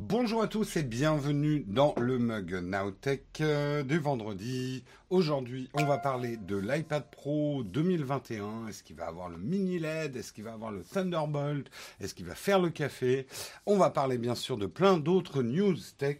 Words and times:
Bonjour 0.00 0.42
à 0.42 0.48
tous 0.48 0.76
et 0.76 0.82
bienvenue 0.82 1.64
dans 1.68 1.94
le 1.96 2.18
mug 2.18 2.54
Nowtech 2.54 3.40
euh, 3.40 3.84
du 3.84 4.00
vendredi. 4.00 4.82
Aujourd'hui, 5.08 5.70
on 5.72 5.84
va 5.84 5.98
parler 5.98 6.36
de 6.36 6.56
l'iPad 6.56 7.08
Pro 7.12 7.62
2021. 7.62 8.66
Est-ce 8.66 8.82
qu'il 8.82 8.96
va 8.96 9.06
avoir 9.06 9.28
le 9.28 9.38
mini 9.38 9.78
LED 9.78 10.16
Est-ce 10.16 10.32
qu'il 10.32 10.42
va 10.42 10.52
avoir 10.52 10.72
le 10.72 10.82
Thunderbolt? 10.82 11.70
Est-ce 12.00 12.12
qu'il 12.12 12.26
va 12.26 12.34
faire 12.34 12.58
le 12.60 12.70
café? 12.70 13.28
On 13.66 13.76
va 13.76 13.88
parler 13.90 14.18
bien 14.18 14.34
sûr 14.34 14.56
de 14.56 14.66
plein 14.66 14.98
d'autres 14.98 15.44
news 15.44 15.76
tech. 15.96 16.18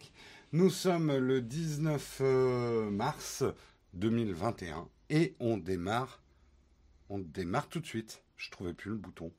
Nous 0.53 0.69
sommes 0.69 1.13
le 1.13 1.41
19 1.41 2.19
euh, 2.21 2.89
mars 2.89 3.43
2021 3.93 4.87
et 5.09 5.35
on 5.41 5.57
démarre. 5.57 6.21
On 7.09 7.19
démarre 7.19 7.67
tout 7.67 7.81
de 7.81 7.87
suite. 7.87 8.23
Je 8.37 8.49
trouvais 8.51 8.73
plus 8.73 8.91
le 8.91 8.97
bouton. 8.97 9.33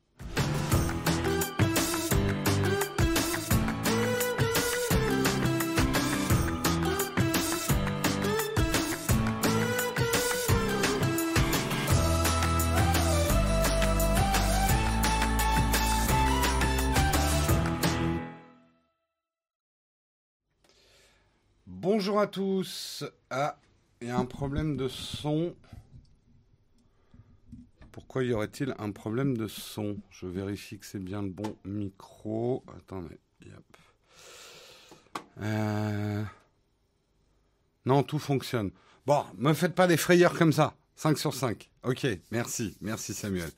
Bonjour 22.06 22.20
à 22.20 22.28
tous. 22.28 23.04
Ah, 23.30 23.58
il 24.00 24.06
y 24.06 24.10
a 24.12 24.16
un 24.16 24.26
problème 24.26 24.76
de 24.76 24.86
son. 24.86 25.56
Pourquoi 27.90 28.22
y 28.22 28.32
aurait-il 28.32 28.76
un 28.78 28.92
problème 28.92 29.36
de 29.36 29.48
son? 29.48 29.96
Je 30.10 30.28
vérifie 30.28 30.78
que 30.78 30.86
c'est 30.86 31.02
bien 31.02 31.20
le 31.20 31.30
bon 31.30 31.56
micro. 31.64 32.62
Attendez. 32.76 33.18
Euh, 35.40 36.22
non, 37.86 38.04
tout 38.04 38.20
fonctionne. 38.20 38.70
Bon, 39.04 39.24
me 39.36 39.52
faites 39.52 39.74
pas 39.74 39.88
des 39.88 39.96
frayeurs 39.96 40.38
comme 40.38 40.52
ça. 40.52 40.76
5 40.96 41.18
sur 41.18 41.34
5. 41.34 41.70
Ok, 41.84 42.06
merci. 42.30 42.76
Merci 42.80 43.12
Samuel. 43.12 43.50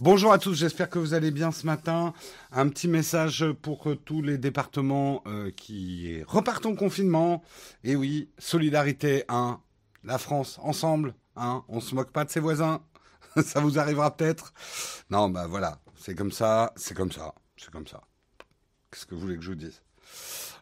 Bonjour 0.00 0.32
à 0.32 0.38
tous, 0.38 0.54
j'espère 0.54 0.90
que 0.90 0.98
vous 0.98 1.14
allez 1.14 1.30
bien 1.30 1.52
ce 1.52 1.64
matin. 1.64 2.12
Un 2.50 2.68
petit 2.68 2.88
message 2.88 3.46
pour 3.62 3.88
tous 4.04 4.20
les 4.20 4.36
départements 4.36 5.22
euh, 5.26 5.50
qui 5.52 6.22
repartent 6.24 6.66
en 6.66 6.74
confinement. 6.74 7.42
Et 7.84 7.94
oui, 7.94 8.28
solidarité, 8.38 9.24
hein. 9.28 9.60
La 10.02 10.18
France, 10.18 10.58
ensemble, 10.62 11.14
hein. 11.36 11.64
On 11.68 11.80
se 11.80 11.94
moque 11.94 12.10
pas 12.10 12.24
de 12.24 12.30
ses 12.30 12.40
voisins. 12.40 12.80
ça 13.44 13.60
vous 13.60 13.78
arrivera 13.78 14.16
peut-être. 14.16 14.52
Non, 15.08 15.28
bah 15.28 15.46
voilà, 15.46 15.78
c'est 15.96 16.16
comme 16.16 16.32
ça, 16.32 16.72
c'est 16.76 16.94
comme 16.94 17.12
ça, 17.12 17.34
c'est 17.56 17.70
comme 17.70 17.86
ça. 17.86 18.02
Qu'est-ce 18.90 19.06
que 19.06 19.14
vous 19.14 19.20
voulez 19.20 19.36
que 19.36 19.42
je 19.42 19.50
vous 19.50 19.56
dise? 19.56 19.82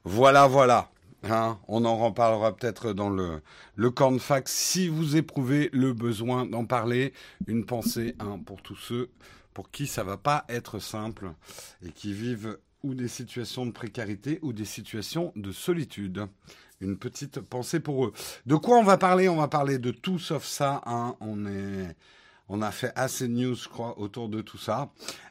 Voilà, 0.05 0.47
voilà. 0.47 0.91
Hein, 1.31 1.59
on 1.69 1.85
en 1.85 1.97
reparlera 1.97 2.55
peut-être 2.55 2.93
dans 2.93 3.11
le, 3.11 3.41
le 3.77 3.91
cornfax 3.91 4.53
si 4.53 4.89
vous 4.89 5.17
éprouvez 5.17 5.71
le 5.73 5.93
besoin 5.93 6.47
d'en 6.47 6.65
parler. 6.65 7.13
Une 7.47 7.65
pensée 7.65 8.15
hein, 8.19 8.39
pour 8.45 8.63
tous 8.63 8.77
ceux 8.77 9.11
pour 9.55 9.71
qui 9.71 9.87
ça 9.87 10.05
va 10.05 10.17
pas 10.17 10.45
être 10.49 10.81
simple 10.81 11.33
et 11.87 11.93
qui 11.93 12.13
vivent 12.13 12.59
ou 12.83 12.95
des 12.95 13.09
situations 13.09 13.65
de 13.65 13.71
précarité 13.71 14.39
ou 14.43 14.53
des 14.53 14.67
situations 14.67 15.33
de 15.37 15.53
solitude. 15.53 16.27
Une 16.81 16.99
petite 16.99 17.41
pensée 17.41 17.81
pour 17.81 18.05
eux. 18.05 18.13
De 18.45 18.57
quoi 18.57 18.77
on 18.77 18.83
va 18.83 18.99
parler? 18.99 19.29
On 19.29 19.37
va 19.37 19.49
parler 19.49 19.79
de 19.79 19.91
tout 19.91 20.19
sauf 20.19 20.45
ça. 20.45 20.83
Hein. 20.85 21.17
On 21.21 21.47
est 21.47 21.97
on 22.49 22.63
a 22.63 22.71
fait 22.71 22.93
assez 22.95 23.27
de 23.27 23.33
news, 23.33 23.55
je 23.55 23.69
crois, 23.69 23.99
autour 23.99 24.29
de 24.29 24.43
tout 24.43 24.59
ça. 24.59 24.91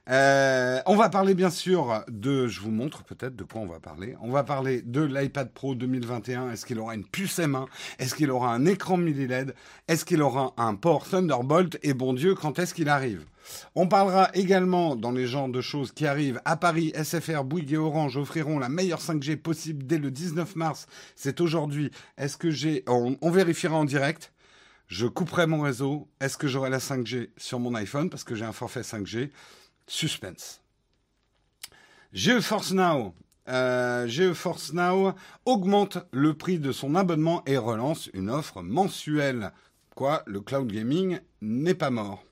Euh, 0.10 0.80
on 0.86 0.96
va 0.96 1.10
parler 1.10 1.36
bien 1.36 1.50
sûr 1.50 2.04
de, 2.08 2.48
je 2.48 2.60
vous 2.60 2.72
montre 2.72 3.04
peut-être 3.04 3.36
de 3.36 3.44
quoi 3.44 3.62
on 3.62 3.68
va 3.68 3.80
parler. 3.80 4.16
On 4.22 4.32
va 4.32 4.44
parler 4.44 4.82
de 4.82 5.02
l'iPad 5.02 5.52
Pro 5.52 5.76
2021. 5.76 6.52
Est-ce 6.52 6.66
qu'il 6.66 6.80
aura 6.80 6.96
une 6.96 7.06
puce 7.06 7.38
M1 7.40 7.68
Est-ce 8.00 8.16
qu'il 8.16 8.32
aura 8.32 8.54
un 8.54 8.66
écran 8.66 8.98
mini 8.98 9.28
LED 9.28 9.54
Est-ce 9.88 10.06
qu'il 10.06 10.22
aura 10.22 10.54
un 10.58 10.76
port 10.76 11.08
Thunderbolt? 11.08 11.78
Et 11.84 11.94
bon 11.94 12.14
Dieu, 12.14 12.36
quand 12.36 12.58
est-ce 12.58 12.74
qu'il 12.74 12.90
arrive? 12.90 13.26
On 13.76 13.88
parlera 13.88 14.30
également 14.34 14.96
dans 14.96 15.12
les 15.12 15.28
genres 15.28 15.50
de 15.50 15.62
choses 15.62 15.92
qui 15.92 16.08
arrivent 16.08 16.42
à 16.46 16.56
Paris, 16.56 16.94
SFR, 16.96 17.44
Bouygues 17.44 17.74
et 17.74 17.78
Orange 17.78 18.18
offriront 18.18 18.58
la 18.58 18.70
meilleure 18.70 19.02
5G 19.02 19.36
possible 19.36 19.86
dès 19.86 19.98
le 19.98 20.12
19 20.12 20.56
mars. 20.56 20.88
C'est 21.16 21.42
aujourd'hui. 21.42 21.92
Est-ce 22.18 22.38
que 22.38 22.52
j'ai, 22.52 22.84
on 22.88 23.30
vérifiera 23.30 23.76
en 23.76 23.86
direct 23.86 24.32
je 24.88 25.08
couperai 25.08 25.48
mon 25.48 25.62
réseau. 25.62 26.08
Est-ce 26.20 26.38
que 26.38 26.48
j'aurai 26.48 26.70
la 26.70 26.80
5G 26.80 27.30
sur 27.38 27.60
mon 27.60 27.76
iPhone? 27.76 28.10
Parce 28.10 28.24
que 28.24 28.36
j'ai 28.36 28.46
un 28.46 28.54
forfait 28.54 28.82
5G 28.82 29.32
Suspense. 29.88 30.62
GeForce 32.14 32.72
Now. 32.72 33.16
Euh, 33.50 34.08
GeForce 34.08 34.74
Now 34.74 35.14
augmente 35.46 35.98
le 36.12 36.34
prix 36.34 36.60
de 36.60 36.72
son 36.72 36.96
abonnement 36.96 37.44
et 37.46 37.58
relance 37.58 38.10
une 38.14 38.30
offre 38.30 38.62
mensuelle. 38.62 39.52
Quoi, 39.96 40.24
le 40.26 40.42
cloud 40.42 40.72
gaming 40.72 41.20
n'est 41.42 41.74
pas 41.74 41.90
mort. 41.90 42.24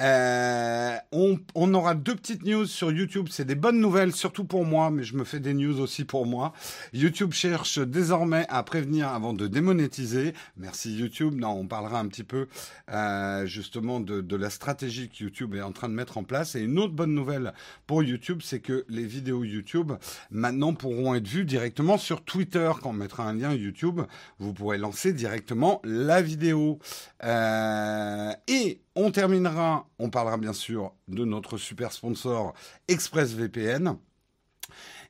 Euh, 0.00 0.96
on, 1.12 1.74
aura 1.74 1.94
deux 1.94 2.14
petites 2.14 2.44
news 2.44 2.66
sur 2.66 2.90
YouTube. 2.90 3.28
C'est 3.30 3.44
des 3.44 3.54
bonnes 3.54 3.80
nouvelles, 3.80 4.12
surtout 4.12 4.44
pour 4.44 4.64
moi, 4.64 4.90
mais 4.90 5.02
je 5.02 5.14
me 5.14 5.24
fais 5.24 5.40
des 5.40 5.52
news 5.52 5.78
aussi 5.80 6.04
pour 6.04 6.26
moi. 6.26 6.52
YouTube 6.92 7.32
cherche 7.32 7.78
désormais 7.78 8.46
à 8.48 8.62
prévenir 8.62 9.08
avant 9.08 9.32
de 9.32 9.46
démonétiser. 9.46 10.32
Merci 10.56 10.96
YouTube. 10.96 11.34
Non, 11.34 11.50
on 11.50 11.66
parlera 11.66 12.00
un 12.00 12.06
petit 12.08 12.24
peu 12.24 12.48
euh, 12.90 13.44
justement 13.46 14.00
de, 14.00 14.20
de, 14.20 14.36
la 14.36 14.50
stratégie 14.50 15.10
que 15.10 15.24
YouTube 15.24 15.54
est 15.54 15.62
en 15.62 15.72
train 15.72 15.88
de 15.88 15.94
mettre 15.94 16.16
en 16.16 16.24
place. 16.24 16.54
Et 16.54 16.60
une 16.60 16.78
autre 16.78 16.94
bonne 16.94 17.14
nouvelle 17.14 17.52
pour 17.86 18.02
YouTube, 18.02 18.40
c'est 18.42 18.60
que 18.60 18.86
les 18.88 19.04
vidéos 19.04 19.44
YouTube 19.44 19.92
maintenant 20.30 20.72
pourront 20.72 21.14
être 21.14 21.28
vues 21.28 21.44
directement 21.44 21.98
sur 21.98 22.24
Twitter. 22.24 22.70
Quand 22.82 22.90
on 22.90 22.94
mettra 22.94 23.24
un 23.24 23.34
lien 23.34 23.52
YouTube, 23.52 24.00
vous 24.38 24.54
pourrez 24.54 24.78
lancer 24.78 25.12
directement 25.12 25.80
la 25.84 26.22
vidéo. 26.22 26.78
Euh, 27.22 28.32
et 28.48 28.80
on 28.94 29.10
terminera, 29.10 29.88
on 29.98 30.10
parlera 30.10 30.36
bien 30.36 30.52
sûr 30.52 30.92
de 31.08 31.24
notre 31.24 31.58
super 31.58 31.92
sponsor 31.92 32.54
ExpressVPN. 32.88 33.96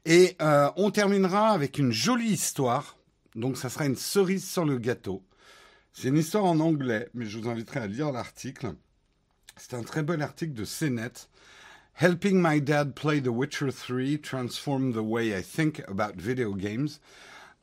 Et 0.04 0.36
euh, 0.40 0.70
on 0.76 0.90
terminera 0.90 1.50
avec 1.50 1.78
une 1.78 1.92
jolie 1.92 2.32
histoire. 2.32 2.96
Donc 3.34 3.56
ça 3.56 3.68
sera 3.68 3.86
une 3.86 3.96
cerise 3.96 4.48
sur 4.48 4.64
le 4.64 4.78
gâteau. 4.78 5.22
C'est 5.92 6.08
une 6.08 6.16
histoire 6.16 6.44
en 6.44 6.60
anglais, 6.60 7.08
mais 7.14 7.26
je 7.26 7.38
vous 7.38 7.48
inviterai 7.48 7.80
à 7.80 7.86
lire 7.86 8.12
l'article. 8.12 8.74
C'est 9.56 9.74
un 9.74 9.82
très 9.82 10.02
bon 10.02 10.22
article 10.22 10.54
de 10.54 10.64
CNET. 10.64 11.28
Helping 12.00 12.40
my 12.40 12.60
dad 12.62 12.94
play 12.94 13.20
The 13.20 13.28
Witcher 13.28 13.72
3 13.72 14.18
transformed 14.22 14.94
the 14.94 15.02
way 15.02 15.36
I 15.36 15.42
think 15.42 15.82
about 15.88 16.16
video 16.16 16.54
games. 16.54 17.00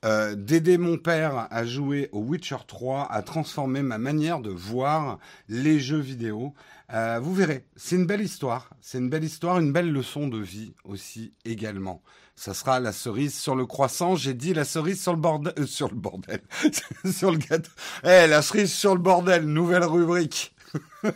Euh, 0.07 0.35
d'aider 0.35 0.78
mon 0.78 0.97
père 0.97 1.47
à 1.51 1.66
jouer 1.66 2.07
au 2.13 2.19
Witcher 2.19 2.56
3, 2.66 3.12
à 3.12 3.22
transformer 3.23 3.81
ma 3.81 3.97
manière 3.97 4.40
de 4.40 4.50
voir 4.50 5.19
les 5.50 5.81
jeux 5.81 6.00
vidéo. 6.00 6.53
Euh, 6.94 7.19
vous 7.22 7.34
verrez, 7.34 7.66
c'est 7.75 7.97
une 7.97 8.06
belle 8.06 8.22
histoire, 8.22 8.69
c'est 8.79 9.00
une 9.00 9.09
belle 9.09 9.25
histoire, 9.25 9.59
une 9.59 9.73
belle 9.73 9.91
leçon 9.91 10.29
de 10.29 10.38
vie 10.38 10.73
aussi 10.85 11.34
également. 11.44 12.01
Ça 12.38 12.53
sera 12.53 12.79
la 12.79 12.94
cerise 12.94 13.38
sur 13.38 13.53
le 13.57 13.66
croissant. 13.66 14.16
J'ai 14.16 14.34
dit 14.34 14.53
la 14.53 14.63
cerise 14.63 15.01
sur 15.01 15.12
le 15.12 15.19
bordel, 15.19 15.53
euh, 15.59 15.66
sur 15.66 15.90
le 15.90 15.95
bordel, 15.95 16.39
sur 17.12 17.31
le 17.31 17.38
gâteau. 17.38 17.72
Eh, 18.06 18.28
la 18.28 18.41
cerise 18.41 18.72
sur 18.72 18.95
le 18.95 19.01
bordel, 19.01 19.44
nouvelle 19.44 19.84
rubrique. 19.84 20.56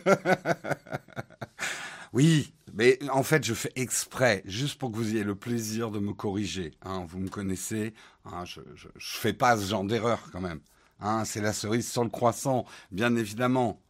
oui, 2.11 2.51
mais 2.73 2.99
en 3.09 3.23
fait, 3.23 3.43
je 3.45 3.53
fais 3.53 3.71
exprès, 3.75 4.41
juste 4.45 4.79
pour 4.79 4.91
que 4.91 4.97
vous 4.97 5.09
ayez 5.09 5.23
le 5.23 5.35
plaisir 5.35 5.91
de 5.91 5.99
me 5.99 6.13
corriger. 6.13 6.71
Hein, 6.83 7.05
vous 7.07 7.19
me 7.19 7.29
connaissez, 7.29 7.93
hein, 8.25 8.45
je, 8.45 8.61
je, 8.75 8.87
fais 8.97 9.33
pas 9.33 9.57
ce 9.57 9.67
genre 9.67 9.83
d'erreur 9.83 10.29
quand 10.31 10.41
même. 10.41 10.61
Hein, 10.99 11.25
c'est 11.25 11.41
la 11.41 11.53
cerise 11.53 11.89
sur 11.89 12.03
le 12.03 12.09
croissant, 12.09 12.65
bien 12.91 13.15
évidemment. 13.15 13.81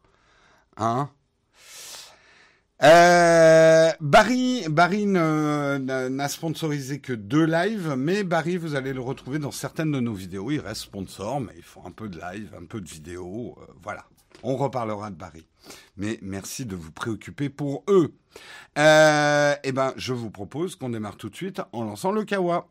Euh, 2.84 3.92
Barry, 4.00 4.66
Barry 4.70 5.06
n'a 5.06 6.30
sponsorisé 6.30 7.00
que 7.00 7.14
deux 7.14 7.46
lives, 7.46 7.96
mais 7.98 8.24
Barry, 8.24 8.58
vous 8.58 8.76
allez 8.76 8.94
le 8.94 9.02
retrouver 9.02 9.38
dans 9.38 9.52
certaines 9.52 9.92
de 9.92 10.00
nos 10.00 10.14
vidéos. 10.14 10.50
Il 10.52 10.60
reste 10.60 10.82
sponsor, 10.82 11.42
mais 11.42 11.54
il 11.58 11.64
faut 11.64 11.82
un 11.86 11.92
peu 11.92 12.10
de 12.10 12.20
live, 12.20 12.52
un 12.60 12.66
peu 12.66 12.82
de 12.82 12.90
vidéo, 12.90 13.58
euh, 13.62 13.66
voilà. 13.82 14.06
On 14.44 14.56
reparlera 14.56 15.12
de 15.12 15.16
Barry. 15.16 15.46
Mais 15.98 16.18
merci 16.24 16.66
de 16.66 16.76
vous 16.76 16.92
préoccuper 16.92 17.50
pour 17.50 17.84
eux. 17.88 18.16
Euh, 18.78 19.56
eh 19.64 19.72
ben, 19.72 19.94
je 19.98 20.14
vous 20.14 20.30
propose 20.30 20.76
qu'on 20.76 20.90
démarre 20.90 21.18
tout 21.18 21.30
de 21.30 21.36
suite 21.36 21.62
en 21.74 21.84
lançant 21.84 22.12
le 22.12 22.24
Kawa. 22.24 22.68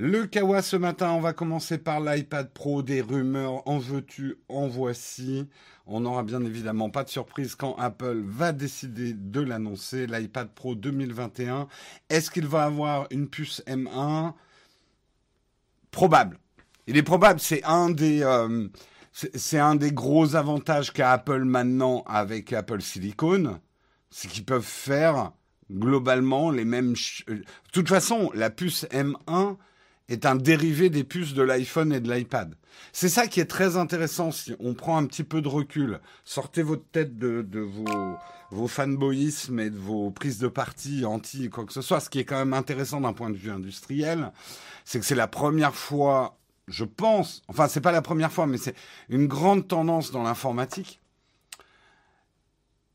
Le 0.00 0.26
Kawa 0.26 0.62
ce 0.62 0.76
matin, 0.76 1.10
on 1.10 1.20
va 1.20 1.32
commencer 1.32 1.76
par 1.76 1.98
l'iPad 1.98 2.52
Pro, 2.52 2.84
des 2.84 3.00
rumeurs, 3.00 3.66
en 3.66 3.78
veux-tu, 3.78 4.36
en 4.48 4.68
voici. 4.68 5.48
On 5.86 5.98
n'aura 5.98 6.22
bien 6.22 6.40
évidemment 6.44 6.88
pas 6.88 7.02
de 7.02 7.08
surprise 7.08 7.56
quand 7.56 7.74
Apple 7.74 8.22
va 8.24 8.52
décider 8.52 9.12
de 9.12 9.40
l'annoncer, 9.40 10.06
l'iPad 10.06 10.54
Pro 10.54 10.76
2021. 10.76 11.66
Est-ce 12.10 12.30
qu'il 12.30 12.46
va 12.46 12.62
avoir 12.62 13.08
une 13.10 13.28
puce 13.28 13.60
M1 13.66 14.34
Probable. 15.90 16.38
Il 16.86 16.96
est 16.96 17.02
probable, 17.02 17.40
c'est 17.40 17.64
un 17.64 17.90
des, 17.90 18.22
euh, 18.22 18.68
un 19.54 19.74
des 19.74 19.90
gros 19.90 20.36
avantages 20.36 20.92
qu'a 20.92 21.10
Apple 21.10 21.42
maintenant 21.42 22.04
avec 22.06 22.52
Apple 22.52 22.82
Silicon, 22.82 23.58
c'est 24.10 24.28
qu'ils 24.28 24.44
peuvent 24.44 24.62
faire 24.62 25.32
globalement 25.68 26.52
les 26.52 26.64
mêmes. 26.64 26.94
Euh, 27.28 27.34
de 27.34 27.44
toute 27.72 27.88
façon, 27.88 28.30
la 28.32 28.50
puce 28.50 28.84
M1 28.92 29.56
est 30.08 30.26
un 30.26 30.36
dérivé 30.36 30.90
des 30.90 31.04
puces 31.04 31.34
de 31.34 31.42
l'iPhone 31.42 31.92
et 31.92 32.00
de 32.00 32.12
l'iPad. 32.12 32.54
C'est 32.92 33.08
ça 33.08 33.26
qui 33.26 33.40
est 33.40 33.46
très 33.46 33.76
intéressant 33.76 34.30
si 34.30 34.54
on 34.58 34.74
prend 34.74 34.96
un 34.96 35.06
petit 35.06 35.24
peu 35.24 35.42
de 35.42 35.48
recul. 35.48 36.00
Sortez 36.24 36.62
votre 36.62 36.84
tête 36.90 37.18
de, 37.18 37.60
vos, 37.60 38.16
vos 38.50 38.68
fanboyismes 38.68 39.60
et 39.60 39.70
de 39.70 39.76
vos 39.76 40.10
prises 40.10 40.38
de 40.38 40.48
parti 40.48 41.04
anti 41.04 41.50
quoi 41.50 41.64
que 41.64 41.72
ce 41.72 41.82
soit. 41.82 42.00
Ce 42.00 42.08
qui 42.08 42.18
est 42.18 42.24
quand 42.24 42.38
même 42.38 42.54
intéressant 42.54 43.00
d'un 43.00 43.12
point 43.12 43.30
de 43.30 43.36
vue 43.36 43.50
industriel, 43.50 44.32
c'est 44.84 44.98
que 44.98 45.04
c'est 45.04 45.14
la 45.14 45.28
première 45.28 45.74
fois, 45.74 46.38
je 46.66 46.84
pense, 46.84 47.42
enfin 47.48 47.68
c'est 47.68 47.80
pas 47.82 47.92
la 47.92 48.02
première 48.02 48.32
fois, 48.32 48.46
mais 48.46 48.58
c'est 48.58 48.74
une 49.10 49.26
grande 49.26 49.68
tendance 49.68 50.10
dans 50.10 50.22
l'informatique. 50.22 51.00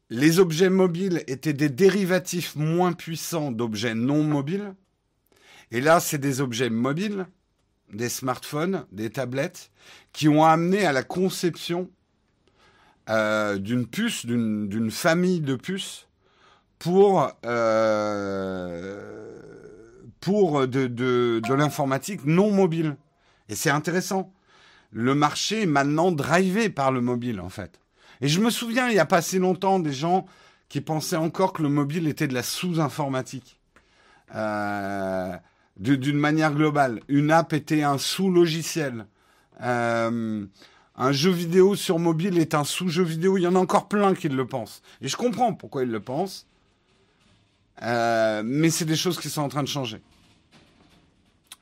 Les 0.10 0.40
objets 0.40 0.70
mobiles 0.70 1.24
étaient 1.28 1.54
des 1.54 1.70
dérivatifs 1.70 2.56
moins 2.56 2.94
puissants 2.94 3.52
d'objets 3.52 3.96
non 3.96 4.24
mobiles. 4.24 4.76
Et 5.74 5.82
là, 5.82 6.00
c'est 6.00 6.20
des 6.20 6.40
objets 6.40 6.70
mobiles, 6.70 7.26
des 7.92 8.08
smartphones, 8.08 8.86
des 8.92 9.10
tablettes, 9.10 9.72
qui 10.14 10.30
ont 10.30 10.46
amené 10.46 10.86
à 10.86 10.92
la 10.92 11.02
conception 11.02 11.90
euh, 13.10 13.58
d'une 13.58 13.88
puce, 13.88 14.28
d'une 14.28 14.92
famille 14.92 15.42
de 15.42 15.56
puces 15.56 16.08
pour, 16.78 17.28
euh, 17.44 19.02
de 20.22 21.54
l'informatique 21.54 22.24
non 22.24 22.52
mobile. 22.52 22.96
Et 23.50 23.56
c'est 23.56 23.72
intéressant. 23.72 24.32
Le 24.92 25.16
marché 25.16 25.64
est 25.64 25.66
maintenant 25.66 26.12
drivé 26.12 26.70
par 26.70 26.92
le 26.92 27.02
mobile, 27.02 27.42
en 27.42 27.50
fait. 27.50 27.80
Et 28.22 28.28
je 28.28 28.40
me 28.40 28.52
souviens, 28.52 28.90
il 28.90 28.94
n'y 28.94 29.00
a 29.00 29.08
pas 29.08 29.24
si 29.24 29.40
longtemps, 29.40 29.80
des 29.80 29.92
gens 29.92 30.28
qui 30.70 30.82
pensaient 30.82 31.16
encore 31.16 31.52
que 31.52 31.64
le 31.64 31.70
mobile 31.70 32.08
était 32.08 32.28
de 32.28 32.36
la 32.36 32.44
sous-informatique. 32.44 33.60
Euh, 34.36 35.36
d'une 35.78 36.18
manière 36.18 36.54
globale. 36.54 37.02
Une 37.08 37.32
app 37.32 37.54
était 37.54 37.84
un 37.84 37.98
sous-logiciel. 37.98 39.06
Euh, 39.62 40.46
un 40.96 41.12
jeu 41.12 41.32
vidéo 41.32 41.76
sur 41.76 42.00
mobile 42.00 42.38
est 42.38 42.54
un 42.54 42.64
sous-jeu 42.64 43.04
vidéo. 43.04 43.38
Il 43.38 43.42
y 43.42 43.48
en 43.48 43.56
a 43.56 43.60
encore 43.60 43.88
plein 43.88 44.14
qui 44.14 44.30
le 44.30 44.46
pensent. 44.46 44.82
Et 45.02 45.08
je 45.08 45.18
comprends 45.18 45.54
pourquoi 45.54 45.84
ils 45.84 45.90
le 45.90 46.00
pensent. 46.00 46.46
Euh, 47.82 48.44
mais 48.46 48.70
c'est 48.70 48.86
des 48.86 48.96
choses 48.96 49.20
qui 49.20 49.30
sont 49.30 49.42
en 49.42 49.50
train 49.50 49.64
de 49.64 49.68
changer. 49.68 50.02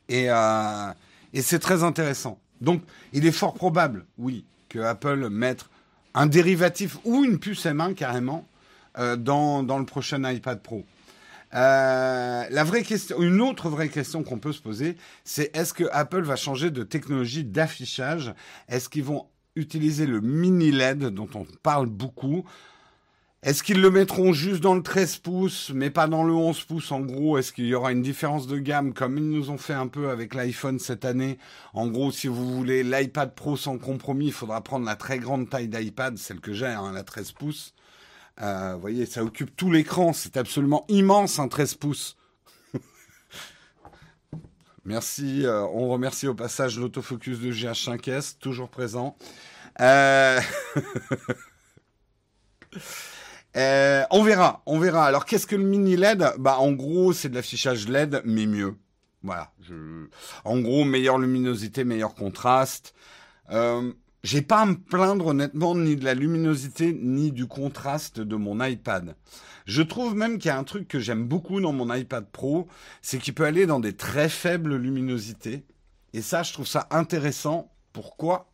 Et, 0.09 0.25
euh, 0.29 0.91
et 1.33 1.41
c'est 1.41 1.59
très 1.59 1.83
intéressant. 1.83 2.37
Donc, 2.59 2.83
il 3.13 3.25
est 3.25 3.31
fort 3.31 3.53
probable, 3.53 4.05
oui, 4.17 4.43
que 4.67 4.79
Apple 4.79 5.29
mette 5.29 5.65
un 6.13 6.27
dérivatif 6.27 6.97
ou 7.05 7.23
une 7.23 7.39
puce 7.39 7.65
M1 7.65 7.93
carrément 7.95 8.45
dans, 9.17 9.63
dans 9.63 9.79
le 9.79 9.85
prochain 9.85 10.29
iPad 10.29 10.61
Pro. 10.61 10.83
Euh, 11.53 12.45
la 12.49 12.63
vraie 12.63 12.83
question, 12.83 13.21
une 13.21 13.41
autre 13.41 13.69
vraie 13.69 13.89
question 13.89 14.23
qu'on 14.23 14.39
peut 14.39 14.53
se 14.53 14.61
poser, 14.61 14.95
c'est 15.23 15.55
est-ce 15.55 15.73
que 15.73 15.83
Apple 15.91 16.21
va 16.21 16.35
changer 16.35 16.71
de 16.71 16.83
technologie 16.83 17.43
d'affichage? 17.43 18.33
Est-ce 18.69 18.89
qu'ils 18.89 19.03
vont 19.03 19.27
utiliser 19.55 20.05
le 20.05 20.21
mini 20.21 20.71
LED 20.71 21.07
dont 21.07 21.29
on 21.35 21.45
parle 21.61 21.87
beaucoup? 21.87 22.45
Est-ce 23.43 23.63
qu'ils 23.63 23.81
le 23.81 23.89
mettront 23.89 24.33
juste 24.33 24.61
dans 24.61 24.75
le 24.75 24.83
13 24.83 25.17
pouces, 25.17 25.71
mais 25.73 25.89
pas 25.89 26.05
dans 26.05 26.23
le 26.23 26.31
11 26.31 26.63
pouces 26.65 26.91
En 26.91 27.01
gros, 27.01 27.39
est-ce 27.39 27.51
qu'il 27.51 27.65
y 27.65 27.73
aura 27.73 27.91
une 27.91 28.03
différence 28.03 28.45
de 28.45 28.59
gamme 28.59 28.93
comme 28.93 29.17
ils 29.17 29.27
nous 29.27 29.49
ont 29.49 29.57
fait 29.57 29.73
un 29.73 29.87
peu 29.87 30.11
avec 30.11 30.35
l'iPhone 30.35 30.77
cette 30.77 31.05
année? 31.05 31.39
En 31.73 31.87
gros, 31.87 32.11
si 32.11 32.27
vous 32.27 32.55
voulez 32.55 32.83
l'iPad 32.83 33.33
Pro 33.33 33.57
sans 33.57 33.79
compromis, 33.79 34.27
il 34.27 34.31
faudra 34.31 34.61
prendre 34.61 34.85
la 34.85 34.95
très 34.95 35.17
grande 35.17 35.49
taille 35.49 35.67
d'iPad, 35.67 36.19
celle 36.19 36.39
que 36.39 36.53
j'ai, 36.53 36.67
hein, 36.67 36.91
la 36.93 37.01
13 37.03 37.31
pouces. 37.31 37.73
Euh, 38.41 38.73
vous 38.73 38.81
voyez, 38.81 39.05
ça 39.05 39.23
occupe 39.23 39.55
tout 39.55 39.71
l'écran. 39.71 40.13
C'est 40.13 40.37
absolument 40.37 40.85
immense, 40.87 41.39
un 41.39 41.47
13 41.47 41.75
pouces. 41.75 42.17
Merci. 44.85 45.45
Euh, 45.45 45.61
on 45.73 45.89
remercie 45.89 46.27
au 46.27 46.33
passage 46.33 46.79
l'autofocus 46.79 47.39
de 47.39 47.51
GH5S, 47.51 48.37
toujours 48.39 48.69
présent. 48.69 49.15
Euh, 53.57 54.03
on 54.11 54.23
verra, 54.23 54.61
on 54.65 54.79
verra. 54.79 55.05
Alors, 55.05 55.25
qu'est-ce 55.25 55.45
que 55.45 55.57
le 55.57 55.63
mini 55.65 55.97
LED 55.97 56.23
Bah, 56.37 56.57
en 56.59 56.71
gros, 56.71 57.11
c'est 57.11 57.27
de 57.27 57.35
l'affichage 57.35 57.89
LED, 57.89 58.21
mais 58.23 58.45
mieux. 58.45 58.77
Voilà. 59.23 59.51
En 60.45 60.57
gros, 60.61 60.85
meilleure 60.85 61.17
luminosité, 61.17 61.83
meilleur 61.83 62.15
contraste. 62.15 62.93
J'ai 64.23 64.43
pas 64.43 64.61
à 64.61 64.65
me 64.67 64.75
plaindre 64.75 65.27
honnêtement 65.27 65.75
ni 65.75 65.95
de 65.95 66.05
la 66.05 66.13
luminosité 66.13 66.93
ni 66.93 67.31
du 67.31 67.47
contraste 67.47 68.19
de 68.19 68.35
mon 68.35 68.63
iPad. 68.63 69.15
Je 69.65 69.81
trouve 69.81 70.15
même 70.15 70.37
qu'il 70.37 70.49
y 70.49 70.51
a 70.51 70.59
un 70.59 70.63
truc 70.63 70.87
que 70.87 70.99
j'aime 70.99 71.25
beaucoup 71.25 71.59
dans 71.59 71.73
mon 71.73 71.93
iPad 71.93 72.25
Pro, 72.31 72.67
c'est 73.01 73.17
qu'il 73.17 73.33
peut 73.33 73.45
aller 73.45 73.65
dans 73.65 73.79
des 73.79 73.93
très 73.93 74.29
faibles 74.29 74.75
luminosités. 74.75 75.65
Et 76.13 76.21
ça, 76.21 76.43
je 76.43 76.53
trouve 76.53 76.67
ça 76.67 76.87
intéressant. 76.91 77.71
Pourquoi? 77.93 78.51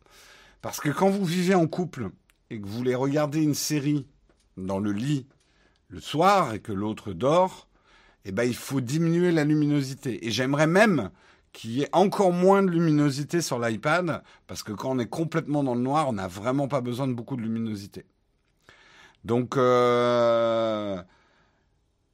Parce 0.62 0.80
que 0.80 0.88
quand 0.88 1.10
vous 1.10 1.24
vivez 1.24 1.54
en 1.54 1.66
couple 1.66 2.10
et 2.50 2.60
que 2.60 2.66
vous 2.66 2.76
voulez 2.76 2.94
regarder 2.94 3.42
une 3.42 3.54
série 3.54 4.06
dans 4.56 4.78
le 4.78 4.92
lit 4.92 5.26
le 5.88 6.00
soir 6.00 6.54
et 6.54 6.60
que 6.60 6.72
l'autre 6.72 7.12
dort, 7.12 7.68
eh 8.24 8.32
ben, 8.32 8.44
il 8.44 8.54
faut 8.54 8.80
diminuer 8.80 9.32
la 9.32 9.44
luminosité. 9.44 10.26
Et 10.26 10.30
j'aimerais 10.30 10.66
même 10.66 11.10
qui 11.52 11.82
est 11.82 11.88
encore 11.92 12.32
moins 12.32 12.62
de 12.62 12.70
luminosité 12.70 13.40
sur 13.40 13.58
l'iPad, 13.58 14.22
parce 14.46 14.62
que 14.62 14.72
quand 14.72 14.90
on 14.90 14.98
est 14.98 15.08
complètement 15.08 15.64
dans 15.64 15.74
le 15.74 15.80
noir, 15.80 16.08
on 16.08 16.12
n'a 16.12 16.28
vraiment 16.28 16.68
pas 16.68 16.80
besoin 16.80 17.08
de 17.08 17.14
beaucoup 17.14 17.36
de 17.36 17.42
luminosité. 17.42 18.04
Donc, 19.24 19.56
euh, 19.56 21.02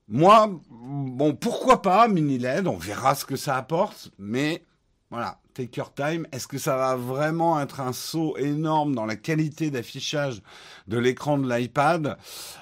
moi, 0.09 0.51
bon, 0.71 1.35
pourquoi 1.35 1.83
pas 1.83 2.09
mini 2.09 2.39
LED, 2.39 2.67
on 2.67 2.77
verra 2.77 3.15
ce 3.15 3.25
que 3.25 3.37
ça 3.37 3.57
apporte, 3.57 4.11
mais 4.19 4.65
voilà, 5.11 5.39
take 5.55 5.79
your 5.79 5.95
time. 5.95 6.27
Est-ce 6.33 6.49
que 6.49 6.59
ça 6.59 6.77
va 6.77 6.97
vraiment 6.97 7.61
être 7.61 7.81
un 7.81 7.93
saut 7.93 8.37
énorme 8.37 8.95
dans 8.95 9.07
la 9.07 9.17
qualité 9.17 9.71
d'affichage 9.71 10.43
de 10.89 10.99
l'écran 10.99 11.39
de 11.39 11.49
l'iPad 11.49 12.19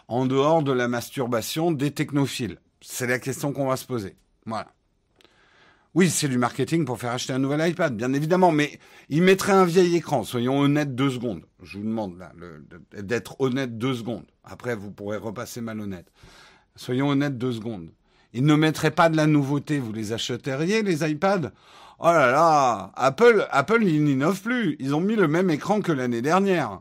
en 0.08 0.26
dehors 0.26 0.62
de 0.62 0.72
la 0.72 0.88
masturbation 0.88 1.72
des 1.72 1.92
technophiles? 1.92 2.58
C'est 2.80 3.06
la 3.06 3.18
question 3.18 3.52
qu'on 3.52 3.68
va 3.68 3.76
se 3.76 3.86
poser. 3.86 4.16
Voilà. 4.44 4.68
Oui, 5.94 6.08
c'est 6.08 6.28
du 6.28 6.38
marketing 6.38 6.86
pour 6.86 6.98
faire 6.98 7.12
acheter 7.12 7.34
un 7.34 7.38
nouvel 7.38 7.68
iPad, 7.68 7.94
bien 7.94 8.14
évidemment, 8.14 8.50
mais 8.50 8.78
il 9.10 9.22
mettrait 9.22 9.52
un 9.52 9.66
vieil 9.66 9.94
écran. 9.94 10.24
Soyons 10.24 10.58
honnêtes 10.58 10.94
deux 10.94 11.10
secondes. 11.10 11.44
Je 11.62 11.76
vous 11.76 11.84
demande 11.84 12.14
d'être 12.98 13.38
honnête 13.40 13.76
deux 13.76 13.94
secondes. 13.94 14.24
Après, 14.42 14.74
vous 14.74 14.90
pourrez 14.90 15.18
repasser 15.18 15.60
malhonnête. 15.60 16.10
Soyons 16.76 17.10
honnêtes 17.10 17.36
deux 17.36 17.52
secondes. 17.52 17.90
Il 18.32 18.46
ne 18.46 18.54
mettrait 18.54 18.90
pas 18.90 19.10
de 19.10 19.18
la 19.18 19.26
nouveauté. 19.26 19.78
Vous 19.78 19.92
les 19.92 20.14
achèteriez, 20.14 20.82
les 20.82 21.10
iPads? 21.10 21.52
Oh 21.98 22.06
là 22.06 22.32
là 22.32 22.92
Apple, 22.96 23.46
Apple, 23.50 23.84
ils 23.84 24.02
n'innovent 24.02 24.40
plus. 24.40 24.76
Ils 24.80 24.94
ont 24.94 25.00
mis 25.00 25.14
le 25.14 25.28
même 25.28 25.50
écran 25.50 25.82
que 25.82 25.92
l'année 25.92 26.22
dernière. 26.22 26.80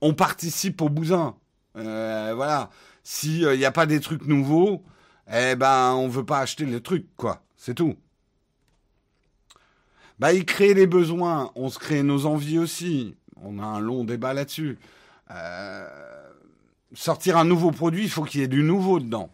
On 0.00 0.14
participe 0.14 0.80
au 0.80 0.88
bousin. 0.88 1.36
Euh, 1.76 2.32
voilà. 2.34 2.70
S'il 3.02 3.46
n'y 3.46 3.64
a 3.66 3.72
pas 3.72 3.84
des 3.84 4.00
trucs 4.00 4.26
nouveaux, 4.26 4.82
eh 5.32 5.56
ben, 5.56 5.92
on 5.94 6.08
veut 6.08 6.24
pas 6.24 6.40
acheter 6.40 6.64
les 6.64 6.80
trucs, 6.80 7.06
quoi. 7.16 7.42
C'est 7.56 7.74
tout. 7.74 7.96
Bah, 10.18 10.32
il 10.32 10.44
crée 10.44 10.74
les 10.74 10.86
besoins, 10.86 11.50
on 11.56 11.68
se 11.68 11.78
crée 11.78 12.02
nos 12.02 12.26
envies 12.26 12.58
aussi. 12.58 13.16
On 13.42 13.58
a 13.58 13.64
un 13.64 13.80
long 13.80 14.04
débat 14.04 14.32
là-dessus. 14.34 14.78
Euh, 15.30 15.88
sortir 16.94 17.36
un 17.36 17.44
nouveau 17.44 17.70
produit, 17.70 18.04
il 18.04 18.10
faut 18.10 18.24
qu'il 18.24 18.40
y 18.40 18.44
ait 18.44 18.48
du 18.48 18.62
nouveau 18.62 19.00
dedans. 19.00 19.30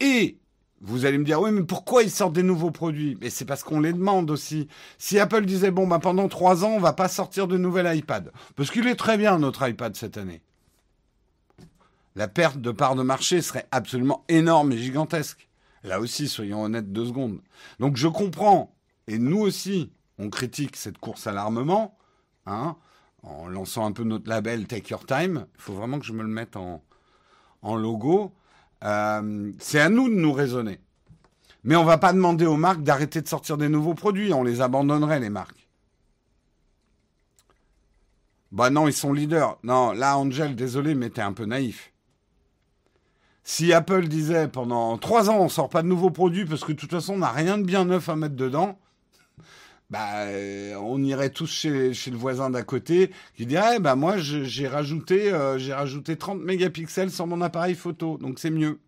Et 0.00 0.38
vous 0.80 1.06
allez 1.06 1.18
me 1.18 1.24
dire, 1.24 1.40
oui, 1.40 1.50
mais 1.50 1.64
pourquoi 1.64 2.02
ils 2.02 2.10
sortent 2.10 2.34
des 2.34 2.42
nouveaux 2.42 2.70
produits? 2.70 3.18
Mais 3.20 3.30
c'est 3.30 3.44
parce 3.44 3.62
qu'on 3.62 3.80
les 3.80 3.92
demande 3.92 4.30
aussi. 4.30 4.68
Si 4.98 5.18
Apple 5.18 5.44
disait, 5.44 5.70
bon, 5.70 5.86
bah, 5.86 5.98
pendant 5.98 6.28
trois 6.28 6.64
ans, 6.64 6.70
on 6.70 6.80
va 6.80 6.92
pas 6.92 7.08
sortir 7.08 7.48
de 7.48 7.58
nouvel 7.58 7.94
iPad. 7.96 8.32
Parce 8.56 8.70
qu'il 8.70 8.86
est 8.86 8.96
très 8.96 9.18
bien, 9.18 9.38
notre 9.38 9.66
iPad, 9.68 9.96
cette 9.96 10.16
année 10.16 10.40
la 12.14 12.28
perte 12.28 12.58
de 12.58 12.70
part 12.70 12.94
de 12.94 13.02
marché 13.02 13.42
serait 13.42 13.66
absolument 13.70 14.24
énorme 14.28 14.72
et 14.72 14.78
gigantesque. 14.78 15.48
Là 15.82 16.00
aussi, 16.00 16.28
soyons 16.28 16.62
honnêtes 16.62 16.92
deux 16.92 17.06
secondes. 17.06 17.40
Donc 17.78 17.96
je 17.96 18.08
comprends, 18.08 18.74
et 19.06 19.18
nous 19.18 19.40
aussi, 19.40 19.92
on 20.18 20.30
critique 20.30 20.76
cette 20.76 20.98
course 20.98 21.26
à 21.26 21.32
l'armement, 21.32 21.96
hein, 22.46 22.76
en 23.22 23.48
lançant 23.48 23.84
un 23.84 23.92
peu 23.92 24.04
notre 24.04 24.28
label 24.28 24.66
Take 24.66 24.90
Your 24.90 25.04
Time. 25.04 25.46
Il 25.56 25.60
faut 25.60 25.74
vraiment 25.74 25.98
que 25.98 26.06
je 26.06 26.12
me 26.12 26.22
le 26.22 26.28
mette 26.28 26.56
en, 26.56 26.82
logo. 27.62 28.32
Euh, 28.84 29.52
c'est 29.58 29.80
à 29.80 29.88
nous 29.88 30.08
de 30.08 30.14
nous 30.14 30.32
raisonner. 30.32 30.80
Mais 31.64 31.76
on 31.76 31.84
va 31.84 31.96
pas 31.96 32.12
demander 32.12 32.44
aux 32.44 32.58
marques 32.58 32.82
d'arrêter 32.82 33.22
de 33.22 33.28
sortir 33.28 33.56
des 33.56 33.70
nouveaux 33.70 33.94
produits. 33.94 34.34
On 34.34 34.42
les 34.42 34.60
abandonnerait, 34.60 35.20
les 35.20 35.30
marques. 35.30 35.66
Bah 38.52 38.70
non, 38.70 38.86
ils 38.86 38.92
sont 38.92 39.12
leaders. 39.12 39.58
Non, 39.64 39.92
là, 39.92 40.16
Angel, 40.18 40.54
désolé, 40.54 40.94
mais 40.94 41.10
t'es 41.10 41.22
un 41.22 41.32
peu 41.32 41.46
naïf. 41.46 41.93
Si 43.44 43.72
Apple 43.72 44.08
disait 44.08 44.48
pendant 44.48 44.96
trois 44.98 45.30
ans 45.30 45.38
on 45.38 45.48
sort 45.48 45.68
pas 45.68 45.82
de 45.82 45.88
nouveaux 45.88 46.10
produits 46.10 46.46
parce 46.46 46.64
que 46.64 46.72
de 46.72 46.78
toute 46.78 46.90
façon 46.90 47.14
on 47.14 47.18
n'a 47.18 47.30
rien 47.30 47.58
de 47.58 47.62
bien 47.62 47.84
neuf 47.84 48.08
à 48.08 48.16
mettre 48.16 48.36
dedans, 48.36 48.78
bah, 49.90 50.24
euh, 50.26 50.74
on 50.76 51.02
irait 51.02 51.30
tous 51.30 51.46
chez, 51.50 51.92
le 51.92 52.16
voisin 52.16 52.50
d'à 52.50 52.62
côté 52.62 53.10
qui 53.36 53.46
dirait, 53.46 53.78
bah, 53.78 53.94
moi, 53.94 54.16
j'ai 54.16 54.66
rajouté, 54.66 55.32
euh, 55.32 55.58
j'ai 55.58 55.74
rajouté 55.74 56.16
30 56.16 56.40
mégapixels 56.40 57.10
sur 57.10 57.26
mon 57.26 57.40
appareil 57.40 57.74
photo, 57.74 58.18
donc 58.18 58.38
c'est 58.38 58.50
mieux. 58.50 58.80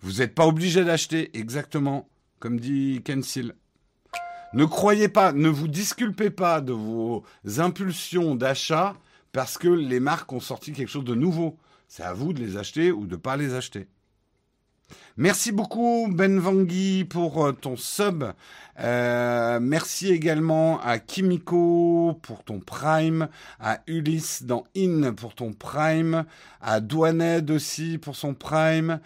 Vous 0.00 0.20
n'êtes 0.20 0.34
pas 0.34 0.46
obligé 0.46 0.84
d'acheter, 0.84 1.36
exactement, 1.36 2.08
comme 2.38 2.60
dit 2.60 3.02
Kensil. 3.04 3.54
Ne 4.54 4.64
croyez 4.64 5.08
pas, 5.08 5.32
ne 5.32 5.48
vous 5.48 5.66
disculpez 5.66 6.30
pas 6.30 6.60
de 6.60 6.72
vos 6.72 7.24
impulsions 7.58 8.36
d'achat 8.36 8.94
parce 9.32 9.58
que 9.58 9.68
les 9.68 9.98
marques 9.98 10.32
ont 10.32 10.40
sorti 10.40 10.72
quelque 10.72 10.90
chose 10.90 11.04
de 11.04 11.14
nouveau. 11.14 11.58
C'est 11.88 12.02
à 12.02 12.12
vous 12.12 12.32
de 12.32 12.40
les 12.40 12.56
acheter 12.56 12.92
ou 12.92 13.06
de 13.06 13.12
ne 13.12 13.20
pas 13.20 13.36
les 13.36 13.54
acheter. 13.54 13.86
Merci 15.16 15.52
beaucoup 15.52 16.08
Ben 16.10 16.40
Vangui 16.40 17.04
pour 17.04 17.46
euh, 17.46 17.52
ton 17.52 17.76
sub. 17.76 18.24
Euh, 18.80 19.60
merci 19.60 20.08
également 20.08 20.80
à 20.80 20.98
Kimiko 20.98 22.18
pour 22.22 22.42
ton 22.42 22.58
Prime, 22.58 23.28
à 23.60 23.80
Ulysse 23.86 24.42
dans 24.42 24.64
In 24.76 25.14
pour 25.14 25.34
ton 25.34 25.52
Prime, 25.52 26.24
à 26.60 26.80
Douaned 26.80 27.48
aussi 27.50 27.98
pour 27.98 28.16
son 28.16 28.34
Prime. 28.34 29.00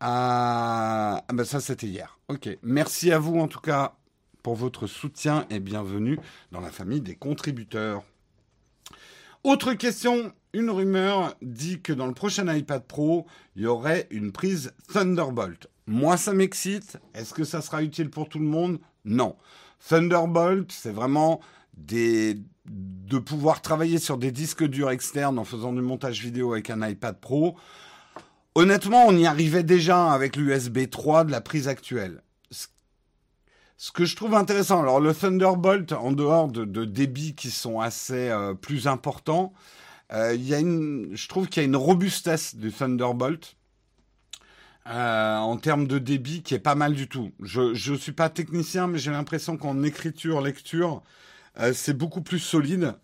À... 0.00 1.24
Ah 1.26 1.32
ben 1.32 1.44
ça 1.44 1.60
c'était 1.60 1.86
hier. 1.86 2.18
Ok. 2.28 2.48
Merci 2.62 3.10
à 3.10 3.18
vous 3.18 3.38
en 3.40 3.48
tout 3.48 3.60
cas 3.60 3.94
pour 4.42 4.56
votre 4.56 4.86
soutien 4.86 5.46
et 5.48 5.60
bienvenue 5.60 6.18
dans 6.52 6.60
la 6.60 6.70
famille 6.70 7.00
des 7.00 7.16
contributeurs. 7.16 8.04
Autre 9.42 9.72
question, 9.72 10.32
une 10.54 10.70
rumeur 10.70 11.34
dit 11.42 11.82
que 11.82 11.92
dans 11.92 12.06
le 12.06 12.14
prochain 12.14 12.52
iPad 12.54 12.82
Pro, 12.86 13.26
il 13.56 13.62
y 13.62 13.66
aurait 13.66 14.06
une 14.10 14.32
prise 14.32 14.72
Thunderbolt. 14.92 15.66
Moi, 15.86 16.16
ça 16.16 16.32
m'excite. 16.32 16.96
Est-ce 17.12 17.34
que 17.34 17.44
ça 17.44 17.60
sera 17.60 17.82
utile 17.82 18.08
pour 18.08 18.28
tout 18.28 18.38
le 18.38 18.46
monde? 18.46 18.78
Non. 19.04 19.36
Thunderbolt, 19.86 20.72
c'est 20.72 20.92
vraiment 20.92 21.40
de 21.76 23.18
pouvoir 23.18 23.60
travailler 23.60 23.98
sur 23.98 24.16
des 24.16 24.30
disques 24.30 24.64
durs 24.64 24.90
externes 24.90 25.38
en 25.38 25.44
faisant 25.44 25.72
du 25.72 25.82
montage 25.82 26.22
vidéo 26.22 26.52
avec 26.52 26.70
un 26.70 26.88
iPad 26.88 27.20
Pro. 27.20 27.56
Honnêtement, 28.54 29.04
on 29.06 29.16
y 29.16 29.26
arrivait 29.26 29.64
déjà 29.64 30.12
avec 30.12 30.36
l'USB 30.36 30.88
3 30.88 31.24
de 31.24 31.32
la 31.32 31.40
prise 31.40 31.66
actuelle. 31.66 32.22
Ce 33.76 33.90
que 33.90 34.04
je 34.04 34.14
trouve 34.14 34.34
intéressant, 34.34 34.80
alors 34.80 35.00
le 35.00 35.12
Thunderbolt, 35.12 35.92
en 35.92 36.12
dehors 36.12 36.48
de, 36.48 36.84
débits 36.84 37.34
qui 37.34 37.50
sont 37.50 37.80
assez 37.80 38.30
euh, 38.30 38.54
plus 38.54 38.86
importants, 38.86 39.52
y 40.12 40.54
a 40.54 40.58
une, 40.58 41.10
je 41.14 41.28
trouve 41.28 41.48
qu'il 41.48 41.62
y 41.62 41.64
a 41.64 41.68
une 41.68 41.76
robustesse 41.76 42.54
du 42.56 42.72
Thunderbolt 42.72 43.56
euh, 44.86 45.36
en 45.36 45.56
termes 45.56 45.86
de 45.86 45.98
débit 45.98 46.42
qui 46.42 46.54
est 46.54 46.58
pas 46.58 46.74
mal 46.74 46.94
du 46.94 47.08
tout. 47.08 47.32
Je 47.40 47.90
ne 47.90 47.96
suis 47.96 48.12
pas 48.12 48.28
technicien, 48.28 48.86
mais 48.86 48.98
j'ai 48.98 49.10
l'impression 49.10 49.56
qu'en 49.56 49.82
écriture, 49.82 50.40
lecture, 50.40 51.02
euh, 51.58 51.72
c'est 51.72 51.94
beaucoup 51.96 52.22
plus 52.22 52.38
solide, 52.38 52.94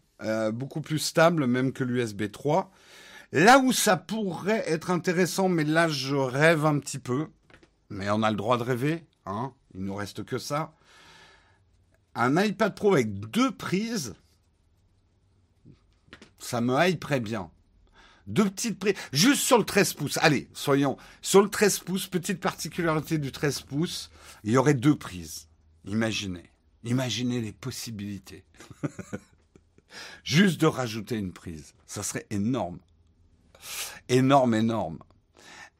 beaucoup 0.52 0.82
plus 0.82 0.98
stable 0.98 1.46
même 1.46 1.72
que 1.72 1.82
l'USB 1.82 2.30
3. 2.30 2.70
Là 3.32 3.58
où 3.60 3.72
ça 3.72 3.96
pourrait 3.96 4.64
être 4.66 4.90
intéressant, 4.90 5.48
mais 5.48 5.62
là 5.64 5.88
je 5.88 6.16
rêve 6.16 6.66
un 6.66 6.78
petit 6.80 6.98
peu, 6.98 7.28
mais 7.88 8.10
on 8.10 8.24
a 8.24 8.30
le 8.30 8.36
droit 8.36 8.58
de 8.58 8.64
rêver, 8.64 9.04
hein, 9.24 9.52
il 9.74 9.84
nous 9.84 9.94
reste 9.94 10.24
que 10.24 10.38
ça. 10.38 10.72
Un 12.16 12.42
iPad 12.42 12.74
Pro 12.74 12.94
avec 12.94 13.20
deux 13.30 13.52
prises, 13.52 14.14
ça 16.40 16.60
me 16.60 16.88
hyperait 16.88 17.20
bien. 17.20 17.50
Deux 18.26 18.48
petites 18.48 18.78
prises, 18.78 18.94
juste 19.12 19.42
sur 19.42 19.58
le 19.58 19.64
13 19.64 19.94
pouces. 19.94 20.18
Allez, 20.22 20.48
soyons. 20.54 20.96
Sur 21.22 21.42
le 21.42 21.48
13 21.48 21.80
pouces, 21.80 22.06
petite 22.06 22.40
particularité 22.40 23.18
du 23.18 23.32
13 23.32 23.62
pouces, 23.62 24.10
il 24.44 24.52
y 24.52 24.56
aurait 24.56 24.74
deux 24.74 24.96
prises. 24.96 25.48
Imaginez. 25.84 26.50
Imaginez 26.84 27.40
les 27.40 27.52
possibilités. 27.52 28.44
juste 30.24 30.60
de 30.60 30.66
rajouter 30.66 31.16
une 31.16 31.32
prise. 31.32 31.74
Ça 31.86 32.02
serait 32.02 32.26
énorme. 32.30 32.78
Énorme, 34.08 34.54
énorme. 34.54 34.98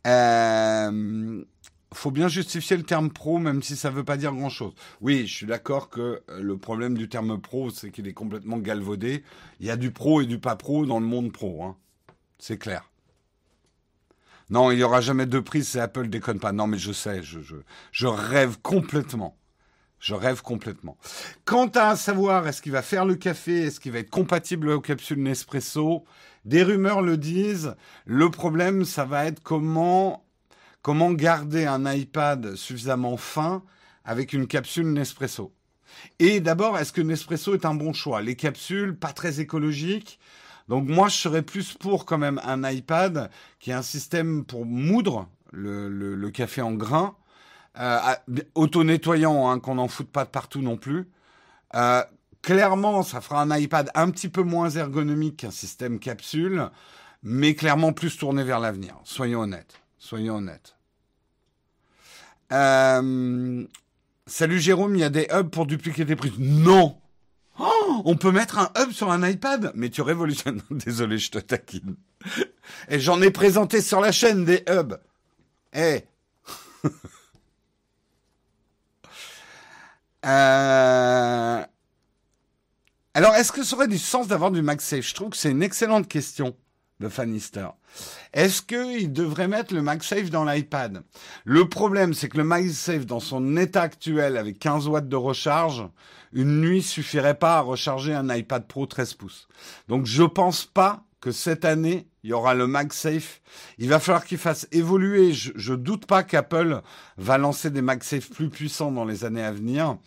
Euh, 0.06 1.44
faut 1.92 2.10
bien 2.10 2.28
justifier 2.28 2.76
le 2.76 2.84
terme 2.84 3.10
pro, 3.10 3.38
même 3.38 3.62
si 3.62 3.76
ça 3.76 3.90
ne 3.90 3.96
veut 3.96 4.04
pas 4.04 4.16
dire 4.16 4.32
grand-chose. 4.32 4.74
Oui, 5.00 5.26
je 5.26 5.34
suis 5.34 5.46
d'accord 5.46 5.88
que 5.88 6.22
euh, 6.28 6.40
le 6.40 6.56
problème 6.56 6.96
du 6.96 7.08
terme 7.08 7.40
pro, 7.40 7.70
c'est 7.70 7.90
qu'il 7.90 8.06
est 8.06 8.12
complètement 8.12 8.58
galvaudé. 8.58 9.24
Il 9.58 9.66
y 9.66 9.70
a 9.70 9.76
du 9.76 9.90
pro 9.90 10.20
et 10.20 10.26
du 10.26 10.38
pas 10.38 10.56
pro 10.56 10.86
dans 10.86 11.00
le 11.00 11.06
monde 11.06 11.32
pro, 11.32 11.64
hein. 11.64 11.76
c'est 12.38 12.58
clair. 12.58 12.90
Non, 14.50 14.70
il 14.72 14.76
n'y 14.76 14.82
aura 14.82 15.00
jamais 15.00 15.26
deux 15.26 15.42
prises, 15.42 15.68
c'est 15.68 15.80
Apple 15.80 16.08
déconne 16.08 16.40
pas. 16.40 16.52
Non, 16.52 16.66
mais 16.66 16.78
je 16.78 16.92
sais, 16.92 17.22
je, 17.22 17.40
je, 17.40 17.56
je 17.92 18.06
rêve 18.06 18.58
complètement. 18.62 19.36
Je 20.00 20.14
rêve 20.14 20.42
complètement. 20.42 20.96
Quant 21.44 21.68
à 21.74 21.94
savoir 21.94 22.48
est-ce 22.48 22.62
qu'il 22.62 22.72
va 22.72 22.82
faire 22.82 23.04
le 23.04 23.16
café, 23.16 23.64
est-ce 23.64 23.78
qu'il 23.78 23.92
va 23.92 23.98
être 23.98 24.10
compatible 24.10 24.70
aux 24.70 24.80
capsules 24.80 25.22
Nespresso, 25.22 26.04
des 26.46 26.62
rumeurs 26.62 27.02
le 27.02 27.18
disent. 27.18 27.76
Le 28.06 28.30
problème, 28.30 28.84
ça 28.84 29.04
va 29.04 29.26
être 29.26 29.42
comment 29.42 30.24
Comment 30.82 31.12
garder 31.12 31.66
un 31.66 31.90
iPad 31.92 32.54
suffisamment 32.56 33.16
fin 33.16 33.62
avec 34.04 34.32
une 34.32 34.46
capsule 34.46 34.92
Nespresso? 34.92 35.52
Et 36.18 36.40
d'abord, 36.40 36.78
est-ce 36.78 36.92
que 36.92 37.02
Nespresso 37.02 37.54
est 37.54 37.66
un 37.66 37.74
bon 37.74 37.92
choix? 37.92 38.22
Les 38.22 38.36
capsules, 38.36 38.96
pas 38.96 39.12
très 39.12 39.40
écologiques. 39.40 40.18
Donc 40.68 40.88
moi, 40.88 41.08
je 41.08 41.16
serais 41.16 41.42
plus 41.42 41.74
pour 41.74 42.06
quand 42.06 42.16
même 42.16 42.40
un 42.44 42.68
iPad 42.70 43.30
qui 43.58 43.72
a 43.72 43.78
un 43.78 43.82
système 43.82 44.44
pour 44.44 44.64
moudre 44.64 45.28
le, 45.52 46.30
café 46.30 46.62
en 46.62 46.72
grains, 46.72 47.16
euh, 47.78 47.98
auto-nettoyant, 48.54 49.50
hein, 49.50 49.58
qu'on 49.58 49.74
n'en 49.74 49.88
foute 49.88 50.10
pas 50.10 50.24
de 50.24 50.30
partout 50.30 50.62
non 50.62 50.76
plus. 50.76 51.08
Euh, 51.74 52.02
clairement, 52.40 53.02
ça 53.02 53.20
fera 53.20 53.42
un 53.42 53.56
iPad 53.56 53.90
un 53.94 54.10
petit 54.10 54.28
peu 54.28 54.42
moins 54.42 54.70
ergonomique 54.70 55.38
qu'un 55.38 55.50
système 55.50 55.98
capsule, 55.98 56.70
mais 57.22 57.54
clairement 57.54 57.92
plus 57.92 58.16
tourné 58.16 58.44
vers 58.44 58.60
l'avenir. 58.60 58.94
Soyons 59.04 59.40
honnêtes. 59.40 59.79
Soyons 60.00 60.36
honnêtes. 60.36 60.74
Euh, 62.52 63.64
salut 64.26 64.58
Jérôme, 64.58 64.96
il 64.96 65.00
y 65.00 65.04
a 65.04 65.10
des 65.10 65.28
hubs 65.30 65.50
pour 65.50 65.66
dupliquer 65.66 66.06
tes 66.06 66.16
prises. 66.16 66.38
Non 66.38 66.98
oh, 67.58 68.02
On 68.06 68.16
peut 68.16 68.32
mettre 68.32 68.58
un 68.58 68.72
hub 68.78 68.92
sur 68.92 69.10
un 69.12 69.28
iPad? 69.28 69.72
Mais 69.74 69.90
tu 69.90 70.00
révolutionnes. 70.00 70.62
Désolé, 70.70 71.18
je 71.18 71.30
te 71.30 71.38
taquine. 71.38 71.96
Et 72.88 72.98
j'en 72.98 73.20
ai 73.20 73.30
présenté 73.30 73.82
sur 73.82 74.00
la 74.00 74.10
chaîne 74.10 74.46
des 74.46 74.64
hubs. 74.70 74.98
Eh 75.74 76.02
euh, 80.24 81.62
Alors, 83.12 83.34
est-ce 83.34 83.52
que 83.52 83.62
ça 83.62 83.76
aurait 83.76 83.86
du 83.86 83.98
sens 83.98 84.28
d'avoir 84.28 84.50
du 84.50 84.62
MagSafe 84.62 85.06
Je 85.06 85.14
trouve 85.14 85.28
que 85.28 85.36
c'est 85.36 85.50
une 85.50 85.62
excellente 85.62 86.08
question 86.08 86.56
de 87.00 87.08
Fanister. 87.08 87.66
Est-ce 88.32 88.62
qu'il 88.62 89.12
devrait 89.12 89.48
mettre 89.48 89.74
le 89.74 89.82
MagSafe 89.82 90.30
dans 90.30 90.44
l'iPad? 90.44 91.02
Le 91.44 91.68
problème, 91.68 92.14
c'est 92.14 92.28
que 92.28 92.36
le 92.36 92.44
MagSafe, 92.44 93.06
dans 93.06 93.20
son 93.20 93.56
état 93.56 93.82
actuel, 93.82 94.36
avec 94.36 94.58
15 94.58 94.86
watts 94.86 95.08
de 95.08 95.16
recharge, 95.16 95.88
une 96.32 96.60
nuit 96.60 96.82
suffirait 96.82 97.38
pas 97.38 97.56
à 97.56 97.60
recharger 97.60 98.14
un 98.14 98.32
iPad 98.34 98.66
Pro 98.66 98.86
13 98.86 99.14
pouces. 99.14 99.48
Donc 99.88 100.06
je 100.06 100.22
pense 100.22 100.64
pas 100.64 101.02
que 101.20 101.32
cette 101.32 101.64
année, 101.64 102.06
il 102.22 102.30
y 102.30 102.32
aura 102.32 102.54
le 102.54 102.66
MagSafe. 102.66 103.40
Il 103.78 103.88
va 103.88 103.98
falloir 103.98 104.24
qu'il 104.24 104.38
fasse 104.38 104.68
évoluer. 104.72 105.32
Je, 105.32 105.52
je 105.54 105.74
doute 105.74 106.06
pas 106.06 106.22
qu'Apple 106.22 106.80
va 107.18 107.38
lancer 107.38 107.70
des 107.70 107.82
MagSafe 107.82 108.30
plus 108.30 108.48
puissants 108.48 108.92
dans 108.92 109.04
les 109.04 109.24
années 109.24 109.42
à 109.42 109.52
venir. 109.52 109.98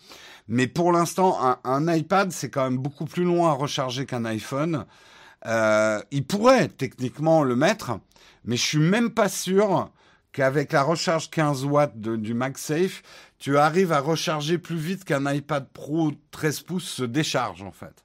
Mais 0.48 0.66
pour 0.66 0.92
l'instant, 0.92 1.38
un, 1.42 1.58
un 1.64 1.92
iPad, 1.92 2.32
c'est 2.32 2.50
quand 2.50 2.64
même 2.64 2.78
beaucoup 2.78 3.04
plus 3.04 3.24
loin 3.24 3.50
à 3.50 3.54
recharger 3.54 4.06
qu'un 4.06 4.24
iPhone. 4.24 4.86
Euh, 5.46 6.00
il 6.10 6.26
pourrait 6.26 6.68
techniquement 6.68 7.42
le 7.42 7.56
mettre, 7.56 7.98
mais 8.44 8.56
je 8.56 8.62
suis 8.62 8.78
même 8.78 9.10
pas 9.10 9.28
sûr 9.28 9.90
qu'avec 10.32 10.72
la 10.72 10.82
recharge 10.82 11.30
15 11.30 11.64
watts 11.64 11.98
du 11.98 12.34
MagSafe, 12.34 13.02
tu 13.38 13.56
arrives 13.58 13.92
à 13.92 14.00
recharger 14.00 14.58
plus 14.58 14.76
vite 14.76 15.04
qu'un 15.04 15.32
iPad 15.32 15.68
Pro 15.72 16.12
13 16.30 16.60
pouces 16.60 16.88
se 16.88 17.04
décharge 17.04 17.62
en 17.62 17.72
fait. 17.72 18.03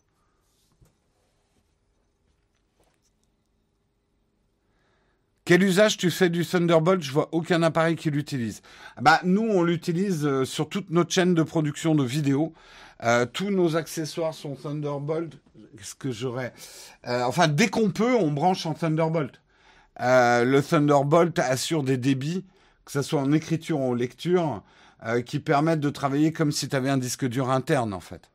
Quel 5.50 5.64
usage 5.64 5.98
tu 5.98 6.12
fais 6.12 6.30
du 6.30 6.46
Thunderbolt? 6.46 7.02
Je 7.02 7.12
vois 7.12 7.28
aucun 7.32 7.64
appareil 7.64 7.96
qui 7.96 8.12
l'utilise. 8.12 8.62
Bah 9.02 9.20
nous 9.24 9.42
on 9.42 9.64
l'utilise 9.64 10.24
euh, 10.24 10.46
sur 10.46 10.70
toute 10.70 10.92
notre 10.92 11.12
chaîne 11.12 11.34
de 11.34 11.42
production 11.42 11.96
de 11.96 12.04
vidéos. 12.04 12.54
Euh, 13.04 13.26
tous 13.26 13.50
nos 13.50 13.76
accessoires 13.76 14.36
sont 14.36 14.54
Thunderbolt. 14.54 15.34
Qu'est-ce 15.76 15.96
que 15.96 16.12
j'aurais 16.12 16.54
euh, 17.08 17.24
Enfin, 17.24 17.48
dès 17.48 17.68
qu'on 17.68 17.90
peut, 17.90 18.14
on 18.14 18.30
branche 18.30 18.68
en 18.68 18.76
Thunderbolt. 18.76 19.42
Le 20.00 20.60
Thunderbolt 20.60 21.40
assure 21.40 21.82
des 21.82 21.98
débits, 21.98 22.46
que 22.86 22.92
ce 22.92 23.02
soit 23.02 23.20
en 23.20 23.32
écriture 23.32 23.80
ou 23.80 23.90
en 23.90 23.96
lecture, 23.96 24.62
qui 25.26 25.40
permettent 25.40 25.80
de 25.80 25.90
travailler 25.90 26.32
comme 26.32 26.52
si 26.52 26.70
tu 26.70 26.76
avais 26.76 26.92
un 26.92 27.00
disque 27.00 27.26
dur 27.26 27.50
interne, 27.50 27.96
en 27.96 28.00
fait. 28.00 28.30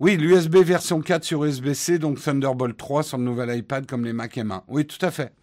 Oui, 0.00 0.16
l'USB 0.16 0.56
version 0.64 1.02
4 1.02 1.24
sur 1.24 1.44
USB-C, 1.44 1.98
donc 1.98 2.18
Thunderbolt 2.22 2.74
3 2.74 3.02
sur 3.02 3.18
le 3.18 3.24
nouvel 3.24 3.54
iPad 3.54 3.84
comme 3.86 4.06
les 4.06 4.14
Mac 4.14 4.34
M1. 4.34 4.62
Oui, 4.66 4.86
tout 4.86 5.04
à 5.04 5.10
fait. 5.10 5.34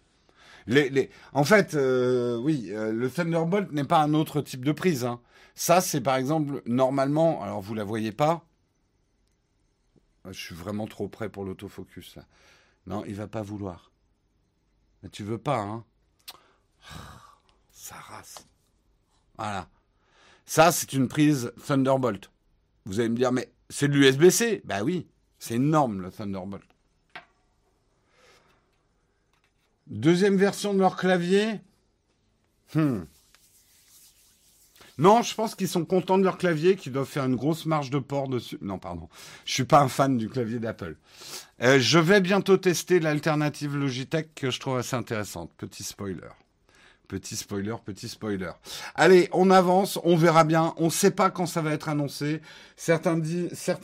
Les, 0.66 1.10
En 1.32 1.44
fait, 1.44 1.74
euh, 1.74 2.36
oui, 2.38 2.70
euh, 2.72 2.92
le 2.92 3.08
Thunderbolt 3.08 3.70
n'est 3.70 3.84
pas 3.84 4.02
un 4.02 4.14
autre 4.14 4.40
type 4.40 4.64
de 4.64 4.72
prise. 4.72 5.04
Hein. 5.04 5.20
Ça, 5.54 5.80
c'est 5.80 6.00
par 6.00 6.16
exemple, 6.16 6.60
normalement, 6.66 7.40
alors 7.40 7.60
vous 7.60 7.72
la 7.74 7.84
voyez 7.84 8.10
pas. 8.10 8.44
Ah, 10.24 10.32
je 10.32 10.40
suis 10.40 10.56
vraiment 10.56 10.88
trop 10.88 11.06
près 11.06 11.28
pour 11.28 11.44
l'autofocus. 11.44 12.18
Non, 12.88 13.04
il 13.06 13.14
va 13.14 13.28
pas 13.28 13.42
vouloir. 13.42 13.92
Mais 15.04 15.08
tu 15.08 15.22
veux 15.22 15.38
pas, 15.38 15.60
hein 15.60 15.84
Ça 17.70 17.94
race. 17.94 18.44
Voilà. 19.36 19.68
Ça, 20.46 20.72
c'est 20.72 20.92
une 20.94 21.06
prise 21.06 21.52
Thunderbolt. 21.64 22.28
Vous 22.86 22.98
allez 22.98 23.08
me 23.08 23.16
dire, 23.16 23.30
mais 23.30 23.52
c'est 23.70 23.88
de 23.88 23.94
l'USB-C 23.94 24.62
Bah 24.64 24.82
oui, 24.82 25.06
c'est 25.38 25.54
énorme 25.54 26.02
le 26.02 26.10
Thunderbolt. 26.10 26.64
Deuxième 29.86 30.36
version 30.36 30.74
de 30.74 30.80
leur 30.80 30.96
clavier 30.96 31.60
hmm. 32.74 33.00
Non, 34.98 35.22
je 35.22 35.32
pense 35.32 35.54
qu'ils 35.54 35.68
sont 35.68 35.84
contents 35.84 36.18
de 36.18 36.24
leur 36.24 36.38
clavier, 36.38 36.74
qu'ils 36.74 36.92
doivent 36.92 37.08
faire 37.08 37.24
une 37.24 37.36
grosse 37.36 37.66
marge 37.66 37.88
de 37.88 38.00
port 38.00 38.28
dessus. 38.28 38.58
Non, 38.60 38.80
pardon. 38.80 39.08
Je 39.44 39.52
suis 39.52 39.64
pas 39.64 39.80
un 39.80 39.88
fan 39.88 40.18
du 40.18 40.28
clavier 40.28 40.58
d'Apple. 40.58 40.96
Euh, 41.62 41.78
je 41.78 42.00
vais 42.00 42.20
bientôt 42.20 42.56
tester 42.56 42.98
l'alternative 42.98 43.76
Logitech 43.76 44.34
que 44.34 44.50
je 44.50 44.58
trouve 44.58 44.76
assez 44.76 44.96
intéressante. 44.96 45.52
Petit 45.56 45.84
spoiler. 45.84 46.28
Petit 47.08 47.36
spoiler, 47.36 47.74
petit 47.86 48.06
spoiler. 48.06 48.50
Allez, 48.94 49.30
on 49.32 49.50
avance, 49.50 49.98
on 50.04 50.14
verra 50.14 50.44
bien. 50.44 50.74
On 50.76 50.84
ne 50.84 50.90
sait 50.90 51.10
pas 51.10 51.30
quand 51.30 51.46
ça 51.46 51.62
va 51.62 51.72
être 51.72 51.88
annoncé. 51.88 52.42
Certains, 52.76 53.18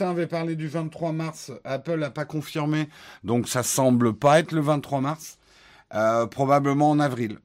avaient 0.00 0.26
parlé 0.26 0.56
du 0.56 0.68
23 0.68 1.12
mars. 1.12 1.50
Apple 1.64 2.00
n'a 2.00 2.10
pas 2.10 2.26
confirmé. 2.26 2.90
Donc 3.24 3.48
ça 3.48 3.62
semble 3.62 4.12
pas 4.12 4.40
être 4.40 4.52
le 4.52 4.60
23 4.60 5.00
mars. 5.00 5.38
Euh, 5.94 6.26
probablement 6.26 6.90
en 6.90 7.00
avril. 7.00 7.38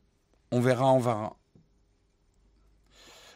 On 0.52 0.60
verra, 0.60 0.92
on 0.92 1.00
verra. 1.00 1.38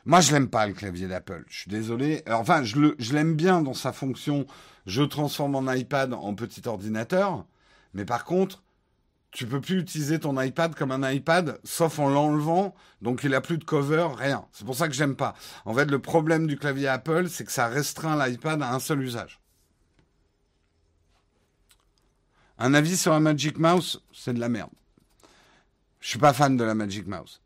Moi, 0.03 0.19
je 0.19 0.33
l'aime 0.33 0.49
pas 0.49 0.67
le 0.67 0.73
clavier 0.73 1.07
d'Apple. 1.07 1.45
Je 1.47 1.59
suis 1.61 1.71
désolé. 1.71 2.23
Enfin, 2.29 2.63
je 2.63 3.13
l'aime 3.13 3.35
bien 3.35 3.61
dans 3.61 3.73
sa 3.73 3.93
fonction. 3.93 4.45
Je 4.85 5.01
transforme 5.01 5.53
mon 5.53 5.71
iPad 5.71 6.13
en 6.13 6.35
petit 6.35 6.67
ordinateur. 6.67 7.45
Mais 7.93 8.03
par 8.03 8.25
contre, 8.25 8.62
tu 9.33 9.47
peux 9.47 9.59
plus 9.59 9.79
utiliser 9.79 10.19
ton 10.19 10.39
iPad 10.39 10.75
comme 10.75 10.91
un 10.91 11.11
iPad, 11.11 11.59
sauf 11.63 11.97
en 11.97 12.07
l'enlevant. 12.07 12.75
Donc, 13.01 13.23
il 13.23 13.33
a 13.33 13.41
plus 13.41 13.57
de 13.57 13.63
cover, 13.63 14.07
rien. 14.15 14.45
C'est 14.51 14.65
pour 14.65 14.75
ça 14.75 14.87
que 14.87 14.93
j'aime 14.93 15.15
pas. 15.15 15.33
En 15.65 15.73
fait, 15.73 15.85
le 15.85 15.99
problème 15.99 16.45
du 16.45 16.57
clavier 16.57 16.87
Apple, 16.87 17.27
c'est 17.29 17.43
que 17.43 17.51
ça 17.51 17.67
restreint 17.67 18.15
l'iPad 18.15 18.61
à 18.61 18.73
un 18.73 18.79
seul 18.79 19.01
usage. 19.01 19.41
Un 22.59 22.75
avis 22.75 22.95
sur 22.95 23.11
un 23.13 23.19
Magic 23.19 23.57
Mouse, 23.57 24.03
c'est 24.13 24.33
de 24.33 24.39
la 24.39 24.49
merde. 24.49 24.69
Je 25.99 26.09
suis 26.09 26.19
pas 26.19 26.33
fan 26.33 26.55
de 26.55 26.63
la 26.63 26.75
Magic 26.75 27.07
Mouse. 27.07 27.41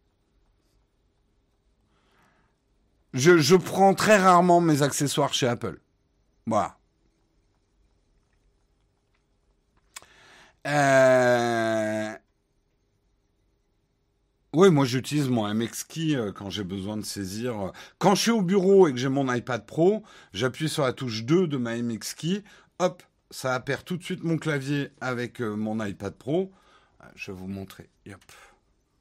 Je, 3.13 3.55
prends 3.55 3.93
très 3.93 4.17
rarement 4.17 4.59
mes 4.59 4.81
accessoires 4.81 5.33
chez 5.33 5.47
Apple. 5.47 5.79
Voilà. 6.45 6.76
Euh, 10.67 12.13
oui, 14.53 14.69
moi 14.69 14.83
j'utilise 14.83 15.29
mon 15.29 15.47
MX 15.53 15.85
Key 15.87 16.15
euh, 16.15 16.31
quand 16.33 16.49
j'ai 16.49 16.65
besoin 16.65 16.97
de 16.97 17.05
saisir. 17.05 17.67
Euh, 17.67 17.71
quand 17.99 18.15
je 18.15 18.21
suis 18.23 18.31
au 18.31 18.41
bureau 18.41 18.87
et 18.87 18.91
que 18.91 18.97
j'ai 18.97 19.07
mon 19.07 19.33
iPad 19.33 19.65
Pro, 19.65 20.03
j'appuie 20.33 20.67
sur 20.67 20.83
la 20.83 20.91
touche 20.91 21.23
2 21.23 21.47
de 21.47 21.57
ma 21.57 21.77
MX 21.77 22.15
Key. 22.17 22.43
Hop, 22.79 23.01
ça 23.31 23.55
apparaît 23.55 23.83
tout 23.83 23.95
de 23.95 24.03
suite 24.03 24.23
mon 24.23 24.37
clavier 24.37 24.89
avec 24.99 25.39
mon 25.39 25.83
iPad 25.83 26.13
Pro. 26.13 26.51
Je 27.15 27.31
vais 27.31 27.37
vous 27.37 27.47
montrer. 27.47 27.89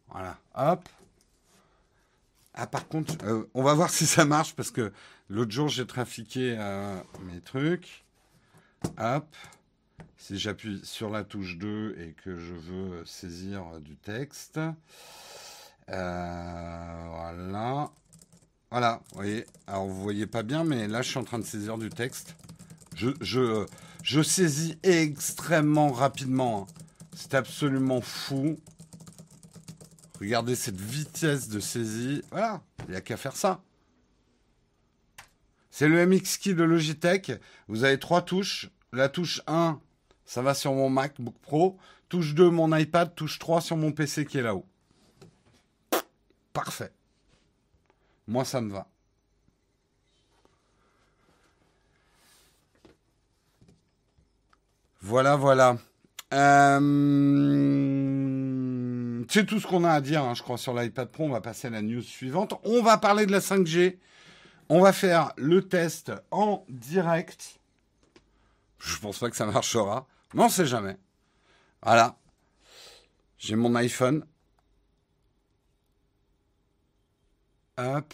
Voilà, 0.08 0.38
hop. 0.54 0.88
Ah, 2.54 2.66
par 2.66 2.86
contre, 2.86 3.16
on 3.54 3.62
va 3.62 3.74
voir 3.74 3.90
si 3.90 4.06
ça 4.06 4.24
marche 4.24 4.54
parce 4.54 4.70
que 4.70 4.92
l'autre 5.28 5.50
jour, 5.50 5.68
j'ai 5.68 5.86
trafiqué 5.86 6.56
mes 7.24 7.40
trucs. 7.40 8.04
Hop. 8.98 9.26
Si 10.18 10.38
j'appuie 10.38 10.80
sur 10.82 11.10
la 11.10 11.24
touche 11.24 11.58
2 11.58 11.96
et 12.00 12.14
que 12.24 12.36
je 12.36 12.54
veux 12.54 13.04
saisir 13.04 13.80
du 13.80 13.96
texte. 13.96 14.58
Euh, 15.88 17.04
voilà. 17.10 17.90
Voilà, 18.70 19.02
vous 19.10 19.16
voyez. 19.16 19.46
Alors, 19.66 19.86
vous 19.86 20.02
voyez 20.02 20.26
pas 20.26 20.42
bien, 20.42 20.64
mais 20.64 20.88
là, 20.88 21.02
je 21.02 21.10
suis 21.10 21.18
en 21.18 21.24
train 21.24 21.38
de 21.38 21.44
saisir 21.44 21.78
du 21.78 21.88
texte. 21.88 22.34
Je, 22.94 23.10
je, 23.20 23.66
je 24.02 24.22
saisis 24.22 24.78
extrêmement 24.82 25.92
rapidement. 25.92 26.66
Hein. 26.68 26.74
C'est 27.14 27.34
absolument 27.34 28.00
fou. 28.00 28.58
Regardez 30.20 30.56
cette 30.56 30.80
vitesse 30.80 31.48
de 31.48 31.60
saisie. 31.60 32.22
Voilà, 32.30 32.62
il 32.86 32.90
n'y 32.90 32.96
a 32.96 33.00
qu'à 33.00 33.16
faire 33.16 33.36
ça. 33.36 33.62
C'est 35.70 35.88
le 35.88 36.06
MX 36.06 36.38
Key 36.38 36.54
de 36.54 36.62
Logitech. 36.64 37.32
Vous 37.68 37.84
avez 37.84 37.98
trois 37.98 38.22
touches. 38.22 38.70
La 38.92 39.08
touche 39.08 39.42
1, 39.46 39.78
ça 40.26 40.42
va 40.42 40.52
sur 40.54 40.74
mon 40.74 40.90
MacBook 40.90 41.38
Pro. 41.40 41.78
Touche 42.08 42.34
2, 42.34 42.50
mon 42.50 42.76
iPad. 42.76 43.14
Touche 43.14 43.38
3 43.38 43.60
sur 43.60 43.76
mon 43.76 43.92
PC 43.92 44.26
qui 44.26 44.38
est 44.38 44.42
là-haut. 44.42 44.66
Parfait. 46.52 46.92
Moi, 48.26 48.44
ça 48.44 48.60
me 48.60 48.72
va. 48.72 48.88
Voilà, 55.00 55.36
voilà. 55.36 55.78
Euh, 56.34 56.80
c'est 59.28 59.46
tout 59.46 59.60
ce 59.60 59.66
qu'on 59.68 59.84
a 59.84 59.92
à 59.92 60.00
dire, 60.00 60.24
hein, 60.24 60.34
je 60.34 60.42
crois, 60.42 60.58
sur 60.58 60.74
l'iPad 60.74 61.08
Pro. 61.08 61.24
On 61.24 61.30
va 61.30 61.40
passer 61.40 61.68
à 61.68 61.70
la 61.70 61.82
news 61.82 62.02
suivante. 62.02 62.54
On 62.64 62.82
va 62.82 62.98
parler 62.98 63.26
de 63.26 63.32
la 63.32 63.38
5G. 63.38 63.98
On 64.68 64.80
va 64.80 64.92
faire 64.92 65.32
le 65.36 65.62
test 65.68 66.10
en 66.32 66.64
direct. 66.68 67.60
Je 68.80 68.98
pense 68.98 69.20
pas 69.20 69.30
que 69.30 69.36
ça 69.36 69.46
marchera. 69.46 70.08
Mais 70.36 70.42
on 70.42 70.50
sait 70.50 70.66
jamais. 70.66 70.98
Voilà. 71.82 72.18
J'ai 73.38 73.56
mon 73.56 73.74
iPhone. 73.74 74.26
Hop. 77.78 78.12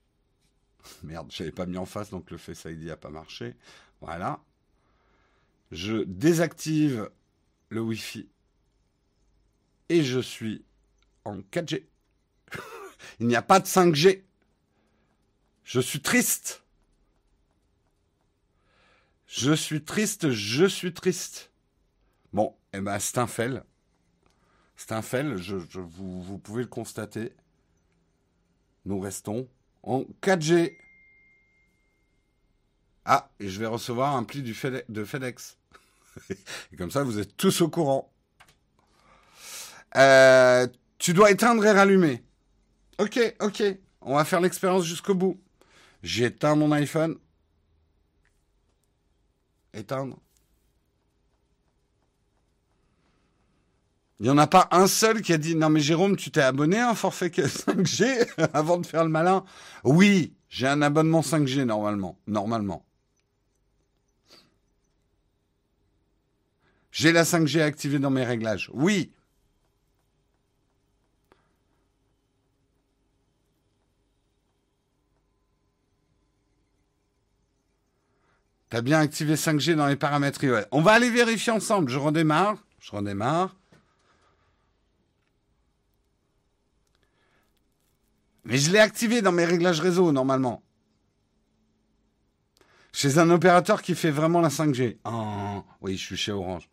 Merde, 1.02 1.28
j'avais 1.30 1.50
pas 1.50 1.64
mis 1.64 1.78
en 1.78 1.86
face, 1.86 2.10
donc 2.10 2.30
le 2.30 2.36
Face 2.36 2.66
ID 2.66 2.88
n'a 2.88 2.98
pas 2.98 3.08
marché. 3.08 3.56
Voilà. 4.02 4.38
Je 5.70 6.04
désactive 6.04 7.10
le 7.70 7.80
Wi-Fi 7.80 8.28
et 9.88 10.04
je 10.04 10.20
suis 10.20 10.62
en 11.24 11.38
4G. 11.38 11.86
Il 13.18 13.28
n'y 13.28 13.36
a 13.36 13.40
pas 13.40 13.60
de 13.60 13.66
5G. 13.66 14.24
Je 15.64 15.80
suis 15.80 16.02
triste. 16.02 16.64
Je 19.32 19.52
suis 19.52 19.84
triste, 19.84 20.30
je 20.32 20.64
suis 20.64 20.92
triste. 20.92 21.52
Bon, 22.32 22.56
eh 22.72 22.80
ben, 22.80 22.98
c'est 22.98 23.16
un 23.16 23.28
fail. 23.28 23.62
C'est 24.76 24.90
un 24.90 25.02
fail, 25.02 25.38
je, 25.38 25.54
vous, 25.54 26.38
pouvez 26.38 26.62
le 26.62 26.68
constater. 26.68 27.32
Nous 28.86 28.98
restons 28.98 29.48
en 29.84 30.00
4G. 30.20 30.76
Ah, 33.04 33.30
et 33.38 33.48
je 33.48 33.60
vais 33.60 33.66
recevoir 33.66 34.16
un 34.16 34.24
pli 34.24 34.42
de 34.42 35.04
FedEx. 35.04 35.58
comme 36.76 36.90
ça, 36.90 37.04
vous 37.04 37.20
êtes 37.20 37.36
tous 37.36 37.60
au 37.60 37.68
courant. 37.68 38.12
Euh, 39.94 40.66
tu 40.98 41.12
dois 41.12 41.30
éteindre 41.30 41.64
et 41.64 41.70
rallumer. 41.70 42.24
Ok, 42.98 43.20
ok. 43.40 43.62
On 44.00 44.16
va 44.16 44.24
faire 44.24 44.40
l'expérience 44.40 44.84
jusqu'au 44.84 45.14
bout. 45.14 45.40
J'éteins 46.02 46.56
mon 46.56 46.72
iPhone. 46.72 47.16
Éteindre. 49.74 50.18
Il 54.20 54.24
n'y 54.24 54.30
en 54.30 54.38
a 54.38 54.46
pas 54.46 54.68
un 54.70 54.86
seul 54.86 55.22
qui 55.22 55.32
a 55.32 55.38
dit 55.38 55.56
Non, 55.56 55.70
mais 55.70 55.80
Jérôme, 55.80 56.16
tu 56.16 56.30
t'es 56.30 56.42
abonné 56.42 56.78
à 56.78 56.90
un 56.90 56.94
forfait 56.94 57.28
5G 57.28 58.28
avant 58.52 58.76
de 58.78 58.86
faire 58.86 59.04
le 59.04 59.10
malin? 59.10 59.44
Oui, 59.82 60.34
j'ai 60.50 60.66
un 60.66 60.82
abonnement 60.82 61.20
5G 61.22 61.64
normalement. 61.64 62.18
Normalement. 62.26 62.84
J'ai 66.92 67.12
la 67.12 67.22
5G 67.22 67.62
activée 67.62 67.98
dans 67.98 68.10
mes 68.10 68.24
réglages. 68.24 68.70
Oui. 68.74 69.10
T'as 78.70 78.82
bien 78.82 79.00
activé 79.00 79.34
5G 79.34 79.74
dans 79.74 79.88
les 79.88 79.96
paramètres. 79.96 80.40
On 80.70 80.80
va 80.80 80.92
aller 80.92 81.10
vérifier 81.10 81.52
ensemble. 81.52 81.90
Je 81.90 81.98
redémarre. 81.98 82.56
Je 82.78 82.92
redémarre. 82.92 83.56
Mais 88.44 88.58
je 88.58 88.70
l'ai 88.70 88.78
activé 88.78 89.22
dans 89.22 89.32
mes 89.32 89.44
réglages 89.44 89.80
réseau, 89.80 90.12
normalement. 90.12 90.62
Chez 92.92 93.18
un 93.18 93.28
opérateur 93.30 93.82
qui 93.82 93.94
fait 93.94 94.10
vraiment 94.10 94.40
la 94.40 94.48
5G. 94.48 94.98
Oh, 95.04 95.64
oui, 95.80 95.96
je 95.96 96.04
suis 96.04 96.16
chez 96.16 96.32
Orange. 96.32 96.68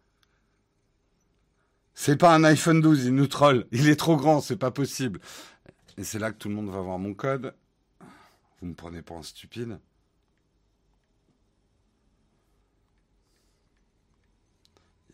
C'est 1.95 2.17
pas 2.17 2.33
un 2.33 2.43
iPhone 2.43 2.79
12, 2.79 3.05
il 3.05 3.15
nous 3.15 3.27
troll. 3.27 3.67
Il 3.71 3.89
est 3.89 3.95
trop 3.95 4.17
grand, 4.17 4.39
c'est 4.39 4.55
pas 4.55 4.71
possible. 4.71 5.19
Et 5.97 6.03
c'est 6.03 6.19
là 6.19 6.31
que 6.31 6.37
tout 6.37 6.47
le 6.47 6.53
monde 6.53 6.69
va 6.69 6.79
voir 6.79 6.99
mon 6.99 7.15
code. 7.15 7.55
Vous 8.61 8.67
me 8.67 8.75
prenez 8.75 9.01
pour 9.01 9.17
un 9.17 9.23
stupide. 9.23 9.79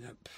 Yep. 0.04 0.30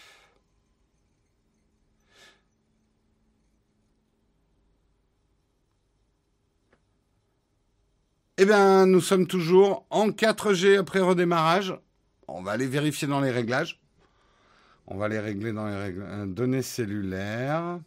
Eh 8.37 8.45
bien, 8.45 8.85
nous 8.85 9.01
sommes 9.01 9.25
toujours 9.25 9.87
en 9.89 10.09
4G 10.09 10.77
après 10.77 10.99
redémarrage. 10.99 11.73
On 12.27 12.43
va 12.43 12.51
aller 12.51 12.67
vérifier 12.67 13.07
dans 13.07 13.21
les 13.21 13.31
réglages. 13.31 13.81
On 14.85 14.97
va 14.97 15.07
les 15.07 15.19
régler 15.19 15.51
dans 15.51 15.67
les 15.67 16.27
données 16.27 16.61
cellulaires. 16.61 17.79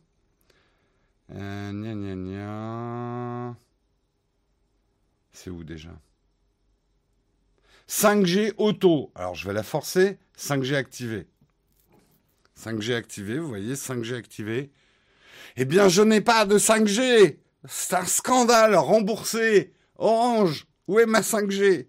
C'est 5.31 5.51
où 5.51 5.63
déjà? 5.63 5.93
5G 7.89 8.55
auto. 8.57 9.13
Alors 9.15 9.37
je 9.37 9.47
vais 9.47 9.55
la 9.55 9.63
forcer. 9.63 10.19
5G 10.37 10.75
activé. 10.75 11.29
5G 12.59 12.95
activé, 12.95 13.39
vous 13.39 13.49
voyez, 13.49 13.75
5G 13.75 14.15
activé. 14.15 14.71
Eh 15.57 15.65
bien, 15.65 15.89
je 15.89 16.03
n'ai 16.03 16.21
pas 16.21 16.45
de 16.45 16.59
5G. 16.59 17.39
C'est 17.69 17.95
un 17.95 18.05
scandale. 18.05 18.75
Remboursé. 18.75 19.73
Orange, 19.97 20.67
où 20.87 20.99
est 20.99 21.07
ma 21.07 21.21
5G 21.21 21.87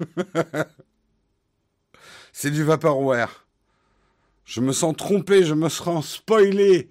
C'est 2.32 2.50
du 2.50 2.64
vaporware. 2.64 3.46
Je 4.44 4.60
me 4.60 4.72
sens 4.72 4.96
trompé, 4.96 5.44
je 5.44 5.54
me 5.54 5.68
sens 5.68 6.14
spoilé. 6.14 6.90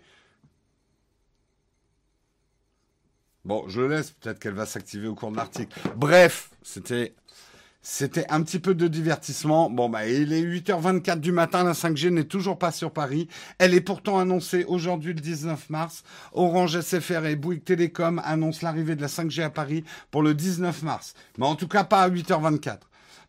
Bon, 3.46 3.68
je 3.68 3.82
le 3.82 3.90
laisse, 3.90 4.12
peut-être 4.12 4.40
qu'elle 4.40 4.54
va 4.54 4.66
s'activer 4.66 5.08
au 5.08 5.16
cours 5.16 5.32
de 5.32 5.36
l'article. 5.36 5.78
Bref, 5.98 6.50
c'était 6.62 7.14
c'était 7.84 8.26
un 8.30 8.41
petit 8.41 8.60
peu 8.60 8.74
de 8.74 8.88
divertissement. 8.88 9.69
Bon, 9.69 9.89
bah, 9.89 10.08
il 10.08 10.32
est 10.32 10.41
8h24 10.41 11.19
du 11.19 11.34
matin, 11.34 11.65
la 11.65 11.74
5G 11.74 12.10
n'est 12.10 12.24
toujours 12.24 12.58
pas 12.58 12.72
sur 12.72 12.91
Paris. 12.91 13.28
Elle 13.60 13.74
est 13.74 13.82
pourtant 13.82 14.17
annoncée 14.17 14.63
aujourd'hui 14.63 15.13
le 15.13 15.19
19 15.19 15.69
mars. 15.69 16.04
Orange 16.32 16.80
SFR 16.80 17.26
et 17.26 17.36
Bouygues 17.36 17.65
Télécom 17.65 18.22
annoncent 18.24 18.60
l'arrivée 18.63 18.96
de 18.96 19.02
la 19.02 19.08
5G 19.08 19.43
à 19.43 19.50
Paris 19.50 19.84
pour 20.12 20.24
le 20.24 20.34
19 20.34 20.82
mars. 20.84 21.13
Mais 21.38 21.46
en 21.46 21.56
tout 21.56 21.67
cas, 21.67 21.84
pas 21.84 22.02
à 22.02 22.10
8h24. 22.10 22.78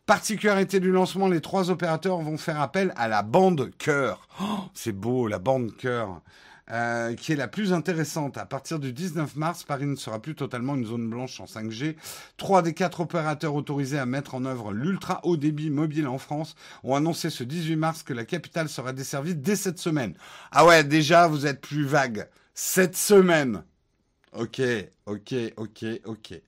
Particularité 0.05 0.79
du 0.79 0.91
lancement, 0.91 1.27
les 1.27 1.41
trois 1.41 1.69
opérateurs 1.69 2.19
vont 2.19 2.37
faire 2.37 2.61
appel 2.61 2.93
à 2.95 3.09
la 3.09 3.23
bande 3.23 3.71
cœur. 3.77 4.27
Oh, 4.41 4.59
c'est 4.73 4.93
beau, 4.93 5.27
la 5.27 5.39
bande 5.39 5.75
cœur. 5.75 6.21
Euh, 6.71 7.13
qui 7.13 7.31
est 7.31 7.35
la 7.35 7.47
plus 7.47 7.73
intéressante. 7.73 8.39
À 8.39 8.45
partir 8.47 8.79
du 8.79 8.91
19 8.91 9.35
mars, 9.35 9.63
Paris 9.63 9.85
ne 9.85 9.95
sera 9.95 10.19
plus 10.19 10.33
totalement 10.33 10.73
une 10.73 10.85
zone 10.85 11.07
blanche 11.07 11.39
en 11.39 11.45
5G. 11.45 11.95
Trois 12.37 12.63
des 12.63 12.73
quatre 12.73 13.01
opérateurs 13.01 13.53
autorisés 13.53 13.99
à 13.99 14.07
mettre 14.07 14.33
en 14.33 14.45
œuvre 14.45 14.73
l'ultra 14.73 15.19
haut 15.23 15.37
débit 15.37 15.69
mobile 15.69 16.07
en 16.07 16.17
France 16.17 16.55
ont 16.83 16.95
annoncé 16.95 17.29
ce 17.29 17.43
18 17.43 17.75
mars 17.75 18.01
que 18.01 18.13
la 18.13 18.25
capitale 18.25 18.67
sera 18.67 18.93
desservie 18.93 19.35
dès 19.35 19.55
cette 19.55 19.77
semaine. 19.77 20.15
Ah 20.51 20.65
ouais, 20.65 20.83
déjà, 20.83 21.27
vous 21.27 21.45
êtes 21.45 21.61
plus 21.61 21.85
vague. 21.85 22.27
Cette 22.55 22.95
semaine. 22.95 23.63
Ok, 24.33 24.59
ok, 25.05 25.35
ok, 25.57 25.85
ok. 26.05 26.41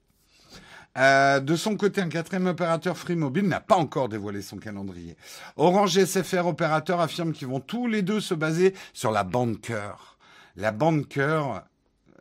Euh, 0.97 1.39
de 1.39 1.55
son 1.55 1.77
côté, 1.77 2.01
un 2.01 2.09
quatrième 2.09 2.47
opérateur 2.47 2.97
Free 2.97 3.15
Mobile 3.15 3.47
n'a 3.47 3.59
pas 3.59 3.75
encore 3.75 4.09
dévoilé 4.09 4.41
son 4.41 4.57
calendrier. 4.57 5.15
Orange 5.55 5.97
et 5.97 6.05
SFR 6.05 6.47
opérateurs 6.47 6.99
affirment 6.99 7.33
qu'ils 7.33 7.47
vont 7.47 7.59
tous 7.59 7.87
les 7.87 8.01
deux 8.01 8.19
se 8.19 8.33
baser 8.33 8.73
sur 8.93 9.11
la 9.11 9.23
bande 9.23 9.61
cœur. 9.61 10.17
La 10.55 10.71
bande 10.71 11.07
cœur 11.07 11.63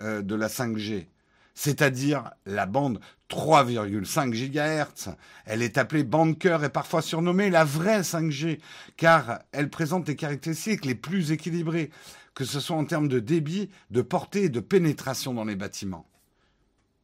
euh, 0.03 0.21
de 0.21 0.35
la 0.35 0.49
5G. 0.49 1.07
C'est-à-dire 1.55 2.33
la 2.45 2.67
bande 2.67 3.01
3,5 3.31 4.31
GHz. 4.31 5.15
Elle 5.47 5.63
est 5.63 5.79
appelée 5.79 6.05
bande 6.05 6.39
cœur 6.39 6.63
et 6.63 6.69
parfois 6.69 7.01
surnommée 7.01 7.49
la 7.49 7.65
vraie 7.65 8.03
5G, 8.03 8.61
car 8.99 9.41
elle 9.53 9.71
présente 9.71 10.05
des 10.05 10.17
caractéristiques 10.17 10.85
les 10.85 10.95
plus 10.95 11.33
équilibrées, 11.33 11.91
que 12.35 12.45
ce 12.45 12.61
soit 12.61 12.77
en 12.77 12.85
termes 12.85 13.09
de 13.09 13.21
débit, 13.21 13.71
de 13.91 14.03
portée 14.03 14.45
et 14.45 14.49
de 14.51 14.61
pénétration 14.61 15.33
dans 15.33 15.45
les 15.45 15.57
bâtiments. 15.57 16.07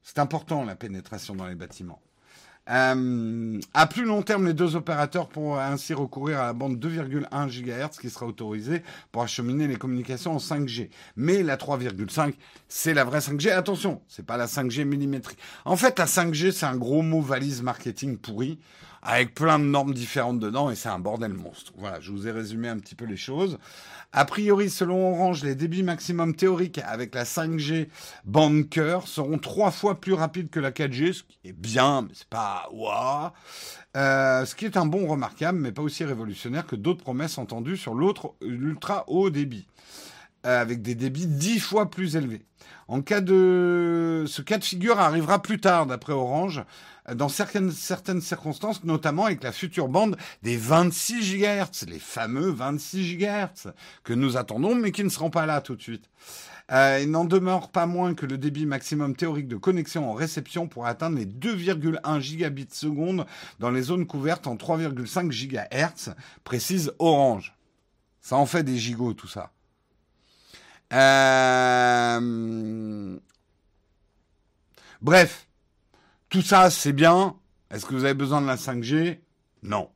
C'est 0.03 0.19
important 0.19 0.65
la 0.65 0.77
pénétration 0.77 1.35
dans 1.35 1.47
les 1.47 1.55
bâtiments. 1.55 2.01
Euh, 2.71 3.61
à 3.75 3.87
plus 3.89 4.05
long 4.05 4.23
terme, 4.23 4.47
les 4.47 4.55
deux 4.55 4.77
opérateurs 4.77 5.29
pourront 5.29 5.59
ainsi 5.59 5.95
recourir 5.95 6.41
à 6.41 6.47
la 6.47 6.53
bande 6.53 6.79
2,1 6.79 7.49
GHz 7.49 7.99
qui 8.01 8.09
sera 8.09 8.27
autorisée 8.27 8.83
pour 9.11 9.23
acheminer 9.23 9.67
les 9.67 9.77
communications 9.77 10.33
en 10.33 10.39
5G. 10.39 10.91
Mais 11.17 11.43
la 11.43 11.57
3,5, 11.57 12.35
c'est 12.69 12.95
la 12.95 13.03
vraie 13.05 13.19
5G. 13.19 13.51
Attention, 13.51 14.01
c'est 14.07 14.25
pas 14.25 14.37
la 14.37 14.47
5G 14.47 14.85
millimétrique. 14.85 15.39
En 15.65 15.77
fait, 15.77 15.99
la 15.99 16.07
5G, 16.07 16.53
c'est 16.53 16.67
un 16.67 16.77
gros 16.77 17.03
mot 17.03 17.21
valise 17.21 17.63
marketing 17.63 18.17
pourri 18.17 18.61
avec 19.03 19.35
plein 19.35 19.59
de 19.59 19.65
normes 19.65 19.93
différentes 19.93 20.39
dedans 20.39 20.71
et 20.71 20.77
c'est 20.77 20.89
un 20.89 21.01
bordel 21.01 21.33
monstre. 21.33 21.73
Voilà, 21.77 21.99
je 22.01 22.13
vous 22.13 22.29
ai 22.29 22.31
résumé 22.31 22.69
un 22.69 22.79
petit 22.79 22.95
peu 22.95 23.05
les 23.05 23.17
choses. 23.17 23.59
A 24.15 24.27
priori, 24.27 24.69
selon 24.69 25.13
Orange, 25.15 25.43
les 25.43 25.55
débits 25.55 25.83
maximum 25.83 26.37
théoriques 26.37 26.81
avec 26.85 27.15
la 27.15 27.25
5G 27.25 27.89
bande 28.27 28.69
cœur 28.69 29.09
seront 29.09 29.39
trois 29.39 29.71
fois 29.71 30.03
plus 30.03 30.13
rapides 30.13 30.51
que 30.51 30.61
la 30.61 30.71
4G, 30.71 31.15
ce 31.15 31.23
qui 31.23 31.39
est 31.47 31.55
bien, 31.55 32.03
mais 32.03 32.11
c'est 32.13 32.29
pas 32.29 32.69
waouh. 32.73 33.31
Ce 33.95 34.55
qui 34.55 34.67
est 34.67 34.77
un 34.77 34.85
bon 34.85 35.07
remarquable, 35.07 35.59
mais 35.59 35.73
pas 35.73 35.81
aussi 35.81 36.05
révolutionnaire 36.05 36.67
que 36.67 36.77
d'autres 36.77 37.03
promesses 37.03 37.39
entendues 37.39 37.79
sur 37.79 37.95
l'autre 37.95 38.35
ultra 38.43 39.05
haut 39.07 39.31
débit, 39.31 39.67
avec 40.45 40.83
des 40.83 40.95
débits 40.95 41.27
dix 41.27 41.61
fois 41.61 41.91
plus 41.91 42.17
élevés. 42.17 42.45
En 42.89 43.01
cas 43.01 43.21
de, 43.21 44.25
ce 44.27 44.43
cas 44.43 44.59
de 44.59 44.65
figure 44.65 44.99
arrivera 44.99 45.41
plus 45.41 45.61
tard, 45.61 45.87
d'après 45.87 46.13
Orange, 46.13 46.65
dans 47.15 47.29
certaines, 47.29 47.71
certaines 47.71 48.21
circonstances, 48.21 48.85
notamment 48.85 49.27
avec 49.27 49.43
la 49.43 49.53
future 49.53 49.89
bande 49.89 50.17
des 50.43 50.57
26 50.57 51.39
GHz, 51.39 51.87
les 51.89 51.99
fameux 51.99 52.51
26 52.51 53.17
GHz 53.17 53.73
que 54.05 54.13
nous 54.13 54.37
attendons, 54.37 54.75
mais 54.75 54.93
qui 54.93 55.03
ne 55.03 55.09
seront 55.09 55.31
pas 55.31 55.47
là 55.47 55.61
tout 55.61 55.75
de 55.75 55.83
suite. 55.83 56.09
Euh, 56.71 57.01
il 57.03 57.11
n'en 57.11 57.25
demeure 57.25 57.71
pas 57.71 57.87
moins 57.87 58.15
que 58.15 58.25
le 58.25 58.39
débit 58.39 58.67
maximum 58.67 59.17
théorique 59.17 59.49
de 59.49 59.57
connexion 59.57 60.09
en 60.09 60.15
réception 60.15 60.69
pourrait 60.69 60.91
atteindre 60.91 61.19
les 61.19 61.27
2,1 61.27 62.21
gigabits 62.21 62.69
seconde 62.71 63.27
dans 63.59 63.71
les 63.71 63.83
zones 63.83 64.07
couvertes 64.07 64.47
en 64.47 64.55
3,5 64.55 65.29
GHz, 65.31 66.15
précise 66.45 66.93
Orange. 66.99 67.55
Ça 68.21 68.37
en 68.37 68.47
fait 68.47 68.63
des 68.63 68.79
gigots, 68.79 69.15
tout 69.15 69.29
ça. 69.29 69.51
Euh... 70.93 72.21
Bref, 75.01 75.49
tout 76.29 76.43
ça, 76.43 76.71
c'est 76.71 76.93
bien. 76.93 77.37
Est-ce 77.71 77.87
que 77.87 77.95
vous 77.95 78.05
avez 78.05 78.15
besoin 78.15 78.41
de 78.41 78.47
la 78.47 78.57
5G 78.57 79.19
Non. 79.63 79.89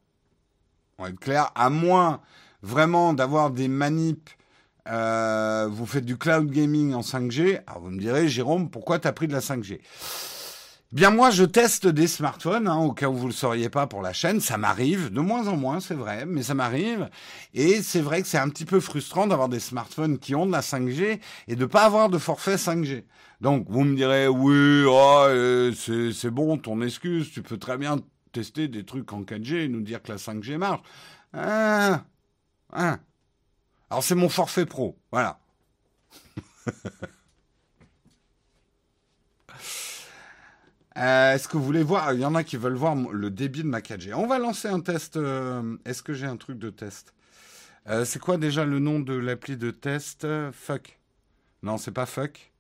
On 0.98 1.04
va 1.04 1.10
être 1.10 1.20
clair. 1.20 1.52
À 1.54 1.70
moins 1.70 2.20
vraiment 2.62 3.12
d'avoir 3.14 3.50
des 3.50 3.68
manips, 3.68 4.30
euh, 4.88 5.68
vous 5.70 5.86
faites 5.86 6.04
du 6.04 6.16
cloud 6.16 6.50
gaming 6.50 6.94
en 6.94 7.02
5G. 7.02 7.60
Alors 7.66 7.82
vous 7.82 7.90
me 7.90 8.00
direz, 8.00 8.28
Jérôme, 8.28 8.70
pourquoi 8.70 8.98
tu 8.98 9.06
as 9.08 9.12
pris 9.12 9.28
de 9.28 9.32
la 9.32 9.40
5G 9.40 9.80
Bien 10.92 11.10
moi, 11.10 11.30
je 11.30 11.42
teste 11.42 11.88
des 11.88 12.06
smartphones, 12.06 12.68
hein, 12.68 12.78
au 12.78 12.92
cas 12.92 13.08
où 13.08 13.14
vous 13.14 13.26
le 13.26 13.32
sauriez 13.32 13.68
pas 13.68 13.88
pour 13.88 14.02
la 14.02 14.12
chaîne. 14.12 14.40
Ça 14.40 14.56
m'arrive, 14.56 15.12
de 15.12 15.20
moins 15.20 15.48
en 15.48 15.56
moins, 15.56 15.80
c'est 15.80 15.94
vrai, 15.94 16.26
mais 16.26 16.44
ça 16.44 16.54
m'arrive. 16.54 17.10
Et 17.54 17.82
c'est 17.82 18.00
vrai 18.00 18.22
que 18.22 18.28
c'est 18.28 18.38
un 18.38 18.48
petit 18.48 18.64
peu 18.64 18.78
frustrant 18.78 19.26
d'avoir 19.26 19.48
des 19.48 19.58
smartphones 19.58 20.18
qui 20.18 20.36
ont 20.36 20.46
de 20.46 20.52
la 20.52 20.60
5G 20.60 21.20
et 21.48 21.56
de 21.56 21.66
pas 21.66 21.84
avoir 21.84 22.08
de 22.08 22.18
forfait 22.18 22.54
5G. 22.54 23.02
Donc 23.40 23.66
vous 23.68 23.82
me 23.82 23.96
direz 23.96 24.28
oui, 24.28 24.84
oh, 24.86 25.24
euh, 25.26 25.72
c'est 25.74 26.30
bon, 26.30 26.56
ton 26.56 26.80
excuse, 26.80 27.32
tu 27.32 27.42
peux 27.42 27.58
très 27.58 27.78
bien 27.78 27.98
tester 28.32 28.68
des 28.68 28.84
trucs 28.84 29.12
en 29.12 29.22
4G 29.22 29.64
et 29.64 29.68
nous 29.68 29.82
dire 29.82 30.02
que 30.02 30.12
la 30.12 30.18
5G 30.18 30.56
marche. 30.56 30.82
Hein, 31.32 32.04
hein. 32.72 33.00
Alors 33.90 34.04
c'est 34.04 34.14
mon 34.14 34.28
forfait 34.28 34.66
pro, 34.66 34.96
voilà. 35.10 35.40
Euh, 40.96 41.34
est-ce 41.34 41.48
que 41.48 41.56
vous 41.56 41.64
voulez 41.64 41.82
voir? 41.82 42.12
Il 42.14 42.20
y 42.20 42.24
en 42.24 42.34
a 42.34 42.42
qui 42.44 42.56
veulent 42.56 42.74
voir 42.74 42.94
le 42.94 43.30
débit 43.30 43.62
de 43.62 43.68
ma 43.68 43.80
4G. 43.80 44.14
On 44.14 44.26
va 44.26 44.38
lancer 44.38 44.68
un 44.68 44.80
test. 44.80 45.16
Euh, 45.16 45.76
est-ce 45.84 46.02
que 46.02 46.14
j'ai 46.14 46.26
un 46.26 46.36
truc 46.36 46.58
de 46.58 46.70
test? 46.70 47.12
C'est 48.04 48.18
quoi 48.18 48.36
déjà 48.36 48.64
le 48.64 48.80
nom 48.80 48.98
de 48.98 49.14
l'appli 49.14 49.56
de 49.56 49.70
test? 49.70 50.26
Fuck. 50.50 50.98
Non, 51.62 51.78
c'est 51.78 51.92
pas 51.92 52.06
fuck. 52.06 52.50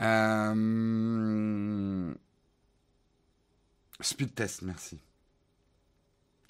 Euh... 0.00 0.64
Speed 4.00 4.34
test, 4.34 4.62
merci. 4.62 4.98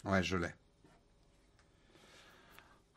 Ouais, 0.04 0.22
je 0.22 0.36
l'ai. 0.36 0.54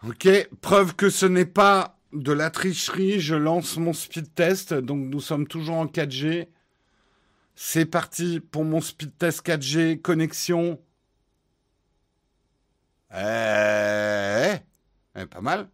Ok, 0.06 0.28
preuve 0.62 0.96
que 0.96 1.10
ce 1.10 1.26
n'est 1.26 1.46
pas 1.46 1.98
de 2.14 2.32
la 2.32 2.50
tricherie, 2.50 3.20
je 3.20 3.36
lance 3.36 3.78
mon 3.78 3.94
speed 3.94 4.34
test. 4.34 4.74
Donc 4.74 5.10
nous 5.10 5.20
sommes 5.20 5.48
toujours 5.48 5.76
en 5.76 5.88
4G. 5.88 6.48
C'est 7.60 7.86
parti 7.88 8.40
pour 8.40 8.64
mon 8.64 8.80
speed 8.82 9.18
test 9.18 9.42
4G, 9.42 10.00
connexion. 10.00 10.80
Eh, 13.12 14.60
eh 15.16 15.26
pas 15.28 15.42
mal. 15.42 15.70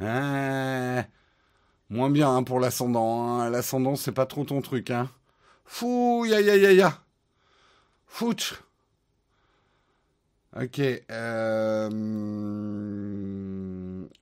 Ah 0.00 1.11
moins 1.92 2.10
bien 2.10 2.34
hein, 2.34 2.42
pour 2.42 2.58
l'ascendant. 2.58 3.40
Hein. 3.40 3.50
L'ascendant, 3.50 3.94
c'est 3.96 4.12
pas 4.12 4.26
trop 4.26 4.44
ton 4.44 4.62
truc. 4.62 4.90
Hein. 4.90 5.10
Fou, 5.64 6.24
ya 6.26 6.40
ya 6.40 6.56
ya 6.56 6.72
ya. 6.72 6.98
Fouch. 8.06 8.54
Ok. 10.56 10.80
Euh, 10.80 11.90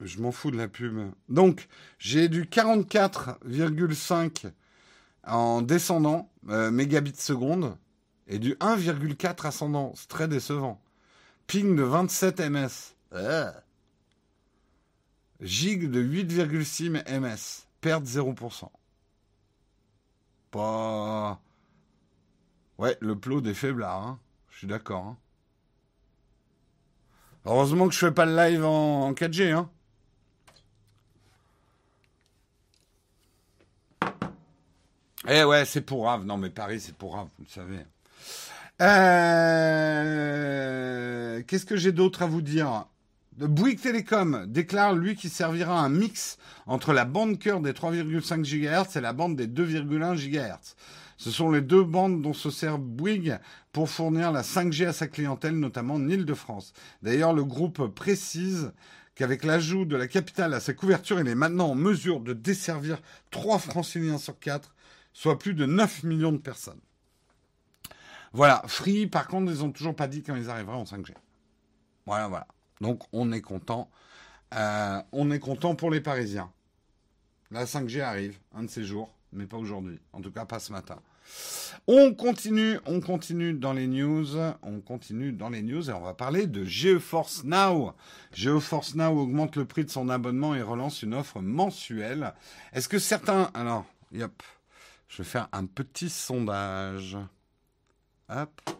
je 0.00 0.20
m'en 0.20 0.32
fous 0.32 0.50
de 0.50 0.56
la 0.56 0.66
pub. 0.68 0.98
Donc, 1.28 1.68
j'ai 1.98 2.28
du 2.28 2.44
44,5 2.44 4.50
en 5.26 5.62
descendant, 5.62 6.30
euh, 6.48 6.70
mégabits 6.70 7.16
seconde, 7.16 7.76
et 8.26 8.38
du 8.38 8.54
1,4 8.56 9.46
ascendant. 9.46 9.92
C'est 9.96 10.08
très 10.08 10.28
décevant. 10.28 10.80
Ping 11.46 11.76
de 11.76 11.82
27 11.82 12.40
ms. 12.40 12.94
Gig 15.40 15.90
de 15.90 16.02
8,6 16.02 16.90
ms. 16.90 17.66
Perte 17.80 18.04
0%. 18.04 18.68
Pas. 20.50 21.40
Ouais, 22.78 22.96
le 23.00 23.16
plot 23.16 23.40
des 23.40 23.54
faiblards, 23.54 24.02
hein. 24.02 24.18
Je 24.50 24.58
suis 24.58 24.66
d'accord. 24.66 25.04
Hein. 25.04 25.16
Heureusement 27.46 27.88
que 27.88 27.94
je 27.94 27.98
fais 27.98 28.10
pas 28.12 28.26
le 28.26 28.36
live 28.36 28.64
en, 28.64 29.12
4G, 29.12 29.52
hein. 29.52 29.70
Eh 35.28 35.44
ouais, 35.44 35.64
c'est 35.64 35.80
pour 35.82 36.02
grave. 36.02 36.24
Non, 36.24 36.36
mais 36.36 36.50
Paris, 36.50 36.80
c'est 36.80 36.94
pour 36.94 37.12
grave, 37.12 37.28
vous 37.38 37.44
le 37.44 37.50
savez. 37.50 37.78
Euh, 38.80 40.02
qu'est-ce 41.46 41.66
que 41.66 41.76
j'ai 41.76 41.92
d'autre 41.92 42.22
à 42.22 42.26
vous 42.26 42.40
dire? 42.42 42.86
Bouygues 43.46 43.80
Télécom 43.80 44.44
déclare, 44.46 44.94
lui, 44.94 45.16
qu'il 45.16 45.30
servira 45.30 45.80
un 45.80 45.88
mix 45.88 46.36
entre 46.66 46.92
la 46.92 47.04
bande 47.04 47.38
cœur 47.38 47.60
des 47.60 47.72
3,5 47.72 48.42
GHz 48.42 48.96
et 48.96 49.00
la 49.00 49.12
bande 49.12 49.36
des 49.36 49.46
2,1 49.46 50.14
GHz. 50.16 50.74
Ce 51.16 51.30
sont 51.30 51.50
les 51.50 51.60
deux 51.60 51.84
bandes 51.84 52.22
dont 52.22 52.32
se 52.32 52.50
sert 52.50 52.78
Bouygues 52.78 53.38
pour 53.72 53.90
fournir 53.90 54.32
la 54.32 54.42
5G 54.42 54.86
à 54.86 54.92
sa 54.92 55.06
clientèle, 55.06 55.58
notamment 55.58 55.94
en 55.94 56.08
Ile-de-France. 56.08 56.72
D'ailleurs, 57.02 57.34
le 57.34 57.44
groupe 57.44 57.86
précise 57.94 58.72
qu'avec 59.14 59.44
l'ajout 59.44 59.84
de 59.84 59.96
la 59.96 60.08
capitale 60.08 60.54
à 60.54 60.60
sa 60.60 60.72
couverture, 60.72 61.20
il 61.20 61.28
est 61.28 61.34
maintenant 61.34 61.70
en 61.70 61.74
mesure 61.74 62.20
de 62.20 62.32
desservir 62.32 63.02
3 63.30 63.58
franciliens 63.58 64.18
sur 64.18 64.38
4, 64.38 64.74
soit 65.12 65.38
plus 65.38 65.54
de 65.54 65.66
9 65.66 66.04
millions 66.04 66.32
de 66.32 66.38
personnes. 66.38 66.80
Voilà, 68.32 68.62
Free, 68.66 69.06
par 69.06 69.28
contre, 69.28 69.52
ils 69.52 69.58
n'ont 69.58 69.72
toujours 69.72 69.96
pas 69.96 70.08
dit 70.08 70.22
quand 70.22 70.36
ils 70.36 70.48
arriveraient 70.48 70.76
en 70.76 70.84
5G. 70.84 71.12
Voilà, 72.06 72.28
voilà. 72.28 72.46
Donc 72.80 73.02
on 73.12 73.32
est 73.32 73.40
content. 73.40 73.90
Euh, 74.54 75.00
on 75.12 75.30
est 75.30 75.38
content 75.38 75.74
pour 75.74 75.90
les 75.90 76.00
Parisiens. 76.00 76.50
La 77.50 77.64
5G 77.64 78.00
arrive, 78.00 78.38
un 78.54 78.62
de 78.62 78.70
ces 78.70 78.84
jours, 78.84 79.12
mais 79.32 79.46
pas 79.46 79.56
aujourd'hui. 79.56 79.98
En 80.12 80.20
tout 80.20 80.30
cas, 80.30 80.44
pas 80.44 80.60
ce 80.60 80.72
matin. 80.72 81.00
On 81.86 82.14
continue, 82.14 82.78
on 82.86 83.00
continue 83.00 83.54
dans 83.54 83.72
les 83.72 83.86
news, 83.86 84.36
on 84.62 84.80
continue 84.80 85.32
dans 85.32 85.48
les 85.48 85.62
news 85.62 85.88
et 85.88 85.92
on 85.92 86.00
va 86.00 86.14
parler 86.14 86.46
de 86.46 86.64
GeForce 86.64 87.44
Now. 87.44 87.94
GeForce 88.32 88.94
Now 88.94 89.18
augmente 89.18 89.56
le 89.56 89.64
prix 89.64 89.84
de 89.84 89.90
son 89.90 90.08
abonnement 90.08 90.54
et 90.54 90.62
relance 90.62 91.02
une 91.02 91.14
offre 91.14 91.40
mensuelle. 91.40 92.34
Est-ce 92.72 92.88
que 92.88 92.98
certains... 92.98 93.50
Alors, 93.54 93.84
yop, 94.12 94.42
je 95.08 95.18
vais 95.18 95.28
faire 95.28 95.48
un 95.52 95.66
petit 95.66 96.10
sondage. 96.10 97.16
Hop. 98.28 98.79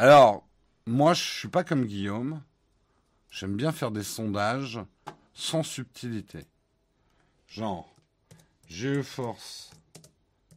Alors, 0.00 0.46
moi, 0.86 1.12
je 1.12 1.24
suis 1.24 1.48
pas 1.48 1.64
comme 1.64 1.84
Guillaume. 1.84 2.40
J'aime 3.32 3.56
bien 3.56 3.72
faire 3.72 3.90
des 3.90 4.04
sondages 4.04 4.78
sans 5.34 5.64
subtilité. 5.64 6.46
Genre, 7.48 7.92
GeForce 8.68 9.72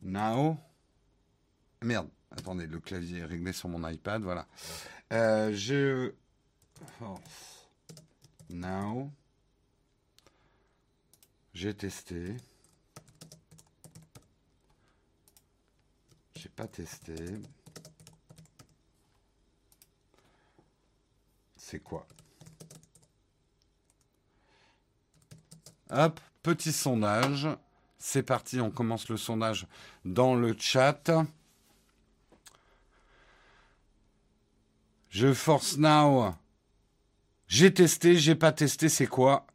Now. 0.03 0.59
Merde, 1.81 2.07
attendez, 2.29 2.67
le 2.67 2.79
clavier 2.79 3.21
est 3.21 3.25
réglé 3.25 3.51
sur 3.51 3.67
mon 3.67 3.89
iPad, 3.89 4.21
voilà. 4.21 4.45
Euh, 5.11 5.51
GeForce 5.51 6.11
Now. 8.51 9.11
J'ai 11.55 11.73
testé. 11.73 12.37
J'ai 16.35 16.49
pas 16.49 16.67
testé. 16.67 17.15
C'est 21.71 21.79
quoi 21.79 22.05
Hop, 25.89 26.19
petit 26.43 26.73
sondage. 26.73 27.47
C'est 27.97 28.23
parti, 28.23 28.59
on 28.59 28.71
commence 28.71 29.07
le 29.07 29.15
sondage 29.15 29.67
dans 30.03 30.35
le 30.35 30.53
chat. 30.59 31.09
Je 35.09 35.33
force 35.33 35.77
now. 35.77 36.35
J'ai 37.47 37.73
testé, 37.73 38.17
j'ai 38.17 38.35
pas 38.35 38.51
testé, 38.51 38.89
c'est 38.89 39.07
quoi 39.07 39.45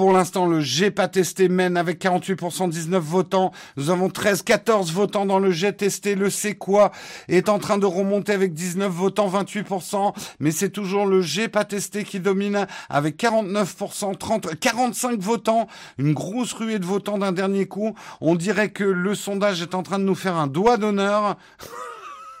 pour 0.00 0.14
l'instant, 0.14 0.46
le 0.46 0.62
G 0.62 0.90
pas 0.90 1.08
testé 1.08 1.50
mène 1.50 1.76
avec 1.76 2.02
48% 2.02 2.70
19 2.70 3.04
votants. 3.04 3.52
Nous 3.76 3.90
avons 3.90 4.08
13, 4.08 4.40
14 4.40 4.92
votants 4.92 5.26
dans 5.26 5.38
le 5.38 5.50
G 5.50 5.70
testé. 5.74 6.14
Le 6.14 6.30
C'est 6.30 6.54
quoi 6.54 6.90
est 7.28 7.50
en 7.50 7.58
train 7.58 7.76
de 7.76 7.84
remonter 7.84 8.32
avec 8.32 8.54
19 8.54 8.90
votants, 8.90 9.28
28%. 9.28 10.14
Mais 10.38 10.52
c'est 10.52 10.70
toujours 10.70 11.04
le 11.04 11.20
G 11.20 11.48
pas 11.48 11.66
testé 11.66 12.04
qui 12.04 12.18
domine 12.18 12.66
avec 12.88 13.22
49%, 13.22 14.16
30, 14.16 14.58
45 14.58 15.20
votants. 15.20 15.66
Une 15.98 16.14
grosse 16.14 16.54
ruée 16.54 16.78
de 16.78 16.86
votants 16.86 17.18
d'un 17.18 17.32
dernier 17.32 17.66
coup. 17.66 17.94
On 18.22 18.36
dirait 18.36 18.70
que 18.70 18.84
le 18.84 19.14
sondage 19.14 19.60
est 19.60 19.74
en 19.74 19.82
train 19.82 19.98
de 19.98 20.04
nous 20.04 20.14
faire 20.14 20.36
un 20.36 20.46
doigt 20.46 20.78
d'honneur. 20.78 21.36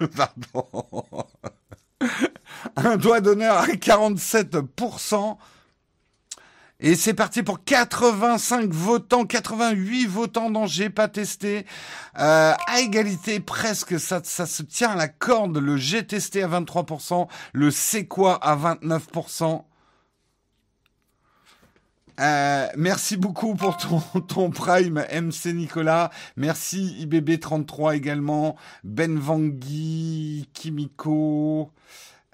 un 2.76 2.96
doigt 2.96 3.20
d'honneur 3.20 3.58
à 3.58 3.66
47%. 3.66 5.36
Et 6.82 6.94
c'est 6.94 7.12
parti 7.12 7.42
pour 7.42 7.62
85 7.62 8.70
votants, 8.70 9.26
88 9.26 10.06
votants 10.06 10.50
dans 10.50 10.66
J'ai 10.66 10.88
pas 10.88 11.08
testé. 11.08 11.66
Euh, 12.18 12.54
à 12.66 12.80
égalité 12.80 13.38
presque, 13.38 14.00
ça, 14.00 14.22
ça 14.24 14.46
se 14.46 14.62
tient 14.62 14.90
à 14.90 14.96
la 14.96 15.08
corde. 15.08 15.58
Le 15.58 15.76
J'ai 15.76 16.06
testé 16.06 16.42
à 16.42 16.48
23%, 16.48 17.28
le 17.52 17.70
C'est 17.70 18.06
quoi 18.06 18.36
à 18.42 18.56
29%. 18.56 19.64
Euh, 22.18 22.66
merci 22.76 23.16
beaucoup 23.16 23.54
pour 23.54 23.76
ton, 23.76 24.00
ton 24.20 24.50
prime, 24.50 25.04
MC 25.12 25.52
Nicolas. 25.54 26.10
Merci 26.36 27.06
IBB33 27.06 27.94
également. 27.94 28.56
Ben 28.84 29.18
Vangui, 29.18 30.48
Kimiko. 30.54 31.72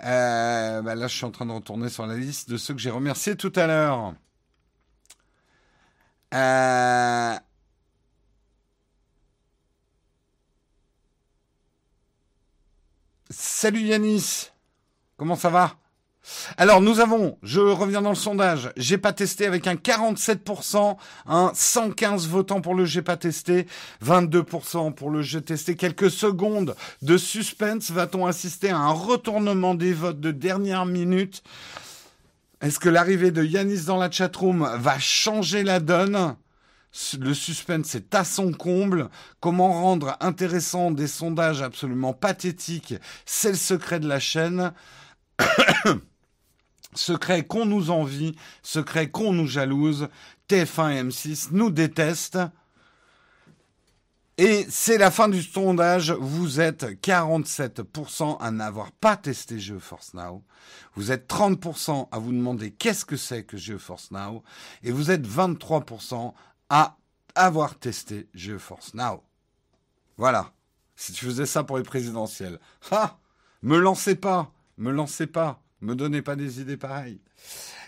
Euh, 0.04 0.82
bah 0.82 0.94
là, 0.94 1.08
je 1.08 1.16
suis 1.16 1.24
en 1.24 1.30
train 1.30 1.46
de 1.46 1.52
retourner 1.52 1.88
sur 1.88 2.06
la 2.06 2.16
liste 2.16 2.48
de 2.50 2.56
ceux 2.56 2.74
que 2.74 2.80
j'ai 2.80 2.90
remerciés 2.90 3.34
tout 3.34 3.52
à 3.56 3.66
l'heure. 3.66 4.14
Euh, 6.34 7.38
salut 13.30 13.82
Yanis, 13.82 14.50
comment 15.16 15.36
ça 15.36 15.50
va? 15.50 15.76
Alors 16.56 16.80
nous 16.80 16.98
avons, 16.98 17.38
je 17.44 17.60
reviens 17.60 18.02
dans 18.02 18.10
le 18.10 18.16
sondage, 18.16 18.72
j'ai 18.76 18.98
pas 18.98 19.12
testé 19.12 19.46
avec 19.46 19.68
un 19.68 19.76
47%, 19.76 20.96
un 21.26 21.52
115 21.54 22.26
votants 22.26 22.60
pour 22.60 22.74
le 22.74 22.84
j'ai 22.84 23.02
pas 23.02 23.16
testé, 23.16 23.68
22% 24.04 24.92
pour 24.92 25.10
le 25.10 25.22
j'ai 25.22 25.42
testé. 25.42 25.76
Quelques 25.76 26.10
secondes 26.10 26.74
de 27.02 27.16
suspense, 27.16 27.92
va-t-on 27.92 28.26
assister 28.26 28.70
à 28.70 28.78
un 28.78 28.92
retournement 28.92 29.74
des 29.76 29.92
votes 29.92 30.20
de 30.20 30.32
dernière 30.32 30.86
minute? 30.86 31.44
Est-ce 32.62 32.78
que 32.78 32.88
l'arrivée 32.88 33.30
de 33.30 33.44
Yanis 33.44 33.84
dans 33.84 33.98
la 33.98 34.10
chatroom 34.10 34.68
va 34.78 34.98
changer 34.98 35.62
la 35.62 35.78
donne? 35.78 36.36
Le 37.18 37.34
suspense 37.34 37.94
est 37.94 38.14
à 38.14 38.24
son 38.24 38.52
comble. 38.52 39.10
Comment 39.40 39.82
rendre 39.82 40.16
intéressant 40.20 40.90
des 40.90 41.06
sondages 41.06 41.60
absolument 41.60 42.14
pathétiques? 42.14 42.94
C'est 43.26 43.50
le 43.50 43.56
secret 43.56 44.00
de 44.00 44.08
la 44.08 44.18
chaîne. 44.18 44.72
secret 46.94 47.44
qu'on 47.44 47.66
nous 47.66 47.90
envie, 47.90 48.34
secret 48.62 49.10
qu'on 49.10 49.32
nous 49.32 49.46
jalouse. 49.46 50.08
TF1 50.48 50.92
et 50.92 51.02
M6 51.02 51.48
nous 51.50 51.70
détestent. 51.70 52.38
Et 54.38 54.66
c'est 54.68 54.98
la 54.98 55.10
fin 55.10 55.28
du 55.28 55.42
sondage. 55.42 56.10
Vous 56.10 56.60
êtes 56.60 56.84
47% 56.84 58.36
à 58.38 58.50
n'avoir 58.50 58.92
pas 58.92 59.16
testé 59.16 59.58
GeForce 59.58 60.12
Now. 60.12 60.44
Vous 60.94 61.10
êtes 61.10 61.26
30% 61.26 62.08
à 62.12 62.18
vous 62.18 62.32
demander 62.32 62.70
qu'est-ce 62.70 63.06
que 63.06 63.16
c'est 63.16 63.44
que 63.44 63.56
GeForce 63.56 64.10
Now. 64.10 64.42
Et 64.82 64.92
vous 64.92 65.10
êtes 65.10 65.26
23% 65.26 66.34
à 66.68 66.98
avoir 67.34 67.78
testé 67.78 68.28
GeForce 68.34 68.92
Now. 68.92 69.22
Voilà. 70.18 70.52
Si 70.96 71.12
tu 71.12 71.24
faisais 71.24 71.46
ça 71.46 71.64
pour 71.64 71.78
les 71.78 71.84
présidentielles. 71.84 72.60
Ah 72.90 73.18
Me 73.62 73.78
lancez 73.78 74.16
pas 74.16 74.52
Me 74.76 74.90
lancez 74.90 75.26
pas 75.26 75.62
Me 75.80 75.94
donnez 75.94 76.20
pas 76.20 76.36
des 76.36 76.60
idées 76.60 76.76
pareilles. 76.76 77.22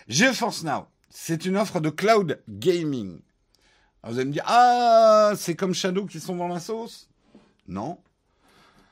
GeForce 0.07 0.63
Now, 0.63 0.87
c'est 1.11 1.45
une 1.45 1.57
offre 1.57 1.79
de 1.79 1.91
cloud 1.91 2.41
gaming. 2.49 3.19
Vous 4.03 4.15
allez 4.15 4.25
me 4.25 4.31
dire, 4.31 4.43
ah, 4.45 5.33
c'est 5.35 5.55
comme 5.55 5.73
Shadow 5.73 6.05
qui 6.05 6.19
sont 6.19 6.35
dans 6.35 6.47
la 6.47 6.59
sauce? 6.59 7.09
Non. 7.67 7.99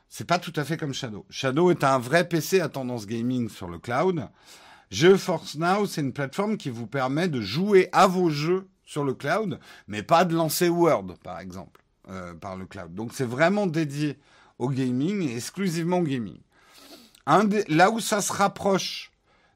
C'est 0.09 0.27
pas 0.27 0.39
tout 0.39 0.53
à 0.55 0.63
fait 0.63 0.77
comme 0.77 0.93
Shadow. 0.93 1.25
Shadow 1.29 1.71
est 1.71 1.83
un 1.83 1.99
vrai 1.99 2.27
PC 2.27 2.59
à 2.59 2.69
tendance 2.69 3.07
gaming 3.07 3.49
sur 3.49 3.67
le 3.69 3.79
cloud. 3.79 4.27
GeForce 4.89 5.55
Now, 5.55 5.85
c'est 5.85 6.01
une 6.01 6.13
plateforme 6.13 6.57
qui 6.57 6.69
vous 6.69 6.87
permet 6.87 7.27
de 7.27 7.41
jouer 7.41 7.89
à 7.91 8.07
vos 8.07 8.29
jeux 8.29 8.67
sur 8.85 9.03
le 9.03 9.13
cloud, 9.13 9.59
mais 9.87 10.01
pas 10.01 10.23
de 10.23 10.33
lancer 10.33 10.69
Word, 10.69 11.17
par 11.21 11.39
exemple, 11.39 11.83
euh, 12.09 12.33
par 12.33 12.55
le 12.55 12.65
cloud. 12.65 12.93
Donc 12.95 13.11
c'est 13.13 13.25
vraiment 13.25 13.67
dédié 13.67 14.17
au 14.59 14.69
gaming 14.69 15.27
et 15.27 15.35
exclusivement 15.35 15.99
au 15.99 16.03
gaming. 16.03 16.39
là 17.25 17.91
où 17.91 17.99
ça 17.99 18.21
se 18.21 18.31
rapproche 18.31 19.11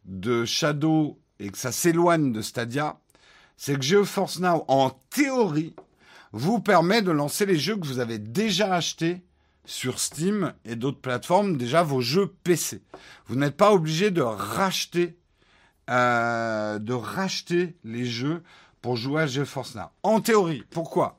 de 0.05 0.43
Shadow 0.43 1.17
et 1.39 1.49
que 1.49 1.57
ça 1.57 1.71
s'éloigne 1.71 2.33
de 2.33 2.41
Stadia, 2.41 2.99
c'est 3.63 3.75
que 3.75 3.83
GeForce 3.83 4.39
Now, 4.39 4.65
en 4.69 4.89
théorie, 5.11 5.75
vous 6.31 6.59
permet 6.59 7.03
de 7.03 7.11
lancer 7.11 7.45
les 7.45 7.59
jeux 7.59 7.75
que 7.77 7.85
vous 7.85 7.99
avez 7.99 8.17
déjà 8.17 8.73
achetés 8.73 9.21
sur 9.65 9.99
Steam 9.99 10.53
et 10.65 10.75
d'autres 10.75 10.99
plateformes, 10.99 11.57
déjà 11.57 11.83
vos 11.83 12.01
jeux 12.01 12.33
PC. 12.43 12.81
Vous 13.27 13.35
n'êtes 13.35 13.55
pas 13.55 13.71
obligé 13.71 14.09
de 14.09 14.23
racheter, 14.23 15.15
euh, 15.91 16.79
de 16.79 16.93
racheter 16.93 17.77
les 17.83 18.05
jeux 18.05 18.41
pour 18.81 18.95
jouer 18.95 19.21
à 19.21 19.27
GeForce 19.27 19.75
Now. 19.75 19.91
En 20.01 20.21
théorie, 20.21 20.63
pourquoi? 20.71 21.15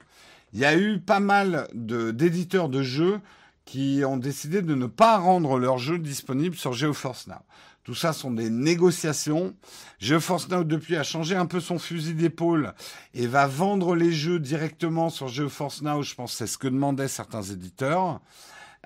Il 0.53 0.59
y 0.59 0.65
a 0.65 0.77
eu 0.77 0.99
pas 0.99 1.21
mal 1.21 1.69
d'éditeurs 1.73 2.69
de, 2.69 2.83
jeux 2.83 3.21
qui 3.65 4.03
ont 4.05 4.17
décidé 4.17 4.63
de 4.63 4.75
ne 4.75 4.87
pas 4.87 5.17
rendre 5.17 5.61
leurs 5.61 5.79
jeux 5.79 6.01
disponibles 6.01 6.57
sur 6.57 6.73
GeForce 6.73 7.29
Now. 7.29 7.45
Tout 7.85 7.97
ça 7.97 8.13
sont 8.13 8.31
des 8.31 8.49
négociations. 8.49 9.55
GeForce 9.99 10.49
Now 10.49 10.63
depuis 10.63 10.97
a 10.97 11.03
changé 11.03 11.35
un 11.35 11.47
peu 11.47 11.59
son 11.59 11.81
fusil 11.81 12.15
d'épaule 12.15 12.75
et 13.13 13.27
va 13.27 13.49
vendre 13.49 13.97
les 13.97 14.13
jeux 14.13 14.39
directement 14.39 15.11
sur 15.11 15.27
GeForce 15.27 15.83
Now. 15.83 16.03
Je 16.03 16.15
pense 16.15 16.33
que 16.33 16.39
c'est 16.39 16.47
ce 16.47 16.59
que 16.59 16.69
demandaient 16.69 17.09
certains 17.09 17.43
éditeurs 17.43 18.21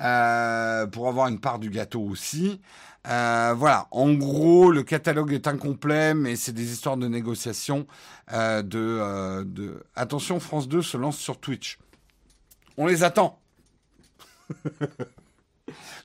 euh, 0.00 0.87
pour 0.87 1.09
avoir 1.09 1.28
une 1.28 1.40
part 1.40 1.59
du 1.59 1.68
gâteau 1.68 2.00
aussi. 2.00 2.62
Euh, 3.06 3.54
voilà, 3.54 3.87
en 3.90 4.14
gros, 4.14 4.70
le 4.70 4.82
catalogue 4.82 5.32
est 5.35 5.46
incomplet, 5.46 6.14
mais 6.14 6.35
c'est 6.35 6.52
des 6.52 6.72
histoires 6.72 6.96
de 6.96 7.06
négociation. 7.06 7.87
Euh, 8.32 8.62
de, 8.62 9.85
Attention, 9.94 10.40
France 10.40 10.68
2 10.68 10.80
se 10.80 10.96
lance 10.96 11.18
sur 11.18 11.38
Twitch. 11.38 11.78
On 12.78 12.87
les 12.87 13.04
attend. 13.04 13.38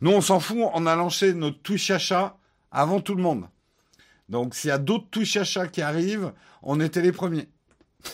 Nous, 0.01 0.11
on 0.11 0.21
s'en 0.21 0.41
fout, 0.41 0.57
on 0.73 0.85
a 0.85 0.95
lancé 0.95 1.33
notre 1.33 1.61
Twitch 1.61 1.89
achat 1.89 2.35
avant 2.71 3.01
tout 3.01 3.15
le 3.15 3.21
monde. 3.21 3.47
Donc, 4.29 4.55
s'il 4.55 4.69
y 4.69 4.71
a 4.71 4.77
d'autres 4.77 5.09
Twitch 5.11 5.35
achats 5.35 5.67
qui 5.67 5.81
arrivent, 5.81 6.31
on 6.63 6.79
était 6.79 7.01
les 7.01 7.11
premiers. 7.11 7.49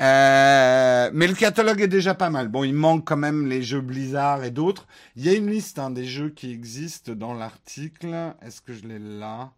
Euh, 0.00 1.10
mais 1.12 1.26
le 1.26 1.34
catalogue 1.34 1.80
est 1.80 1.88
déjà 1.88 2.14
pas 2.14 2.30
mal. 2.30 2.46
Bon, 2.46 2.62
il 2.62 2.72
manque 2.72 3.04
quand 3.04 3.16
même 3.16 3.48
les 3.48 3.64
jeux 3.64 3.80
Blizzard 3.80 4.44
et 4.44 4.52
d'autres. 4.52 4.86
Il 5.16 5.24
y 5.24 5.28
a 5.28 5.32
une 5.32 5.50
liste 5.50 5.80
hein, 5.80 5.90
des 5.90 6.04
jeux 6.04 6.30
qui 6.30 6.52
existent 6.52 7.14
dans 7.14 7.34
l'article. 7.34 8.14
Est-ce 8.40 8.60
que 8.60 8.72
je 8.72 8.86
l'ai 8.86 9.00
là? 9.00 9.50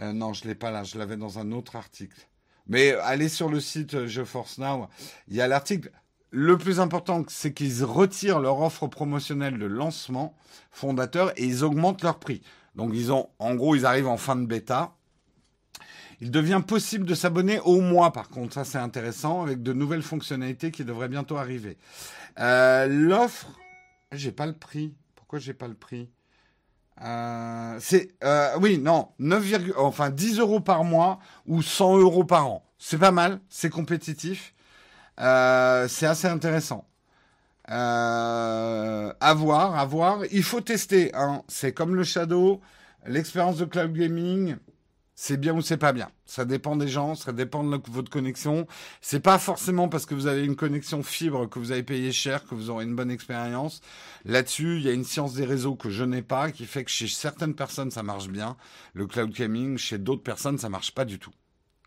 Euh, 0.00 0.12
Non, 0.12 0.32
je 0.32 0.48
l'ai 0.48 0.56
pas 0.56 0.72
là. 0.72 0.82
Je 0.82 0.98
l'avais 0.98 1.16
dans 1.16 1.38
un 1.38 1.52
autre 1.52 1.76
article. 1.76 2.26
Mais 2.66 2.90
allez 3.02 3.28
sur 3.28 3.48
le 3.48 3.60
site 3.60 4.06
GeForce 4.06 4.58
Now. 4.58 4.88
Il 5.28 5.36
y 5.36 5.40
a 5.40 5.46
l'article. 5.46 5.92
Le 6.34 6.56
plus 6.56 6.80
important, 6.80 7.24
c'est 7.28 7.52
qu'ils 7.52 7.84
retirent 7.84 8.40
leur 8.40 8.58
offre 8.60 8.86
promotionnelle 8.86 9.58
de 9.58 9.66
lancement 9.66 10.34
fondateur 10.70 11.30
et 11.36 11.44
ils 11.44 11.62
augmentent 11.62 12.02
leur 12.02 12.18
prix. 12.18 12.40
Donc 12.74 12.92
ils 12.94 13.12
ont, 13.12 13.28
en 13.38 13.54
gros, 13.54 13.76
ils 13.76 13.84
arrivent 13.84 14.08
en 14.08 14.16
fin 14.16 14.34
de 14.34 14.46
bêta. 14.46 14.94
Il 16.22 16.30
devient 16.30 16.62
possible 16.66 17.04
de 17.04 17.14
s'abonner 17.14 17.60
au 17.60 17.82
mois, 17.82 18.14
par 18.14 18.30
contre, 18.30 18.54
ça 18.54 18.64
c'est 18.64 18.78
intéressant, 18.78 19.42
avec 19.42 19.62
de 19.62 19.74
nouvelles 19.74 20.02
fonctionnalités 20.02 20.70
qui 20.70 20.86
devraient 20.86 21.08
bientôt 21.08 21.36
arriver. 21.36 21.76
Euh, 22.38 22.86
L'offre, 22.86 23.48
j'ai 24.10 24.32
pas 24.32 24.46
le 24.46 24.54
prix. 24.54 24.94
Pourquoi 25.14 25.38
j'ai 25.38 25.52
pas 25.52 25.68
le 25.68 25.74
prix? 25.74 26.08
Euh, 27.02 27.76
C'est 27.78 28.14
euh, 28.24 28.56
oui, 28.58 28.78
non, 28.78 29.08
9, 29.18 29.72
enfin 29.76 30.08
10 30.08 30.38
euros 30.38 30.60
par 30.60 30.82
mois 30.84 31.18
ou 31.46 31.60
100 31.60 31.98
euros 31.98 32.24
par 32.24 32.46
an. 32.46 32.64
C'est 32.78 32.98
pas 32.98 33.10
mal, 33.10 33.38
c'est 33.50 33.68
compétitif, 33.68 34.54
euh, 35.22 35.88
c'est 35.88 36.06
assez 36.06 36.28
intéressant. 36.28 36.86
Euh, 37.70 39.12
à 39.20 39.34
voir, 39.34 39.78
à 39.78 39.84
voir. 39.84 40.20
Il 40.32 40.42
faut 40.42 40.60
tester. 40.60 41.14
Hein. 41.14 41.42
C'est 41.48 41.72
comme 41.72 41.94
le 41.94 42.04
Shadow, 42.04 42.60
l'expérience 43.06 43.56
de 43.56 43.64
cloud 43.64 43.92
gaming 43.92 44.56
c'est 45.14 45.36
bien 45.36 45.54
ou 45.54 45.60
c'est 45.60 45.76
pas 45.76 45.92
bien. 45.92 46.10
Ça 46.24 46.44
dépend 46.44 46.74
des 46.74 46.88
gens, 46.88 47.14
ça 47.14 47.32
dépend 47.32 47.62
de 47.62 47.80
votre 47.90 48.10
connexion. 48.10 48.66
C'est 49.00 49.20
pas 49.20 49.38
forcément 49.38 49.88
parce 49.88 50.04
que 50.04 50.14
vous 50.14 50.26
avez 50.26 50.44
une 50.44 50.56
connexion 50.56 51.02
fibre 51.04 51.48
que 51.48 51.60
vous 51.60 51.70
avez 51.70 51.84
payé 51.84 52.10
cher 52.10 52.44
que 52.44 52.56
vous 52.56 52.70
aurez 52.70 52.84
une 52.84 52.96
bonne 52.96 53.10
expérience. 53.10 53.82
Là-dessus, 54.24 54.78
il 54.78 54.82
y 54.82 54.88
a 54.88 54.92
une 54.92 55.04
science 55.04 55.34
des 55.34 55.44
réseaux 55.44 55.76
que 55.76 55.90
je 55.90 56.02
n'ai 56.02 56.22
pas 56.22 56.50
qui 56.50 56.66
fait 56.66 56.84
que 56.84 56.90
chez 56.90 57.06
certaines 57.06 57.54
personnes 57.54 57.90
ça 57.90 58.02
marche 58.02 58.28
bien, 58.28 58.56
le 58.94 59.06
cloud 59.06 59.30
gaming, 59.30 59.78
chez 59.78 59.98
d'autres 59.98 60.24
personnes 60.24 60.58
ça 60.58 60.68
marche 60.68 60.92
pas 60.92 61.04
du 61.04 61.18
tout. 61.18 61.32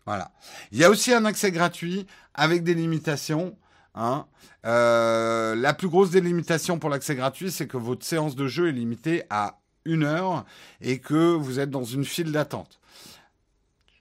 Voilà. 0.06 0.30
Il 0.72 0.78
y 0.78 0.84
a 0.84 0.90
aussi 0.90 1.12
un 1.12 1.24
accès 1.24 1.50
gratuit 1.50 2.06
avec 2.34 2.62
des 2.62 2.74
limitations. 2.74 3.56
Hein. 3.94 4.26
Euh, 4.64 5.54
la 5.54 5.74
plus 5.74 5.88
grosse 5.88 6.10
des 6.10 6.20
limitations 6.20 6.78
pour 6.78 6.90
l'accès 6.90 7.14
gratuit, 7.14 7.50
c'est 7.50 7.66
que 7.66 7.76
votre 7.76 8.04
séance 8.04 8.36
de 8.36 8.46
jeu 8.46 8.68
est 8.68 8.72
limitée 8.72 9.24
à 9.30 9.58
une 9.84 10.04
heure 10.04 10.44
et 10.80 10.98
que 10.98 11.34
vous 11.34 11.60
êtes 11.60 11.70
dans 11.70 11.84
une 11.84 12.04
file 12.04 12.32
d'attente. 12.32 12.80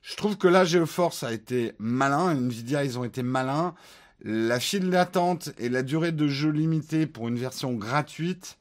Je 0.02 0.15
trouve 0.15 0.38
que 0.38 0.48
là, 0.48 0.65
GeForce 0.65 1.24
a 1.24 1.34
été 1.34 1.74
malin, 1.80 2.36
Nvidia, 2.36 2.84
ils 2.84 3.00
ont 3.00 3.04
été 3.04 3.24
malins. 3.24 3.74
La 4.22 4.60
file 4.60 4.89
d'attente 4.91 5.50
et 5.58 5.70
la 5.70 5.82
durée 5.82 6.12
de 6.12 6.28
jeu 6.28 6.50
limitée 6.50 7.08
pour 7.08 7.28
une 7.28 7.38
version 7.38 7.74
gratuite, 7.74 8.58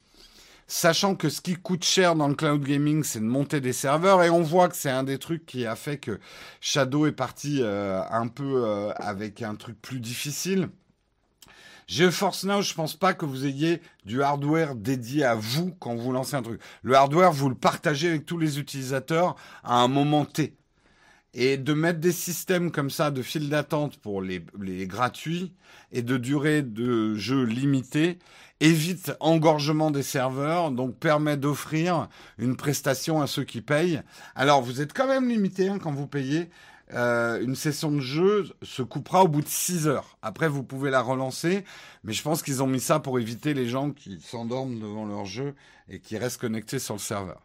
sachant 0.67 1.15
que 1.15 1.29
ce 1.29 1.41
qui 1.41 1.55
coûte 1.55 1.85
cher 1.85 2.15
dans 2.15 2.29
le 2.29 2.35
cloud 2.35 2.63
gaming, 2.65 3.05
c'est 3.05 3.21
de 3.21 3.25
monter 3.25 3.61
des 3.61 3.73
serveurs, 3.73 4.23
et 4.23 4.31
on 4.31 4.43
voit 4.43 4.69
que 4.69 4.77
c'est 4.77 4.91
un 4.91 5.05
des 5.05 5.19
trucs 5.19 5.47
qui 5.47 5.67
a 5.67 5.77
fait 5.77 5.99
que 5.99 6.19
Shadow 6.61 7.07
est 7.07 7.13
parti 7.13 7.59
euh, 7.61 8.01
un 8.11 8.29
peu 8.29 8.65
euh, 8.65 8.93
avec 8.95 9.43
un 9.43 9.55
truc 9.55 9.81
plus 9.81 10.01
difficile. 10.01 10.69
GeForce 11.87 12.45
Now, 12.45 12.63
je 12.63 12.75
pense 12.75 12.95
pas 12.95 13.13
que 13.13 13.27
vous 13.27 13.45
ayez 13.45 13.83
du 14.07 14.23
hardware 14.23 14.75
dédié 14.75 15.25
à 15.25 15.35
vous 15.35 15.75
quand 15.79 15.95
vous 15.95 16.13
lancez 16.13 16.35
un 16.35 16.43
truc. 16.43 16.61
Le 16.83 16.95
hardware, 16.95 17.33
vous 17.33 17.51
le 17.51 17.55
partagez 17.55 18.09
avec 18.09 18.25
tous 18.25 18.39
les 18.39 18.59
utilisateurs 18.59 19.37
à 19.63 19.77
un 19.77 19.89
moment 19.89 20.25
T. 20.25 20.57
Et 21.35 21.59
de 21.59 21.75
mettre 21.75 21.99
des 21.99 22.13
systèmes 22.13 22.71
comme 22.71 22.91
ça 22.91 23.11
de 23.11 23.21
file 23.21 23.51
d'attente 23.51 23.99
pour 23.99 24.23
les, 24.23 24.45
les 24.59 24.87
gratuits 24.87 25.53
et 25.93 26.03
de 26.03 26.17
durée 26.17 26.63
de 26.63 27.17
jeu 27.17 27.43
limitée 27.43 28.19
évite 28.61 29.13
engorgement 29.21 29.91
des 29.91 30.03
serveurs, 30.03 30.71
donc 30.71 30.97
permet 30.97 31.37
d'offrir 31.37 32.09
une 32.39 32.57
prestation 32.57 33.21
à 33.21 33.27
ceux 33.27 33.45
qui 33.45 33.61
payent. 33.61 34.03
Alors 34.35 34.63
vous 34.63 34.81
êtes 34.81 34.93
quand 34.93 35.07
même 35.07 35.29
limité 35.29 35.69
hein, 35.69 35.79
quand 35.79 35.93
vous 35.93 36.07
payez. 36.07 36.51
Euh, 36.93 37.41
une 37.41 37.57
session 37.57 37.91
de 37.91 38.01
jeu 38.01 38.45
se 38.63 38.83
coupera 38.83 39.25
au 39.25 39.29
bout 39.29 39.41
de 39.41 39.49
6 39.49 39.89
heures. 39.89 40.19
Après, 40.23 40.49
vous 40.49 40.63
pouvez 40.63 40.91
la 40.91 41.01
relancer, 41.01 41.65
mais 42.05 42.13
je 42.13 42.23
pense 42.23 42.43
qu'ils 42.43 42.63
ont 42.63 42.67
mis 42.67 42.81
ça 42.81 43.01
pour 43.01 43.19
éviter 43.19 43.55
les 43.55 43.67
gens 43.67 43.91
qui 43.91 44.21
s'endorment 44.21 44.79
devant 44.79 45.07
leur 45.07 45.25
jeu 45.25 45.55
et 45.89 45.99
qui 45.99 46.19
restent 46.19 46.41
connectés 46.41 46.79
sur 46.79 46.95
le 46.95 47.01
serveur. 47.01 47.41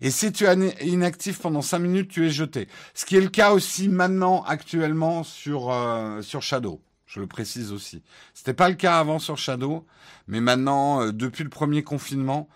Et 0.00 0.10
si 0.10 0.32
tu 0.32 0.46
es 0.46 0.86
inactif 0.86 1.40
pendant 1.40 1.60
5 1.60 1.78
minutes, 1.78 2.10
tu 2.10 2.26
es 2.26 2.30
jeté. 2.30 2.68
Ce 2.94 3.04
qui 3.04 3.16
est 3.16 3.20
le 3.20 3.28
cas 3.28 3.52
aussi 3.52 3.88
maintenant, 3.88 4.42
actuellement, 4.44 5.22
sur, 5.22 5.70
euh, 5.70 6.22
sur 6.22 6.40
Shadow. 6.40 6.80
Je 7.10 7.18
le 7.18 7.26
précise 7.26 7.72
aussi. 7.72 8.02
C'était 8.34 8.54
pas 8.54 8.68
le 8.68 8.76
cas 8.76 9.00
avant 9.00 9.18
sur 9.18 9.36
Shadow, 9.36 9.84
mais 10.28 10.40
maintenant, 10.40 11.02
euh, 11.02 11.12
depuis 11.12 11.42
le 11.42 11.50
premier 11.50 11.82
confinement, 11.82 12.48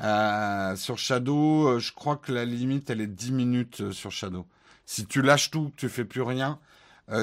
euh, 0.00 0.74
sur 0.74 0.98
Shadow, 0.98 1.78
je 1.78 1.92
crois 1.92 2.16
que 2.16 2.32
la 2.32 2.44
limite, 2.44 2.90
elle 2.90 3.00
est 3.00 3.06
10 3.06 3.30
minutes 3.30 3.92
sur 3.92 4.10
Shadow. 4.10 4.46
Si 4.84 5.06
tu 5.06 5.22
lâches 5.22 5.52
tout, 5.52 5.68
que 5.70 5.76
tu 5.76 5.88
fais 5.88 6.04
plus 6.04 6.22
rien, 6.22 6.58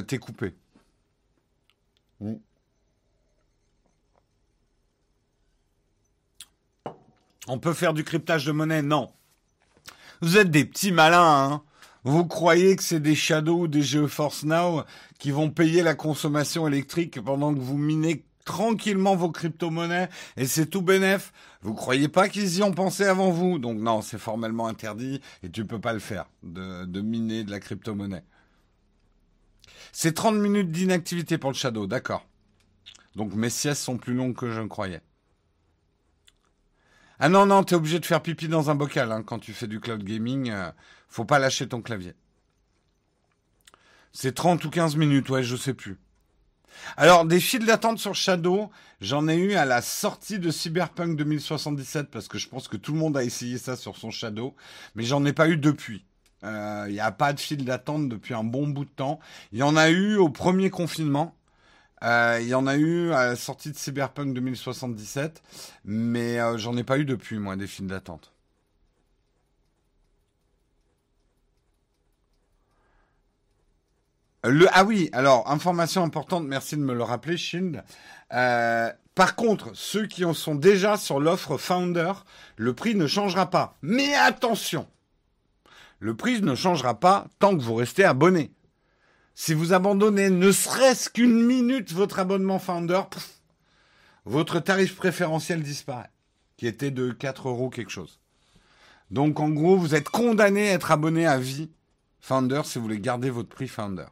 t'es 0.07 0.17
coupé. 0.17 0.53
On 7.47 7.59
peut 7.59 7.73
faire 7.73 7.93
du 7.93 8.05
cryptage 8.05 8.45
de 8.45 8.53
monnaie? 8.53 8.81
Non. 8.81 9.11
Vous 10.21 10.37
êtes 10.37 10.51
des 10.51 10.63
petits 10.63 10.91
malins, 10.93 11.51
hein 11.51 11.63
vous 12.07 12.25
croyez 12.25 12.77
que 12.77 12.83
c'est 12.83 13.01
des 13.01 13.15
Shadow 13.15 13.63
ou 13.63 13.67
des 13.67 13.81
GeForce 13.81 14.45
Now 14.45 14.83
qui 15.19 15.31
vont 15.31 15.49
payer 15.49 15.83
la 15.83 15.93
consommation 15.93 16.65
électrique 16.65 17.21
pendant 17.21 17.53
que 17.53 17.59
vous 17.59 17.77
minez 17.77 18.23
tranquillement 18.45 19.17
vos 19.17 19.29
crypto-monnaies 19.29 20.07
et 20.37 20.45
c'est 20.45 20.67
tout 20.67 20.81
bénef? 20.81 21.33
Vous 21.61 21.73
croyez 21.73 22.07
pas 22.07 22.29
qu'ils 22.29 22.59
y 22.59 22.63
ont 22.63 22.71
pensé 22.71 23.03
avant 23.03 23.31
vous? 23.31 23.59
Donc 23.59 23.79
non, 23.79 24.01
c'est 24.01 24.17
formellement 24.17 24.67
interdit 24.67 25.19
et 25.43 25.49
tu 25.49 25.65
peux 25.65 25.81
pas 25.81 25.91
le 25.91 25.99
faire 25.99 26.29
de, 26.43 26.85
de 26.85 27.01
miner 27.01 27.43
de 27.43 27.51
la 27.51 27.59
crypto-monnaie. 27.59 28.23
C'est 29.91 30.13
30 30.13 30.35
minutes 30.35 30.71
d'inactivité 30.71 31.37
pour 31.37 31.51
le 31.51 31.57
Shadow, 31.57 31.87
d'accord. 31.87 32.25
Donc 33.17 33.33
mes 33.33 33.49
siestes 33.49 33.83
sont 33.83 33.97
plus 33.97 34.13
longues 34.13 34.35
que 34.35 34.49
je 34.49 34.61
ne 34.61 34.67
croyais. 34.67 35.01
Ah 37.19 37.29
non, 37.29 37.45
non, 37.45 37.63
t'es 37.63 37.75
obligé 37.75 37.99
de 37.99 38.05
faire 38.05 38.21
pipi 38.21 38.47
dans 38.47 38.69
un 38.69 38.75
bocal 38.75 39.11
hein, 39.11 39.23
quand 39.23 39.39
tu 39.39 39.53
fais 39.53 39.67
du 39.67 39.79
cloud 39.79 40.03
gaming. 40.03 40.51
Euh, 40.51 40.71
faut 41.09 41.25
pas 41.25 41.39
lâcher 41.39 41.67
ton 41.67 41.81
clavier. 41.81 42.13
C'est 44.11 44.33
30 44.33 44.63
ou 44.65 44.69
15 44.69 44.95
minutes, 44.95 45.29
ouais, 45.29 45.43
je 45.43 45.55
sais 45.55 45.73
plus. 45.73 45.97
Alors, 46.95 47.25
des 47.25 47.39
files 47.39 47.65
d'attente 47.65 47.99
sur 47.99 48.15
Shadow, 48.15 48.69
j'en 49.01 49.27
ai 49.27 49.35
eu 49.35 49.53
à 49.53 49.65
la 49.65 49.81
sortie 49.81 50.39
de 50.39 50.51
Cyberpunk 50.51 51.15
2077 51.17 52.09
parce 52.11 52.27
que 52.27 52.37
je 52.37 52.47
pense 52.47 52.67
que 52.67 52.77
tout 52.77 52.93
le 52.93 52.99
monde 52.99 53.17
a 53.17 53.23
essayé 53.23 53.57
ça 53.57 53.75
sur 53.75 53.97
son 53.97 54.11
Shadow, 54.11 54.55
mais 54.95 55.03
j'en 55.03 55.25
ai 55.25 55.33
pas 55.33 55.49
eu 55.49 55.57
depuis. 55.57 56.05
Il 56.43 56.49
euh, 56.49 56.91
n'y 56.91 56.99
a 56.99 57.11
pas 57.11 57.33
de 57.33 57.39
file 57.39 57.65
d'attente 57.65 58.09
depuis 58.09 58.35
un 58.35 58.43
bon 58.43 58.67
bout 58.67 58.85
de 58.85 58.89
temps. 58.89 59.19
Il 59.51 59.59
y 59.59 59.63
en 59.63 59.75
a 59.75 59.89
eu 59.89 60.17
au 60.17 60.29
premier 60.29 60.69
confinement. 60.69 61.36
Euh, 62.03 62.39
il 62.41 62.47
y 62.47 62.53
en 62.53 62.67
a 62.67 62.75
eu 62.77 63.11
à 63.11 63.25
la 63.27 63.35
sortie 63.35 63.71
de 63.71 63.77
Cyberpunk 63.77 64.33
2077, 64.33 65.41
mais 65.85 66.39
euh, 66.39 66.57
j'en 66.57 66.77
ai 66.77 66.83
pas 66.83 66.99
eu 66.99 67.05
depuis, 67.05 67.39
moi, 67.39 67.55
des 67.55 67.67
files 67.67 67.87
d'attente. 67.87 68.31
Ah 74.71 74.83
oui, 74.85 75.09
alors, 75.11 75.49
information 75.51 76.03
importante, 76.03 76.45
merci 76.45 76.77
de 76.77 76.81
me 76.81 76.93
le 76.93 77.03
rappeler, 77.03 77.35
Shield. 77.35 77.83
Euh, 78.33 78.91
par 79.15 79.35
contre, 79.35 79.71
ceux 79.73 80.05
qui 80.05 80.23
en 80.23 80.33
sont 80.33 80.55
déjà 80.55 80.95
sur 80.95 81.19
l'offre 81.19 81.57
Founder, 81.57 82.13
le 82.55 82.73
prix 82.73 82.95
ne 82.95 83.07
changera 83.07 83.49
pas. 83.49 83.75
Mais 83.81 84.13
attention, 84.13 84.87
le 85.99 86.15
prix 86.15 86.41
ne 86.41 86.55
changera 86.55 86.99
pas 86.99 87.27
tant 87.39 87.57
que 87.57 87.61
vous 87.61 87.75
restez 87.75 88.05
abonné. 88.05 88.51
Si 89.39 89.53
vous 89.53 89.71
abandonnez 89.71 90.31
ne 90.31 90.51
serait-ce 90.51 91.11
qu'une 91.11 91.45
minute 91.45 91.93
votre 91.93 92.17
abonnement 92.17 92.57
Founder, 92.57 93.03
votre 94.25 94.59
tarif 94.59 94.95
préférentiel 94.95 95.61
disparaît, 95.61 96.09
qui 96.57 96.65
était 96.65 96.89
de 96.89 97.11
4 97.11 97.49
euros 97.49 97.69
quelque 97.69 97.91
chose. 97.91 98.19
Donc 99.11 99.39
en 99.39 99.49
gros, 99.49 99.77
vous 99.77 99.93
êtes 99.93 100.09
condamné 100.09 100.71
à 100.71 100.73
être 100.73 100.89
abonné 100.89 101.27
à 101.27 101.37
vie 101.37 101.69
Founder 102.19 102.63
si 102.65 102.79
vous 102.79 102.85
voulez 102.85 102.99
garder 102.99 103.29
votre 103.29 103.49
prix 103.49 103.67
Founder. 103.67 104.07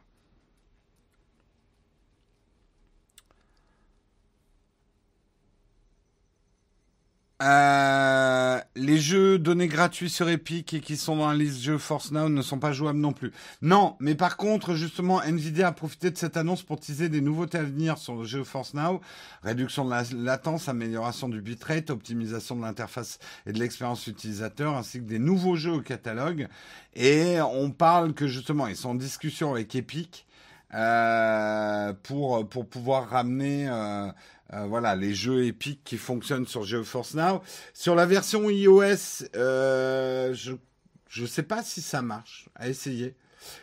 Euh, 7.44 8.62
les 8.78 8.98
jeux 8.98 9.38
donnés 9.38 9.68
gratuits 9.68 10.10
sur 10.10 10.30
Epic 10.30 10.74
et 10.74 10.80
qui 10.80 10.96
sont 10.96 11.18
dans 11.18 11.28
la 11.28 11.36
liste 11.36 11.62
jeux 11.62 11.78
Force 11.78 12.12
Now 12.12 12.30
ne 12.30 12.42
sont 12.42 12.60
pas 12.60 12.72
jouables 12.72 13.00
non 13.00 13.12
plus. 13.12 13.34
Non, 13.62 13.98
mais 14.00 14.16
par 14.16 14.38
contre, 14.38 14.74
justement, 14.74 15.22
Nvidia 15.22 15.68
a 15.68 15.72
profité 15.74 16.12
de 16.12 16.18
cette 16.18 16.38
annonce 16.38 16.64
pour 16.64 16.80
teaser 16.80 17.10
des 17.10 17.20
nouveautés 17.20 17.58
à 17.58 17.64
venir 17.64 17.98
sur 17.98 18.16
le 18.16 18.24
jeu 18.24 18.46
Force 18.46 18.74
Now. 18.74 19.02
Réduction 19.44 19.84
de 19.84 19.90
la 19.90 20.04
latence, 20.16 20.70
amélioration 20.70 21.28
du 21.28 21.42
bitrate, 21.42 21.90
optimisation 21.90 22.56
de 22.56 22.62
l'interface 22.62 23.20
et 23.46 23.52
de 23.52 23.60
l'expérience 23.60 24.08
utilisateur, 24.08 24.78
ainsi 24.78 25.00
que 25.00 25.06
des 25.06 25.20
nouveaux 25.20 25.58
jeux 25.58 25.74
au 25.74 25.82
catalogue. 25.82 26.48
Et 26.94 27.42
on 27.42 27.70
parle 27.70 28.14
que 28.14 28.28
justement, 28.28 28.68
ils 28.68 28.78
sont 28.78 28.92
en 28.92 28.96
discussion 28.96 29.52
avec 29.52 29.76
Epic 29.76 30.26
euh, 30.74 31.92
pour, 32.02 32.48
pour 32.48 32.66
pouvoir 32.66 33.10
ramener... 33.10 33.68
Euh, 33.68 34.10
euh, 34.54 34.66
voilà, 34.66 34.96
les 34.96 35.14
jeux 35.14 35.46
épiques 35.46 35.84
qui 35.84 35.98
fonctionnent 35.98 36.46
sur 36.48 36.64
GeoForce 36.64 37.16
Now. 37.16 37.42
Sur 37.74 37.96
la 37.96 38.06
version 38.06 38.50
iOS, 38.50 39.26
euh, 39.36 40.34
je 40.34 41.22
ne 41.22 41.28
sais 41.28 41.44
pas 41.44 41.64
si 41.64 41.82
ça 41.82 42.02
marche. 42.02 42.48
À 42.56 42.70
essayer. 42.70 43.16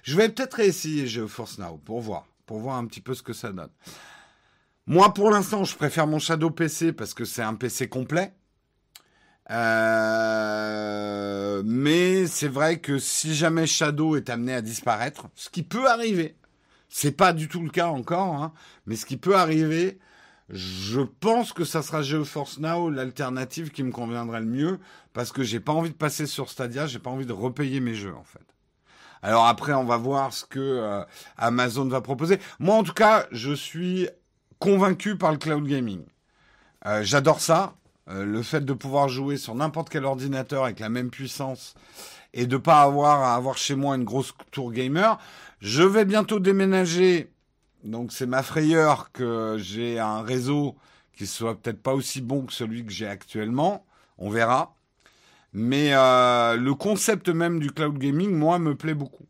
Je 0.03 0.17
vais 0.17 0.29
peut-être 0.29 0.61
essayer 0.61 1.07
GeoForce 1.07 1.59
Now 1.59 1.79
pour 1.79 2.01
voir, 2.01 2.27
pour 2.47 2.59
voir 2.59 2.77
un 2.77 2.87
petit 2.87 3.01
peu 3.01 3.15
ce 3.15 3.23
que 3.23 3.33
ça 3.33 3.53
donne. 3.53 3.71
Moi, 4.87 5.15
pour 5.15 5.31
l'instant, 5.31 5.63
je 5.65 5.77
préfère 5.77 6.09
mon 6.09 6.19
Shadow 6.19 6.51
PC 6.51 6.93
parce 6.93 7.15
que 7.15 7.25
c'est 7.25 7.43
un 7.43 7.55
PC 7.55 7.89
complet. 7.89 8.35
Euh, 9.51 10.83
mais 11.65 12.27
c'est 12.27 12.49
vrai 12.49 12.81
que 12.81 12.99
si 12.99 13.35
jamais 13.35 13.67
Shadow 13.67 14.17
est 14.17 14.31
amené 14.31 14.55
à 14.55 14.63
disparaître, 14.63 15.29
ce 15.35 15.51
qui 15.51 15.63
peut 15.63 15.89
arriver, 15.89 16.37
c'est 16.89 17.13
pas 17.13 17.33
du 17.33 17.49
tout 17.49 17.63
le 17.63 17.71
cas 17.71 17.89
encore, 17.89 18.35
hein, 18.35 18.53
mais 18.87 18.97
ce 18.97 19.07
qui 19.07 19.17
peut 19.17 19.37
arriver, 19.37 19.99
je 20.49 21.01
pense 21.01 21.53
que 21.53 21.65
ça 21.65 21.83
sera 21.83 22.03
GeoForce 22.03 22.59
Now 22.59 22.91
l'alternative 22.91 23.71
qui 23.71 23.83
me 23.83 23.93
conviendrait 23.93 24.41
le 24.41 24.47
mieux 24.47 24.79
parce 25.13 25.33
que 25.33 25.43
j'ai 25.43 25.61
pas 25.61 25.73
envie 25.73 25.91
de 25.91 25.95
passer 25.95 26.27
sur 26.27 26.51
Stadia, 26.51 26.87
j'ai 26.87 26.99
pas 26.99 27.11
envie 27.11 27.27
de 27.27 27.33
repayer 27.33 27.81
mes 27.81 27.95
jeux 27.95 28.15
en 28.15 28.25
fait. 28.25 28.41
Alors 29.23 29.47
après, 29.47 29.73
on 29.73 29.85
va 29.85 29.97
voir 29.97 30.33
ce 30.33 30.45
que 30.45 30.59
euh, 30.59 31.05
Amazon 31.37 31.87
va 31.87 32.01
proposer. 32.01 32.41
Moi, 32.59 32.75
en 32.75 32.83
tout 32.83 32.93
cas, 32.93 33.27
je 33.31 33.53
suis 33.53 34.09
convaincu 34.59 35.17
par 35.17 35.31
le 35.31 35.39
cloud 35.39 35.65
gaming. 35.67 36.03
Euh, 36.87 37.03
j'adore 37.05 37.41
ça. 37.41 37.75
Euh, 38.09 38.25
le 38.25 38.43
fait 38.43 38.65
de 38.65 38.73
pouvoir 38.73 39.09
jouer 39.09 39.37
sur 39.37 39.55
n'importe 39.55 39.89
quel 39.89 40.05
ordinateur 40.05 40.65
avec 40.65 40.81
la 40.81 40.89
même 40.89 41.11
puissance 41.11 41.75
et 42.35 42.47
de 42.47 42.57
pas 42.57 42.83
avoir 42.83 43.23
à 43.23 43.37
avoir 43.37 43.59
chez 43.59 43.77
moi 43.77 43.95
une 43.95 44.05
grosse 44.05 44.35
tour 44.51 44.73
gamer. 44.73 45.19
Je 45.61 45.85
vais 45.85 46.05
bientôt 46.05 46.41
déménager 46.41 47.31
donc 47.85 48.13
c'est 48.13 48.27
ma 48.27 48.43
frayeur 48.43 49.11
que 49.13 49.57
j'ai 49.59 49.99
un 49.99 50.23
réseau 50.23 50.77
qui 51.17 51.27
soit 51.27 51.61
peut-être 51.61 51.83
pas 51.83 51.95
aussi 51.95 52.21
bon 52.21 52.47
que 52.47 52.53
celui 52.53 52.85
que 52.85 52.93
j'ai 52.93 53.07
actuellement. 53.07 53.85
On 54.19 54.31
verra. 54.31 54.75
Mais 55.53 55.91
euh, 55.93 56.57
le 56.57 56.75
concept 56.75 57.29
même 57.29 57.61
du 57.61 57.71
cloud 57.71 57.99
gaming, 57.99 58.33
moi, 58.35 58.59
me 58.59 58.75
plaît 58.75 58.95
beaucoup. 58.95 59.27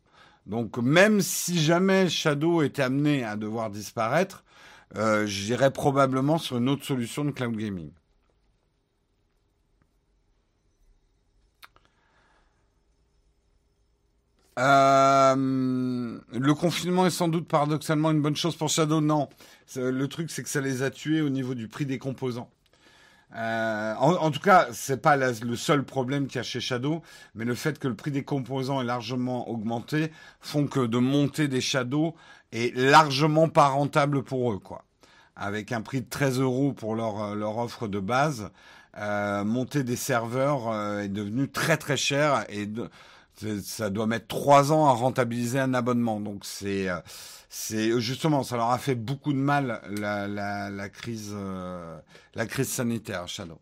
Donc 0.47 0.79
même 0.79 1.21
si 1.21 1.61
jamais 1.61 2.09
Shadow 2.09 2.63
était 2.63 2.83
amené 2.83 3.25
à 3.25 3.37
devoir 3.37 3.71
disparaître, 3.71 4.45
euh, 4.97 5.27
probablement 5.71 6.39
sur 6.39 6.59
une 6.59 6.69
autre 6.69 6.85
solution 6.85 7.25
de 7.25 7.31
cloud 7.31 7.57
gaming. 7.57 7.91
Euh, 14.59 16.19
le 16.33 16.55
confinement 16.55 17.07
est 17.07 17.11
sans 17.11 17.29
doute 17.29 17.49
paradoxalement 17.49 18.11
une 18.11 18.21
bonne 18.21 18.37
chose 18.37 18.57
pour 18.57 18.69
Shadow. 18.69 19.01
Non, 19.01 19.29
le 19.77 20.07
truc 20.07 20.31
c'est 20.31 20.43
que 20.43 20.49
ça 20.49 20.61
les 20.61 20.83
a 20.83 20.91
tués 20.91 21.23
au 21.23 21.31
niveau 21.31 21.55
du 21.55 21.69
prix 21.69 21.87
des 21.87 21.99
composants. 21.99 22.51
Euh, 23.35 23.95
en, 23.95 24.31
tout 24.31 24.41
cas, 24.41 24.69
c'est 24.73 25.01
pas 25.01 25.17
le 25.17 25.57
seul 25.57 25.85
problème 25.85 26.27
qu'il 26.27 26.37
y 26.37 26.41
a 26.41 26.43
chez 26.43 26.61
Shadow, 26.61 27.03
mais 27.35 27.45
le 27.45 27.55
fait 27.55 27.79
que 27.79 27.89
le 27.89 27.95
prix 27.95 28.11
des 28.11 28.25
composants 28.25 28.83
est 28.83 28.85
largement 28.85 29.49
augmenté 29.49 30.13
font 30.41 30.67
que 30.67 30.81
de 30.81 30.99
monter 30.99 31.49
des 31.49 31.63
Shadow 31.63 32.15
est 32.53 32.77
largement 32.77 33.49
pas 33.49 33.69
rentable 33.69 34.23
pour 34.23 34.53
eux, 34.53 34.59
quoi. 34.59 34.85
Avec 35.35 35.73
un 35.73 35.81
prix 35.81 36.03
de 36.03 36.09
13 36.11 36.41
euros 36.41 36.73
pour 36.75 36.95
leur, 36.95 37.35
leur 37.35 37.57
offre 37.57 37.89
de 37.89 38.01
base, 38.01 38.51
euh, 38.99 39.45
monter 39.45 39.83
des 39.83 39.97
serveurs 39.97 40.69
euh, 40.69 41.01
est 41.01 41.09
devenu 41.09 41.49
très 41.49 41.79
très 41.79 41.97
cher 41.97 42.45
et 42.51 42.67
de, 42.67 42.91
ça 43.63 43.91
doit 43.91 44.07
mettre 44.07 44.27
trois 44.27 44.73
ans 44.73 44.87
à 44.87 44.93
rentabiliser 44.93 45.59
un 45.59 45.75
abonnement. 45.75 46.21
Donc 46.21 46.45
c'est 46.45 46.89
euh, 46.89 48.01
justement 48.01 48.43
ça 48.43 48.57
leur 48.57 48.71
a 48.71 48.79
fait 48.79 48.95
beaucoup 48.95 49.33
de 49.33 49.39
mal 49.39 49.81
la, 49.91 50.27
la, 50.29 50.89
crise 50.89 51.33
euh, 51.35 51.99
la 52.35 52.47
crise 52.47 52.69
sanitaire 52.69 53.29
Shadow. 53.29 53.59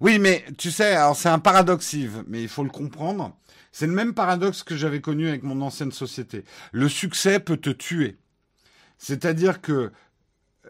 Oui, 0.00 0.18
mais 0.18 0.44
tu 0.58 0.70
sais, 0.70 0.94
alors 0.94 1.16
c'est 1.16 1.30
un 1.30 1.38
paradoxe, 1.38 1.94
Yves, 1.94 2.24
mais 2.26 2.42
il 2.42 2.48
faut 2.48 2.64
le 2.64 2.70
comprendre. 2.70 3.34
C'est 3.72 3.86
le 3.86 3.92
même 3.92 4.14
paradoxe 4.14 4.62
que 4.62 4.76
j'avais 4.76 5.00
connu 5.00 5.28
avec 5.28 5.42
mon 5.42 5.60
ancienne 5.62 5.92
société. 5.92 6.44
Le 6.72 6.88
succès 6.88 7.40
peut 7.40 7.56
te 7.56 7.70
tuer. 7.70 8.18
C'est-à-dire 8.98 9.60
que 9.60 9.92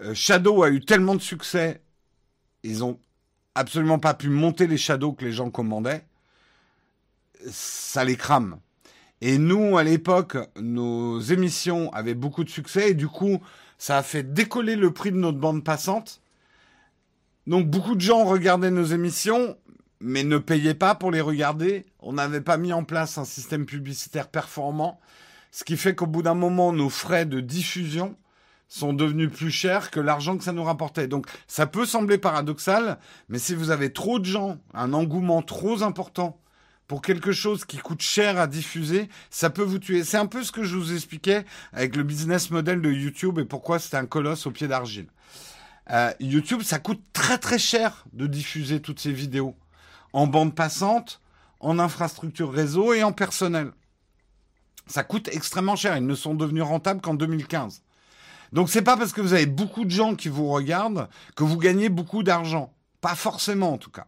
euh, 0.02 0.14
Shadow 0.14 0.62
a 0.62 0.70
eu 0.70 0.80
tellement 0.80 1.14
de 1.14 1.20
succès, 1.20 1.82
ils 2.62 2.84
ont 2.84 3.00
absolument 3.54 3.98
pas 3.98 4.14
pu 4.14 4.28
monter 4.28 4.66
les 4.66 4.76
Shadows 4.76 5.12
que 5.12 5.24
les 5.24 5.32
gens 5.32 5.50
commandaient 5.50 6.04
ça 7.50 8.04
les 8.04 8.16
crame. 8.16 8.58
Et 9.20 9.38
nous, 9.38 9.78
à 9.78 9.82
l'époque, 9.82 10.36
nos 10.60 11.20
émissions 11.20 11.92
avaient 11.92 12.14
beaucoup 12.14 12.44
de 12.44 12.50
succès 12.50 12.90
et 12.90 12.94
du 12.94 13.08
coup, 13.08 13.40
ça 13.78 13.98
a 13.98 14.02
fait 14.02 14.22
décoller 14.22 14.76
le 14.76 14.92
prix 14.92 15.10
de 15.10 15.16
notre 15.16 15.38
bande 15.38 15.64
passante. 15.64 16.20
Donc 17.46 17.66
beaucoup 17.68 17.94
de 17.94 18.00
gens 18.00 18.24
regardaient 18.24 18.70
nos 18.70 18.84
émissions, 18.84 19.56
mais 20.00 20.24
ne 20.24 20.38
payaient 20.38 20.74
pas 20.74 20.94
pour 20.94 21.10
les 21.10 21.20
regarder. 21.20 21.86
On 22.00 22.12
n'avait 22.12 22.40
pas 22.40 22.56
mis 22.56 22.72
en 22.72 22.84
place 22.84 23.18
un 23.18 23.24
système 23.24 23.64
publicitaire 23.64 24.28
performant, 24.28 25.00
ce 25.50 25.64
qui 25.64 25.76
fait 25.76 25.94
qu'au 25.94 26.06
bout 26.06 26.22
d'un 26.22 26.34
moment, 26.34 26.72
nos 26.72 26.90
frais 26.90 27.24
de 27.24 27.40
diffusion 27.40 28.16
sont 28.68 28.92
devenus 28.92 29.30
plus 29.30 29.50
chers 29.50 29.90
que 29.90 30.00
l'argent 30.00 30.36
que 30.36 30.44
ça 30.44 30.52
nous 30.52 30.64
rapportait. 30.64 31.08
Donc 31.08 31.26
ça 31.46 31.66
peut 31.66 31.86
sembler 31.86 32.18
paradoxal, 32.18 32.98
mais 33.28 33.38
si 33.38 33.54
vous 33.54 33.70
avez 33.70 33.92
trop 33.92 34.18
de 34.18 34.24
gens, 34.24 34.58
un 34.74 34.92
engouement 34.92 35.40
trop 35.40 35.82
important 35.82 36.38
pour 36.86 37.02
quelque 37.02 37.32
chose 37.32 37.64
qui 37.64 37.78
coûte 37.78 38.02
cher 38.02 38.38
à 38.38 38.46
diffuser, 38.46 39.08
ça 39.30 39.50
peut 39.50 39.62
vous 39.62 39.78
tuer. 39.78 40.04
C'est 40.04 40.16
un 40.16 40.26
peu 40.26 40.44
ce 40.44 40.52
que 40.52 40.62
je 40.62 40.76
vous 40.76 40.92
expliquais 40.92 41.44
avec 41.72 41.96
le 41.96 42.02
business 42.02 42.50
model 42.50 42.80
de 42.80 42.90
YouTube 42.90 43.38
et 43.38 43.44
pourquoi 43.44 43.78
c'est 43.78 43.96
un 43.96 44.06
colosse 44.06 44.46
au 44.46 44.50
pied 44.50 44.68
d'argile. 44.68 45.08
Euh, 45.90 46.12
YouTube, 46.20 46.62
ça 46.62 46.78
coûte 46.78 47.02
très 47.12 47.38
très 47.38 47.58
cher 47.58 48.04
de 48.12 48.26
diffuser 48.26 48.80
toutes 48.80 49.00
ces 49.00 49.12
vidéos 49.12 49.56
en 50.12 50.26
bande 50.26 50.54
passante, 50.54 51.20
en 51.60 51.78
infrastructure 51.78 52.52
réseau 52.52 52.92
et 52.92 53.02
en 53.02 53.12
personnel. 53.12 53.72
Ça 54.86 55.02
coûte 55.02 55.28
extrêmement 55.28 55.76
cher. 55.76 55.96
Ils 55.96 56.06
ne 56.06 56.14
sont 56.14 56.34
devenus 56.34 56.62
rentables 56.62 57.00
qu'en 57.00 57.14
2015. 57.14 57.82
Donc 58.52 58.70
c'est 58.70 58.82
pas 58.82 58.96
parce 58.96 59.12
que 59.12 59.20
vous 59.20 59.32
avez 59.32 59.46
beaucoup 59.46 59.84
de 59.84 59.90
gens 59.90 60.14
qui 60.14 60.28
vous 60.28 60.48
regardent 60.48 61.08
que 61.34 61.42
vous 61.42 61.58
gagnez 61.58 61.88
beaucoup 61.88 62.22
d'argent. 62.22 62.72
Pas 63.00 63.16
forcément 63.16 63.72
en 63.72 63.78
tout 63.78 63.90
cas. 63.90 64.06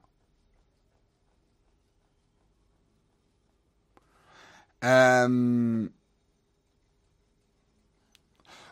Euh, 4.85 5.89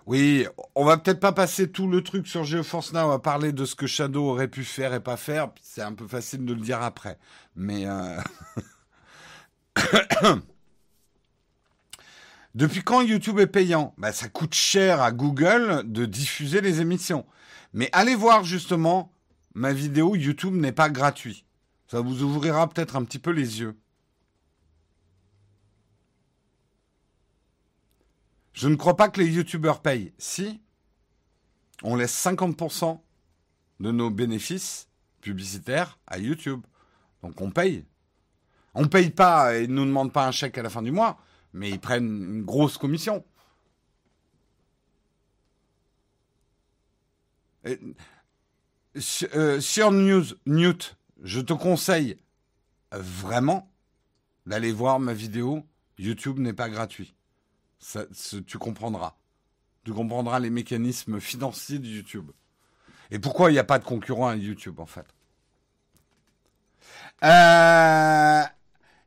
oui, 0.06 0.46
on 0.76 0.84
va 0.84 0.98
peut-être 0.98 1.18
pas 1.18 1.32
passer 1.32 1.68
tout 1.70 1.88
le 1.88 2.02
truc 2.02 2.28
sur 2.28 2.44
GeoForce 2.44 2.92
Now 2.92 3.10
à 3.10 3.20
parler 3.20 3.52
de 3.52 3.64
ce 3.64 3.74
que 3.74 3.88
Shadow 3.88 4.28
aurait 4.30 4.46
pu 4.48 4.62
faire 4.62 4.94
et 4.94 5.00
pas 5.00 5.16
faire. 5.16 5.50
C'est 5.60 5.82
un 5.82 5.94
peu 5.94 6.06
facile 6.06 6.44
de 6.44 6.54
le 6.54 6.60
dire 6.60 6.80
après. 6.80 7.18
Mais 7.56 7.86
euh, 7.86 8.20
depuis 12.54 12.82
quand 12.84 13.00
YouTube 13.00 13.40
est 13.40 13.48
payant? 13.48 13.94
Bah, 13.98 14.12
Ça 14.12 14.28
coûte 14.28 14.54
cher 14.54 15.02
à 15.02 15.10
Google 15.10 15.82
de 15.84 16.06
diffuser 16.06 16.60
les 16.60 16.80
émissions. 16.80 17.26
Mais 17.72 17.88
allez 17.92 18.14
voir 18.14 18.44
justement 18.44 19.12
ma 19.54 19.72
vidéo 19.72 20.14
YouTube 20.14 20.54
n'est 20.54 20.70
pas 20.70 20.88
gratuit. 20.88 21.44
Ça 21.88 22.00
vous 22.00 22.22
ouvrira 22.22 22.68
peut-être 22.68 22.94
un 22.94 23.04
petit 23.04 23.18
peu 23.18 23.32
les 23.32 23.60
yeux. 23.60 23.76
Je 28.56 28.68
ne 28.68 28.76
crois 28.76 28.96
pas 28.96 29.10
que 29.10 29.20
les 29.20 29.28
youtubeurs 29.28 29.82
payent. 29.82 30.14
Si, 30.16 30.62
on 31.82 31.94
laisse 31.94 32.24
50% 32.24 32.98
de 33.80 33.90
nos 33.92 34.08
bénéfices 34.08 34.88
publicitaires 35.20 35.98
à 36.06 36.18
YouTube. 36.18 36.62
Donc 37.22 37.38
on 37.42 37.50
paye. 37.50 37.84
On 38.72 38.80
ne 38.82 38.86
paye 38.86 39.10
pas 39.10 39.54
et 39.54 39.64
ils 39.64 39.70
ne 39.70 39.74
nous 39.74 39.84
demandent 39.84 40.12
pas 40.12 40.26
un 40.26 40.30
chèque 40.30 40.56
à 40.56 40.62
la 40.62 40.70
fin 40.70 40.80
du 40.80 40.90
mois, 40.90 41.18
mais 41.52 41.68
ils 41.68 41.78
prennent 41.78 42.06
une 42.06 42.44
grosse 42.44 42.78
commission. 42.78 43.22
Euh, 47.66 49.60
sur 49.60 49.92
News, 49.92 50.24
Newt, 50.46 50.96
je 51.22 51.40
te 51.40 51.52
conseille 51.52 52.16
vraiment 52.90 53.70
d'aller 54.46 54.72
voir 54.72 54.98
ma 54.98 55.12
vidéo. 55.12 55.62
YouTube 55.98 56.38
n'est 56.38 56.54
pas 56.54 56.70
gratuit 56.70 57.15
tu 58.46 58.58
comprendras. 58.58 59.14
Tu 59.84 59.92
comprendras 59.92 60.40
les 60.40 60.50
mécanismes 60.50 61.20
financiers 61.20 61.78
de 61.78 61.86
YouTube. 61.86 62.30
Et 63.10 63.18
pourquoi 63.18 63.50
il 63.50 63.54
n'y 63.54 63.58
a 63.58 63.64
pas 63.64 63.78
de 63.78 63.84
concurrent 63.84 64.28
à 64.28 64.36
YouTube, 64.36 64.80
en 64.80 64.86
fait? 64.86 65.06
Euh, 67.24 68.42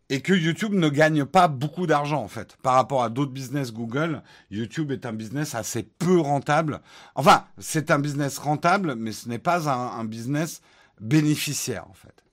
et 0.10 0.22
que 0.22 0.34
YouTube 0.34 0.74
ne 0.74 0.90
gagne 0.90 1.26
pas 1.26 1.48
beaucoup 1.48 1.86
d'argent, 1.86 2.24
en 2.24 2.28
fait. 2.28 2.56
Par 2.58 2.76
rapport 2.76 3.04
à 3.04 3.10
d'autres 3.10 3.32
business 3.32 3.74
Google, 3.74 4.24
YouTube 4.50 4.92
est 4.92 5.06
un 5.06 5.14
business 5.14 5.54
assez 5.54 5.84
peu 5.84 6.20
rentable. 6.20 6.82
Enfin, 7.16 7.46
c'est 7.58 7.92
un 7.92 8.00
business 8.00 8.38
rentable, 8.38 8.96
mais 8.96 9.12
ce 9.12 9.28
n'est 9.28 9.40
pas 9.40 9.70
un 9.70 10.06
business 10.06 10.62
bénéficiaire, 11.02 11.90
en 11.90 11.94
fait. 11.94 12.24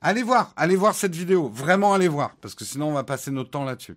Allez 0.00 0.22
voir, 0.22 0.52
allez 0.56 0.76
voir 0.76 0.94
cette 0.94 1.14
vidéo. 1.14 1.48
Vraiment, 1.48 1.94
allez 1.94 2.08
voir. 2.08 2.36
Parce 2.42 2.54
que 2.54 2.66
sinon, 2.66 2.88
on 2.90 2.92
va 2.92 3.04
passer 3.04 3.30
notre 3.30 3.48
temps 3.48 3.64
là-dessus. 3.64 3.96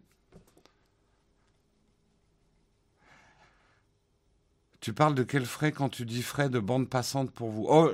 Tu 4.79 4.93
parles 4.93 5.15
de 5.15 5.23
quel 5.23 5.45
frais 5.45 5.71
quand 5.71 5.89
tu 5.89 6.05
dis 6.05 6.21
frais 6.21 6.49
de 6.49 6.59
bande 6.59 6.89
passante 6.89 7.31
pour 7.31 7.49
vous? 7.49 7.65
Oh, 7.67 7.91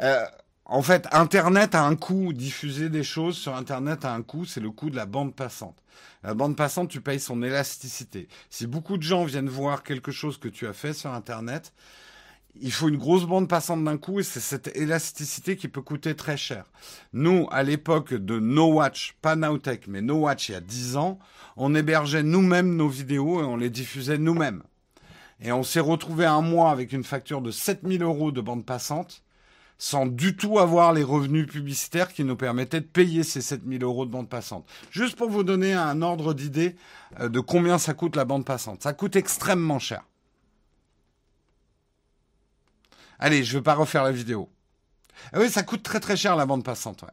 euh, 0.00 0.24
En 0.64 0.82
fait, 0.82 1.06
Internet 1.12 1.74
a 1.74 1.84
un 1.84 1.96
coût. 1.96 2.32
Diffuser 2.32 2.88
des 2.90 3.04
choses 3.04 3.36
sur 3.36 3.54
Internet 3.54 4.04
a 4.04 4.12
un 4.12 4.22
coût. 4.22 4.44
C'est 4.44 4.60
le 4.60 4.70
coût 4.70 4.90
de 4.90 4.96
la 4.96 5.06
bande 5.06 5.34
passante. 5.34 5.78
La 6.22 6.34
bande 6.34 6.56
passante, 6.56 6.88
tu 6.90 7.00
payes 7.00 7.20
son 7.20 7.42
élasticité. 7.42 8.28
Si 8.50 8.66
beaucoup 8.66 8.98
de 8.98 9.02
gens 9.02 9.24
viennent 9.24 9.48
voir 9.48 9.82
quelque 9.82 10.12
chose 10.12 10.38
que 10.38 10.48
tu 10.48 10.66
as 10.66 10.72
fait 10.72 10.92
sur 10.92 11.12
Internet, 11.12 11.72
il 12.60 12.72
faut 12.72 12.88
une 12.88 12.96
grosse 12.96 13.24
bande 13.24 13.48
passante 13.48 13.84
d'un 13.84 13.98
coup 13.98 14.20
et 14.20 14.22
c'est 14.22 14.40
cette 14.40 14.74
élasticité 14.76 15.56
qui 15.56 15.68
peut 15.68 15.82
coûter 15.82 16.14
très 16.16 16.36
cher. 16.36 16.64
Nous, 17.12 17.46
à 17.50 17.62
l'époque 17.62 18.14
de 18.14 18.38
No 18.38 18.72
Watch, 18.74 19.16
pas 19.22 19.36
Nowtech, 19.36 19.86
mais 19.88 20.00
No 20.02 20.16
Watch 20.16 20.48
il 20.48 20.52
y 20.52 20.54
a 20.54 20.60
10 20.60 20.96
ans, 20.96 21.18
on 21.56 21.74
hébergeait 21.74 22.22
nous-mêmes 22.22 22.76
nos 22.76 22.88
vidéos 22.88 23.40
et 23.40 23.44
on 23.44 23.56
les 23.56 23.70
diffusait 23.70 24.18
nous-mêmes. 24.18 24.62
Et 25.40 25.52
on 25.52 25.62
s'est 25.62 25.80
retrouvé 25.80 26.24
un 26.24 26.40
mois 26.40 26.70
avec 26.70 26.92
une 26.92 27.04
facture 27.04 27.42
de 27.42 27.50
7000 27.50 28.02
euros 28.02 28.32
de 28.32 28.40
bande 28.40 28.64
passante, 28.64 29.22
sans 29.78 30.06
du 30.06 30.36
tout 30.36 30.58
avoir 30.58 30.92
les 30.94 31.02
revenus 31.02 31.46
publicitaires 31.46 32.12
qui 32.12 32.24
nous 32.24 32.36
permettaient 32.36 32.80
de 32.80 32.86
payer 32.86 33.22
ces 33.22 33.42
7000 33.42 33.82
euros 33.82 34.06
de 34.06 34.10
bande 34.10 34.28
passante. 34.28 34.66
Juste 34.90 35.16
pour 35.16 35.28
vous 35.28 35.42
donner 35.42 35.74
un 35.74 36.00
ordre 36.00 36.32
d'idée 36.32 36.76
euh, 37.20 37.28
de 37.28 37.40
combien 37.40 37.76
ça 37.76 37.92
coûte 37.92 38.16
la 38.16 38.24
bande 38.24 38.46
passante. 38.46 38.82
Ça 38.82 38.94
coûte 38.94 39.16
extrêmement 39.16 39.78
cher. 39.78 40.02
Allez, 43.18 43.44
je 43.44 43.54
ne 43.54 43.58
vais 43.58 43.64
pas 43.64 43.74
refaire 43.74 44.04
la 44.04 44.12
vidéo. 44.12 44.48
Ah 45.32 45.40
oui, 45.40 45.50
ça 45.50 45.62
coûte 45.62 45.82
très 45.82 46.00
très 46.00 46.16
cher 46.16 46.36
la 46.36 46.46
bande 46.46 46.64
passante. 46.64 47.02
Ouais. 47.02 47.08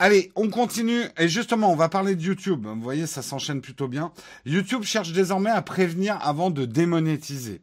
Allez, 0.00 0.30
on 0.36 0.48
continue. 0.48 1.02
Et 1.18 1.28
justement, 1.28 1.72
on 1.72 1.76
va 1.76 1.88
parler 1.88 2.14
de 2.14 2.22
YouTube. 2.22 2.66
Vous 2.66 2.80
voyez, 2.80 3.06
ça 3.06 3.22
s'enchaîne 3.22 3.60
plutôt 3.60 3.88
bien. 3.88 4.12
YouTube 4.46 4.84
cherche 4.84 5.12
désormais 5.12 5.50
à 5.50 5.62
prévenir 5.62 6.18
avant 6.22 6.50
de 6.50 6.64
démonétiser. 6.64 7.62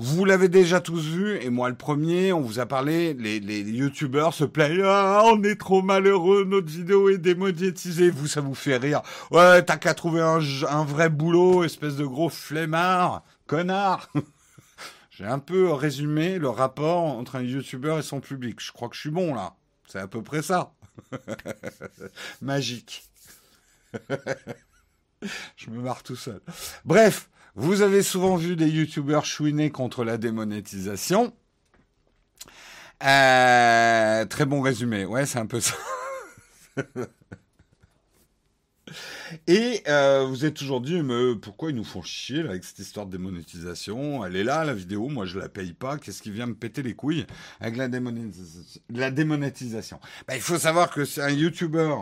Vous 0.00 0.24
l'avez 0.24 0.48
déjà 0.48 0.80
tous 0.80 1.04
vu, 1.08 1.42
et 1.42 1.50
moi 1.50 1.68
le 1.68 1.74
premier, 1.74 2.32
on 2.32 2.40
vous 2.40 2.60
a 2.60 2.66
parlé, 2.66 3.14
les, 3.14 3.40
les 3.40 3.62
youtubeurs 3.62 4.32
se 4.32 4.44
plaignent, 4.44 4.84
ah, 4.84 5.22
on 5.24 5.42
est 5.42 5.58
trop 5.58 5.82
malheureux, 5.82 6.44
notre 6.44 6.68
vidéo 6.68 7.08
est 7.08 7.18
démonétisée, 7.18 8.08
vous, 8.08 8.28
ça 8.28 8.40
vous 8.40 8.54
fait 8.54 8.76
rire. 8.76 9.02
Ouais, 9.32 9.60
t'as 9.64 9.76
qu'à 9.76 9.94
trouver 9.94 10.20
un, 10.20 10.84
vrai 10.84 11.10
boulot, 11.10 11.64
espèce 11.64 11.96
de 11.96 12.06
gros 12.06 12.28
flemmard, 12.28 13.24
connard. 13.48 14.08
J'ai 15.10 15.26
un 15.26 15.40
peu 15.40 15.72
résumé 15.72 16.38
le 16.38 16.48
rapport 16.48 17.02
entre 17.02 17.34
un 17.34 17.42
youtubeur 17.42 17.98
et 17.98 18.02
son 18.02 18.20
public. 18.20 18.60
Je 18.60 18.70
crois 18.70 18.88
que 18.88 18.94
je 18.94 19.00
suis 19.00 19.10
bon 19.10 19.34
là. 19.34 19.56
C'est 19.88 19.98
à 19.98 20.06
peu 20.06 20.22
près 20.22 20.42
ça. 20.42 20.74
Magique. 22.42 23.04
Je 25.56 25.70
me 25.70 25.80
marre 25.80 26.02
tout 26.02 26.16
seul. 26.16 26.40
Bref, 26.84 27.28
vous 27.54 27.82
avez 27.82 28.02
souvent 28.02 28.36
vu 28.36 28.56
des 28.56 28.68
youtubeurs 28.68 29.24
chouiner 29.24 29.70
contre 29.70 30.04
la 30.04 30.16
démonétisation. 30.16 31.34
Euh, 33.02 34.24
très 34.26 34.44
bon 34.44 34.60
résumé. 34.60 35.04
Ouais, 35.04 35.26
c'est 35.26 35.38
un 35.38 35.46
peu 35.46 35.60
ça. 35.60 35.74
Et 39.46 39.82
euh, 39.88 40.26
vous 40.28 40.44
êtes 40.44 40.54
toujours 40.54 40.80
dit, 40.80 41.02
mais 41.02 41.34
pourquoi 41.36 41.70
ils 41.70 41.76
nous 41.76 41.84
font 41.84 42.02
chier 42.02 42.40
avec 42.40 42.64
cette 42.64 42.78
histoire 42.78 43.06
de 43.06 43.12
démonétisation? 43.12 44.24
Elle 44.24 44.36
est 44.36 44.44
là, 44.44 44.64
la 44.64 44.74
vidéo, 44.74 45.08
moi 45.08 45.26
je 45.26 45.38
la 45.38 45.48
paye 45.48 45.72
pas. 45.72 45.98
Qu'est-ce 45.98 46.22
qui 46.22 46.30
vient 46.30 46.46
me 46.46 46.54
péter 46.54 46.82
les 46.82 46.94
couilles 46.94 47.26
avec 47.60 47.76
la, 47.76 47.88
démonétisation, 49.10 50.00
bah, 50.26 50.36
Il 50.36 50.42
faut 50.42 50.58
savoir 50.58 50.90
que 50.90 51.04
c'est 51.04 51.22
un 51.22 51.30
YouTuber. 51.30 51.94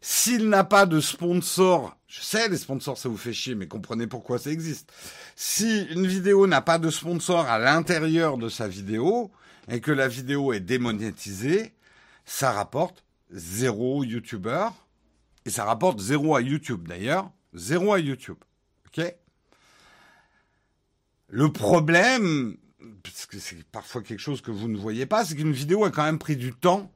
S'il 0.00 0.48
n'a 0.48 0.64
pas 0.64 0.84
de 0.84 1.00
sponsor, 1.00 1.96
je 2.08 2.20
sais, 2.22 2.48
les 2.48 2.56
sponsors, 2.56 2.98
ça 2.98 3.08
vous 3.08 3.16
fait 3.16 3.32
chier, 3.32 3.54
mais 3.54 3.68
comprenez 3.68 4.08
pourquoi 4.08 4.38
ça 4.38 4.50
existe. 4.50 4.92
Si 5.36 5.86
une 5.90 6.08
vidéo 6.08 6.48
n'a 6.48 6.60
pas 6.60 6.78
de 6.78 6.90
sponsor 6.90 7.46
à 7.46 7.60
l'intérieur 7.60 8.36
de 8.36 8.48
sa 8.48 8.66
vidéo 8.66 9.30
et 9.68 9.80
que 9.80 9.92
la 9.92 10.08
vidéo 10.08 10.52
est 10.52 10.60
démonétisée, 10.60 11.72
ça 12.24 12.50
rapporte 12.50 13.04
zéro 13.30 14.02
YouTuber 14.02 14.68
et 15.44 15.50
ça 15.50 15.64
rapporte 15.64 16.00
zéro 16.00 16.34
à 16.36 16.40
YouTube 16.40 16.86
d'ailleurs. 16.88 17.30
Zéro 17.54 17.92
à 17.92 17.98
YouTube. 17.98 18.38
OK? 18.86 19.04
Le 21.28 21.52
problème, 21.52 22.56
parce 23.02 23.26
que 23.26 23.38
c'est 23.38 23.64
parfois 23.64 24.02
quelque 24.02 24.20
chose 24.20 24.40
que 24.40 24.50
vous 24.50 24.68
ne 24.68 24.76
voyez 24.76 25.06
pas, 25.06 25.24
c'est 25.24 25.34
qu'une 25.34 25.52
vidéo 25.52 25.84
a 25.84 25.90
quand 25.90 26.04
même 26.04 26.18
pris 26.18 26.36
du 26.36 26.52
temps. 26.52 26.90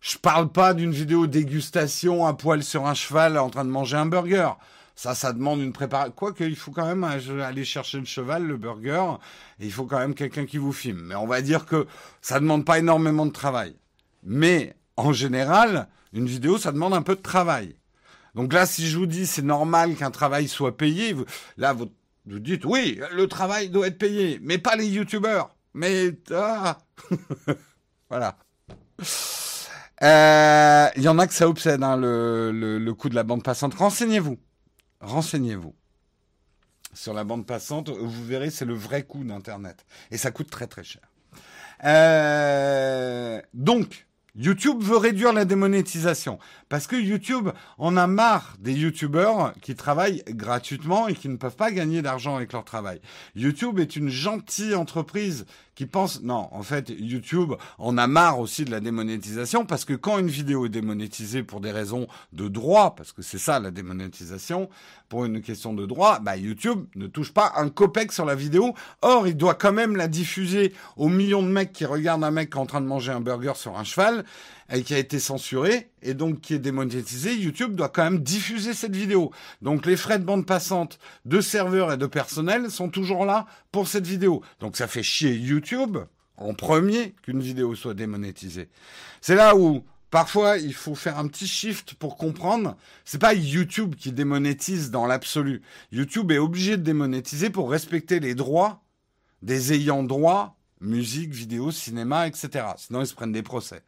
Je 0.00 0.18
parle 0.18 0.52
pas 0.52 0.74
d'une 0.74 0.92
vidéo 0.92 1.26
dégustation 1.26 2.26
à 2.26 2.34
poil 2.34 2.62
sur 2.62 2.86
un 2.86 2.94
cheval 2.94 3.36
en 3.38 3.50
train 3.50 3.64
de 3.64 3.70
manger 3.70 3.96
un 3.96 4.06
burger. 4.06 4.50
Ça, 4.94 5.14
ça 5.14 5.32
demande 5.32 5.60
une 5.60 5.72
préparation. 5.72 6.12
Quoique, 6.12 6.44
il 6.44 6.56
faut 6.56 6.70
quand 6.70 6.86
même 6.86 7.04
aller 7.04 7.64
chercher 7.64 7.98
le 7.98 8.06
cheval, 8.06 8.44
le 8.44 8.56
burger, 8.56 9.16
et 9.60 9.66
il 9.66 9.72
faut 9.72 9.84
quand 9.84 9.98
même 9.98 10.14
quelqu'un 10.14 10.46
qui 10.46 10.58
vous 10.58 10.72
filme. 10.72 11.02
Mais 11.02 11.16
on 11.16 11.26
va 11.26 11.42
dire 11.42 11.66
que 11.66 11.86
ça 12.22 12.40
demande 12.40 12.64
pas 12.64 12.78
énormément 12.78 13.26
de 13.26 13.32
travail. 13.32 13.76
Mais, 14.22 14.76
en 14.96 15.12
général, 15.12 15.88
une 16.12 16.26
vidéo, 16.26 16.58
ça 16.58 16.72
demande 16.72 16.94
un 16.94 17.02
peu 17.02 17.16
de 17.16 17.22
travail. 17.22 17.76
Donc 18.34 18.52
là, 18.52 18.66
si 18.66 18.86
je 18.88 18.98
vous 18.98 19.06
dis 19.06 19.26
c'est 19.26 19.42
normal 19.42 19.94
qu'un 19.96 20.10
travail 20.10 20.48
soit 20.48 20.76
payé, 20.76 21.14
là, 21.56 21.72
vous, 21.72 21.90
vous 22.26 22.38
dites 22.38 22.64
oui, 22.64 23.00
le 23.12 23.26
travail 23.28 23.70
doit 23.70 23.86
être 23.86 23.98
payé, 23.98 24.38
mais 24.42 24.58
pas 24.58 24.76
les 24.76 24.86
youtubeurs. 24.88 25.54
Mais 25.74 26.12
ah. 26.32 26.78
voilà. 28.10 28.36
Euh, 30.02 30.88
il 30.96 31.02
y 31.02 31.08
en 31.08 31.18
a 31.18 31.26
que 31.26 31.34
ça 31.34 31.48
obsède, 31.48 31.82
hein, 31.82 31.96
le, 31.96 32.50
le, 32.52 32.78
le 32.78 32.94
coût 32.94 33.08
de 33.08 33.14
la 33.14 33.22
bande 33.22 33.42
passante. 33.42 33.74
Renseignez-vous. 33.74 34.38
Renseignez-vous. 35.00 35.74
Sur 36.92 37.12
la 37.12 37.24
bande 37.24 37.46
passante, 37.46 37.90
vous 37.90 38.24
verrez, 38.24 38.50
c'est 38.50 38.64
le 38.64 38.74
vrai 38.74 39.02
coût 39.02 39.22
d'Internet. 39.22 39.84
Et 40.10 40.16
ça 40.16 40.30
coûte 40.30 40.50
très 40.50 40.66
très 40.66 40.82
cher. 40.82 41.02
Euh, 41.84 43.40
donc, 43.52 44.05
YouTube 44.36 44.82
veut 44.82 44.98
réduire 44.98 45.32
la 45.32 45.44
démonétisation 45.46 46.38
parce 46.68 46.86
que 46.86 46.96
YouTube 46.96 47.48
en 47.78 47.96
a 47.96 48.06
marre 48.06 48.56
des 48.58 48.74
YouTubeurs 48.74 49.54
qui 49.62 49.74
travaillent 49.74 50.22
gratuitement 50.28 51.08
et 51.08 51.14
qui 51.14 51.28
ne 51.28 51.36
peuvent 51.36 51.56
pas 51.56 51.72
gagner 51.72 52.02
d'argent 52.02 52.36
avec 52.36 52.52
leur 52.52 52.64
travail. 52.64 53.00
YouTube 53.34 53.78
est 53.78 53.96
une 53.96 54.10
gentille 54.10 54.74
entreprise 54.74 55.46
qui 55.76 55.86
pense 55.86 56.22
non, 56.22 56.48
en 56.52 56.62
fait, 56.62 56.90
YouTube 56.98 57.52
en 57.78 57.98
a 57.98 58.06
marre 58.06 58.40
aussi 58.40 58.64
de 58.64 58.70
la 58.70 58.80
démonétisation 58.80 59.66
parce 59.66 59.84
que 59.84 59.92
quand 59.92 60.18
une 60.18 60.26
vidéo 60.26 60.64
est 60.66 60.70
démonétisée 60.70 61.42
pour 61.42 61.60
des 61.60 61.70
raisons 61.70 62.08
de 62.32 62.48
droit, 62.48 62.94
parce 62.96 63.12
que 63.12 63.20
c'est 63.20 63.38
ça 63.38 63.60
la 63.60 63.70
démonétisation, 63.70 64.70
pour 65.10 65.26
une 65.26 65.42
question 65.42 65.74
de 65.74 65.84
droit, 65.86 66.18
bah 66.18 66.36
YouTube 66.36 66.86
ne 66.96 67.06
touche 67.06 67.32
pas 67.32 67.52
un 67.56 67.68
copec 67.68 68.10
sur 68.10 68.24
la 68.24 68.34
vidéo. 68.34 68.74
Or, 69.02 69.28
il 69.28 69.36
doit 69.36 69.54
quand 69.54 69.72
même 69.72 69.96
la 69.96 70.08
diffuser 70.08 70.72
aux 70.96 71.08
millions 71.08 71.42
de 71.42 71.48
mecs 71.48 71.72
qui 71.72 71.84
regardent 71.84 72.24
un 72.24 72.30
mec 72.30 72.56
en 72.56 72.64
train 72.64 72.80
de 72.80 72.86
manger 72.86 73.12
un 73.12 73.20
burger 73.20 73.52
sur 73.54 73.76
un 73.78 73.84
cheval 73.84 74.24
et 74.72 74.82
qui 74.82 74.94
a 74.94 74.98
été 74.98 75.18
censuré 75.18 75.90
et 76.02 76.14
donc 76.14 76.40
qui 76.40 76.54
est 76.54 76.58
démonétisé, 76.58 77.34
YouTube 77.34 77.74
doit 77.74 77.88
quand 77.88 78.04
même 78.04 78.22
diffuser 78.22 78.74
cette 78.74 78.96
vidéo. 78.96 79.30
Donc 79.62 79.86
les 79.86 79.96
frais 79.96 80.18
de 80.18 80.24
bande 80.24 80.46
passante 80.46 80.98
de 81.24 81.40
serveurs 81.40 81.92
et 81.92 81.96
de 81.96 82.06
personnel 82.06 82.70
sont 82.70 82.88
toujours 82.88 83.24
là 83.24 83.46
pour 83.72 83.88
cette 83.88 84.06
vidéo. 84.06 84.42
Donc 84.60 84.76
ça 84.76 84.88
fait 84.88 85.02
chier 85.02 85.34
YouTube 85.34 85.98
en 86.36 86.54
premier 86.54 87.14
qu'une 87.22 87.40
vidéo 87.40 87.74
soit 87.74 87.94
démonétisée. 87.94 88.68
C'est 89.20 89.36
là 89.36 89.56
où 89.56 89.84
parfois 90.10 90.58
il 90.58 90.74
faut 90.74 90.94
faire 90.94 91.18
un 91.18 91.28
petit 91.28 91.46
shift 91.46 91.94
pour 91.94 92.16
comprendre. 92.16 92.76
C'est 93.04 93.20
pas 93.20 93.34
YouTube 93.34 93.94
qui 93.96 94.12
démonétise 94.12 94.90
dans 94.90 95.06
l'absolu. 95.06 95.62
YouTube 95.92 96.32
est 96.32 96.38
obligé 96.38 96.76
de 96.76 96.82
démonétiser 96.82 97.50
pour 97.50 97.70
respecter 97.70 98.20
les 98.20 98.34
droits 98.34 98.82
des 99.42 99.72
ayants 99.72 100.02
droit, 100.02 100.58
musique, 100.80 101.32
vidéo, 101.32 101.70
cinéma, 101.70 102.26
etc. 102.26 102.66
Sinon 102.76 103.02
ils 103.02 103.06
se 103.06 103.14
prennent 103.14 103.32
des 103.32 103.42
procès. 103.42 103.82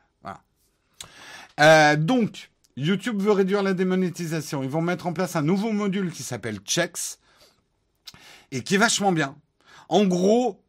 Euh, 1.59 1.97
donc, 1.97 2.51
YouTube 2.77 3.21
veut 3.21 3.33
réduire 3.33 3.63
la 3.63 3.75
démonétisation. 3.75 4.63
Ils 4.63 4.69
vont 4.69 4.83
mettre 4.83 5.07
en 5.07 5.13
place 5.13 5.37
un 5.37 5.43
nouveau 5.43 5.73
module 5.73 6.13
qui 6.13 6.23
s'appelle 6.23 6.59
Checks 6.59 7.19
et 8.53 8.63
qui 8.63 8.77
est 8.77 8.79
vachement 8.79 9.13
bien. 9.13 9.37
En 9.89 10.05
gros, 10.05 10.63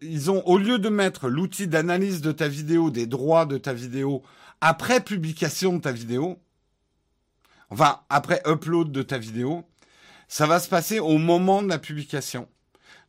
ils 0.00 0.30
ont, 0.30 0.42
au 0.46 0.58
lieu 0.58 0.78
de 0.78 0.88
mettre 0.88 1.28
l'outil 1.28 1.66
d'analyse 1.66 2.20
de 2.20 2.32
ta 2.32 2.48
vidéo, 2.48 2.90
des 2.90 3.06
droits 3.06 3.46
de 3.46 3.58
ta 3.58 3.72
vidéo, 3.72 4.22
après 4.60 5.00
publication 5.00 5.76
de 5.76 5.80
ta 5.80 5.92
vidéo, 5.92 6.38
enfin, 7.70 8.00
après 8.08 8.40
upload 8.46 8.92
de 8.92 9.02
ta 9.02 9.18
vidéo, 9.18 9.64
ça 10.28 10.46
va 10.46 10.60
se 10.60 10.68
passer 10.68 11.00
au 11.00 11.18
moment 11.18 11.62
de 11.62 11.68
la 11.68 11.78
publication. 11.78 12.48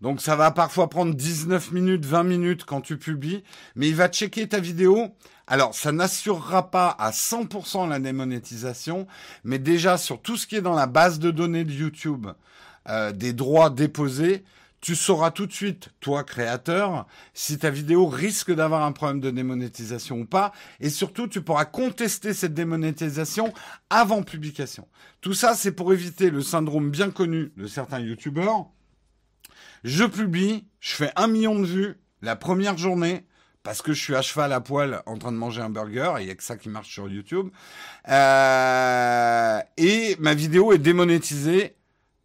Donc 0.02 0.22
ça 0.22 0.38
va 0.38 0.52
parfois 0.52 0.90
prendre 0.90 1.14
19 1.14 1.72
minutes, 1.72 2.06
20 2.06 2.24
minutes 2.24 2.64
quand 2.64 2.82
tu 2.82 2.98
publies, 2.98 3.44
mais 3.76 3.90
il 3.90 3.96
va 3.96 4.08
checker 4.08 4.48
ta 4.48 4.60
vidéo. 4.60 5.14
Alors 5.50 5.76
ça 5.76 5.92
n'assurera 5.92 6.72
pas 6.72 6.96
à 6.98 7.12
100% 7.12 7.90
la 7.90 8.00
démonétisation, 8.00 9.08
mais 9.44 9.60
déjà 9.60 9.98
sur 9.98 10.22
tout 10.22 10.38
ce 10.38 10.48
qui 10.48 10.56
est 10.56 10.62
dans 10.62 10.76
la 10.76 10.88
base 10.88 11.20
de 11.20 11.32
données 11.32 11.66
de 11.66 11.74
YouTube, 11.74 12.28
euh, 12.88 13.12
des 13.12 13.34
droits 13.34 13.70
déposés, 13.70 14.46
tu 14.80 14.96
sauras 14.96 15.32
tout 15.32 15.46
de 15.46 15.52
suite, 15.52 15.90
toi 16.00 16.24
créateur, 16.24 17.06
si 17.34 17.58
ta 17.58 17.70
vidéo 17.70 18.08
risque 18.08 18.54
d'avoir 18.54 18.84
un 18.84 18.94
problème 18.94 19.20
de 19.20 19.30
démonétisation 19.30 20.20
ou 20.20 20.26
pas, 20.26 20.54
et 20.80 20.90
surtout 20.90 21.28
tu 21.28 21.42
pourras 21.42 21.66
contester 21.66 22.34
cette 22.34 22.54
démonétisation 22.54 23.54
avant 23.90 24.24
publication. 24.24 24.88
Tout 25.20 25.34
ça, 25.34 25.54
c'est 25.56 25.74
pour 25.74 25.92
éviter 25.92 26.30
le 26.30 26.42
syndrome 26.42 26.92
bien 26.92 27.12
connu 27.12 27.52
de 27.58 27.68
certains 27.68 28.00
YouTubeurs 28.00 28.70
je 29.84 30.04
publie, 30.04 30.66
je 30.80 30.94
fais 30.94 31.12
un 31.16 31.28
million 31.28 31.58
de 31.60 31.66
vues 31.66 32.00
la 32.22 32.36
première 32.36 32.78
journée 32.78 33.26
parce 33.64 33.82
que 33.82 33.94
je 33.94 34.02
suis 34.02 34.16
à 34.16 34.22
cheval 34.22 34.54
à 34.54 34.62
poil 34.62 35.02
en 35.06 35.18
train 35.18 35.32
de 35.32 35.38
manger 35.38 35.62
un 35.62 35.70
burger 35.70 36.14
et 36.18 36.24
il 36.24 36.28
y 36.28 36.32
a 36.32 36.36
que 36.36 36.44
ça 36.44 36.58
qui 36.58 36.70
marche 36.70 36.90
sur 36.90 37.10
YouTube. 37.10 37.50
Euh, 38.08 39.60
et 39.78 40.16
ma 40.20 40.34
vidéo 40.34 40.74
est 40.74 40.78
démonétisée 40.78 41.76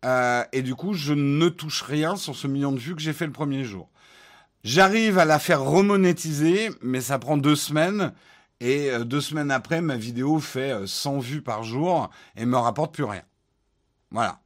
euh, 0.05 0.45
et 0.53 0.63
du 0.63 0.75
coup 0.75 0.95
je 0.95 1.13
ne 1.13 1.49
touche 1.49 1.83
rien 1.83 2.17
sur 2.17 2.37
ce 2.37 2.47
million 2.47 2.73
de 2.73 2.79
vues 2.79 2.95
que 2.95 3.03
j'ai 3.03 3.13
fait 3.13 3.27
le 3.27 3.33
premier 3.33 3.65
jour. 3.65 3.91
J'arrive 4.63 5.19
à 5.19 5.27
la 5.27 5.39
faire 5.39 5.63
remonétiser, 5.63 6.71
mais 6.81 7.03
ça 7.03 7.19
prend 7.19 7.37
deux 7.37 7.57
semaines. 7.57 8.13
Et 8.61 8.91
euh, 8.91 9.05
deux 9.05 9.21
semaines 9.21 9.51
après, 9.51 9.83
ma 9.83 9.97
vidéo 9.97 10.39
fait 10.41 10.87
100 10.87 11.19
vues 11.19 11.43
par 11.43 11.65
jour 11.65 12.09
et 12.35 12.47
me 12.47 12.57
rapporte 12.57 12.95
plus 12.95 13.05
rien. 13.05 13.25
Voilà. 14.11 14.41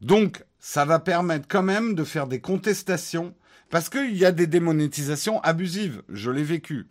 Donc, 0.00 0.42
ça 0.58 0.84
va 0.84 0.98
permettre 0.98 1.46
quand 1.48 1.62
même 1.62 1.94
de 1.94 2.04
faire 2.04 2.26
des 2.26 2.40
contestations, 2.40 3.34
parce 3.70 3.88
qu'il 3.88 4.16
y 4.16 4.24
a 4.24 4.32
des 4.32 4.46
démonétisations 4.46 5.40
abusives, 5.40 6.02
je 6.08 6.30
l'ai 6.30 6.44
vécu. 6.44 6.86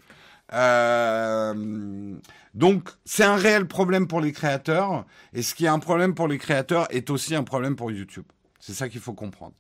Euh, 0.53 2.15
donc 2.53 2.89
c'est 3.03 3.23
un 3.23 3.35
réel 3.35 3.67
problème 3.67 4.07
pour 4.07 4.21
les 4.21 4.31
créateurs, 4.31 5.05
et 5.33 5.41
ce 5.41 5.55
qui 5.55 5.65
est 5.65 5.69
un 5.69 5.79
problème 5.79 6.13
pour 6.13 6.27
les 6.27 6.37
créateurs 6.37 6.87
est 6.89 7.09
aussi 7.09 7.35
un 7.35 7.43
problème 7.43 7.75
pour 7.75 7.91
YouTube. 7.91 8.25
C'est 8.59 8.73
ça 8.73 8.89
qu'il 8.89 9.01
faut 9.01 9.13
comprendre. 9.13 9.53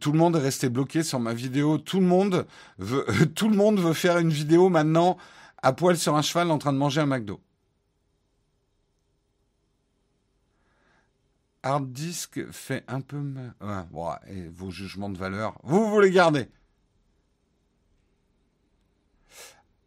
Tout 0.00 0.12
le 0.12 0.18
monde 0.18 0.36
est 0.36 0.40
resté 0.40 0.68
bloqué 0.68 1.02
sur 1.02 1.20
ma 1.20 1.34
vidéo. 1.34 1.78
Tout 1.78 2.00
le 2.00 2.06
monde 2.06 2.46
veut, 2.78 3.06
tout 3.34 3.48
le 3.48 3.56
monde 3.56 3.78
veut 3.78 3.92
faire 3.92 4.18
une 4.18 4.30
vidéo 4.30 4.68
maintenant 4.68 5.16
à 5.62 5.72
poil 5.72 5.96
sur 5.96 6.16
un 6.16 6.22
cheval 6.22 6.50
en 6.50 6.58
train 6.58 6.72
de 6.72 6.78
manger 6.78 7.00
un 7.00 7.06
McDo. 7.06 7.40
Hard 11.64 11.92
disk 11.92 12.50
fait 12.50 12.84
un 12.88 13.00
peu 13.00 13.18
mal. 13.18 13.54
et 14.26 14.48
vos 14.48 14.70
jugements 14.70 15.10
de 15.10 15.18
valeur, 15.18 15.58
vous, 15.62 15.88
vous 15.88 16.00
les 16.00 16.10
gardez. 16.10 16.48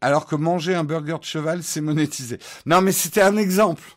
Alors 0.00 0.26
que 0.26 0.36
manger 0.36 0.74
un 0.74 0.84
burger 0.84 1.18
de 1.18 1.24
cheval, 1.24 1.62
c'est 1.62 1.80
monétisé. 1.80 2.38
Non, 2.64 2.80
mais 2.80 2.92
c'était 2.92 3.22
un 3.22 3.36
exemple. 3.36 3.96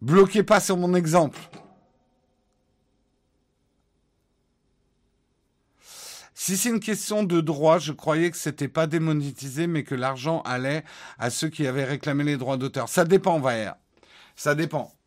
Bloquez 0.00 0.42
pas 0.42 0.60
sur 0.60 0.76
mon 0.76 0.94
exemple. 0.94 1.38
Si 6.34 6.56
c'est 6.56 6.70
une 6.70 6.80
question 6.80 7.24
de 7.24 7.40
droit, 7.40 7.78
je 7.78 7.92
croyais 7.92 8.30
que 8.30 8.36
c'était 8.36 8.68
pas 8.68 8.86
démonétisé, 8.86 9.66
mais 9.66 9.84
que 9.84 9.94
l'argent 9.94 10.40
allait 10.42 10.84
à 11.18 11.30
ceux 11.30 11.48
qui 11.48 11.66
avaient 11.66 11.84
réclamé 11.84 12.24
les 12.24 12.36
droits 12.38 12.56
d'auteur. 12.56 12.88
Ça 12.88 13.04
dépend, 13.04 13.38
Vaer. 13.38 13.74
Ça 14.34 14.54
dépend. 14.54 14.97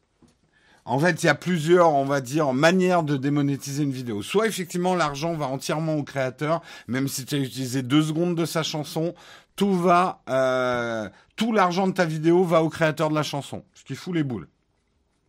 En 0.84 1.00
fait, 1.00 1.22
il 1.22 1.28
y 1.28 1.30
a 1.30 1.36
plusieurs, 1.36 1.94
on 1.94 2.06
va 2.06 2.22
dire, 2.22 2.54
manières 2.54 3.04
de 3.04 3.16
démonétiser 3.16 3.84
une 3.84 3.92
vidéo. 3.92 4.24
Soit 4.24 4.48
effectivement 4.48 4.96
l'argent 4.96 5.36
va 5.36 5.46
entièrement 5.46 5.96
au 5.96 6.04
créateur, 6.04 6.62
même 6.88 7.08
si 7.08 7.26
tu 7.26 7.36
as 7.36 7.38
utilisé 7.38 7.84
deux 7.84 8.02
secondes 8.02 8.36
de 8.36 8.46
sa 8.46 8.64
chanson, 8.64 9.14
tout 9.56 9.76
va, 9.76 10.22
euh, 10.30 11.08
tout 11.36 11.54
l'argent 11.54 11.88
de 11.88 11.94
ta 11.94 12.06
vidéo 12.06 12.44
va 12.44 12.64
au 12.64 12.70
créateur 12.70 13.10
de 13.10 13.16
la 13.16 13.24
chanson, 13.24 13.64
ce 13.76 13.84
qui 13.84 13.96
fout 13.96 14.16
les 14.16 14.24
boules 14.24 14.48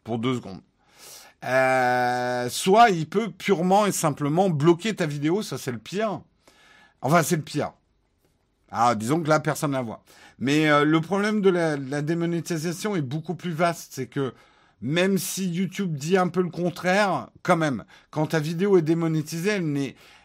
pour 0.04 0.18
deux 0.18 0.34
secondes. 0.36 0.60
Euh, 1.44 2.48
soit 2.48 2.90
il 2.90 3.08
peut 3.08 3.30
purement 3.30 3.84
et 3.84 3.92
simplement 3.92 4.48
bloquer 4.48 4.94
ta 4.94 5.06
vidéo, 5.06 5.42
ça 5.42 5.58
c'est 5.58 5.72
le 5.72 5.78
pire. 5.78 6.20
Enfin, 7.02 7.22
c'est 7.22 7.36
le 7.36 7.42
pire. 7.42 7.72
Ah, 8.70 8.94
disons 8.94 9.20
que 9.20 9.28
là, 9.28 9.38
personne 9.38 9.72
ne 9.72 9.76
la 9.76 9.82
voit. 9.82 10.02
Mais 10.38 10.70
euh, 10.70 10.84
le 10.84 11.00
problème 11.00 11.42
de 11.42 11.50
la, 11.50 11.76
la 11.76 12.00
démonétisation 12.00 12.96
est 12.96 13.02
beaucoup 13.02 13.34
plus 13.34 13.52
vaste, 13.52 13.92
c'est 13.92 14.06
que 14.06 14.32
même 14.82 15.16
si 15.16 15.48
YouTube 15.48 15.94
dit 15.96 16.16
un 16.16 16.28
peu 16.28 16.42
le 16.42 16.50
contraire, 16.50 17.28
quand 17.42 17.56
même, 17.56 17.84
quand 18.10 18.26
ta 18.26 18.40
vidéo 18.40 18.76
est 18.76 18.82
démonétisée, 18.82 19.60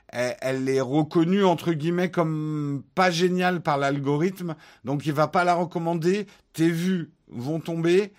elle 0.09 0.69
est, 0.69 0.81
reconnue 0.81 1.45
entre 1.45 1.73
guillemets 1.73 2.09
comme 2.09 2.83
pas 2.95 3.11
géniale 3.11 3.61
par 3.61 3.77
l'algorithme, 3.77 4.55
donc 4.83 5.05
il 5.05 5.13
va 5.13 5.27
pas 5.27 5.43
la 5.43 5.53
recommander. 5.53 6.25
Tes 6.53 6.69
vues 6.69 7.11
vont 7.29 7.59
tomber, 7.59 8.13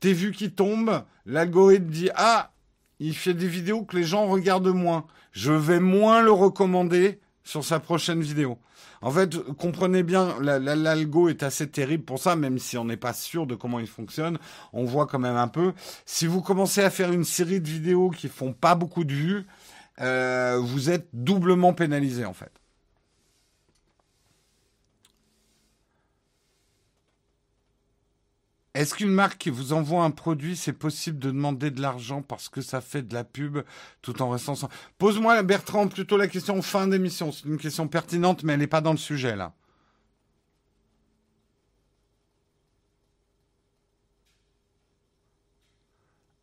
tes 0.00 0.12
vues 0.12 0.32
qui 0.32 0.50
tombent, 0.50 1.04
l'algorithme 1.26 1.86
dit 1.86 2.10
ah, 2.16 2.50
il 2.98 3.14
fait 3.14 3.34
des 3.34 3.48
vidéos 3.48 3.84
que 3.84 3.96
les 3.96 4.04
gens 4.04 4.26
regardent 4.26 4.74
moins, 4.74 5.06
je 5.30 5.52
vais 5.52 5.80
moins 5.80 6.22
le 6.22 6.32
recommander 6.32 7.20
sur 7.44 7.64
sa 7.64 7.78
prochaine 7.78 8.20
vidéo. 8.20 8.58
En 9.04 9.10
fait, 9.10 9.36
comprenez 9.58 10.02
bien, 10.02 10.34
l'algo 10.40 11.28
est 11.28 11.42
assez 11.42 11.68
terrible 11.68 12.04
pour 12.04 12.18
ça, 12.18 12.36
même 12.36 12.58
si 12.58 12.78
on 12.78 12.86
n'est 12.86 12.96
pas 12.96 13.12
sûr 13.12 13.46
de 13.46 13.54
comment 13.54 13.78
il 13.78 13.86
fonctionne. 13.86 14.38
On 14.72 14.84
voit 14.84 15.06
quand 15.06 15.18
même 15.18 15.36
un 15.36 15.46
peu. 15.46 15.74
Si 16.06 16.26
vous 16.26 16.40
commencez 16.40 16.82
à 16.82 16.88
faire 16.88 17.12
une 17.12 17.24
série 17.24 17.60
de 17.60 17.68
vidéos 17.68 18.08
qui 18.08 18.28
font 18.28 18.54
pas 18.54 18.74
beaucoup 18.74 19.04
de 19.04 19.12
vues, 19.12 19.46
euh, 20.00 20.58
vous 20.58 20.88
êtes 20.88 21.06
doublement 21.12 21.74
pénalisé 21.74 22.24
en 22.24 22.32
fait. 22.32 22.50
Est-ce 28.74 28.94
qu'une 28.94 29.10
marque 29.10 29.38
qui 29.38 29.50
vous 29.50 29.72
envoie 29.72 30.02
un 30.02 30.10
produit, 30.10 30.56
c'est 30.56 30.72
possible 30.72 31.20
de 31.20 31.30
demander 31.30 31.70
de 31.70 31.80
l'argent 31.80 32.22
parce 32.22 32.48
que 32.48 32.60
ça 32.60 32.80
fait 32.80 33.02
de 33.02 33.14
la 33.14 33.22
pub 33.22 33.58
tout 34.02 34.20
en 34.20 34.30
restant 34.30 34.56
sans... 34.56 34.68
Pose-moi, 34.98 35.42
Bertrand, 35.44 35.86
plutôt 35.86 36.16
la 36.16 36.26
question 36.26 36.60
fin 36.60 36.88
d'émission. 36.88 37.30
C'est 37.30 37.44
une 37.46 37.58
question 37.58 37.86
pertinente, 37.86 38.42
mais 38.42 38.54
elle 38.54 38.60
n'est 38.60 38.66
pas 38.66 38.80
dans 38.80 38.90
le 38.90 38.98
sujet, 38.98 39.36
là. 39.36 39.54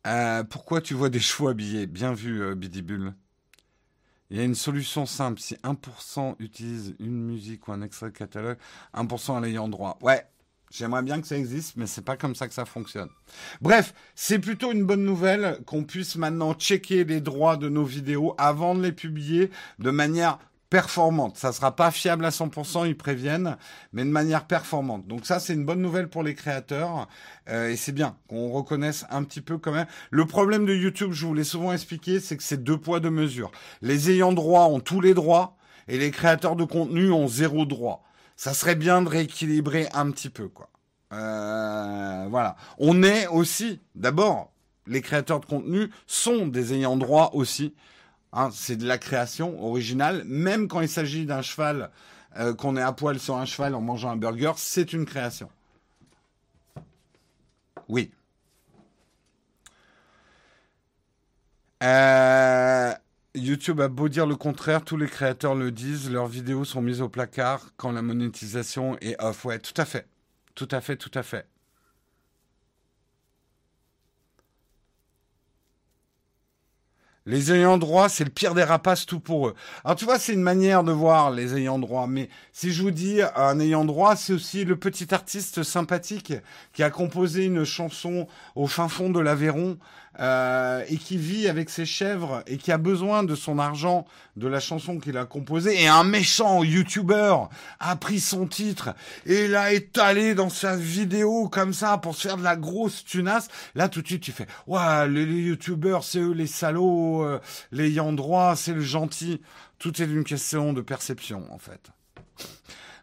Euh, 0.06 0.42
pourquoi 0.44 0.80
tu 0.80 0.94
vois 0.94 1.10
des 1.10 1.20
chevaux 1.20 1.48
habillés? 1.48 1.86
Bien 1.86 2.14
vu, 2.14 2.42
euh, 2.42 2.54
Bidibule. 2.54 3.14
Il 4.30 4.38
y 4.38 4.40
a 4.40 4.44
une 4.44 4.54
solution 4.54 5.04
simple. 5.04 5.38
Si 5.40 5.54
1% 5.56 6.36
utilise 6.38 6.96
une 6.98 7.20
musique 7.22 7.68
ou 7.68 7.72
un 7.72 7.82
extrait 7.82 8.10
de 8.10 8.16
catalogue, 8.16 8.56
1% 8.94 9.36
à 9.36 9.40
l'ayant 9.40 9.68
droit. 9.68 9.98
Ouais, 10.00 10.26
J'aimerais 10.72 11.02
bien 11.02 11.20
que 11.20 11.26
ça 11.26 11.36
existe, 11.36 11.76
mais 11.76 11.86
c'est 11.86 12.04
pas 12.04 12.16
comme 12.16 12.34
ça 12.34 12.48
que 12.48 12.54
ça 12.54 12.64
fonctionne. 12.64 13.10
Bref, 13.60 13.92
c'est 14.14 14.38
plutôt 14.38 14.72
une 14.72 14.84
bonne 14.84 15.04
nouvelle 15.04 15.58
qu'on 15.66 15.84
puisse 15.84 16.16
maintenant 16.16 16.54
checker 16.54 17.04
les 17.04 17.20
droits 17.20 17.58
de 17.58 17.68
nos 17.68 17.84
vidéos 17.84 18.34
avant 18.38 18.74
de 18.74 18.82
les 18.82 18.92
publier 18.92 19.50
de 19.78 19.90
manière 19.90 20.38
performante. 20.70 21.36
Ça 21.36 21.52
sera 21.52 21.76
pas 21.76 21.90
fiable 21.90 22.24
à 22.24 22.30
100%, 22.30 22.88
ils 22.88 22.96
préviennent, 22.96 23.58
mais 23.92 24.02
de 24.02 24.08
manière 24.08 24.46
performante. 24.46 25.06
Donc 25.06 25.26
ça, 25.26 25.38
c'est 25.38 25.52
une 25.52 25.66
bonne 25.66 25.82
nouvelle 25.82 26.08
pour 26.08 26.22
les 26.22 26.34
créateurs. 26.34 27.06
Euh, 27.50 27.68
et 27.68 27.76
c'est 27.76 27.92
bien 27.92 28.16
qu'on 28.26 28.50
reconnaisse 28.50 29.04
un 29.10 29.24
petit 29.24 29.42
peu 29.42 29.58
quand 29.58 29.72
même. 29.72 29.86
Le 30.10 30.24
problème 30.24 30.64
de 30.64 30.74
YouTube, 30.74 31.12
je 31.12 31.26
vous 31.26 31.34
l'ai 31.34 31.44
souvent 31.44 31.74
expliqué, 31.74 32.18
c'est 32.18 32.38
que 32.38 32.42
c'est 32.42 32.64
deux 32.64 32.78
poids, 32.78 32.98
deux 32.98 33.10
mesures. 33.10 33.52
Les 33.82 34.10
ayants 34.10 34.32
droit 34.32 34.64
ont 34.64 34.80
tous 34.80 35.02
les 35.02 35.12
droits 35.12 35.58
et 35.86 35.98
les 35.98 36.10
créateurs 36.10 36.56
de 36.56 36.64
contenu 36.64 37.12
ont 37.12 37.28
zéro 37.28 37.66
droit. 37.66 38.02
Ça 38.36 38.54
serait 38.54 38.74
bien 38.74 39.02
de 39.02 39.08
rééquilibrer 39.08 39.88
un 39.92 40.10
petit 40.10 40.30
peu, 40.30 40.48
quoi. 40.48 40.68
Euh, 41.12 42.26
voilà. 42.30 42.56
On 42.78 43.02
est 43.02 43.26
aussi, 43.26 43.80
d'abord, 43.94 44.52
les 44.86 45.02
créateurs 45.02 45.40
de 45.40 45.46
contenu 45.46 45.90
sont 46.06 46.46
des 46.46 46.74
ayants 46.74 46.96
droit 46.96 47.30
aussi. 47.34 47.74
Hein, 48.32 48.48
c'est 48.52 48.76
de 48.76 48.86
la 48.86 48.98
création 48.98 49.62
originale, 49.62 50.22
même 50.24 50.66
quand 50.66 50.80
il 50.80 50.88
s'agit 50.88 51.26
d'un 51.26 51.42
cheval, 51.42 51.90
euh, 52.38 52.54
qu'on 52.54 52.76
est 52.76 52.82
à 52.82 52.92
poil 52.92 53.18
sur 53.18 53.36
un 53.36 53.44
cheval 53.44 53.74
en 53.74 53.82
mangeant 53.82 54.10
un 54.10 54.16
burger, 54.16 54.52
c'est 54.56 54.94
une 54.94 55.04
création. 55.04 55.50
Oui. 57.88 58.10
Euh, 61.82 62.94
YouTube 63.34 63.80
a 63.80 63.88
beau 63.88 64.08
dire 64.08 64.26
le 64.26 64.36
contraire, 64.36 64.84
tous 64.84 64.96
les 64.96 65.06
créateurs 65.06 65.54
le 65.54 65.70
disent, 65.70 66.10
leurs 66.10 66.26
vidéos 66.26 66.64
sont 66.64 66.82
mises 66.82 67.00
au 67.00 67.08
placard 67.08 67.70
quand 67.76 67.92
la 67.92 68.02
monétisation 68.02 68.98
est 69.00 69.20
off. 69.22 69.44
Ouais, 69.46 69.58
tout 69.58 69.78
à 69.80 69.84
fait. 69.86 70.06
Tout 70.54 70.68
à 70.70 70.80
fait, 70.82 70.96
tout 70.96 71.10
à 71.14 71.22
fait. 71.22 71.46
Les 77.24 77.52
ayants 77.52 77.78
droit, 77.78 78.08
c'est 78.08 78.24
le 78.24 78.30
pire 78.30 78.52
des 78.52 78.64
rapaces, 78.64 79.06
tout 79.06 79.20
pour 79.20 79.46
eux. 79.46 79.54
Alors 79.84 79.94
tu 79.96 80.04
vois, 80.04 80.18
c'est 80.18 80.32
une 80.32 80.42
manière 80.42 80.82
de 80.82 80.90
voir 80.90 81.30
les 81.30 81.54
ayants 81.54 81.78
droit. 81.78 82.08
Mais 82.08 82.28
si 82.52 82.72
je 82.72 82.82
vous 82.82 82.90
dis 82.90 83.20
un 83.36 83.60
ayant 83.60 83.84
droit, 83.84 84.16
c'est 84.16 84.32
aussi 84.32 84.64
le 84.64 84.76
petit 84.76 85.14
artiste 85.14 85.62
sympathique 85.62 86.32
qui 86.72 86.82
a 86.82 86.90
composé 86.90 87.44
une 87.44 87.64
chanson 87.64 88.26
au 88.56 88.66
fin 88.66 88.88
fond 88.88 89.08
de 89.08 89.20
l'Aveyron 89.20 89.78
euh, 90.20 90.84
et 90.88 90.98
qui 90.98 91.16
vit 91.16 91.48
avec 91.48 91.70
ses 91.70 91.86
chèvres 91.86 92.42
et 92.46 92.58
qui 92.58 92.70
a 92.70 92.78
besoin 92.78 93.22
de 93.22 93.34
son 93.34 93.58
argent 93.58 94.06
de 94.36 94.46
la 94.46 94.60
chanson 94.60 94.98
qu'il 94.98 95.16
a 95.16 95.24
composée. 95.24 95.82
Et 95.82 95.88
un 95.88 96.04
méchant 96.04 96.62
YouTuber 96.62 97.36
a 97.80 97.96
pris 97.96 98.20
son 98.20 98.46
titre 98.46 98.94
et 99.24 99.48
l'a 99.48 99.72
étalé 99.72 100.34
dans 100.34 100.50
sa 100.50 100.76
vidéo 100.76 101.48
comme 101.48 101.72
ça 101.72 101.96
pour 101.96 102.14
se 102.14 102.28
faire 102.28 102.36
de 102.36 102.42
la 102.42 102.56
grosse 102.56 103.04
tunasse. 103.04 103.48
Là, 103.74 103.88
tout 103.88 104.02
de 104.02 104.06
suite, 104.06 104.22
tu 104.22 104.32
fais, 104.32 104.46
ouais, 104.66 105.08
les, 105.08 105.24
YouTubers, 105.24 106.04
c'est 106.04 106.20
eux 106.20 106.32
les 106.32 106.46
salauds, 106.46 107.24
euh, 107.24 107.40
les 107.70 107.86
ayants 107.86 108.12
droit, 108.12 108.54
c'est 108.54 108.74
le 108.74 108.82
gentil. 108.82 109.40
Tout 109.78 110.02
est 110.02 110.06
une 110.06 110.24
question 110.24 110.72
de 110.72 110.80
perception, 110.80 111.44
en 111.50 111.58
fait. 111.58 111.90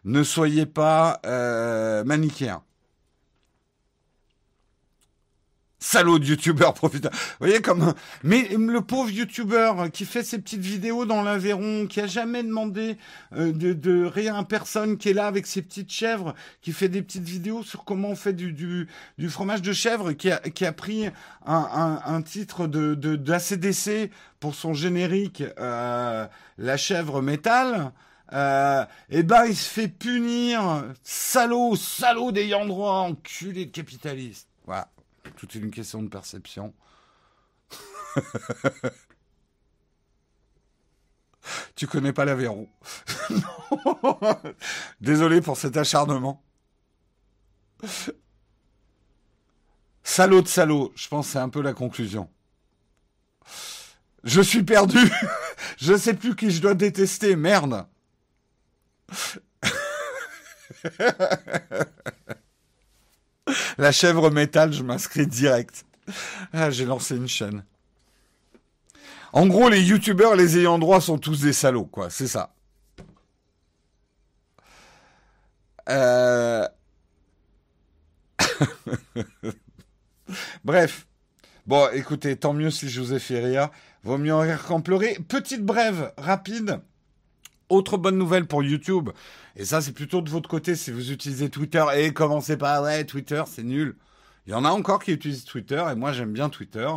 Ne 0.04 0.22
soyez 0.22 0.64
pas 0.64 1.20
euh, 1.26 2.04
manichéens. 2.04 2.62
Salaud 5.82 6.18
de 6.18 6.26
youtubeur 6.26 6.74
profiteur. 6.74 7.10
Vous 7.10 7.46
voyez 7.46 7.62
comme 7.62 7.94
mais 8.22 8.46
le 8.48 8.82
pauvre 8.82 9.10
youtubeur 9.10 9.90
qui 9.90 10.04
fait 10.04 10.22
ses 10.22 10.38
petites 10.38 10.60
vidéos 10.60 11.06
dans 11.06 11.22
l'Aveyron, 11.22 11.86
qui 11.86 12.02
a 12.02 12.06
jamais 12.06 12.42
demandé 12.42 12.98
euh, 13.34 13.50
de, 13.50 13.72
de, 13.72 14.04
rien 14.04 14.34
à 14.34 14.44
personne, 14.44 14.98
qui 14.98 15.08
est 15.08 15.14
là 15.14 15.26
avec 15.26 15.46
ses 15.46 15.62
petites 15.62 15.90
chèvres, 15.90 16.34
qui 16.60 16.72
fait 16.72 16.90
des 16.90 17.00
petites 17.00 17.24
vidéos 17.24 17.62
sur 17.62 17.84
comment 17.84 18.10
on 18.10 18.14
fait 18.14 18.34
du, 18.34 18.52
du, 18.52 18.88
du 19.16 19.30
fromage 19.30 19.62
de 19.62 19.72
chèvre, 19.72 20.12
qui 20.12 20.30
a, 20.30 20.36
qui 20.38 20.66
a 20.66 20.72
pris 20.72 21.06
un, 21.06 21.12
un, 21.46 22.02
un 22.04 22.20
titre 22.20 22.66
de 22.66 22.94
d'ACDC 22.94 24.10
pour 24.38 24.54
son 24.54 24.74
générique, 24.74 25.42
euh, 25.58 26.26
la 26.58 26.76
chèvre 26.76 27.22
métal. 27.22 27.92
Euh, 28.32 28.84
et 29.08 29.20
eh 29.20 29.22
ben 29.24 29.46
il 29.46 29.56
se 29.56 29.68
fait 29.68 29.88
punir, 29.88 30.84
salaud, 31.02 31.74
salaud 31.74 32.32
d'ayant 32.32 32.66
droit, 32.66 32.92
enculé 32.92 33.64
de 33.64 33.72
capitaliste. 33.72 34.46
Voilà. 34.66 34.88
Tout 35.36 35.46
est 35.56 35.60
une 35.60 35.70
question 35.70 36.02
de 36.02 36.08
perception. 36.08 36.74
tu 41.76 41.86
connais 41.86 42.12
pas 42.12 42.24
l'Aveyron. 42.24 42.68
Désolé 45.00 45.40
pour 45.40 45.56
cet 45.56 45.76
acharnement. 45.76 46.42
Salaud 50.02 50.42
de 50.42 50.48
salaud, 50.48 50.92
je 50.96 51.08
pense 51.08 51.26
que 51.26 51.32
c'est 51.32 51.38
un 51.38 51.48
peu 51.48 51.62
la 51.62 51.72
conclusion. 51.72 52.28
Je 54.24 54.40
suis 54.40 54.62
perdu. 54.62 54.98
je 55.78 55.96
sais 55.96 56.14
plus 56.14 56.36
qui 56.36 56.50
je 56.50 56.60
dois 56.60 56.74
détester, 56.74 57.36
merde. 57.36 57.86
La 63.78 63.92
chèvre 63.92 64.30
métal, 64.30 64.72
je 64.72 64.82
m'inscris 64.82 65.26
direct. 65.26 65.84
Ah, 66.52 66.70
j'ai 66.70 66.84
lancé 66.84 67.16
une 67.16 67.28
chaîne. 67.28 67.64
En 69.32 69.46
gros, 69.46 69.68
les 69.68 69.82
youtubeurs, 69.82 70.34
les 70.34 70.58
ayants 70.58 70.78
droit 70.78 71.00
sont 71.00 71.18
tous 71.18 71.40
des 71.40 71.52
salauds, 71.52 71.84
quoi. 71.84 72.10
C'est 72.10 72.26
ça. 72.26 72.52
Euh. 75.88 76.66
Bref. 80.64 81.06
Bon, 81.66 81.88
écoutez, 81.92 82.36
tant 82.36 82.52
mieux 82.52 82.70
si 82.70 82.88
je 82.88 83.00
vous 83.00 83.14
ai 83.14 83.18
fait 83.18 83.40
rire. 83.40 83.70
Vaut 84.02 84.18
mieux 84.18 84.34
en 84.34 84.40
rire 84.40 84.64
qu'en 84.66 84.80
pleurer. 84.80 85.18
Petite 85.28 85.64
brève, 85.64 86.12
rapide. 86.16 86.80
Autre 87.70 87.96
bonne 87.96 88.18
nouvelle 88.18 88.46
pour 88.46 88.62
YouTube, 88.62 89.10
et 89.56 89.64
ça 89.64 89.80
c'est 89.80 89.92
plutôt 89.92 90.20
de 90.20 90.28
votre 90.28 90.48
côté 90.48 90.74
si 90.74 90.90
vous 90.90 91.12
utilisez 91.12 91.48
Twitter, 91.48 91.84
et 91.94 92.12
commencez 92.12 92.56
pas, 92.56 92.82
ouais, 92.82 93.04
Twitter 93.04 93.42
c'est 93.46 93.62
nul. 93.62 93.96
Il 94.46 94.50
y 94.50 94.54
en 94.54 94.64
a 94.64 94.70
encore 94.70 95.02
qui 95.02 95.12
utilisent 95.12 95.44
Twitter, 95.44 95.84
et 95.90 95.94
moi 95.94 96.12
j'aime 96.12 96.32
bien 96.32 96.48
Twitter. 96.48 96.88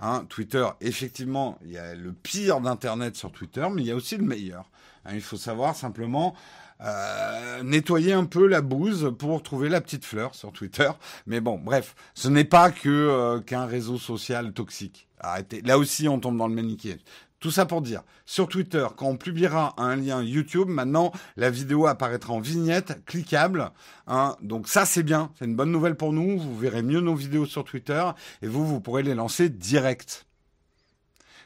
Hein, 0.00 0.24
Twitter, 0.28 0.64
effectivement, 0.80 1.58
il 1.64 1.72
y 1.72 1.78
a 1.78 1.94
le 1.94 2.12
pire 2.12 2.60
d'Internet 2.60 3.16
sur 3.16 3.32
Twitter, 3.32 3.66
mais 3.72 3.82
il 3.82 3.88
y 3.88 3.90
a 3.90 3.96
aussi 3.96 4.16
le 4.16 4.24
meilleur. 4.24 4.70
Hein, 5.04 5.12
il 5.14 5.20
faut 5.20 5.36
savoir 5.36 5.74
simplement 5.74 6.36
euh, 6.82 7.62
nettoyer 7.62 8.12
un 8.12 8.24
peu 8.24 8.46
la 8.46 8.62
bouse 8.62 9.12
pour 9.18 9.42
trouver 9.42 9.68
la 9.68 9.80
petite 9.80 10.04
fleur 10.04 10.34
sur 10.34 10.52
Twitter. 10.52 10.90
Mais 11.26 11.40
bon, 11.40 11.58
bref, 11.58 11.94
ce 12.14 12.28
n'est 12.28 12.44
pas 12.44 12.70
que 12.70 12.88
euh, 12.88 13.40
qu'un 13.40 13.66
réseau 13.66 13.98
social 13.98 14.52
toxique. 14.52 15.08
Arrêtez. 15.18 15.60
Là 15.62 15.78
aussi, 15.78 16.08
on 16.08 16.20
tombe 16.20 16.38
dans 16.38 16.48
le 16.48 16.54
manichéisme. 16.54 17.00
Tout 17.40 17.50
ça 17.50 17.64
pour 17.64 17.80
dire, 17.80 18.02
sur 18.26 18.48
Twitter, 18.48 18.86
quand 18.98 19.06
on 19.06 19.16
publiera 19.16 19.74
un 19.78 19.96
lien 19.96 20.22
YouTube, 20.22 20.68
maintenant, 20.68 21.10
la 21.36 21.48
vidéo 21.48 21.86
apparaîtra 21.86 22.34
en 22.34 22.40
vignette, 22.40 23.02
cliquable. 23.06 23.70
Hein, 24.06 24.36
donc 24.42 24.68
ça, 24.68 24.84
c'est 24.84 25.02
bien, 25.02 25.32
c'est 25.38 25.46
une 25.46 25.56
bonne 25.56 25.72
nouvelle 25.72 25.96
pour 25.96 26.12
nous. 26.12 26.38
Vous 26.38 26.58
verrez 26.58 26.82
mieux 26.82 27.00
nos 27.00 27.14
vidéos 27.14 27.46
sur 27.46 27.64
Twitter 27.64 28.04
et 28.42 28.46
vous, 28.46 28.66
vous 28.66 28.80
pourrez 28.80 29.02
les 29.02 29.14
lancer 29.14 29.48
direct. 29.48 30.26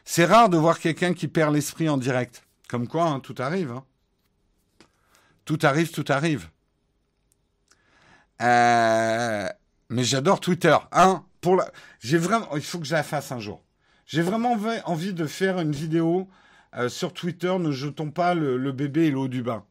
C'est 0.04 0.24
rare 0.24 0.48
de 0.48 0.56
voir 0.56 0.80
quelqu'un 0.80 1.14
qui 1.14 1.28
perd 1.28 1.54
l'esprit 1.54 1.88
en 1.88 1.96
direct. 1.96 2.44
Comme 2.68 2.88
quoi, 2.88 3.04
hein, 3.04 3.20
tout 3.20 3.36
arrive. 3.38 3.70
Hein. 3.70 3.84
Tout 5.44 5.60
arrive, 5.62 5.92
tout 5.92 6.04
arrive. 6.08 6.48
Euh, 8.42 9.48
mais 9.90 10.02
j'adore 10.02 10.40
Twitter. 10.40 10.76
Pour 11.40 11.54
la... 11.54 11.70
J'ai 12.00 12.18
vraiment... 12.18 12.48
Il 12.56 12.62
faut 12.62 12.80
que 12.80 12.84
je 12.84 12.94
la 12.94 13.04
fasse 13.04 13.30
un 13.30 13.38
jour. 13.38 13.62
J'ai 14.06 14.22
vraiment 14.22 14.56
envie 14.84 15.14
de 15.14 15.26
faire 15.26 15.58
une 15.58 15.72
vidéo 15.72 16.28
euh, 16.76 16.88
sur 16.88 17.12
Twitter. 17.12 17.56
Ne 17.58 17.70
jetons 17.70 18.10
pas 18.10 18.34
le, 18.34 18.72
bébé 18.72 19.06
et 19.06 19.10
l'eau 19.10 19.28
du 19.28 19.42
bain. 19.42 19.64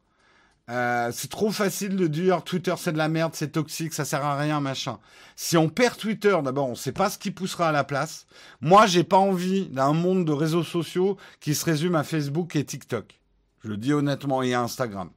Euh, 0.70 1.10
c'est 1.12 1.30
trop 1.30 1.50
facile 1.50 1.94
de 1.94 2.06
dire 2.06 2.42
Twitter 2.42 2.72
c'est 2.78 2.92
de 2.92 2.96
la 2.96 3.10
merde, 3.10 3.32
c'est 3.34 3.52
toxique, 3.52 3.92
ça 3.92 4.06
sert 4.06 4.24
à 4.24 4.38
rien, 4.38 4.60
machin. 4.60 4.98
Si 5.36 5.58
on 5.58 5.68
perd 5.68 5.98
Twitter, 5.98 6.34
d'abord, 6.42 6.70
on 6.70 6.74
sait 6.74 6.92
pas 6.92 7.10
ce 7.10 7.18
qui 7.18 7.30
poussera 7.30 7.68
à 7.68 7.72
la 7.72 7.84
place. 7.84 8.26
Moi, 8.62 8.86
j'ai 8.86 9.04
pas 9.04 9.18
envie 9.18 9.66
d'un 9.68 9.92
monde 9.92 10.24
de 10.24 10.32
réseaux 10.32 10.62
sociaux 10.62 11.18
qui 11.40 11.54
se 11.54 11.66
résume 11.66 11.94
à 11.94 12.02
Facebook 12.02 12.56
et 12.56 12.64
TikTok. 12.64 13.20
Je 13.62 13.68
le 13.68 13.76
dis 13.76 13.92
honnêtement, 13.92 14.42
et 14.42 14.54
à 14.54 14.62
Instagram. 14.62 15.10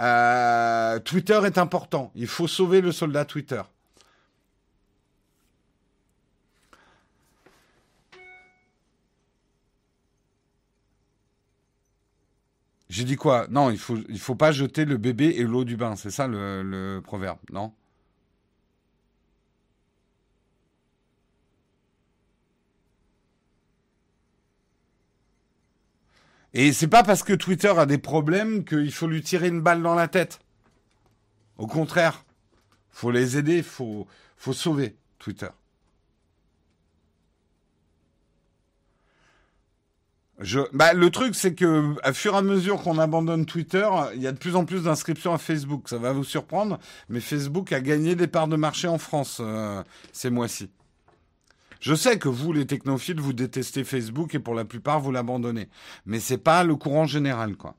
Euh, 0.00 0.98
Twitter 1.00 1.40
est 1.44 1.58
important. 1.58 2.10
Il 2.14 2.26
faut 2.26 2.48
sauver 2.48 2.80
le 2.80 2.92
soldat 2.92 3.24
Twitter. 3.24 3.62
J'ai 12.92 13.04
dit 13.04 13.16
quoi? 13.16 13.46
Non, 13.48 13.70
il 13.70 13.78
faut, 13.78 13.96
faut 14.18 14.34
pas 14.34 14.52
jeter 14.52 14.84
le 14.84 14.98
bébé 14.98 15.34
et 15.38 15.44
l'eau 15.44 15.64
du 15.64 15.78
bain. 15.78 15.96
C'est 15.96 16.10
ça 16.10 16.26
le, 16.26 16.62
le 16.62 17.00
proverbe, 17.00 17.38
non? 17.50 17.72
Et 26.52 26.74
c'est 26.74 26.86
pas 26.88 27.02
parce 27.02 27.22
que 27.22 27.32
Twitter 27.32 27.72
a 27.78 27.86
des 27.86 27.96
problèmes 27.96 28.62
qu'il 28.66 28.92
faut 28.92 29.06
lui 29.06 29.22
tirer 29.22 29.48
une 29.48 29.62
balle 29.62 29.82
dans 29.82 29.94
la 29.94 30.08
tête. 30.08 30.40
Au 31.56 31.66
contraire, 31.66 32.26
faut 32.90 33.10
les 33.10 33.38
aider, 33.38 33.62
faut, 33.62 34.06
faut 34.36 34.52
sauver 34.52 34.96
Twitter. 35.18 35.48
Bah, 40.72 40.92
le 40.92 41.10
truc, 41.10 41.34
c'est 41.34 41.54
que, 41.54 41.94
à 42.02 42.12
fur 42.12 42.34
et 42.34 42.38
à 42.38 42.42
mesure 42.42 42.82
qu'on 42.82 42.98
abandonne 42.98 43.46
Twitter, 43.46 43.88
il 44.14 44.22
y 44.22 44.26
a 44.26 44.32
de 44.32 44.38
plus 44.38 44.56
en 44.56 44.64
plus 44.64 44.84
d'inscriptions 44.84 45.32
à 45.32 45.38
Facebook. 45.38 45.88
Ça 45.88 45.98
va 45.98 46.12
vous 46.12 46.24
surprendre, 46.24 46.78
mais 47.08 47.20
Facebook 47.20 47.72
a 47.72 47.80
gagné 47.80 48.14
des 48.16 48.26
parts 48.26 48.48
de 48.48 48.56
marché 48.56 48.88
en 48.88 48.98
France 48.98 49.38
euh, 49.40 49.82
ces 50.12 50.30
mois-ci. 50.30 50.70
Je 51.80 51.94
sais 51.94 52.18
que 52.18 52.28
vous, 52.28 52.52
les 52.52 52.66
technophiles, 52.66 53.20
vous 53.20 53.32
détestez 53.32 53.84
Facebook 53.84 54.34
et 54.34 54.38
pour 54.38 54.54
la 54.54 54.64
plupart, 54.64 55.00
vous 55.00 55.12
l'abandonnez. 55.12 55.68
Mais 56.06 56.20
c'est 56.20 56.38
pas 56.38 56.64
le 56.64 56.76
courant 56.76 57.06
général, 57.06 57.56
quoi. 57.56 57.76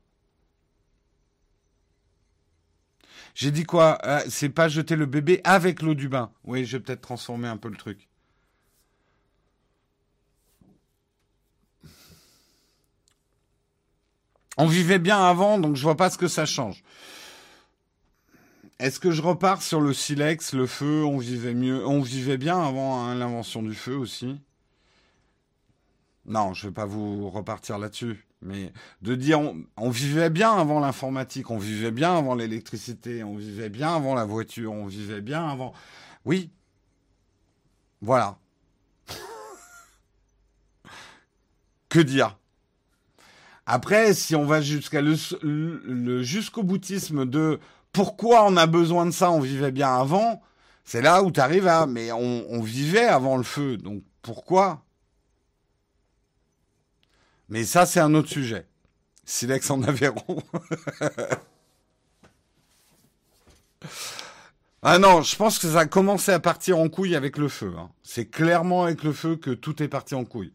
J'ai 3.36 3.52
dit 3.52 3.64
quoi? 3.64 3.98
Euh, 4.06 4.20
C'est 4.30 4.50
pas 4.50 4.68
jeter 4.68 4.96
le 4.96 5.06
bébé 5.06 5.42
avec 5.44 5.82
l'eau 5.82 5.96
du 5.96 6.08
bain. 6.08 6.32
Oui, 6.44 6.66
je 6.66 6.78
vais 6.78 6.84
peut-être 6.84 7.02
transformer 7.02 7.48
un 7.48 7.58
peu 7.58 7.70
le 7.70 7.78
truc. 7.78 8.08
On 14.58 14.68
vivait 14.68 15.00
bien 15.00 15.22
avant, 15.22 15.58
donc 15.58 15.76
je 15.76 15.84
vois 15.84 15.98
pas 15.98 16.10
ce 16.10 16.18
que 16.18 16.28
ça 16.28 16.46
change. 16.46 16.84
Est-ce 18.80 19.00
que 19.00 19.12
je 19.12 19.22
repars 19.22 19.62
sur 19.62 19.82
le 19.82 19.94
silex, 19.94 20.54
le 20.54 20.68
feu 20.68 21.04
On 21.06 21.18
vivait 21.18 21.54
mieux, 21.54 21.86
on 21.88 22.02
vivait 22.02 22.38
bien 22.38 22.60
avant 22.60 23.04
hein, 23.04 23.16
l'invention 23.16 23.64
du 23.64 23.74
feu 23.74 23.96
aussi? 23.96 24.40
Non, 26.26 26.54
je 26.54 26.68
vais 26.68 26.74
pas 26.74 26.86
vous 26.86 27.30
repartir 27.30 27.78
là-dessus, 27.78 28.26
mais 28.42 28.72
de 29.02 29.16
dire 29.16 29.40
on, 29.78 29.90
vivait 29.90 30.30
bien 30.30 30.54
avant 30.54 30.80
l'informatique, 30.80 31.52
on 31.52 31.58
vivait 31.58 31.92
bien 31.92 32.18
avant 32.18 32.36
l'électricité, 32.36 33.24
on 33.24 33.36
vivait 33.36 33.70
bien 33.70 33.94
avant 33.96 34.16
la 34.16 34.26
voiture, 34.26 34.72
on 34.72 34.86
vivait 34.86 35.22
bien 35.22 35.48
avant. 35.48 35.74
Oui. 36.26 36.50
Voilà. 38.02 38.38
que 41.90 42.00
dire? 42.00 42.38
Après, 43.66 44.14
si 44.14 44.36
on 44.36 44.46
va 44.46 44.62
jusqu'à 44.62 45.02
le, 45.02 46.22
jusqu'au 46.24 46.64
boutisme 46.64 47.26
de 47.26 47.60
pourquoi 47.94 48.46
on 48.46 48.58
a 48.58 48.66
besoin 48.66 49.06
de 49.06 49.12
ça, 49.12 49.32
on 49.32 49.40
vivait 49.40 49.72
bien 49.72 49.96
avant, 49.96 50.42
c'est 50.84 51.02
là 51.02 51.24
où 51.24 51.32
tu 51.32 51.40
arrives 51.40 51.68
à 51.68 51.86
mais 51.86 52.12
on, 52.12 52.62
vivait 52.62 53.06
avant 53.06 53.38
le 53.38 53.44
feu, 53.44 53.78
donc 53.78 54.04
pourquoi? 54.22 54.84
Mais 57.50 57.64
ça, 57.64 57.86
c'est 57.86 58.00
un 58.02 58.14
autre 58.16 58.30
sujet. 58.30 58.68
Silex 59.26 59.70
en 59.70 59.82
Aveyron. 59.84 60.44
ah 64.82 64.98
non, 65.00 65.22
je 65.22 65.36
pense 65.38 65.60
que 65.60 65.72
ça 65.72 65.82
a 65.82 65.86
commencé 65.86 66.32
à 66.34 66.40
partir 66.40 66.80
en 66.80 66.90
couille 66.90 67.16
avec 67.16 67.38
le 67.38 67.48
feu. 67.48 67.74
Hein. 67.78 67.90
C'est 68.02 68.26
clairement 68.26 68.84
avec 68.84 69.04
le 69.04 69.14
feu 69.14 69.38
que 69.38 69.52
tout 69.52 69.82
est 69.84 69.88
parti 69.88 70.16
en 70.16 70.26
couille. 70.26 70.52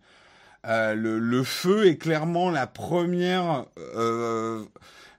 Euh, 0.69 0.95
le, 0.95 1.45
feu 1.45 1.87
est 1.87 1.97
clairement 1.97 2.51
la 2.51 2.67
première, 2.67 3.65
euh, 3.79 4.65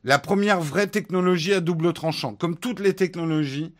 la 0.04 0.20
première 0.20 0.62
vraie 0.62 0.86
technologie 0.86 1.54
à 1.54 1.60
double 1.60 1.91
tranchant. 1.93 2.36
Comme 2.36 2.56
toutes 2.58 2.80
les 2.80 2.95
technologies, 2.95 3.74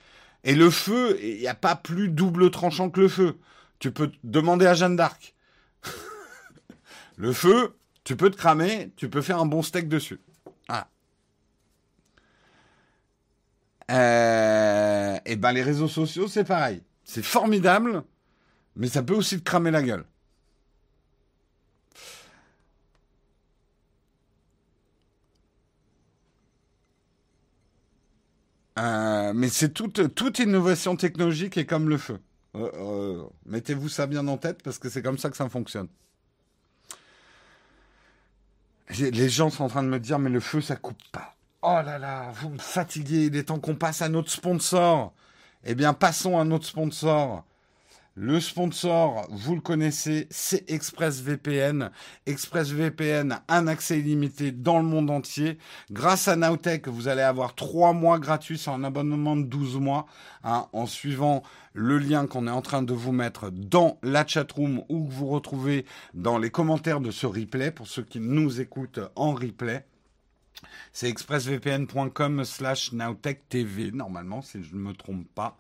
et 0.44 0.56
le 0.56 0.72
feu, 0.72 1.20
il 1.22 1.38
n'y 1.38 1.48
a 1.48 1.54
pas 1.54 1.76
plus 1.76 2.10
double 2.10 2.50
tranchant 2.50 2.90
que 2.90 3.02
le 3.02 3.08
feu. 3.08 3.38
Tu 3.78 3.92
peux 3.92 4.12
demander 4.24 4.66
à 4.66 4.74
Jeanne 4.74 4.96
d'Arc. 4.96 5.36
le 7.18 7.34
feu, 7.34 7.76
tu 8.04 8.16
peux 8.16 8.32
te 8.32 8.38
cramer, 8.38 8.92
tu 8.96 9.08
peux 9.08 9.22
faire 9.22 9.40
un 9.40 9.46
bon 9.46 9.62
steak 9.62 9.88
dessus. 9.88 10.20
Ah. 10.70 10.88
et 15.26 15.36
ben 15.36 15.52
les 15.52 15.64
réseaux 15.64 15.88
sociaux, 15.88 16.28
c'est 16.28 16.44
pareil. 16.44 16.82
C'est 17.04 17.24
formidable, 17.24 18.04
mais 18.76 18.88
ça 18.88 19.04
peut 19.04 19.16
aussi 19.16 19.38
te 19.38 19.44
cramer 19.44 19.72
la 19.72 19.84
gueule. 19.84 20.06
Euh, 28.78 29.34
mais 29.34 29.50
c'est 29.50 29.70
toute, 29.70 30.14
toute 30.16 30.40
innovation 30.40 30.96
technologique 30.96 31.58
est 31.58 31.66
comme 31.66 31.90
le 31.90 31.98
feu. 31.98 32.20
Euh, 32.56 32.72
euh, 32.76 33.24
mettez-vous 33.46 33.90
ça 33.90 34.08
bien 34.08 34.28
en 34.28 34.38
tête 34.38 34.64
parce 34.64 34.80
que 34.80 34.90
c'est 34.90 35.02
comme 35.02 35.18
ça 35.18 35.30
que 35.30 35.38
ça 35.38 35.50
fonctionne. 35.50 35.88
Les 38.98 39.30
gens 39.30 39.50
sont 39.50 39.66
en 39.66 39.68
train 39.68 39.84
de 39.84 39.88
me 39.88 40.00
dire 40.00 40.18
mais 40.18 40.30
le 40.30 40.40
feu 40.40 40.62
ça 40.62 40.76
coupe 40.76 41.02
pas. 41.12 41.36
Oh 41.62 41.82
là 41.86 42.00
là, 42.00 42.32
vous 42.36 42.50
me 42.50 42.58
fatiguez. 42.58 43.26
Il 43.26 43.36
est 43.36 43.44
temps 43.44 43.60
qu'on 43.60 43.76
passe 43.76 44.02
à 44.02 44.10
notre 44.10 44.32
sponsor. 44.32 45.14
Eh 45.66 45.76
bien, 45.76 45.94
passons 45.94 46.40
à 46.40 46.46
notre 46.46 46.66
sponsor. 46.66 47.44
Le 48.22 48.42
sponsor, 48.42 49.26
vous 49.32 49.56
le 49.56 49.62
connaissez, 49.62 50.28
c'est 50.30 50.70
ExpressVPN. 50.70 51.90
ExpressVPN, 52.26 53.40
un 53.48 53.68
accès 53.68 54.00
illimité 54.00 54.52
dans 54.52 54.80
le 54.80 54.84
monde 54.84 55.10
entier. 55.10 55.58
Grâce 55.90 56.28
à 56.28 56.36
Nowtech, 56.36 56.90
vous 56.90 57.08
allez 57.08 57.22
avoir 57.22 57.56
trois 57.56 57.94
mois 57.94 58.20
gratuits 58.20 58.58
sur 58.58 58.74
un 58.74 58.84
abonnement 58.84 59.38
de 59.38 59.44
12 59.44 59.78
mois 59.78 60.06
hein, 60.44 60.68
en 60.74 60.86
suivant 60.86 61.44
le 61.72 61.98
lien 61.98 62.28
qu'on 62.28 62.46
est 62.48 62.52
en 62.52 62.62
train 62.62 62.82
de 62.82 62.92
vous 62.92 63.14
mettre 63.14 63.52
dans 63.52 63.98
la 64.04 64.28
chatroom 64.28 64.84
ou 64.90 65.08
que 65.08 65.14
vous 65.14 65.28
retrouvez 65.28 65.86
dans 66.14 66.38
les 66.38 66.50
commentaires 66.50 67.00
de 67.00 67.12
ce 67.12 67.26
replay 67.26 67.72
pour 67.72 67.88
ceux 67.88 68.04
qui 68.04 68.20
nous 68.20 68.60
écoutent 68.60 69.00
en 69.16 69.32
replay. 69.32 69.86
C'est 70.92 71.08
expressvpn.com 71.08 72.44
slash 72.44 72.92
nowtechtv, 72.92 73.92
normalement, 73.94 74.42
si 74.42 74.62
je 74.62 74.76
ne 74.76 74.82
me 74.82 74.94
trompe 74.94 75.28
pas. 75.34 75.58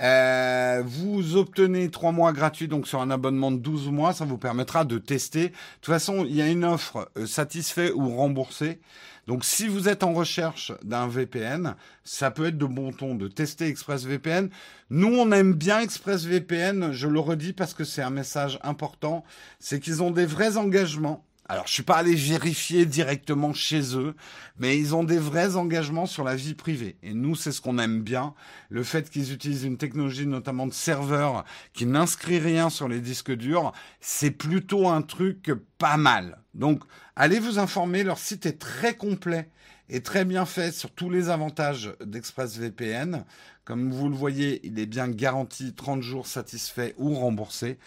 Euh, 0.00 0.82
vous 0.84 1.36
obtenez 1.36 1.90
trois 1.90 2.12
mois 2.12 2.32
gratuits 2.32 2.68
donc 2.68 2.86
sur 2.86 3.00
un 3.00 3.10
abonnement 3.10 3.50
de 3.50 3.58
12 3.58 3.90
mois, 3.90 4.12
ça 4.12 4.24
vous 4.24 4.38
permettra 4.38 4.84
de 4.84 4.98
tester. 4.98 5.48
De 5.48 5.54
toute 5.80 5.92
façon, 5.92 6.24
il 6.24 6.34
y 6.34 6.42
a 6.42 6.46
une 6.48 6.64
offre 6.64 7.10
euh, 7.16 7.26
satisfait 7.26 7.90
ou 7.92 8.16
remboursé. 8.16 8.80
Donc 9.26 9.44
si 9.44 9.68
vous 9.68 9.88
êtes 9.88 10.04
en 10.04 10.14
recherche 10.14 10.72
d'un 10.82 11.06
VPN, 11.06 11.74
ça 12.02 12.30
peut 12.30 12.46
être 12.46 12.56
de 12.56 12.64
bon 12.64 12.92
ton 12.92 13.14
de 13.14 13.28
tester 13.28 13.66
ExpressVPN. 13.66 14.48
Nous, 14.88 15.14
on 15.14 15.30
aime 15.32 15.52
bien 15.52 15.80
ExpressVPN, 15.80 16.92
je 16.92 17.08
le 17.08 17.20
redis 17.20 17.52
parce 17.52 17.74
que 17.74 17.84
c'est 17.84 18.00
un 18.00 18.10
message 18.10 18.58
important, 18.62 19.24
c'est 19.58 19.80
qu'ils 19.80 20.02
ont 20.02 20.10
des 20.10 20.24
vrais 20.24 20.56
engagements 20.56 21.27
alors, 21.50 21.66
je 21.66 21.72
suis 21.72 21.82
pas 21.82 21.96
allé 21.96 22.14
vérifier 22.14 22.84
directement 22.84 23.54
chez 23.54 23.96
eux, 23.96 24.14
mais 24.58 24.78
ils 24.78 24.94
ont 24.94 25.02
des 25.02 25.16
vrais 25.16 25.56
engagements 25.56 26.04
sur 26.04 26.22
la 26.22 26.36
vie 26.36 26.52
privée. 26.52 26.98
Et 27.02 27.14
nous, 27.14 27.34
c'est 27.34 27.52
ce 27.52 27.62
qu'on 27.62 27.78
aime 27.78 28.02
bien. 28.02 28.34
Le 28.68 28.82
fait 28.82 29.08
qu'ils 29.08 29.32
utilisent 29.32 29.64
une 29.64 29.78
technologie, 29.78 30.26
notamment 30.26 30.66
de 30.66 30.74
serveur, 30.74 31.46
qui 31.72 31.86
n'inscrit 31.86 32.38
rien 32.38 32.68
sur 32.68 32.86
les 32.86 33.00
disques 33.00 33.32
durs, 33.32 33.72
c'est 33.98 34.30
plutôt 34.30 34.88
un 34.88 35.00
truc 35.00 35.50
pas 35.78 35.96
mal. 35.96 36.42
Donc, 36.52 36.82
allez 37.16 37.38
vous 37.38 37.58
informer. 37.58 38.04
Leur 38.04 38.18
site 38.18 38.44
est 38.44 38.58
très 38.58 38.94
complet 38.94 39.48
et 39.88 40.02
très 40.02 40.26
bien 40.26 40.44
fait 40.44 40.70
sur 40.70 40.90
tous 40.90 41.08
les 41.08 41.30
avantages 41.30 41.94
d'ExpressVPN. 42.04 43.24
Comme 43.64 43.90
vous 43.90 44.08
le 44.08 44.14
voyez, 44.14 44.60
il 44.66 44.78
est 44.78 44.86
bien 44.86 45.08
garanti 45.08 45.74
30 45.74 46.02
jours 46.02 46.26
satisfait 46.26 46.94
ou 46.98 47.14
remboursé. 47.14 47.78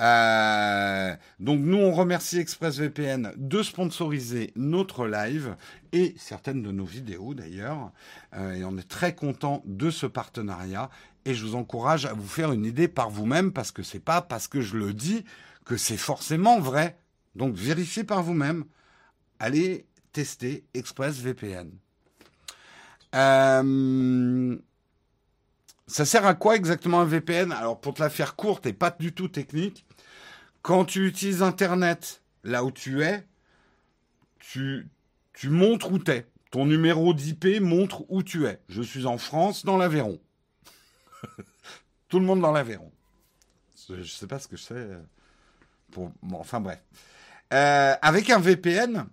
Euh, 0.00 1.14
donc 1.38 1.60
nous, 1.60 1.76
on 1.76 1.92
remercie 1.92 2.38
ExpressVPN 2.38 3.32
de 3.36 3.62
sponsoriser 3.62 4.52
notre 4.56 5.06
live 5.06 5.56
et 5.92 6.14
certaines 6.18 6.62
de 6.62 6.72
nos 6.72 6.84
vidéos 6.84 7.34
d'ailleurs. 7.34 7.92
Euh, 8.34 8.54
et 8.54 8.64
on 8.64 8.76
est 8.76 8.88
très 8.88 9.14
content 9.14 9.62
de 9.66 9.90
ce 9.90 10.06
partenariat. 10.06 10.90
Et 11.24 11.34
je 11.34 11.44
vous 11.44 11.54
encourage 11.54 12.06
à 12.06 12.12
vous 12.12 12.26
faire 12.26 12.52
une 12.52 12.64
idée 12.64 12.88
par 12.88 13.08
vous-même 13.08 13.52
parce 13.52 13.70
que 13.70 13.82
c'est 13.82 14.00
pas 14.04 14.20
parce 14.20 14.48
que 14.48 14.60
je 14.60 14.76
le 14.76 14.92
dis 14.92 15.24
que 15.64 15.76
c'est 15.76 15.96
forcément 15.96 16.60
vrai. 16.60 16.98
Donc 17.34 17.54
vérifiez 17.54 18.04
par 18.04 18.22
vous-même. 18.22 18.64
Allez 19.38 19.86
tester 20.12 20.64
ExpressVPN. 20.74 21.70
Euh, 23.14 24.56
ça 25.86 26.04
sert 26.04 26.26
à 26.26 26.34
quoi 26.34 26.56
exactement 26.56 27.00
un 27.00 27.04
VPN 27.04 27.52
Alors 27.52 27.80
pour 27.80 27.94
te 27.94 28.02
la 28.02 28.10
faire 28.10 28.36
courte 28.36 28.66
et 28.66 28.72
pas 28.72 28.90
du 28.90 29.12
tout 29.12 29.28
technique, 29.28 29.84
quand 30.62 30.84
tu 30.84 31.06
utilises 31.06 31.42
Internet 31.42 32.22
là 32.42 32.64
où 32.64 32.70
tu 32.70 33.02
es, 33.02 33.26
tu, 34.38 34.88
montres 35.44 35.92
où 35.92 35.98
tu 35.98 36.10
es. 36.10 36.26
Ton 36.50 36.66
numéro 36.66 37.12
d'IP 37.12 37.60
montre 37.60 38.04
où 38.08 38.22
tu 38.22 38.46
es. 38.46 38.60
Je 38.68 38.82
suis 38.82 39.06
en 39.06 39.18
France, 39.18 39.64
dans 39.64 39.76
l'Aveyron. 39.76 40.20
Tout 42.08 42.20
le 42.20 42.24
monde 42.24 42.40
dans 42.40 42.52
l'Aveyron. 42.52 42.92
Je 43.88 43.94
ne 43.94 44.04
sais 44.04 44.26
pas 44.26 44.38
ce 44.38 44.48
que 44.48 44.56
je 44.56 44.62
sais. 44.62 44.74
Euh, 44.74 45.00
pour... 45.90 46.12
Enfin 46.32 46.60
bref. 46.60 46.80
Euh, 47.52 47.94
avec 48.00 48.30
un 48.30 48.38
VPN, 48.38 49.06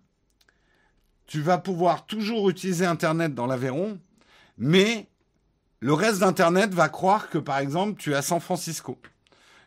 tu 1.26 1.42
vas 1.42 1.58
pouvoir 1.58 2.06
toujours 2.06 2.50
utiliser 2.50 2.86
Internet 2.86 3.34
dans 3.34 3.48
l'Aveyron, 3.48 4.00
mais 4.58 5.08
le 5.82 5.94
reste 5.94 6.20
d'Internet 6.20 6.74
va 6.74 6.90
croire 6.90 7.30
que, 7.30 7.38
par 7.38 7.60
exemple, 7.60 8.00
tu 8.00 8.12
es 8.14 8.16
à 8.16 8.22
San 8.22 8.40
Francisco. 8.40 9.00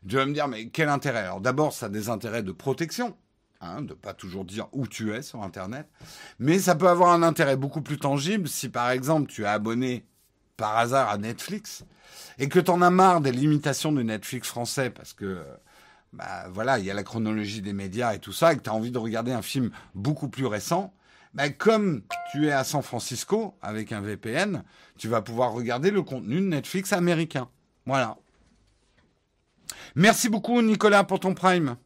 Tu 0.08 0.16
vas 0.16 0.26
me 0.26 0.32
dire, 0.32 0.48
mais 0.48 0.68
quel 0.68 0.88
intérêt? 0.88 1.20
Alors 1.20 1.40
d'abord, 1.40 1.72
ça 1.72 1.86
a 1.86 1.88
des 1.88 2.08
intérêts 2.08 2.42
de 2.42 2.52
protection. 2.52 3.16
hein, 3.60 3.82
de 3.82 3.94
pas 3.94 4.14
toujours 4.14 4.44
dire 4.44 4.68
où 4.72 4.86
tu 4.86 5.12
es 5.12 5.22
sur 5.22 5.42
Internet. 5.42 5.88
Mais 6.38 6.58
ça 6.58 6.74
peut 6.74 6.88
avoir 6.88 7.10
un 7.12 7.22
intérêt 7.22 7.56
beaucoup 7.56 7.82
plus 7.82 7.98
tangible 7.98 8.48
si, 8.48 8.68
par 8.68 8.90
exemple, 8.90 9.30
tu 9.30 9.42
es 9.42 9.46
abonné 9.46 10.04
par 10.56 10.76
hasard 10.76 11.08
à 11.08 11.18
Netflix 11.18 11.84
et 12.38 12.48
que 12.48 12.60
tu 12.60 12.70
en 12.70 12.82
as 12.82 12.90
marre 12.90 13.20
des 13.20 13.32
limitations 13.32 13.92
de 13.92 14.02
Netflix 14.02 14.48
français 14.48 14.90
parce 14.90 15.12
que 15.12 15.42
bah, 16.12 16.46
voilà, 16.52 16.78
il 16.78 16.84
y 16.84 16.90
a 16.90 16.94
la 16.94 17.02
chronologie 17.02 17.60
des 17.60 17.72
médias 17.72 18.14
et 18.14 18.20
tout 18.20 18.32
ça, 18.32 18.52
et 18.52 18.56
que 18.56 18.62
tu 18.62 18.70
as 18.70 18.74
envie 18.74 18.92
de 18.92 18.98
regarder 18.98 19.32
un 19.32 19.42
film 19.42 19.70
beaucoup 19.96 20.28
plus 20.28 20.46
récent, 20.46 20.94
bah, 21.35 21.51
comme 21.51 22.03
tu 22.30 22.47
es 22.47 22.53
à 22.53 22.64
San 22.64 22.82
Francisco 22.82 23.57
avec 23.61 23.93
un 23.93 24.01
VPN, 24.01 24.62
tu 24.97 25.09
vas 25.09 25.20
pouvoir 25.20 25.53
regarder 25.53 25.91
le 25.91 26.03
contenu 26.03 26.37
de 26.37 26.47
Netflix 26.47 26.93
américain. 26.93 27.49
Voilà. 27.87 28.16
Merci 29.97 30.28
beaucoup 30.28 30.62
Nicolas 30.62 31.05
pour 31.05 31.20
ton 31.20 31.35
prime. 31.35 31.76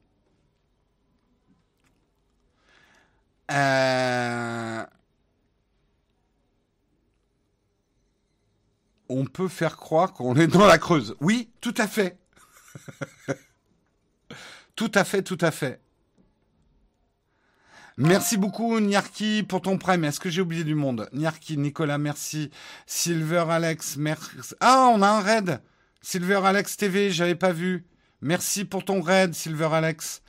Euh, 3.51 4.85
on 9.09 9.25
peut 9.25 9.49
faire 9.49 9.77
croire 9.79 10.13
qu'on 10.13 10.37
est 10.37 10.47
dans 10.47 10.67
la 10.67 10.77
Creuse. 10.77 11.17
Oui, 11.21 11.51
tout 11.63 11.75
à 11.79 11.89
fait. 11.89 12.19
tout 14.77 14.93
à 14.95 15.05
fait, 15.05 15.23
tout 15.23 15.39
à 15.41 15.51
fait. 15.51 15.81
Merci 18.01 18.37
beaucoup, 18.37 18.79
Niarki, 18.79 19.43
pour 19.43 19.61
ton 19.61 19.77
prime. 19.77 20.05
Est-ce 20.05 20.21
que 20.21 20.31
j'ai 20.31 20.41
oublié 20.41 20.63
du 20.63 20.77
monde? 20.77 21.09
Niarki, 21.13 21.59
Nicolas, 21.59 21.99
merci. 21.99 22.49
Silver 22.87 23.47
Alex, 23.51 23.97
merci. 23.97 24.55
Ah, 24.61 24.93
on 24.95 25.03
a 25.03 25.09
un 25.09 25.21
raid. 25.21 25.61
Silver 26.01 26.41
Alex 26.45 26.77
TV, 26.77 27.11
j'avais 27.11 27.35
pas 27.35 27.51
vu. 27.51 27.87
Merci 28.21 28.65
pour 28.65 28.85
ton 28.85 29.01
raid, 29.01 29.35
Silver 29.35 29.71
Alex. 29.73 30.23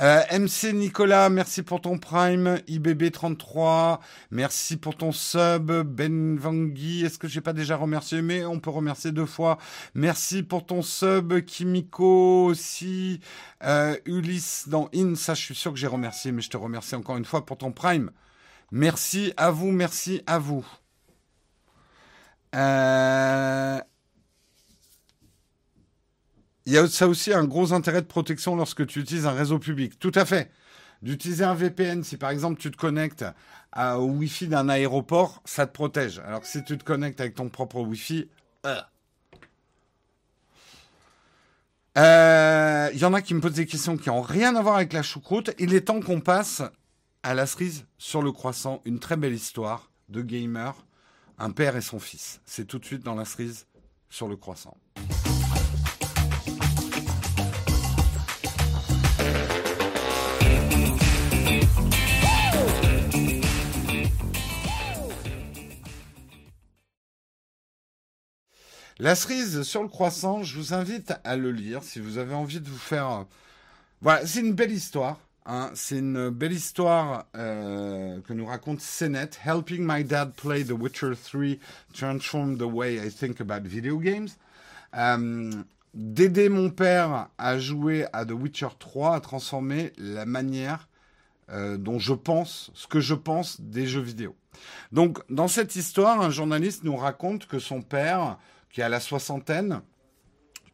Euh, 0.00 0.22
MC 0.32 0.72
Nicolas, 0.72 1.28
merci 1.28 1.62
pour 1.62 1.82
ton 1.82 1.98
prime. 1.98 2.58
IBB33, 2.68 3.98
merci 4.30 4.78
pour 4.78 4.96
ton 4.96 5.12
sub. 5.12 5.70
Ben 5.70 6.38
Vangui, 6.38 7.04
est-ce 7.04 7.18
que 7.18 7.28
j'ai 7.28 7.42
pas 7.42 7.52
déjà 7.52 7.76
remercié? 7.76 8.22
Mais 8.22 8.46
on 8.46 8.60
peut 8.60 8.70
remercier 8.70 9.12
deux 9.12 9.26
fois. 9.26 9.58
Merci 9.94 10.42
pour 10.42 10.64
ton 10.64 10.80
sub. 10.80 11.40
Kimiko 11.44 12.46
aussi. 12.46 13.20
Euh, 13.62 13.94
Ulysse 14.06 14.68
dans 14.68 14.88
In, 14.94 15.16
ça 15.16 15.34
je 15.34 15.42
suis 15.42 15.54
sûr 15.54 15.70
que 15.70 15.78
j'ai 15.78 15.86
remercié, 15.86 16.32
mais 16.32 16.40
je 16.40 16.48
te 16.48 16.56
remercie 16.56 16.94
encore 16.94 17.18
une 17.18 17.26
fois 17.26 17.44
pour 17.44 17.58
ton 17.58 17.70
prime. 17.70 18.10
Merci 18.72 19.34
à 19.36 19.50
vous, 19.50 19.70
merci 19.70 20.22
à 20.26 20.38
vous. 20.38 20.64
Euh, 22.54 23.80
il 26.66 26.72
y 26.72 26.78
a 26.78 26.86
ça 26.88 27.08
aussi 27.08 27.32
un 27.32 27.44
gros 27.44 27.72
intérêt 27.72 28.02
de 28.02 28.06
protection 28.06 28.56
lorsque 28.56 28.86
tu 28.86 29.00
utilises 29.00 29.26
un 29.26 29.32
réseau 29.32 29.58
public. 29.58 29.98
Tout 29.98 30.12
à 30.14 30.24
fait. 30.24 30.50
D'utiliser 31.02 31.44
un 31.44 31.54
VPN, 31.54 32.04
si 32.04 32.16
par 32.16 32.30
exemple 32.30 32.60
tu 32.60 32.70
te 32.70 32.76
connectes 32.76 33.24
au 33.76 34.04
Wi-Fi 34.04 34.48
d'un 34.48 34.68
aéroport, 34.68 35.40
ça 35.44 35.66
te 35.66 35.72
protège. 35.72 36.18
Alors 36.20 36.40
que 36.40 36.46
si 36.46 36.62
tu 36.62 36.76
te 36.76 36.84
connectes 36.84 37.20
avec 37.20 37.34
ton 37.34 37.48
propre 37.48 37.80
Wi-Fi, 37.80 38.28
euh. 38.66 38.80
Euh, 41.98 42.90
il 42.92 43.00
y 43.00 43.04
en 43.04 43.14
a 43.14 43.22
qui 43.22 43.34
me 43.34 43.40
posent 43.40 43.54
des 43.54 43.66
questions 43.66 43.96
qui 43.96 44.08
n'ont 44.08 44.22
rien 44.22 44.54
à 44.54 44.62
voir 44.62 44.76
avec 44.76 44.92
la 44.92 45.02
choucroute. 45.02 45.50
Il 45.58 45.74
est 45.74 45.82
temps 45.82 46.00
qu'on 46.00 46.20
passe 46.20 46.62
à 47.22 47.34
la 47.34 47.46
cerise 47.46 47.86
sur 47.98 48.22
le 48.22 48.32
croissant. 48.32 48.80
Une 48.84 49.00
très 49.00 49.16
belle 49.16 49.34
histoire 49.34 49.90
de 50.08 50.22
gamer, 50.22 50.74
un 51.38 51.50
père 51.50 51.76
et 51.76 51.80
son 51.80 51.98
fils. 51.98 52.40
C'est 52.44 52.66
tout 52.66 52.78
de 52.78 52.84
suite 52.84 53.02
dans 53.02 53.14
la 53.14 53.24
cerise 53.24 53.66
sur 54.08 54.28
le 54.28 54.36
croissant. 54.36 54.76
La 69.00 69.14
cerise 69.14 69.62
sur 69.62 69.82
le 69.82 69.88
croissant, 69.88 70.42
je 70.42 70.58
vous 70.58 70.74
invite 70.74 71.14
à 71.24 71.34
le 71.34 71.52
lire 71.52 71.82
si 71.82 72.00
vous 72.00 72.18
avez 72.18 72.34
envie 72.34 72.60
de 72.60 72.68
vous 72.68 72.76
faire. 72.76 73.24
Voilà, 74.02 74.26
c'est 74.26 74.40
une 74.40 74.52
belle 74.52 74.72
histoire. 74.72 75.18
Hein. 75.46 75.70
C'est 75.72 76.00
une 76.00 76.28
belle 76.28 76.52
histoire 76.52 77.24
euh, 77.34 78.20
que 78.20 78.34
nous 78.34 78.44
raconte 78.44 78.80
CNET. 78.80 79.30
Helping 79.42 79.86
my 79.86 80.04
dad 80.04 80.34
play 80.34 80.64
The 80.64 80.72
Witcher 80.72 81.12
3 81.16 81.58
transformed 81.94 82.58
the 82.58 82.70
way 82.70 82.96
I 82.96 83.10
think 83.10 83.40
about 83.40 83.66
video 83.66 83.96
games. 83.96 84.28
Euh, 84.94 85.50
D'aider 85.94 86.50
mon 86.50 86.68
père 86.68 87.28
à 87.38 87.58
jouer 87.58 88.04
à 88.12 88.26
The 88.26 88.32
Witcher 88.32 88.68
3 88.78 89.14
a 89.14 89.20
transformé 89.20 89.94
la 89.96 90.26
manière 90.26 90.88
euh, 91.50 91.78
dont 91.78 91.98
je 91.98 92.12
pense, 92.12 92.70
ce 92.74 92.86
que 92.86 93.00
je 93.00 93.14
pense 93.14 93.62
des 93.62 93.86
jeux 93.86 94.02
vidéo. 94.02 94.36
Donc, 94.92 95.20
dans 95.30 95.48
cette 95.48 95.74
histoire, 95.74 96.20
un 96.20 96.28
journaliste 96.28 96.84
nous 96.84 96.96
raconte 96.96 97.46
que 97.46 97.58
son 97.58 97.80
père 97.80 98.36
qui 98.70 98.82
a 98.82 98.88
la 98.88 99.00
soixantaine, 99.00 99.82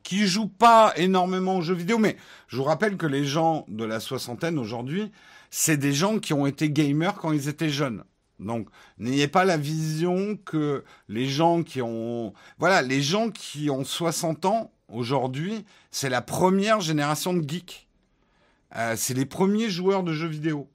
qui 0.03 0.27
joue 0.27 0.49
pas 0.49 0.93
énormément 0.97 1.57
aux 1.57 1.63
jeux 1.63 1.75
vidéo, 1.75 1.99
mais 1.99 2.17
je 2.49 2.57
vous 2.57 2.65
rappelle 2.65 2.97
que 2.97 3.07
les 3.07 3.25
gens 3.25 3.65
de 3.69 3.85
la 3.85 4.01
soixantaine 4.01 4.59
aujourd'hui, 4.59 5.11
c'est 5.51 5.77
des 5.77 5.93
gens 5.93 6.19
qui 6.19 6.33
ont 6.33 6.47
été 6.47 6.71
gamers 6.71 7.15
quand 7.15 7.33
ils 7.33 7.49
étaient 7.49 7.71
jeunes. 7.71 8.05
Donc, 8.39 8.69
n'ayez 8.99 9.29
pas 9.29 9.45
la 9.45 9.57
vision 9.57 10.37
que 10.45 10.85
les 11.09 11.27
gens 11.27 11.63
qui 11.63 11.81
ont, 11.81 12.35
voilà, 12.59 12.83
les 12.83 13.01
gens 13.01 13.31
qui 13.31 13.71
ont 13.71 13.85
60 13.85 14.45
ans 14.45 14.71
aujourd'hui, 14.89 15.65
c'est 15.91 16.11
la 16.11 16.23
première 16.23 16.81
génération 16.81 17.33
de 17.33 17.49
geeks. 17.49 17.89
Euh, 18.77 18.95
c'est 18.97 19.15
les 19.15 19.25
premiers 19.25 19.71
joueurs 19.71 20.03
de 20.03 20.13
jeux 20.13 20.29
vidéo. 20.29 20.69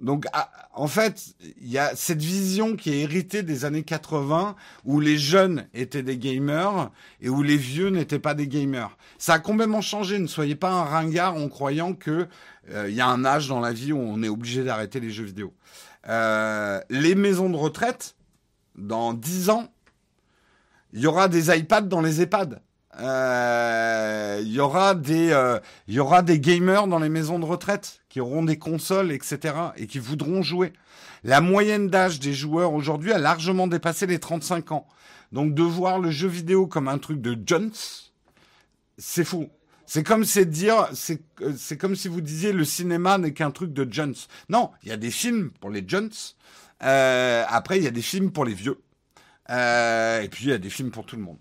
Donc, 0.00 0.26
ah, 0.32 0.50
en 0.74 0.86
fait, 0.86 1.34
il 1.60 1.68
y 1.68 1.78
a 1.78 1.94
cette 1.96 2.22
vision 2.22 2.76
qui 2.76 2.90
est 2.90 3.00
héritée 3.00 3.42
des 3.42 3.64
années 3.64 3.82
80 3.82 4.54
où 4.84 5.00
les 5.00 5.18
jeunes 5.18 5.66
étaient 5.74 6.04
des 6.04 6.18
gamers 6.18 6.90
et 7.20 7.28
où 7.28 7.42
les 7.42 7.56
vieux 7.56 7.88
n'étaient 7.88 8.20
pas 8.20 8.34
des 8.34 8.46
gamers. 8.46 8.96
Ça 9.18 9.34
a 9.34 9.38
complètement 9.40 9.80
changé. 9.80 10.18
Ne 10.18 10.28
soyez 10.28 10.54
pas 10.54 10.70
un 10.70 10.84
ringard 10.84 11.34
en 11.34 11.48
croyant 11.48 11.94
que 11.94 12.28
euh, 12.70 12.88
il 12.88 12.94
y 12.94 13.00
a 13.00 13.08
un 13.08 13.24
âge 13.24 13.48
dans 13.48 13.60
la 13.60 13.72
vie 13.72 13.92
où 13.92 13.98
on 13.98 14.22
est 14.22 14.28
obligé 14.28 14.62
d'arrêter 14.62 15.00
les 15.00 15.10
jeux 15.10 15.24
vidéo. 15.24 15.52
Euh, 16.08 16.80
les 16.90 17.14
maisons 17.14 17.50
de 17.50 17.56
retraite, 17.56 18.14
dans 18.76 19.14
10 19.14 19.50
ans, 19.50 19.68
il 20.92 21.00
y 21.00 21.06
aura 21.06 21.28
des 21.28 21.56
iPads 21.56 21.82
dans 21.82 22.00
les 22.00 22.22
EHPAD. 22.22 22.62
Euh, 23.00 24.40
il 24.42 24.52
y 24.52 24.60
aura 24.60 24.94
des 24.94 25.30
euh, 25.30 25.60
il 25.86 25.94
y 25.94 26.00
aura 26.00 26.22
des 26.22 26.40
gamers 26.40 26.86
dans 26.86 26.98
les 26.98 27.10
maisons 27.10 27.38
de 27.38 27.44
retraite 27.44 28.00
qui 28.08 28.20
auront 28.20 28.42
des 28.42 28.58
consoles 28.58 29.12
etc 29.12 29.54
et 29.76 29.86
qui 29.86 29.98
voudront 29.98 30.42
jouer. 30.42 30.72
La 31.22 31.40
moyenne 31.40 31.88
d'âge 31.88 32.18
des 32.18 32.32
joueurs 32.32 32.72
aujourd'hui 32.72 33.12
a 33.12 33.18
largement 33.18 33.66
dépassé 33.66 34.06
les 34.06 34.18
35 34.18 34.72
ans. 34.72 34.86
Donc 35.32 35.54
de 35.54 35.62
voir 35.62 35.98
le 35.98 36.10
jeu 36.10 36.28
vidéo 36.28 36.66
comme 36.66 36.88
un 36.88 36.98
truc 36.98 37.20
de 37.20 37.36
Jones, 37.44 37.72
c'est 38.96 39.24
fou. 39.24 39.50
C'est 39.84 40.02
comme 40.02 40.24
c'est 40.24 40.46
dire, 40.46 40.88
c'est 40.94 41.20
euh, 41.42 41.52
c'est 41.56 41.76
comme 41.76 41.94
si 41.94 42.08
vous 42.08 42.20
disiez 42.22 42.52
le 42.52 42.64
cinéma 42.64 43.18
n'est 43.18 43.32
qu'un 43.32 43.50
truc 43.50 43.72
de 43.72 43.86
Jones. 43.90 44.14
Non, 44.48 44.70
il 44.82 44.88
y 44.88 44.92
a 44.92 44.96
des 44.96 45.10
films 45.10 45.50
pour 45.60 45.70
les 45.70 45.84
Jones. 45.86 46.10
Euh, 46.82 47.44
après, 47.48 47.78
il 47.78 47.84
y 47.84 47.88
a 47.88 47.90
des 47.90 48.02
films 48.02 48.30
pour 48.30 48.44
les 48.44 48.54
vieux. 48.54 48.80
Et 49.50 50.28
puis 50.30 50.44
il 50.44 50.50
y 50.50 50.52
a 50.52 50.58
des 50.58 50.70
films 50.70 50.90
pour 50.90 51.06
tout 51.06 51.16
le 51.16 51.22
monde. 51.22 51.38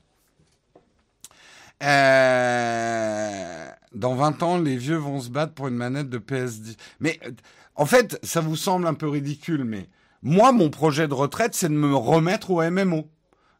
Euh, 1.83 3.67
dans 3.93 4.15
20 4.15 4.43
ans, 4.43 4.57
les 4.57 4.77
vieux 4.77 4.97
vont 4.97 5.19
se 5.19 5.29
battre 5.29 5.53
pour 5.53 5.67
une 5.67 5.75
manette 5.75 6.09
de 6.09 6.17
PS10. 6.17 6.75
Mais 6.99 7.19
euh, 7.25 7.31
en 7.75 7.85
fait, 7.85 8.19
ça 8.23 8.41
vous 8.41 8.55
semble 8.55 8.87
un 8.87 8.93
peu 8.93 9.07
ridicule, 9.07 9.63
mais 9.63 9.87
moi, 10.23 10.51
mon 10.51 10.69
projet 10.69 11.07
de 11.07 11.13
retraite, 11.13 11.53
c'est 11.53 11.69
de 11.69 11.73
me 11.73 11.95
remettre 11.95 12.49
au 12.51 12.61
MMO. 12.61 13.07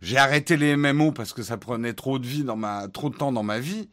J'ai 0.02 0.18
arrêté 0.18 0.58
les 0.58 0.76
MMO 0.76 1.12
parce 1.12 1.34
que 1.34 1.44
ça 1.44 1.58
prenait 1.58 1.94
trop 1.94 2.20
de 2.20 2.26
vie 2.26 2.44
dans 2.44 2.56
ma, 2.56 2.88
trop 2.88 3.10
de 3.10 3.16
temps 3.16 3.32
dans 3.32 3.44
ma 3.44 3.60
vie. 3.60 3.90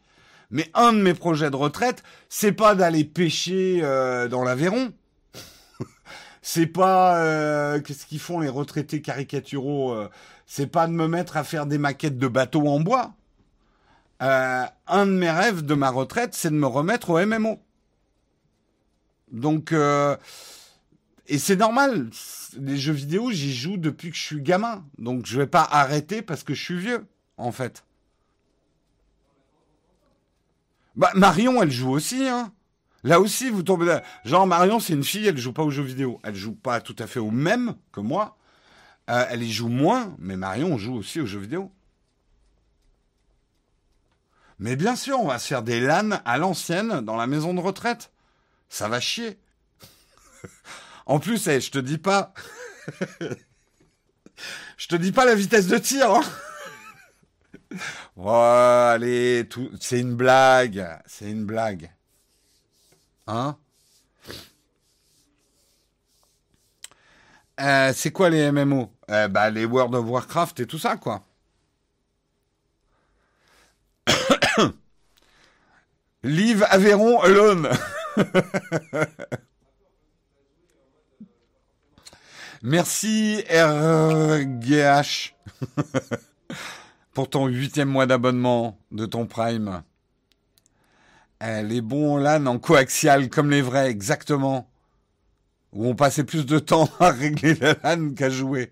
Mais 0.51 0.69
un 0.73 0.93
de 0.93 0.99
mes 0.99 1.13
projets 1.13 1.49
de 1.49 1.55
retraite, 1.55 2.03
c'est 2.29 2.51
pas 2.51 2.75
d'aller 2.75 3.03
pêcher 3.03 3.79
euh, 3.83 4.27
dans 4.27 4.43
l'Aveyron. 4.43 4.93
c'est 6.41 6.67
pas 6.67 7.17
euh, 7.17 7.79
qu'est-ce 7.81 8.05
qu'ils 8.05 8.19
font 8.19 8.39
les 8.39 8.49
retraités 8.49 9.01
caricaturaux. 9.01 9.93
Euh, 9.93 10.09
c'est 10.45 10.67
pas 10.67 10.87
de 10.87 10.93
me 10.93 11.07
mettre 11.07 11.37
à 11.37 11.43
faire 11.43 11.65
des 11.65 11.77
maquettes 11.77 12.19
de 12.19 12.27
bateaux 12.27 12.67
en 12.67 12.79
bois. 12.79 13.13
Euh, 14.21 14.65
un 14.87 15.05
de 15.05 15.11
mes 15.11 15.29
rêves 15.29 15.63
de 15.63 15.73
ma 15.73 15.89
retraite, 15.89 16.33
c'est 16.33 16.49
de 16.49 16.55
me 16.55 16.67
remettre 16.67 17.09
au 17.09 17.25
MMO. 17.25 17.59
Donc, 19.31 19.71
euh, 19.71 20.15
et 21.27 21.37
c'est 21.37 21.55
normal. 21.55 22.09
Les 22.57 22.77
jeux 22.77 22.93
vidéo, 22.93 23.31
j'y 23.31 23.53
joue 23.53 23.77
depuis 23.77 24.11
que 24.11 24.15
je 24.15 24.21
suis 24.21 24.41
gamin. 24.41 24.85
Donc, 24.97 25.25
je 25.25 25.37
vais 25.37 25.47
pas 25.47 25.67
arrêter 25.69 26.21
parce 26.21 26.43
que 26.43 26.53
je 26.53 26.63
suis 26.63 26.79
vieux, 26.79 27.05
en 27.37 27.51
fait. 27.51 27.83
Bah, 30.95 31.11
Marion, 31.15 31.61
elle 31.61 31.71
joue 31.71 31.91
aussi, 31.91 32.27
hein. 32.27 32.53
Là 33.03 33.19
aussi, 33.19 33.49
vous 33.49 33.61
tombez 33.61 33.85
là. 33.85 34.01
Genre, 34.23 34.47
Marion, 34.47 34.79
c'est 34.79 34.93
une 34.93 35.03
fille, 35.03 35.27
elle 35.27 35.37
joue 35.37 35.53
pas 35.53 35.61
aux 35.63 35.69
jeux 35.69 35.83
vidéo. 35.83 36.19
Elle 36.23 36.35
joue 36.35 36.55
pas 36.55 36.81
tout 36.81 36.95
à 36.97 37.05
fait 37.05 37.19
au 37.19 37.29
même 37.29 37.75
que 37.91 37.99
moi. 37.99 38.37
Euh, 39.11 39.25
elle 39.29 39.43
y 39.43 39.51
joue 39.51 39.67
moins, 39.67 40.15
mais 40.17 40.37
Marion 40.37 40.77
joue 40.77 40.95
aussi 40.95 41.21
aux 41.21 41.27
jeux 41.27 41.39
vidéo. 41.39 41.71
Mais 44.59 44.75
bien 44.75 44.95
sûr, 44.95 45.19
on 45.19 45.27
va 45.27 45.39
se 45.39 45.47
faire 45.47 45.63
des 45.63 45.79
LAN 45.79 46.21
à 46.23 46.37
l'ancienne 46.37 47.01
dans 47.01 47.15
la 47.15 47.27
maison 47.27 47.53
de 47.53 47.59
retraite. 47.59 48.11
Ça 48.69 48.87
va 48.87 48.99
chier. 48.99 49.37
en 51.05 51.19
plus, 51.19 51.47
eh, 51.47 51.59
je 51.59 51.71
te 51.71 51.79
dis 51.79 51.97
pas. 51.97 52.33
je 54.77 54.87
te 54.87 54.95
dis 54.95 55.11
pas 55.11 55.25
la 55.25 55.35
vitesse 55.35 55.67
de 55.67 55.77
tir. 55.77 56.11
Hein 56.11 56.23
oh, 58.15 58.29
allez, 58.29 59.47
c'est 59.79 59.99
une 59.99 60.15
blague. 60.15 60.87
C'est 61.05 61.29
une 61.29 61.45
blague. 61.45 61.91
Hein? 63.27 63.57
Euh, 67.59 67.93
C'est 67.93 68.11
quoi 68.11 68.29
les 68.29 68.51
MMO 68.51 68.91
euh, 69.09 69.27
Bah 69.27 69.49
les 69.49 69.65
World 69.65 69.95
of 69.95 70.05
Warcraft 70.05 70.59
et 70.61 70.67
tout 70.67 70.79
ça, 70.79 70.97
quoi. 70.97 71.25
Live 76.23 76.65
Aveyron 76.69 77.21
Alone. 77.21 77.69
Merci 82.63 83.43
RGH 83.47 85.35
pour 87.13 87.29
ton 87.29 87.45
huitième 87.47 87.89
mois 87.89 88.07
d'abonnement 88.07 88.79
de 88.91 89.05
ton 89.05 89.27
Prime. 89.27 89.83
les 91.41 91.81
bons 91.81 92.17
LAN 92.17 92.47
en 92.47 92.57
coaxial 92.57 93.29
comme 93.29 93.51
les 93.51 93.61
vrais, 93.61 93.91
exactement. 93.91 94.67
Où 95.73 95.85
on 95.87 95.93
passait 95.95 96.23
plus 96.23 96.47
de 96.47 96.57
temps 96.57 96.89
à 96.99 97.11
régler 97.11 97.53
la 97.55 97.75
LAN 97.83 98.13
qu'à 98.15 98.31
jouer. 98.31 98.71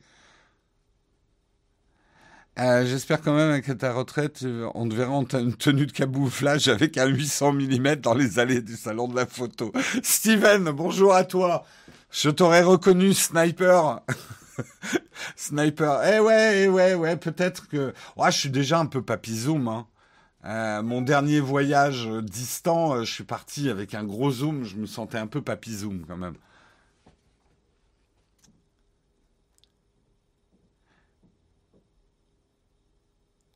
Euh, 2.60 2.86
j'espère 2.86 3.22
quand 3.22 3.34
même 3.34 3.62
qu'à 3.64 3.74
ta 3.74 3.94
retraite, 3.94 4.46
on 4.76 4.88
te 4.88 4.94
verra 4.94 5.12
en 5.12 5.24
tenue 5.26 5.88
de 5.88 5.92
camouflage 5.92 6.68
avec 6.68 6.98
un 7.00 7.08
800 7.08 7.54
mm 7.54 7.96
dans 7.96 8.14
les 8.14 8.38
allées 8.38 8.62
du 8.62 8.76
salon 8.76 9.08
de 9.08 9.16
la 9.16 9.26
photo. 9.26 9.72
Steven, 10.04 10.70
bonjour 10.70 11.16
à 11.16 11.24
toi. 11.24 11.66
Je 12.12 12.30
t'aurais 12.30 12.62
reconnu, 12.62 13.14
sniper. 13.14 14.02
sniper. 15.36 16.02
Eh 16.06 16.20
ouais, 16.20 16.64
eh 16.64 16.68
ouais, 16.68 16.94
ouais, 16.94 17.18
peut-être 17.18 17.68
que... 17.68 17.92
Ouais, 18.16 18.32
je 18.32 18.38
suis 18.38 18.52
déjà 18.52 18.78
un 18.78 18.86
peu 18.86 19.02
papy 19.02 19.48
Hein. 19.48 19.88
Euh, 20.46 20.84
mon 20.84 21.02
dernier 21.02 21.40
voyage 21.40 22.08
distant, 22.22 22.94
euh, 22.94 23.04
je 23.04 23.12
suis 23.12 23.24
parti 23.24 23.70
avec 23.70 23.96
un 23.96 24.04
gros 24.04 24.30
zoom. 24.30 24.64
Je 24.64 24.76
me 24.76 24.86
sentais 24.86 25.18
un 25.18 25.28
peu 25.28 25.42
papy 25.42 25.76
quand 26.08 26.18
même. 26.18 26.36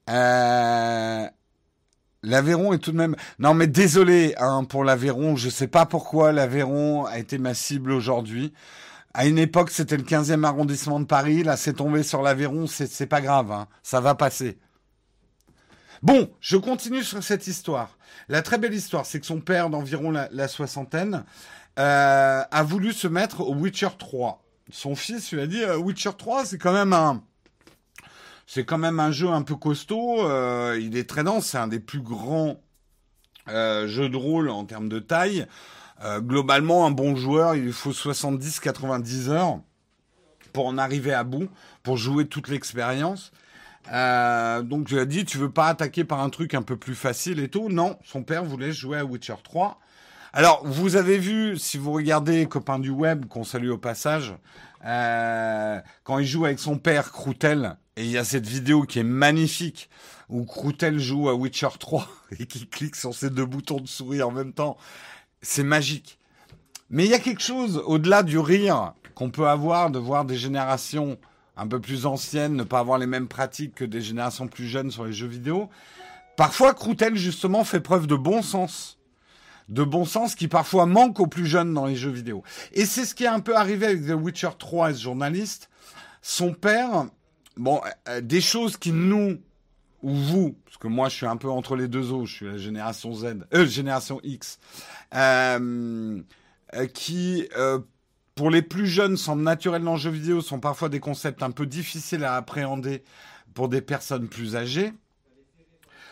Euh, 0.10 1.28
L'Aveyron 2.24 2.74
est 2.74 2.80
tout 2.80 2.92
de 2.92 2.98
même. 2.98 3.16
Non, 3.40 3.54
mais 3.54 3.68
désolé 3.68 4.36
hein, 4.38 4.64
pour 4.64 4.84
l'Aveyron. 4.84 5.36
Je 5.36 5.50
sais 5.50 5.68
pas 5.68 5.86
pourquoi 5.86 6.32
l'Aveyron 6.32 7.06
a 7.06 7.20
été 7.20 7.38
ma 7.38 7.54
cible 7.54 7.92
aujourd'hui. 7.92 8.54
À 9.14 9.26
une 9.26 9.38
époque, 9.38 9.72
c'était 9.72 9.98
le 9.98 10.04
15e 10.04 10.44
arrondissement 10.44 11.00
de 11.00 11.06
Paris. 11.06 11.44
Là, 11.44 11.58
c'est 11.58 11.74
tombé 11.74 12.04
sur 12.04 12.22
l'Aveyron. 12.22 12.68
C'est 12.68 13.08
pas 13.08 13.22
grave. 13.22 13.52
Hein. 13.52 13.68
Ça 13.84 14.02
va 14.02 14.16
passer. 14.16 14.58
Bon, 16.04 16.30
je 16.42 16.58
continue 16.58 17.04
sur 17.04 17.24
cette 17.24 17.48
histoire. 17.48 17.98
La 18.30 18.42
très 18.42 18.58
belle 18.58 18.74
histoire, 18.74 19.06
c'est 19.06 19.20
que 19.20 19.26
son 19.26 19.40
père, 19.40 19.70
d'environ 19.70 20.12
la, 20.12 20.48
soixantaine, 20.48 21.24
euh, 21.80 22.44
a 22.50 22.64
voulu 22.64 22.94
se 22.94 23.08
mettre 23.08 23.42
au 23.42 23.56
Witcher 23.56 23.90
3. 23.98 24.44
Son 24.70 24.96
fils 24.96 25.32
lui 25.32 25.42
a 25.42 25.48
dit 25.48 25.64
euh, 25.64 25.78
Witcher 25.78 26.12
3, 26.18 26.46
c'est 26.46 26.58
quand 26.58 26.74
même 26.74 26.94
un 26.94 27.24
c'est 28.48 28.64
quand 28.64 28.78
même 28.78 29.00
un 29.02 29.12
jeu 29.12 29.28
un 29.28 29.44
peu 29.44 29.56
costaud. 29.56 30.26
Euh, 30.26 30.80
il 30.82 30.98
est 30.98 31.08
très 31.08 31.24
dense. 31.24 31.48
C'est 31.48 31.58
un 31.58 31.68
des 31.68 31.82
plus 31.82 32.00
grands 32.00 32.64
euh, 33.50 33.88
jeux 33.88 34.10
de 34.10 34.16
rôle 34.16 34.50
en 34.50 34.64
termes 34.64 34.88
de 34.88 35.00
taille. 35.00 35.46
Euh, 36.04 36.22
globalement, 36.22 36.86
un 36.86 36.92
bon 36.92 37.16
joueur, 37.16 37.56
il 37.56 37.74
faut 37.74 37.92
70-90 37.92 39.30
heures 39.30 39.60
pour 40.54 40.68
en 40.68 40.78
arriver 40.78 41.14
à 41.14 41.24
bout, 41.24 41.50
pour 41.84 41.98
jouer 41.98 42.26
toute 42.26 42.48
l'expérience. 42.48 43.32
donc 43.86 44.90
lui 44.90 44.98
ai 44.98 45.06
dit, 45.06 45.26
tu 45.26 45.38
veux 45.38 45.52
pas 45.52 45.68
attaquer 45.68 46.04
par 46.06 46.22
un 46.22 46.30
truc 46.30 46.54
un 46.54 46.62
peu 46.62 46.78
plus 46.78 46.96
facile 46.96 47.40
et 47.40 47.50
tout 47.50 47.70
Non, 47.70 48.00
son 48.04 48.24
père 48.24 48.46
voulait 48.46 48.72
jouer 48.72 48.98
à 48.98 49.06
Witcher 49.06 49.36
3. 49.44 49.78
Alors, 50.34 50.66
vous 50.66 50.96
avez 50.96 51.18
vu, 51.18 51.58
si 51.58 51.78
vous 51.78 51.92
regardez 51.92 52.46
Copains 52.46 52.80
du 52.80 52.92
Web, 52.92 53.26
qu'on 53.26 53.44
salue 53.44 53.70
au 53.70 53.78
passage, 53.78 54.36
quand 54.82 56.20
il 56.20 56.26
joue 56.26 56.46
avec 56.46 56.60
son 56.60 56.78
père, 56.78 57.12
Croutel, 57.12 57.78
et 57.96 58.04
il 58.04 58.12
y 58.12 58.18
a 58.18 58.24
cette 58.24 58.46
vidéo 58.46 58.84
qui 58.84 59.00
est 59.00 59.04
magnifique 59.04 59.90
où 60.30 60.46
Croutel 60.46 61.00
joue 61.00 61.30
à 61.30 61.36
Witcher 61.36 61.70
3 61.80 62.08
et 62.40 62.46
qui 62.46 62.68
clique 62.68 62.96
sur 62.96 63.14
ces 63.14 63.30
deux 63.30 63.46
boutons 63.46 63.80
de 63.80 63.88
souris 63.88 64.22
en 64.22 64.32
même 64.32 64.54
temps. 64.54 64.78
C'est 65.42 65.64
magique. 65.64 66.20
Mais 66.90 67.06
il 67.06 67.12
y 67.12 67.16
a 67.16 67.20
quelque 67.20 67.42
chose 67.42 67.82
au-delà 67.86 68.24
du 68.24 68.38
rire 68.40 68.94
qu'on 69.16 69.30
peut 69.30 69.48
avoir 69.48 69.90
de 69.90 70.00
voir 70.00 70.26
des 70.26 70.38
générations 70.38 71.18
un 71.58 71.68
peu 71.68 71.82
plus 71.82 72.06
anciennes 72.06 72.56
ne 72.56 72.64
pas 72.64 72.80
avoir 72.80 73.00
les 73.00 73.08
mêmes 73.08 73.28
pratiques 73.28 73.76
que 73.76 73.86
des 73.86 74.02
générations 74.02 74.48
plus 74.48 74.68
jeunes 74.68 74.92
sur 74.92 75.06
les 75.06 75.14
jeux 75.14 75.28
vidéo. 75.28 75.70
Parfois, 76.36 76.76
Croutel 76.76 77.16
justement 77.16 77.64
fait 77.64 77.80
preuve 77.80 78.06
de 78.06 78.16
bon 78.16 78.44
sens. 78.44 78.97
De 79.70 79.84
bon 79.84 80.06
sens 80.06 80.36
qui 80.36 80.48
parfois 80.48 80.86
manque 80.86 81.20
aux 81.20 81.28
plus 81.28 81.46
jeunes 81.46 81.74
dans 81.74 81.86
les 81.86 81.96
jeux 81.96 82.12
vidéo. 82.12 82.44
Et 82.74 82.86
c'est 82.86 83.06
ce 83.06 83.14
qui 83.14 83.26
est 83.26 83.28
un 83.28 83.42
peu 83.42 83.56
arrivé 83.56 83.86
avec 83.86 84.06
The 84.06 84.12
Witcher 84.12 84.52
3 84.58 84.92
et 84.92 84.94
ce 84.94 85.02
journaliste. 85.02 85.70
Son 86.22 86.54
père 86.54 87.08
bon, 87.58 87.82
euh, 87.84 87.90
euh, 88.10 88.22
des 88.22 88.42
choses 88.42 88.78
qui 88.78 88.92
nous 88.92 89.38
ou 90.04 90.14
vous, 90.14 90.58
parce 90.66 90.78
que 90.78 90.88
moi 90.88 91.10
je 91.10 91.16
suis 91.16 91.26
un 91.26 91.38
peu 91.38 91.50
entre 91.50 91.76
les 91.76 91.88
deux 91.88 92.12
eaux, 92.12 92.26
je 92.26 92.36
suis 92.36 92.46
la 92.46 92.58
génération 92.58 93.14
Z, 93.14 93.40
euh, 93.54 93.66
génération 93.66 94.20
X, 94.24 94.60
euh, 95.16 96.22
qui 96.94 97.48
pour 98.36 98.52
les 98.52 98.62
plus 98.62 98.86
jeunes 98.86 99.18
semblent 99.18 99.42
naturels 99.42 99.84
dans 99.84 99.94
le 99.94 100.00
jeu 100.00 100.12
vidéo, 100.12 100.42
sont 100.42 100.60
parfois 100.60 100.90
des 100.90 101.00
concepts 101.00 101.42
un 101.42 101.50
peu 101.50 101.66
difficiles 101.66 102.24
à 102.24 102.36
appréhender 102.36 103.04
pour 103.56 103.70
des 103.70 103.82
personnes 103.82 104.28
plus 104.28 104.56
âgées. 104.56 104.94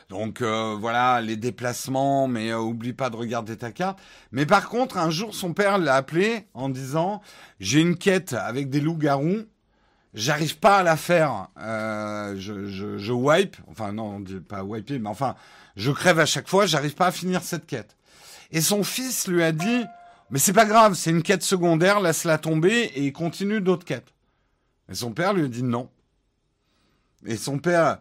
Donc 0.09 0.41
voilà, 0.41 1.19
les 1.21 1.35
déplacements, 1.35 2.27
mais 2.27 2.53
oublie 2.53 2.93
pas 2.93 3.09
de 3.09 3.15
regarder 3.15 3.57
ta 3.57 3.71
carte. 3.71 3.99
Mais 4.31 4.45
par 4.45 4.69
contre, 4.69 4.97
un 4.97 5.09
jour, 5.09 5.33
son 5.33 5.53
père 5.53 5.77
l'a 5.77 5.95
appelé 5.95 6.45
en 6.53 6.69
disant, 6.69 7.21
j'ai 7.59 7.81
une 7.81 7.97
quête 7.97 8.33
avec 8.33 8.69
des 8.69 8.81
loups-garous, 8.81 9.45
j'arrive 10.13 10.57
pas 10.57 10.77
à 10.77 10.83
la 10.83 10.95
faire. 10.97 11.47
Euh, 11.59 12.35
je, 12.37 12.67
je, 12.67 12.97
je, 12.97 13.13
wipe, 13.13 13.57
enfin 13.67 13.91
non, 13.91 14.15
on 14.15 14.19
dit 14.19 14.39
pas 14.39 14.63
wiper, 14.63 14.99
mais 14.99 15.09
enfin, 15.09 15.35
je 15.75 15.91
crève 15.91 16.19
à 16.19 16.25
chaque 16.25 16.47
fois, 16.47 16.65
j'arrive 16.65 16.95
pas 16.95 17.07
à 17.07 17.11
finir 17.11 17.43
cette 17.43 17.65
quête. 17.65 17.95
Et 18.51 18.61
son 18.61 18.83
fils 18.83 19.27
lui 19.27 19.43
a 19.43 19.51
dit, 19.51 19.85
mais 20.31 20.39
c'est 20.39 20.53
pas 20.53 20.65
grave, 20.65 20.95
c'est 20.95 21.11
une 21.11 21.23
quête 21.23 21.43
secondaire, 21.43 21.99
laisse-la 21.99 22.37
tomber 22.37 22.91
et 22.95 23.11
continue 23.11 23.61
d'autres 23.61 23.85
quêtes. 23.85 24.13
Et 24.89 24.95
son 24.95 25.11
père 25.11 25.33
lui 25.33 25.45
a 25.45 25.47
dit 25.47 25.63
non. 25.63 25.89
Et 27.25 27.37
son 27.37 27.57
père, 27.57 27.99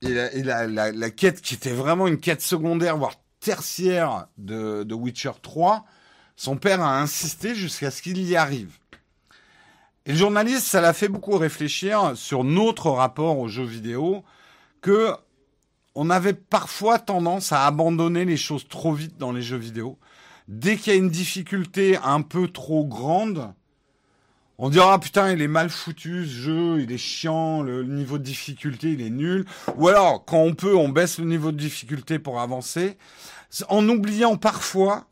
il 0.00 0.18
a, 0.18 0.34
il 0.34 0.50
a 0.50 0.66
la, 0.66 0.92
la, 0.92 1.10
quête 1.10 1.40
qui 1.40 1.54
était 1.54 1.72
vraiment 1.72 2.06
une 2.06 2.18
quête 2.18 2.42
secondaire, 2.42 2.96
voire 2.96 3.14
tertiaire 3.40 4.26
de, 4.36 4.84
de 4.84 4.94
Witcher 4.94 5.32
3, 5.42 5.84
son 6.36 6.56
père 6.56 6.80
a 6.80 7.00
insisté 7.00 7.54
jusqu'à 7.54 7.90
ce 7.90 8.02
qu'il 8.02 8.22
y 8.22 8.36
arrive. 8.36 8.78
Et 10.06 10.12
le 10.12 10.18
journaliste, 10.18 10.66
ça 10.66 10.80
l'a 10.80 10.92
fait 10.92 11.08
beaucoup 11.08 11.36
réfléchir 11.36 12.12
sur 12.16 12.44
notre 12.44 12.90
rapport 12.90 13.38
aux 13.38 13.48
jeux 13.48 13.64
vidéo, 13.64 14.24
que 14.80 15.12
on 15.94 16.10
avait 16.10 16.34
parfois 16.34 16.98
tendance 16.98 17.52
à 17.52 17.66
abandonner 17.66 18.24
les 18.24 18.36
choses 18.36 18.68
trop 18.68 18.92
vite 18.92 19.18
dans 19.18 19.32
les 19.32 19.42
jeux 19.42 19.56
vidéo. 19.56 19.98
Dès 20.46 20.76
qu'il 20.76 20.92
y 20.92 20.96
a 20.96 20.98
une 20.98 21.10
difficulté 21.10 21.98
un 22.02 22.22
peu 22.22 22.48
trop 22.48 22.86
grande, 22.86 23.52
on 24.58 24.70
dira 24.70 24.94
ah, 24.94 24.98
putain 24.98 25.32
il 25.32 25.40
est 25.40 25.48
mal 25.48 25.70
foutu 25.70 26.24
ce 26.26 26.30
jeu, 26.30 26.80
il 26.80 26.90
est 26.90 26.98
chiant, 26.98 27.62
le 27.62 27.84
niveau 27.84 28.18
de 28.18 28.24
difficulté 28.24 28.90
il 28.90 29.00
est 29.00 29.10
nul. 29.10 29.44
Ou 29.76 29.88
alors 29.88 30.24
quand 30.24 30.40
on 30.40 30.54
peut 30.54 30.76
on 30.76 30.88
baisse 30.88 31.18
le 31.18 31.24
niveau 31.24 31.52
de 31.52 31.56
difficulté 31.56 32.18
pour 32.18 32.40
avancer, 32.40 32.98
en 33.68 33.88
oubliant 33.88 34.36
parfois, 34.36 35.06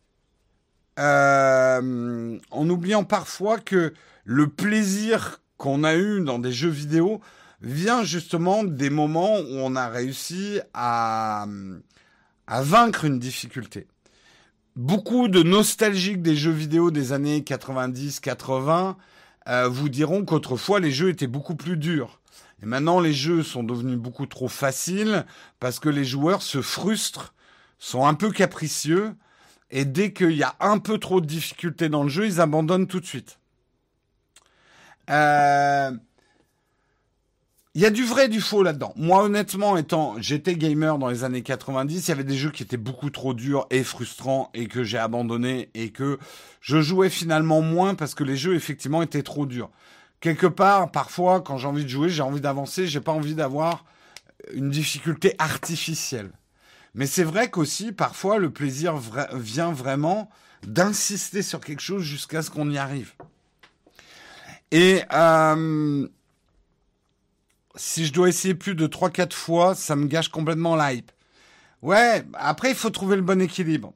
euh, 0.98 2.38
en 2.50 2.70
oubliant 2.70 3.04
parfois 3.04 3.58
que 3.58 3.94
le 4.24 4.48
plaisir 4.48 5.40
qu'on 5.56 5.84
a 5.84 5.94
eu 5.94 6.20
dans 6.20 6.40
des 6.40 6.52
jeux 6.52 6.68
vidéo 6.68 7.20
vient 7.62 8.02
justement 8.02 8.64
des 8.64 8.90
moments 8.90 9.38
où 9.38 9.54
on 9.58 9.76
a 9.76 9.88
réussi 9.88 10.60
à, 10.74 11.46
à 12.46 12.62
vaincre 12.62 13.04
une 13.04 13.18
difficulté. 13.18 13.86
Beaucoup 14.74 15.28
de 15.28 15.42
nostalgiques 15.42 16.20
des 16.20 16.36
jeux 16.36 16.50
vidéo 16.50 16.90
des 16.90 17.12
années 17.12 17.40
90-80 17.40 18.96
euh, 19.48 19.68
vous 19.68 19.88
diront 19.88 20.24
qu'autrefois 20.24 20.80
les 20.80 20.90
jeux 20.90 21.08
étaient 21.08 21.26
beaucoup 21.26 21.54
plus 21.54 21.76
durs. 21.76 22.20
Et 22.62 22.66
maintenant 22.66 23.00
les 23.00 23.12
jeux 23.12 23.42
sont 23.42 23.62
devenus 23.62 23.98
beaucoup 23.98 24.26
trop 24.26 24.48
faciles 24.48 25.26
parce 25.60 25.78
que 25.78 25.88
les 25.88 26.04
joueurs 26.04 26.42
se 26.42 26.62
frustrent, 26.62 27.34
sont 27.78 28.06
un 28.06 28.14
peu 28.14 28.30
capricieux 28.30 29.14
et 29.70 29.84
dès 29.84 30.12
qu'il 30.12 30.32
y 30.32 30.42
a 30.42 30.54
un 30.60 30.78
peu 30.78 30.98
trop 30.98 31.20
de 31.20 31.26
difficultés 31.26 31.88
dans 31.88 32.02
le 32.02 32.08
jeu, 32.08 32.26
ils 32.26 32.40
abandonnent 32.40 32.86
tout 32.86 33.00
de 33.00 33.06
suite. 33.06 33.38
Euh, 35.10 35.92
il 37.76 37.82
y 37.82 37.84
a 37.84 37.90
du 37.90 38.06
vrai 38.06 38.24
et 38.24 38.28
du 38.28 38.40
faux 38.40 38.62
là-dedans. 38.62 38.94
Moi, 38.96 39.22
honnêtement, 39.22 39.76
étant, 39.76 40.14
j'étais 40.18 40.56
gamer 40.56 40.96
dans 40.96 41.08
les 41.08 41.24
années 41.24 41.42
90, 41.42 42.06
il 42.06 42.08
y 42.08 42.10
avait 42.10 42.24
des 42.24 42.34
jeux 42.34 42.50
qui 42.50 42.62
étaient 42.62 42.78
beaucoup 42.78 43.10
trop 43.10 43.34
durs 43.34 43.66
et 43.68 43.84
frustrants 43.84 44.50
et 44.54 44.66
que 44.66 44.82
j'ai 44.82 44.96
abandonné 44.96 45.68
et 45.74 45.90
que 45.90 46.18
je 46.62 46.80
jouais 46.80 47.10
finalement 47.10 47.60
moins 47.60 47.94
parce 47.94 48.14
que 48.14 48.24
les 48.24 48.38
jeux, 48.38 48.54
effectivement, 48.54 49.02
étaient 49.02 49.22
trop 49.22 49.44
durs. 49.44 49.68
Quelque 50.20 50.46
part, 50.46 50.90
parfois, 50.90 51.42
quand 51.42 51.58
j'ai 51.58 51.66
envie 51.66 51.84
de 51.84 51.90
jouer, 51.90 52.08
j'ai 52.08 52.22
envie 52.22 52.40
d'avancer, 52.40 52.86
j'ai 52.86 53.00
pas 53.00 53.12
envie 53.12 53.34
d'avoir 53.34 53.84
une 54.54 54.70
difficulté 54.70 55.34
artificielle. 55.38 56.30
Mais 56.94 57.04
c'est 57.04 57.24
vrai 57.24 57.50
qu'aussi, 57.50 57.92
parfois, 57.92 58.38
le 58.38 58.48
plaisir 58.48 58.94
vient 59.34 59.70
vraiment 59.70 60.30
d'insister 60.66 61.42
sur 61.42 61.60
quelque 61.60 61.82
chose 61.82 62.02
jusqu'à 62.02 62.40
ce 62.40 62.48
qu'on 62.48 62.70
y 62.70 62.78
arrive. 62.78 63.12
Et, 64.72 65.02
euh, 65.12 66.08
si 67.76 68.06
je 68.06 68.12
dois 68.12 68.28
essayer 68.28 68.54
plus 68.54 68.74
de 68.74 68.86
3-4 68.86 69.32
fois, 69.32 69.74
ça 69.74 69.96
me 69.96 70.06
gâche 70.06 70.28
complètement 70.28 70.76
l'hype. 70.76 71.12
Ouais, 71.82 72.24
après, 72.34 72.70
il 72.70 72.74
faut 72.74 72.90
trouver 72.90 73.16
le 73.16 73.22
bon 73.22 73.40
équilibre. 73.40 73.94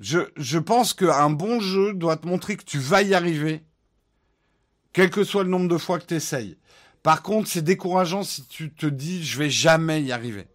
Je, 0.00 0.58
pense 0.58 0.94
qu'un 0.94 1.30
bon 1.30 1.60
jeu 1.60 1.92
doit 1.94 2.16
te 2.16 2.26
montrer 2.26 2.56
que 2.56 2.64
tu 2.64 2.78
vas 2.78 3.02
y 3.02 3.14
arriver, 3.14 3.64
quel 4.92 5.10
que 5.10 5.24
soit 5.24 5.42
le 5.42 5.50
nombre 5.50 5.68
de 5.68 5.78
fois 5.78 5.98
que 5.98 6.06
tu 6.06 6.14
essayes. 6.14 6.56
Par 7.02 7.22
contre, 7.22 7.48
c'est 7.48 7.62
décourageant 7.62 8.22
si 8.22 8.46
tu 8.46 8.72
te 8.72 8.86
dis 8.86 9.24
je 9.24 9.38
vais 9.38 9.50
jamais 9.50 10.02
y 10.02 10.12
arriver. 10.12 10.46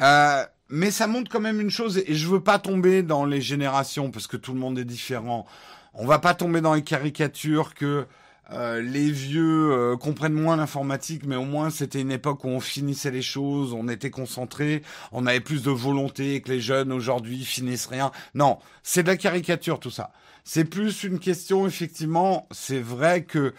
Euh, 0.00 0.44
mais 0.68 0.90
ça 0.90 1.06
montre 1.06 1.30
quand 1.30 1.40
même 1.40 1.60
une 1.60 1.70
chose, 1.70 1.98
et 1.98 2.14
je 2.14 2.28
veux 2.28 2.42
pas 2.42 2.58
tomber 2.58 3.02
dans 3.02 3.24
les 3.26 3.40
générations 3.42 4.10
parce 4.10 4.26
que 4.26 4.36
tout 4.36 4.54
le 4.54 4.60
monde 4.60 4.78
est 4.78 4.84
différent. 4.84 5.46
On 5.92 6.06
va 6.06 6.18
pas 6.18 6.34
tomber 6.34 6.60
dans 6.60 6.74
les 6.74 6.84
caricatures 6.84 7.74
que 7.74 8.06
euh, 8.52 8.82
les 8.82 9.10
vieux 9.10 9.72
euh, 9.72 9.96
comprennent 9.96 10.32
moins 10.32 10.56
l'informatique, 10.56 11.22
mais 11.24 11.36
au 11.36 11.44
moins 11.44 11.70
c'était 11.70 12.00
une 12.00 12.10
époque 12.10 12.44
où 12.44 12.48
on 12.48 12.60
finissait 12.60 13.12
les 13.12 13.22
choses, 13.22 13.72
on 13.72 13.88
était 13.88 14.10
concentré, 14.10 14.82
on 15.12 15.26
avait 15.26 15.40
plus 15.40 15.62
de 15.62 15.70
volonté 15.70 16.40
que 16.40 16.50
les 16.50 16.60
jeunes 16.60 16.92
aujourd'hui 16.92 17.44
finissent 17.44 17.86
rien. 17.86 18.10
Non, 18.34 18.58
c'est 18.82 19.04
de 19.04 19.08
la 19.08 19.16
caricature 19.16 19.78
tout 19.78 19.90
ça. 19.90 20.12
C'est 20.42 20.64
plus 20.64 21.04
une 21.04 21.20
question, 21.20 21.66
effectivement, 21.66 22.48
c'est 22.50 22.80
vrai 22.80 23.24
que 23.24 23.54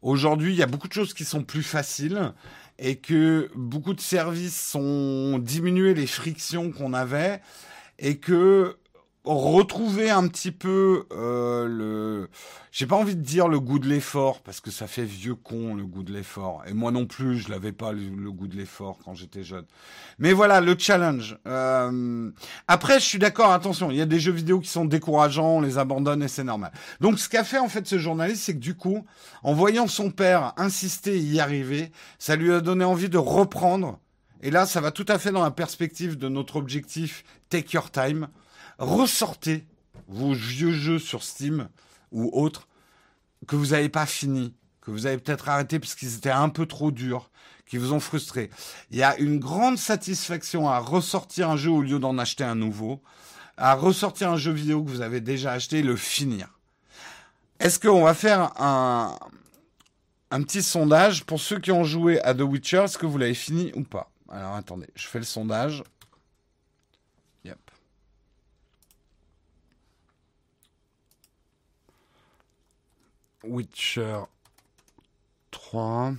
aujourd'hui 0.00 0.52
il 0.52 0.58
y 0.58 0.62
a 0.62 0.66
beaucoup 0.66 0.88
de 0.88 0.92
choses 0.92 1.12
qui 1.12 1.24
sont 1.24 1.42
plus 1.42 1.64
faciles 1.64 2.32
et 2.78 2.96
que 2.96 3.50
beaucoup 3.56 3.94
de 3.94 4.00
services 4.00 4.74
ont 4.76 5.38
diminué 5.38 5.94
les 5.94 6.06
frictions 6.06 6.70
qu'on 6.70 6.92
avait 6.92 7.40
et 7.98 8.18
que 8.18 8.76
retrouver 9.26 10.10
un 10.10 10.28
petit 10.28 10.52
peu 10.52 11.06
euh, 11.12 11.66
le 11.66 12.28
j'ai 12.70 12.86
pas 12.86 12.96
envie 12.96 13.16
de 13.16 13.22
dire 13.22 13.48
le 13.48 13.58
goût 13.58 13.78
de 13.78 13.88
l'effort 13.88 14.40
parce 14.42 14.60
que 14.60 14.70
ça 14.70 14.86
fait 14.86 15.04
vieux 15.04 15.34
con 15.34 15.74
le 15.74 15.84
goût 15.84 16.02
de 16.02 16.12
l'effort. 16.12 16.62
Et 16.66 16.74
moi 16.74 16.92
non 16.92 17.06
plus 17.06 17.38
je 17.38 17.50
l'avais 17.50 17.72
pas 17.72 17.92
le, 17.92 18.30
goût 18.30 18.46
de 18.46 18.56
l'effort 18.56 18.98
quand 19.04 19.14
j'étais 19.14 19.42
jeune. 19.42 19.64
Mais 20.18 20.32
voilà 20.32 20.60
le 20.60 20.76
challenge. 20.78 21.38
Euh... 21.46 22.30
après 22.68 23.00
je 23.00 23.04
suis 23.04 23.18
d'accord 23.18 23.50
attention 23.50 23.90
il 23.90 23.96
y 23.96 24.00
a 24.00 24.06
des 24.06 24.20
jeux 24.20 24.32
vidéo 24.32 24.60
qui 24.60 24.68
sont 24.68 24.84
décourageants 24.84 25.56
on 25.56 25.60
les 25.60 25.78
abandonne 25.78 26.22
et 26.22 26.28
c'est 26.28 26.44
normal. 26.44 26.72
Donc 27.00 27.18
ce 27.18 27.28
qu'a 27.28 27.44
fait 27.44 27.58
en 27.58 27.68
fait 27.68 27.86
ce 27.86 27.98
journaliste 27.98 28.44
c'est 28.44 28.54
que 28.54 28.60
du 28.60 28.76
coup 28.76 29.04
en 29.42 29.54
voyant 29.54 29.88
son 29.88 30.10
père 30.10 30.52
insister 30.56 31.16
et 31.16 31.20
y 31.20 31.40
arriver 31.40 31.90
ça 32.18 32.36
lui 32.36 32.52
a 32.52 32.60
donné 32.60 32.84
envie 32.84 33.08
de 33.08 33.18
reprendre. 33.18 33.98
Et 34.42 34.50
là 34.50 34.66
ça 34.66 34.80
va 34.80 34.92
tout 34.92 35.06
à 35.08 35.18
fait 35.18 35.32
dans 35.32 35.42
la 35.42 35.50
perspective 35.50 36.16
de 36.16 36.28
notre 36.28 36.56
objectif 36.56 37.24
take 37.48 37.74
your 37.74 37.90
time 37.90 38.28
ressortez 38.78 39.66
vos 40.08 40.32
vieux 40.32 40.72
jeux 40.72 40.98
sur 40.98 41.22
Steam 41.22 41.68
ou 42.12 42.30
autres 42.32 42.68
que 43.46 43.56
vous 43.56 43.68
n'avez 43.68 43.88
pas 43.88 44.06
fini, 44.06 44.54
que 44.80 44.90
vous 44.90 45.06
avez 45.06 45.18
peut-être 45.18 45.48
arrêté 45.48 45.78
parce 45.78 45.94
qu'ils 45.94 46.16
étaient 46.16 46.30
un 46.30 46.48
peu 46.48 46.66
trop 46.66 46.90
durs, 46.90 47.30
qui 47.66 47.78
vous 47.78 47.92
ont 47.92 48.00
frustré. 48.00 48.50
Il 48.90 48.96
y 48.96 49.02
a 49.02 49.16
une 49.18 49.38
grande 49.38 49.78
satisfaction 49.78 50.68
à 50.68 50.78
ressortir 50.78 51.50
un 51.50 51.56
jeu 51.56 51.70
au 51.70 51.82
lieu 51.82 51.98
d'en 51.98 52.18
acheter 52.18 52.44
un 52.44 52.54
nouveau, 52.54 53.02
à 53.56 53.74
ressortir 53.74 54.30
un 54.30 54.36
jeu 54.36 54.52
vidéo 54.52 54.84
que 54.84 54.90
vous 54.90 55.00
avez 55.00 55.20
déjà 55.20 55.52
acheté 55.52 55.78
et 55.78 55.82
le 55.82 55.96
finir. 55.96 56.48
Est-ce 57.58 57.80
qu'on 57.80 58.04
va 58.04 58.14
faire 58.14 58.52
un, 58.60 59.16
un 60.30 60.42
petit 60.42 60.62
sondage 60.62 61.24
pour 61.24 61.40
ceux 61.40 61.58
qui 61.58 61.72
ont 61.72 61.84
joué 61.84 62.20
à 62.22 62.34
The 62.34 62.42
Witcher, 62.42 62.82
est-ce 62.84 62.98
que 62.98 63.06
vous 63.06 63.18
l'avez 63.18 63.34
fini 63.34 63.72
ou 63.74 63.82
pas? 63.82 64.10
Alors 64.28 64.54
attendez, 64.54 64.88
je 64.94 65.06
fais 65.06 65.18
le 65.18 65.24
sondage. 65.24 65.82
Witcher 73.46 74.24
3. 75.50 76.14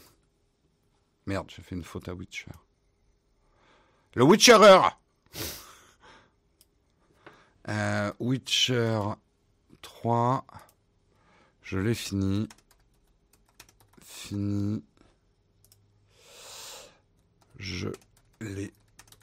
Merde, 1.25 1.49
j'ai 1.49 1.61
fait 1.61 1.75
une 1.75 1.83
faute 1.83 2.07
à 2.07 2.13
Witcher. 2.13 2.51
Le 4.15 4.23
Witcherer 4.23 4.81
euh, 7.69 8.11
Witcher 8.19 8.99
3. 9.81 10.45
Je 11.61 11.79
l'ai 11.79 11.93
fini. 11.93 12.47
Fini. 14.03 14.83
Je 17.59 17.89
l'ai 18.39 18.71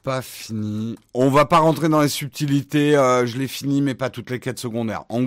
pas 0.04 0.20
fini. 0.20 0.96
On 1.14 1.30
va 1.30 1.46
pas 1.46 1.58
rentrer 1.58 1.88
dans 1.88 2.02
les 2.02 2.08
subtilités. 2.08 2.94
Euh, 2.94 3.26
je 3.26 3.38
l'ai 3.38 3.48
fini, 3.48 3.80
mais 3.80 3.94
pas 3.94 4.10
toutes 4.10 4.30
les 4.30 4.38
quêtes 4.38 4.58
secondaires. 4.58 5.04
En 5.08 5.22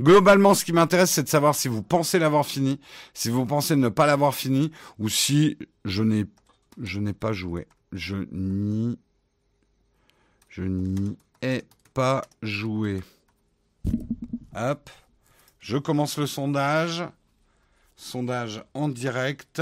globalement, 0.00 0.54
ce 0.54 0.64
qui 0.64 0.72
m'intéresse, 0.72 1.10
c'est 1.10 1.24
de 1.24 1.28
savoir 1.28 1.54
si 1.56 1.66
vous 1.66 1.82
pensez 1.82 2.20
l'avoir 2.20 2.46
fini, 2.46 2.80
si 3.12 3.28
vous 3.28 3.44
pensez 3.44 3.74
ne 3.74 3.88
pas 3.88 4.06
l'avoir 4.06 4.34
fini, 4.34 4.70
ou 5.00 5.08
si 5.08 5.58
je 5.84 6.04
n'ai, 6.04 6.26
je 6.80 7.00
n'ai 7.00 7.12
pas 7.12 7.32
joué. 7.32 7.66
Je 7.92 8.16
n'y, 8.32 8.96
je 10.48 10.62
n'y 10.62 11.16
ai 11.42 11.64
pas 11.92 12.22
joué. 12.40 13.02
Hop. 14.54 14.90
Je 15.58 15.76
commence 15.76 16.18
le 16.18 16.26
sondage. 16.26 17.04
Sondage 17.96 18.62
en 18.74 18.88
direct. 18.88 19.60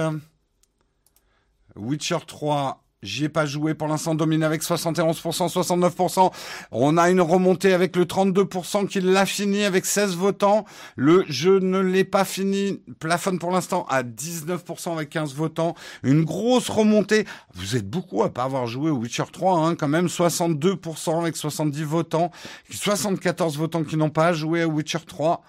Witcher 1.75 2.19
3, 2.27 2.82
J'y 3.03 3.25
ai 3.25 3.29
pas 3.29 3.47
joué 3.47 3.75
pour 3.75 3.89
l'instant, 3.89 4.15
domine 4.15 4.45
avec 4.45 4.63
71%, 4.63 5.53
69%. 5.53 6.31
On 6.71 6.97
a 6.97 7.11
une 7.11 7.21
remontée 7.21 7.73
avec 7.73 7.97
le 7.97 8.05
32% 8.05 8.87
qui 8.87 9.01
l'a 9.01 9.27
fini 9.27 9.65
avec 9.65 9.87
16 9.87 10.15
votants. 10.15 10.65
Le 10.95 11.25
je 11.29 11.51
ne 11.51 11.81
l'ai 11.81 12.05
pas 12.05 12.25
fini 12.25 12.81
plafonne 13.01 13.41
pour 13.41 13.51
l'instant 13.51 13.87
à 13.89 14.05
19% 14.05 14.93
avec 14.93 15.11
15 15.11 15.35
votants. 15.35 15.75
Une 16.05 16.23
grosse 16.23 16.69
remontée. 16.69 17.27
Vous 17.55 17.75
êtes 17.75 17.91
beaucoup 17.91 18.23
à 18.23 18.33
pas 18.33 18.45
avoir 18.45 18.69
joué 18.69 18.89
au 18.89 18.99
Witcher 18.99 19.25
3, 19.33 19.59
hein, 19.59 19.75
quand 19.75 19.89
même 19.89 20.07
62% 20.07 21.19
avec 21.23 21.37
70 21.37 21.83
votants. 21.83 22.31
74 22.71 23.59
votants 23.59 23.83
qui 23.83 23.97
n'ont 23.97 24.11
pas 24.11 24.33
joué 24.33 24.63
à 24.63 24.69
Witcher 24.69 25.01
3. 25.05 25.43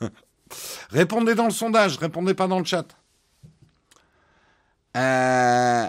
répondez 0.90 1.34
dans 1.34 1.46
le 1.46 1.52
sondage, 1.52 1.96
répondez 1.96 2.34
pas 2.34 2.48
dans 2.48 2.58
le 2.58 2.66
chat. 2.66 2.84
Euh... 4.94 5.88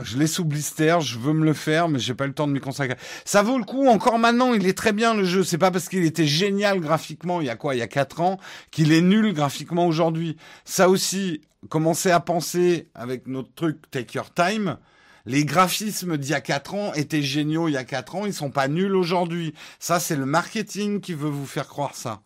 Je 0.00 0.16
l'ai 0.16 0.28
sous 0.28 0.44
blister, 0.44 0.98
je 1.00 1.18
veux 1.18 1.32
me 1.32 1.44
le 1.44 1.52
faire, 1.52 1.88
mais 1.88 1.98
j'ai 1.98 2.14
pas 2.14 2.28
le 2.28 2.32
temps 2.32 2.46
de 2.46 2.52
m'y 2.52 2.60
consacrer. 2.60 2.96
Ça 3.24 3.42
vaut 3.42 3.58
le 3.58 3.64
coup, 3.64 3.88
encore 3.88 4.20
maintenant, 4.20 4.54
il 4.54 4.64
est 4.68 4.76
très 4.76 4.92
bien 4.92 5.12
le 5.12 5.24
jeu. 5.24 5.42
C'est 5.42 5.58
pas 5.58 5.72
parce 5.72 5.88
qu'il 5.88 6.04
était 6.04 6.26
génial 6.26 6.78
graphiquement 6.78 7.40
il 7.40 7.48
y 7.48 7.50
a 7.50 7.56
quoi, 7.56 7.74
il 7.74 7.78
y 7.78 7.82
a 7.82 7.88
quatre 7.88 8.20
ans, 8.20 8.38
qu'il 8.70 8.92
est 8.92 9.00
nul 9.00 9.32
graphiquement 9.32 9.88
aujourd'hui. 9.88 10.36
Ça 10.64 10.88
aussi, 10.88 11.40
commencez 11.68 12.12
à 12.12 12.20
penser 12.20 12.88
avec 12.94 13.26
notre 13.26 13.52
truc 13.54 13.90
Take 13.90 14.16
Your 14.16 14.32
Time. 14.32 14.78
Les 15.26 15.44
graphismes 15.44 16.16
d'il 16.16 16.30
y 16.30 16.34
a 16.34 16.40
quatre 16.40 16.74
ans 16.74 16.94
étaient 16.94 17.20
géniaux 17.20 17.66
il 17.66 17.72
y 17.72 17.76
a 17.76 17.84
quatre 17.84 18.14
ans, 18.14 18.24
ils 18.24 18.32
sont 18.32 18.52
pas 18.52 18.68
nuls 18.68 18.94
aujourd'hui. 18.94 19.52
Ça, 19.80 19.98
c'est 19.98 20.16
le 20.16 20.26
marketing 20.26 21.00
qui 21.00 21.12
veut 21.12 21.28
vous 21.28 21.44
faire 21.44 21.66
croire 21.66 21.96
ça. 21.96 22.22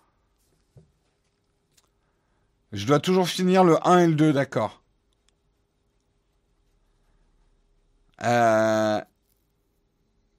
Je 2.73 2.87
dois 2.87 3.01
toujours 3.01 3.29
finir 3.29 3.65
le 3.65 3.79
1 3.89 3.99
et 3.99 4.07
le 4.09 4.15
2, 4.15 4.35
d'accord. 4.35 4.82
Euh, 8.23 9.01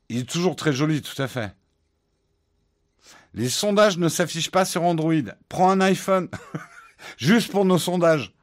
il 0.10 0.20
est 0.20 0.30
toujours 0.30 0.56
très 0.56 0.74
joli, 0.74 1.02
tout 1.02 1.22
à 1.22 1.28
fait. 1.28 1.56
Les 3.34 3.50
sondages 3.50 3.98
ne 3.98 4.10
s'affichent 4.10 4.52
pas 4.52 4.66
sur 4.66 4.84
Android. 4.84 5.14
Prends 5.50 5.72
un 5.72 5.82
iPhone. 5.82 6.30
Juste 7.18 7.52
pour 7.52 7.66
nos 7.66 7.80
sondages. 7.80 8.34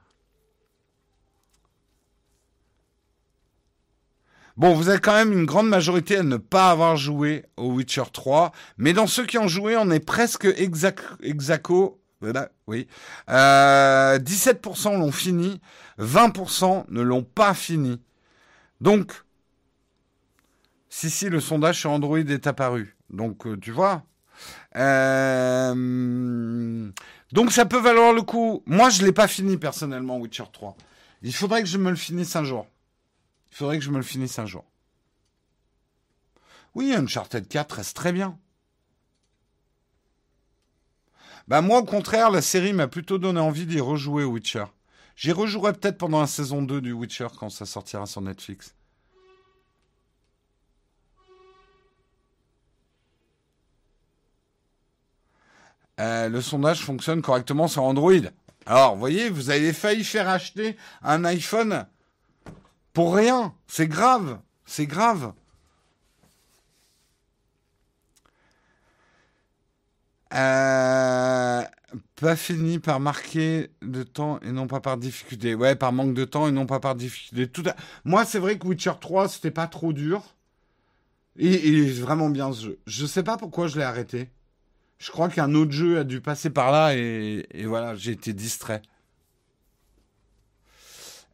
Bon, 4.57 4.75
vous 4.75 4.89
avez 4.89 4.99
quand 4.99 5.15
même 5.15 5.33
une 5.33 5.47
grande 5.47 5.69
majorité 5.69 6.19
à 6.19 6.23
ne 6.23 6.37
pas 6.37 6.71
avoir 6.71 6.97
joué 6.97 7.47
au 7.57 7.73
Witcher 7.73 8.03
3. 8.13 8.53
Mais 8.77 8.93
dans 8.93 9.07
ceux 9.07 9.25
qui 9.25 9.39
ont 9.39 9.49
joué, 9.49 9.77
on 9.77 9.91
est 9.91 10.05
presque 10.05 10.45
exaco. 10.45 11.99
Voilà, 12.21 12.51
oui. 12.67 12.87
17% 13.29 13.29
euh, 13.31 14.99
l'ont 14.99 15.13
fini. 15.13 15.61
20% 15.99 16.85
ne 16.91 17.01
l'ont 17.01 17.23
pas 17.23 17.55
fini. 17.55 18.03
Donc, 18.81 19.13
si, 20.91 21.09
si, 21.09 21.31
le 21.31 21.41
sondage 21.41 21.79
sur 21.81 21.91
Android 21.91 22.19
est 22.19 22.47
apparu. 22.47 22.97
Donc, 23.09 23.47
euh, 23.47 23.57
tu 23.59 23.71
vois, 23.71 24.05
Euh, 24.77 25.75
donc 27.33 27.53
ça 27.53 27.67
peut 27.67 27.79
valoir 27.81 28.13
le 28.13 28.23
coup. 28.23 28.63
Moi, 28.67 28.91
je 28.91 29.05
l'ai 29.05 29.13
pas 29.13 29.29
fini 29.29 29.57
personnellement, 29.57 30.19
Witcher 30.19 30.45
3. 30.53 30.77
Il 31.23 31.35
faudrait 31.35 31.63
que 31.63 31.69
je 31.69 31.79
me 31.79 31.91
le 31.91 31.97
finisse 31.97 32.35
un 32.37 32.45
jour. 32.45 32.67
Il 33.51 33.57
faudrait 33.57 33.79
que 33.79 33.85
je 33.85 33.91
me 33.91 33.97
le 33.99 34.03
finisse 34.03 34.39
un 34.39 34.47
jour. 34.47 34.65
Oui, 36.75 36.95
Uncharted 36.95 37.49
4 37.49 37.73
reste 37.73 37.97
très 37.97 38.13
bien. 38.13 38.39
Bah 41.49 41.61
moi, 41.63 41.79
au 41.81 41.85
contraire, 41.85 42.31
la 42.31 42.43
série 42.43 42.73
m'a 42.73 42.89
plutôt 42.89 43.19
donné 43.19 43.41
envie 43.41 43.67
d'y 43.67 43.81
rejouer 43.81 44.25
Witcher. 44.25 44.65
J'y 45.17 45.33
rejouerai 45.33 45.73
peut-être 45.75 45.99
pendant 45.99 46.21
la 46.21 46.27
saison 46.27 46.63
2 46.63 46.81
du 46.81 46.93
Witcher 46.93 47.29
quand 47.39 47.51
ça 47.51 47.67
sortira 47.67 48.07
sur 48.07 48.23
Netflix. 48.23 48.75
Euh, 56.01 56.31
le 56.31 56.41
sondage 56.41 56.83
fonctionne 56.83 57.21
correctement 57.21 57.69
sur 57.69 57.83
Android. 57.83 58.13
Alors, 58.65 58.95
vous 58.95 59.01
voyez, 59.01 59.29
vous 59.29 59.51
avez 59.51 59.73
failli 59.73 60.03
faire 60.03 60.29
acheter 60.29 60.77
un 61.03 61.25
iPhone 61.25 61.87
pour 62.95 63.15
rien. 63.15 63.55
C'est 63.67 63.87
grave. 63.87 64.39
C'est 64.65 64.87
grave. 64.87 65.35
Euh, 70.33 71.63
pas 72.15 72.37
fini 72.37 72.79
par 72.79 73.01
marquer 73.01 73.71
de 73.83 74.03
temps 74.03 74.39
et 74.41 74.53
non 74.53 74.69
pas 74.69 74.81
par 74.81 74.97
difficulté. 74.97 75.55
Ouais, 75.55 75.75
par 75.77 75.93
manque 75.93 76.15
de 76.15 76.25
temps 76.25 76.49
et 76.49 76.53
non 76.53 76.65
pas 76.65 76.81
par 76.81 76.95
difficulté. 76.95 77.49
Tout 77.49 77.65
Moi, 78.05 78.25
c'est 78.25 78.39
vrai 78.39 78.59
que 78.59 78.67
Witcher 78.67 78.93
3, 78.99 79.29
c'était 79.29 79.51
pas 79.51 79.67
trop 79.67 79.93
dur. 79.93 80.23
Et 81.37 81.69
il 81.69 81.89
est 81.89 82.01
vraiment 82.01 82.31
bien 82.31 82.53
ce 82.53 82.67
jeu. 82.67 82.79
Je 82.87 83.05
sais 83.07 83.23
pas 83.23 83.37
pourquoi 83.37 83.67
je 83.67 83.79
l'ai 83.79 83.85
arrêté. 83.85 84.31
Je 85.01 85.11
crois 85.11 85.31
qu'un 85.31 85.55
autre 85.55 85.73
jeu 85.73 85.99
a 85.99 86.05
dû 86.05 86.21
passer 86.21 86.51
par 86.51 86.71
là 86.71 86.95
et, 86.95 87.47
voilà, 87.65 87.95
j'ai 87.95 88.13
été 88.13 88.35
distrait. 88.35 88.83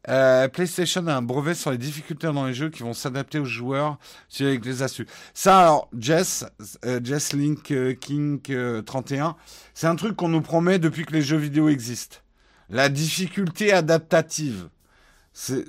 Euh, 0.09 0.47
PlayStation 0.47 1.05
a 1.09 1.15
un 1.17 1.23
brevet 1.23 1.55
sur 1.55 1.73
les 1.73 1.79
difficultés 1.79 2.29
dans 2.29 2.47
les 2.47 2.55
jeux 2.55 2.71
qui 2.71 2.85
vont 2.85 2.93
s'adapter 2.93 3.41
aux 3.41 3.45
joueurs 3.45 3.99
avec 4.39 4.65
les 4.65 4.83
astuces. 4.83 5.09
Ça, 5.35 5.59
alors, 5.59 5.89
Jess, 5.99 6.45
euh, 6.85 7.01
Jess 7.03 7.33
Link 7.33 7.73
euh, 7.73 7.93
King 7.95 8.41
31, 8.85 9.35
c'est 9.75 9.89
un 9.89 9.97
truc 9.97 10.15
qu'on 10.15 10.29
nous 10.29 10.43
promet 10.43 10.79
depuis 10.79 11.05
que 11.05 11.13
les 11.13 11.23
jeux 11.23 11.37
vidéo 11.37 11.69
existent. 11.69 12.19
La 12.69 12.89
difficulté 12.89 13.73
adaptative. 13.73 14.69
C'est 15.33 15.65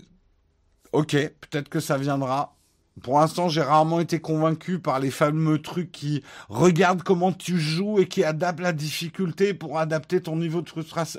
ok, 0.91 1.13
peut-être 1.13 1.69
que 1.69 1.79
ça 1.79 1.97
viendra. 1.97 2.56
Pour 3.03 3.19
l'instant, 3.19 3.47
j'ai 3.47 3.61
rarement 3.61 3.99
été 3.99 4.19
convaincu 4.19 4.79
par 4.79 4.99
les 4.99 5.11
fameux 5.11 5.61
trucs 5.61 5.91
qui 5.91 6.23
regardent 6.49 7.03
comment 7.03 7.31
tu 7.31 7.59
joues 7.59 7.99
et 7.99 8.07
qui 8.07 8.23
adaptent 8.23 8.59
la 8.59 8.73
difficulté 8.73 9.53
pour 9.53 9.77
adapter 9.77 10.21
ton 10.21 10.35
niveau 10.35 10.63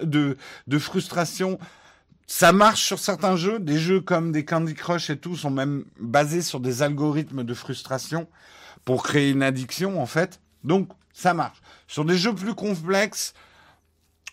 de, 0.03 0.79
frustration. 0.79 1.59
Ça 2.27 2.53
marche 2.53 2.83
sur 2.83 2.99
certains 2.99 3.37
jeux. 3.37 3.61
Des 3.61 3.79
jeux 3.79 4.01
comme 4.01 4.33
des 4.33 4.45
Candy 4.45 4.75
Crush 4.75 5.11
et 5.11 5.19
tout 5.19 5.37
sont 5.37 5.51
même 5.51 5.85
basés 6.01 6.43
sur 6.43 6.59
des 6.61 6.83
algorithmes 6.83 7.45
de 7.45 7.55
frustration 7.55 8.27
pour 8.85 9.05
créer 9.05 9.31
une 9.31 9.43
addiction, 9.43 10.01
en 10.01 10.07
fait. 10.07 10.41
Donc, 10.65 10.91
ça 11.13 11.33
marche. 11.33 11.61
Sur 11.87 12.05
des 12.05 12.19
jeux 12.19 12.35
plus 12.35 12.55
complexes, 12.55 13.35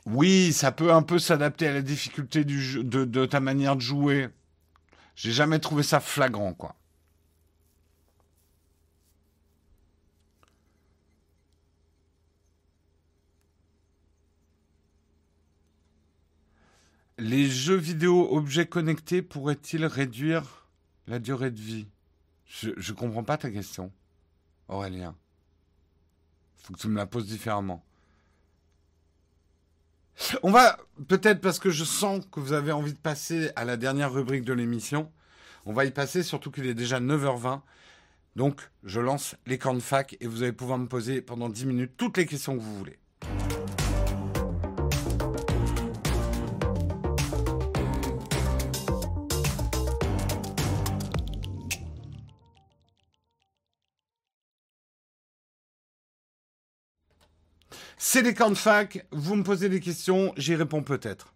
oui, 0.07 0.51
ça 0.51 0.71
peut 0.71 0.91
un 0.91 1.03
peu 1.03 1.19
s'adapter 1.19 1.67
à 1.67 1.73
la 1.73 1.81
difficulté 1.81 2.43
de, 2.43 3.05
de 3.05 3.25
ta 3.25 3.39
manière 3.39 3.75
de 3.75 3.81
jouer. 3.81 4.29
J'ai 5.15 5.31
jamais 5.31 5.59
trouvé 5.59 5.83
ça 5.83 5.99
flagrant, 5.99 6.53
quoi. 6.53 6.75
Les 17.17 17.49
jeux 17.49 17.77
vidéo 17.77 18.35
objets 18.35 18.65
connectés 18.65 19.21
pourraient-ils 19.21 19.85
réduire 19.85 20.67
la 21.07 21.19
durée 21.19 21.51
de 21.51 21.59
vie? 21.59 21.87
Je 22.45 22.69
ne 22.69 22.97
comprends 22.97 23.23
pas 23.23 23.37
ta 23.37 23.49
question, 23.49 23.91
Aurélien. 24.67 25.15
Faut 26.57 26.73
que 26.73 26.79
tu 26.79 26.87
me 26.89 26.97
la 26.97 27.05
poses 27.05 27.27
différemment. 27.27 27.85
On 30.43 30.51
va, 30.51 30.77
peut-être 31.07 31.41
parce 31.41 31.59
que 31.59 31.69
je 31.69 31.83
sens 31.83 32.25
que 32.31 32.39
vous 32.39 32.53
avez 32.53 32.71
envie 32.71 32.93
de 32.93 32.97
passer 32.97 33.49
à 33.55 33.65
la 33.65 33.77
dernière 33.77 34.11
rubrique 34.11 34.43
de 34.43 34.53
l'émission, 34.53 35.11
on 35.65 35.73
va 35.73 35.85
y 35.85 35.91
passer, 35.91 36.21
surtout 36.21 36.51
qu'il 36.51 36.67
est 36.67 36.73
déjà 36.73 36.99
9h20. 36.99 37.61
Donc, 38.35 38.69
je 38.83 38.99
lance 38.99 39.35
les 39.45 39.57
de 39.57 39.79
fac 39.79 40.17
et 40.19 40.27
vous 40.27 40.43
allez 40.43 40.51
pouvoir 40.51 40.77
me 40.77 40.87
poser 40.87 41.21
pendant 41.21 41.49
10 41.49 41.65
minutes 41.65 41.93
toutes 41.97 42.17
les 42.17 42.25
questions 42.25 42.55
que 42.57 42.61
vous 42.61 42.77
voulez. 42.77 42.99
C'est 57.97 58.23
des 58.23 58.33
camps 58.33 58.49
de 58.49 58.55
fac, 58.55 59.05
vous 59.11 59.35
me 59.35 59.43
posez 59.43 59.69
des 59.69 59.79
questions, 59.79 60.33
j'y 60.37 60.55
réponds 60.55 60.83
peut-être. 60.83 61.33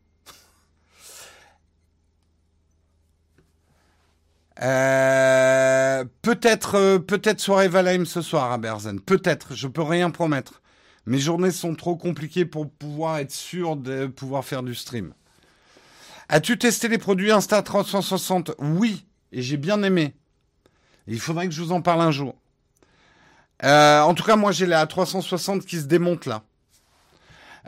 Euh, 4.62 6.04
peut-être, 6.22 6.76
euh, 6.76 7.00
peut-être 7.00 7.40
soirée 7.40 7.70
Valheim 7.70 8.06
ce 8.06 8.22
soir 8.22 8.52
à 8.52 8.58
Berzen. 8.58 9.00
Peut-être, 9.00 9.56
je 9.56 9.68
peux 9.68 9.82
rien 9.82 10.10
promettre. 10.10 10.62
Mes 11.06 11.18
journées 11.18 11.52
sont 11.52 11.76
trop 11.76 11.96
compliquées 11.96 12.46
pour 12.46 12.70
pouvoir 12.70 13.20
être 13.20 13.32
sûr 13.32 13.78
de 13.78 14.08
pouvoir 14.08 14.44
faire 14.44 14.62
du 14.62 14.76
stream. 14.76 15.14
As-tu 16.28 16.58
testé 16.58 16.90
les 16.90 16.98
produits 16.98 17.30
Insta360 17.30 18.56
Oui, 18.60 19.06
et 19.32 19.42
j'ai 19.42 19.58
bien 19.58 19.82
aimé. 19.82 20.14
Il 21.08 21.20
faudrait 21.20 21.48
que 21.48 21.54
je 21.54 21.64
vous 21.64 21.72
en 21.72 21.82
parle 21.82 22.02
un 22.02 22.12
jour. 22.12 22.36
Euh, 23.64 24.02
en 24.02 24.14
tout 24.14 24.24
cas, 24.24 24.36
moi 24.36 24.52
j'ai 24.52 24.66
la 24.66 24.86
360 24.86 25.66
qui 25.66 25.78
se 25.78 25.86
démonte 25.86 26.26
là. 26.26 26.44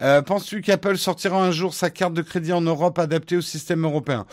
Euh, 0.01 0.21
penses-tu 0.21 0.61
qu'Apple 0.61 0.97
sortira 0.97 1.43
un 1.43 1.51
jour 1.51 1.73
sa 1.73 1.89
carte 1.89 2.13
de 2.13 2.21
crédit 2.21 2.53
en 2.53 2.61
Europe 2.61 2.97
adaptée 2.97 3.37
au 3.37 3.41
système 3.41 3.83
européen? 3.83 4.25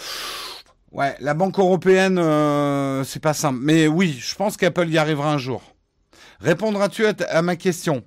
Ouais, 0.93 1.15
la 1.21 1.35
banque 1.35 1.59
européenne, 1.59 2.19
euh, 2.19 3.05
c'est 3.05 3.21
pas 3.21 3.35
simple. 3.35 3.59
Mais 3.61 3.87
oui, 3.87 4.19
je 4.19 4.35
pense 4.35 4.57
qu'Apple 4.57 4.89
y 4.89 4.97
arrivera 4.97 5.33
un 5.33 5.39
jour. 5.39 5.63
Répondras-tu 6.41 7.05
à, 7.07 7.43
ma 7.43 7.57
question? 7.57 8.03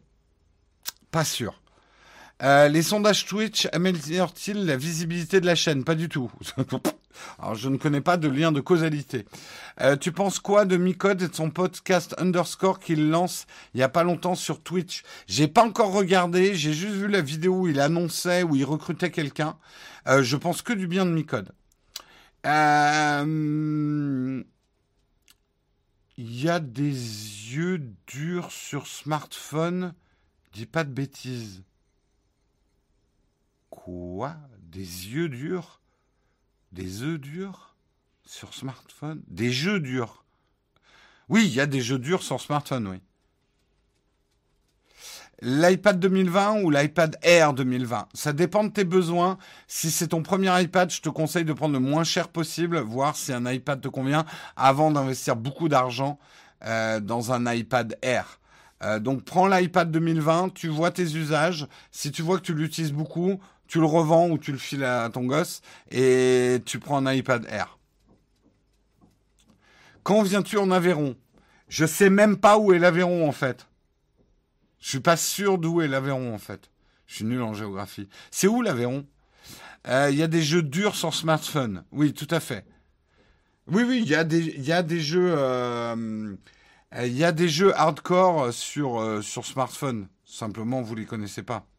Pas 1.11 1.23
sûr. 1.23 1.60
Euh, 2.43 2.67
les 2.69 2.81
sondages 2.81 3.27
Twitch 3.27 3.67
améliorent-ils 3.71 4.65
la 4.65 4.75
visibilité 4.75 5.39
de 5.39 5.45
la 5.45 5.53
chaîne? 5.53 5.83
Pas 5.83 5.93
du 5.93 6.09
tout. 6.09 6.31
Alors, 7.39 7.53
je 7.53 7.69
ne 7.69 7.77
connais 7.77 8.01
pas 8.01 8.17
de 8.17 8.27
lien 8.27 8.51
de 8.51 8.61
causalité. 8.61 9.27
Euh, 9.79 9.95
tu 9.95 10.11
penses 10.11 10.39
quoi 10.39 10.65
de 10.65 10.75
Micode 10.75 11.21
et 11.21 11.27
de 11.27 11.35
son 11.35 11.51
podcast 11.51 12.15
Underscore 12.17 12.79
qu'il 12.79 13.11
lance 13.11 13.45
il 13.75 13.79
y 13.79 13.83
a 13.83 13.89
pas 13.89 14.03
longtemps 14.03 14.33
sur 14.33 14.63
Twitch? 14.63 15.03
J'ai 15.27 15.47
pas 15.47 15.63
encore 15.63 15.91
regardé, 15.91 16.55
j'ai 16.55 16.73
juste 16.73 16.95
vu 16.95 17.07
la 17.07 17.21
vidéo 17.21 17.61
où 17.61 17.67
il 17.67 17.79
annonçait, 17.79 18.41
où 18.41 18.55
il 18.55 18.65
recrutait 18.65 19.11
quelqu'un. 19.11 19.55
Euh, 20.07 20.23
je 20.23 20.35
pense 20.35 20.63
que 20.63 20.73
du 20.73 20.87
bien 20.87 21.05
de 21.05 21.11
Micode. 21.11 21.51
Il 26.17 26.17
y 26.17 26.49
a 26.49 26.59
des 26.59 26.89
yeux 26.89 27.83
durs 28.07 28.51
sur 28.51 28.87
smartphone? 28.87 29.93
Dis 30.53 30.65
pas 30.65 30.83
de 30.83 30.91
bêtises. 30.91 31.61
Quoi? 33.71 34.35
Des 34.59 34.79
yeux 34.79 35.29
durs? 35.29 35.81
Des 36.71 37.01
œufs 37.01 37.19
durs 37.19 37.75
sur 38.23 38.53
smartphone? 38.53 39.23
Des 39.27 39.51
jeux 39.51 39.79
durs? 39.79 40.23
Oui, 41.29 41.45
il 41.47 41.53
y 41.53 41.61
a 41.61 41.65
des 41.65 41.81
jeux 41.81 41.97
durs 41.97 42.21
sur 42.21 42.39
smartphone, 42.39 42.87
oui. 42.87 42.97
L'iPad 45.41 45.99
2020 45.99 46.61
ou 46.61 46.69
l'iPad 46.69 47.17
Air 47.23 47.53
2020 47.53 48.09
Ça 48.13 48.31
dépend 48.31 48.63
de 48.63 48.69
tes 48.69 48.83
besoins. 48.83 49.39
Si 49.67 49.89
c'est 49.89 50.09
ton 50.09 50.21
premier 50.21 50.61
iPad, 50.61 50.91
je 50.91 51.01
te 51.01 51.09
conseille 51.09 51.45
de 51.45 51.53
prendre 51.53 51.73
le 51.73 51.79
moins 51.79 52.03
cher 52.03 52.27
possible, 52.27 52.77
voir 52.79 53.15
si 53.15 53.33
un 53.33 53.51
iPad 53.51 53.81
te 53.81 53.87
convient, 53.87 54.25
avant 54.55 54.91
d'investir 54.91 55.35
beaucoup 55.35 55.67
d'argent 55.67 56.19
euh, 56.65 56.99
dans 56.99 57.31
un 57.31 57.51
iPad 57.51 57.97
Air. 58.03 58.39
Euh, 58.83 58.99
donc 58.99 59.23
prends 59.23 59.47
l'iPad 59.47 59.89
2020, 59.89 60.53
tu 60.53 60.67
vois 60.67 60.91
tes 60.91 61.15
usages. 61.15 61.67
Si 61.91 62.11
tu 62.11 62.21
vois 62.21 62.37
que 62.37 62.43
tu 62.43 62.53
l'utilises 62.53 62.93
beaucoup, 62.93 63.39
tu 63.71 63.79
le 63.79 63.85
revends 63.85 64.27
ou 64.27 64.37
tu 64.37 64.51
le 64.51 64.57
files 64.57 64.83
à 64.83 65.09
ton 65.09 65.23
gosse 65.23 65.61
et 65.91 66.61
tu 66.65 66.77
prends 66.77 67.07
un 67.07 67.13
iPad 67.13 67.47
Air. 67.49 67.79
Quand 70.03 70.23
viens-tu 70.23 70.57
en 70.57 70.71
Aveyron? 70.71 71.15
Je 71.69 71.85
sais 71.85 72.09
même 72.09 72.35
pas 72.35 72.57
où 72.57 72.73
est 72.73 72.79
l'Aveyron 72.79 73.25
en 73.25 73.31
fait. 73.31 73.67
Je 74.81 74.89
suis 74.89 74.99
pas 74.99 75.15
sûr 75.15 75.57
d'où 75.57 75.79
est 75.79 75.87
l'Aveyron 75.87 76.35
en 76.35 76.37
fait. 76.37 76.69
Je 77.07 77.15
suis 77.15 77.23
nul 77.23 77.41
en 77.41 77.53
géographie. 77.53 78.09
C'est 78.29 78.47
où 78.47 78.61
l'Aveyron? 78.61 79.05
Euh, 79.87 80.09
Il 80.11 80.17
y 80.17 80.23
a 80.23 80.27
des 80.27 80.41
jeux 80.41 80.63
durs 80.63 80.95
sur 80.95 81.13
smartphone. 81.13 81.85
Oui, 81.93 82.11
tout 82.11 82.27
à 82.29 82.41
fait. 82.41 82.65
Oui, 83.67 83.83
oui, 83.87 84.01
il 84.03 84.09
y 84.09 84.15
a 84.15 84.25
des, 84.83 84.99
jeux, 84.99 85.33
euh, 85.37 86.35
il 87.01 87.17
y 87.17 87.23
a 87.23 87.31
des 87.31 87.47
jeux 87.47 87.73
hardcore 87.73 88.51
sur, 88.51 88.99
euh, 88.99 89.21
smartphone. 89.21 90.09
Simplement, 90.25 90.81
vous 90.81 90.95
les 90.95 91.05
connaissez 91.05 91.41
pas. 91.41 91.70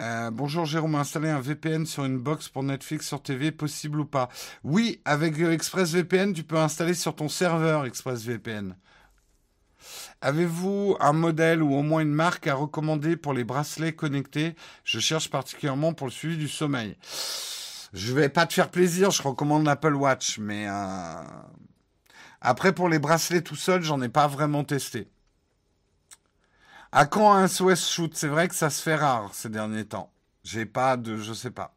Euh, 0.00 0.30
bonjour 0.30 0.64
Jérôme, 0.64 0.94
installer 0.94 1.28
un 1.28 1.40
VPN 1.40 1.84
sur 1.84 2.06
une 2.06 2.18
box 2.18 2.48
pour 2.48 2.62
Netflix 2.62 3.06
sur 3.06 3.22
TV, 3.22 3.52
possible 3.52 4.00
ou 4.00 4.06
pas 4.06 4.30
Oui, 4.64 5.02
avec 5.04 5.38
ExpressVPN, 5.38 6.32
tu 6.32 6.42
peux 6.42 6.56
installer 6.56 6.94
sur 6.94 7.14
ton 7.14 7.28
serveur 7.28 7.84
ExpressVPN. 7.84 8.76
Avez-vous 10.22 10.96
un 11.00 11.12
modèle 11.12 11.62
ou 11.62 11.74
au 11.74 11.82
moins 11.82 12.00
une 12.00 12.14
marque 12.14 12.46
à 12.46 12.54
recommander 12.54 13.18
pour 13.18 13.34
les 13.34 13.44
bracelets 13.44 13.92
connectés? 13.92 14.54
Je 14.84 15.00
cherche 15.00 15.28
particulièrement 15.28 15.92
pour 15.92 16.06
le 16.06 16.12
suivi 16.12 16.38
du 16.38 16.48
sommeil. 16.48 16.96
Je 17.92 18.14
vais 18.14 18.30
pas 18.30 18.46
te 18.46 18.54
faire 18.54 18.70
plaisir, 18.70 19.10
je 19.10 19.22
recommande 19.22 19.66
l'Apple 19.66 19.94
Watch, 19.94 20.38
mais 20.38 20.66
euh, 20.66 21.22
après 22.40 22.72
pour 22.72 22.88
les 22.88 22.98
bracelets 22.98 23.42
tout 23.42 23.56
seul, 23.56 23.82
j'en 23.82 24.00
ai 24.00 24.08
pas 24.08 24.28
vraiment 24.28 24.64
testé. 24.64 25.08
À 26.92 27.06
quand 27.06 27.32
un 27.32 27.46
SOS 27.46 27.88
shoot? 27.88 28.12
C'est 28.14 28.26
vrai 28.28 28.48
que 28.48 28.54
ça 28.54 28.68
se 28.68 28.82
fait 28.82 28.96
rare 28.96 29.32
ces 29.32 29.48
derniers 29.48 29.84
temps. 29.84 30.10
J'ai 30.42 30.66
pas 30.66 30.96
de, 30.96 31.16
je 31.16 31.32
sais 31.32 31.50
pas. 31.50 31.74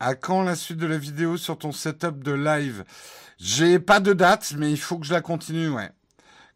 À 0.00 0.14
quand 0.14 0.42
la 0.42 0.54
suite 0.54 0.78
de 0.78 0.86
la 0.86 0.96
vidéo 0.96 1.36
sur 1.36 1.58
ton 1.58 1.72
setup 1.72 2.22
de 2.22 2.32
live? 2.32 2.84
J'ai 3.38 3.78
pas 3.78 4.00
de 4.00 4.12
date, 4.12 4.54
mais 4.56 4.70
il 4.70 4.78
faut 4.78 4.98
que 4.98 5.06
je 5.06 5.12
la 5.12 5.20
continue, 5.20 5.68
ouais. 5.68 5.90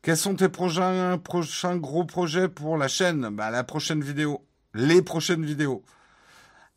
Quels 0.00 0.16
sont 0.16 0.34
tes 0.34 0.48
prochains, 0.48 1.18
prochains 1.18 1.76
gros 1.76 2.04
projets 2.04 2.48
pour 2.48 2.76
la 2.76 2.88
chaîne? 2.88 3.28
Bah 3.30 3.50
la 3.50 3.64
prochaine 3.64 4.02
vidéo, 4.02 4.44
les 4.74 5.02
prochaines 5.02 5.44
vidéos. 5.44 5.84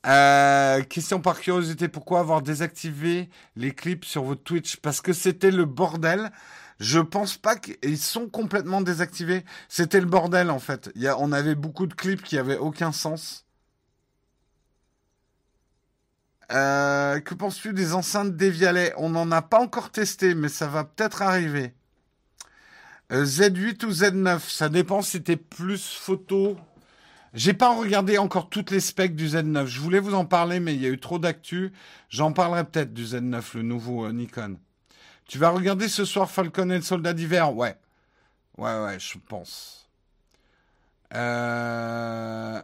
Euh, 0.06 0.84
question 0.84 1.22
par 1.22 1.40
curiosité, 1.40 1.88
pourquoi 1.88 2.20
avoir 2.20 2.42
désactivé 2.42 3.30
les 3.56 3.74
clips 3.74 4.06
sur 4.06 4.24
votre 4.24 4.44
Twitch? 4.44 4.78
Parce 4.78 5.02
que 5.02 5.14
c'était 5.14 5.52
le 5.52 5.66
bordel. 5.66 6.32
Je 6.80 7.00
pense 7.00 7.38
pas 7.38 7.56
qu'ils 7.56 7.98
sont 7.98 8.28
complètement 8.28 8.82
désactivés. 8.82 9.46
C'était 9.70 10.00
le 10.02 10.06
bordel 10.08 10.50
en 10.50 10.60
fait. 10.60 10.92
On 11.18 11.32
avait 11.32 11.56
beaucoup 11.56 11.88
de 11.88 11.94
clips 11.94 12.24
qui 12.24 12.38
avaient 12.38 12.58
aucun 12.58 12.92
sens. 12.92 13.46
Euh, 16.52 17.20
que 17.22 17.34
penses-tu 17.34 17.74
des 17.74 17.94
enceintes 17.94 18.36
Devialet 18.36 18.94
On 18.98 19.10
n'en 19.10 19.32
a 19.32 19.42
pas 19.42 19.60
encore 19.60 19.92
testé, 19.92 20.36
mais 20.36 20.50
ça 20.50 20.68
va 20.68 20.84
peut-être 20.84 21.22
arriver. 21.22 21.74
Euh, 23.12 23.26
Z8 23.26 23.86
ou 23.86 23.92
Z9 23.92 24.40
Ça 24.40 24.70
dépend 24.70 25.02
si 25.02 25.24
t'es 25.24 25.38
plus 25.38 25.94
photo. 25.94 26.58
J'ai 27.34 27.54
pas 27.54 27.76
regardé 27.76 28.18
encore 28.18 28.50
toutes 28.50 28.72
les 28.72 28.80
specs 28.80 29.16
du 29.16 29.28
Z9. 29.28 29.66
Je 29.66 29.80
voulais 29.82 30.00
vous 30.00 30.14
en 30.14 30.26
parler, 30.26 30.60
mais 30.60 30.74
il 30.76 30.82
y 30.82 30.86
a 30.86 30.90
eu 30.90 31.00
trop 31.00 31.20
d'actu. 31.20 31.74
J'en 32.10 32.32
parlerai 32.32 32.64
peut-être 32.64 32.94
du 32.94 33.06
Z9, 33.06 33.56
le 33.56 33.62
nouveau 33.64 34.06
euh, 34.06 34.12
Nikon. 34.12 34.58
Tu 35.28 35.38
vas 35.40 35.50
regarder 35.50 35.88
ce 35.88 36.06
soir 36.06 36.30
Falcon 36.30 36.70
et 36.70 36.76
le 36.76 36.82
soldat 36.82 37.14
d'hiver? 37.14 37.56
Ouais. 37.56 37.76
Ouais, 38.58 38.84
ouais, 38.84 39.00
je 39.00 39.18
pense. 39.28 39.90
Euh, 41.14 42.62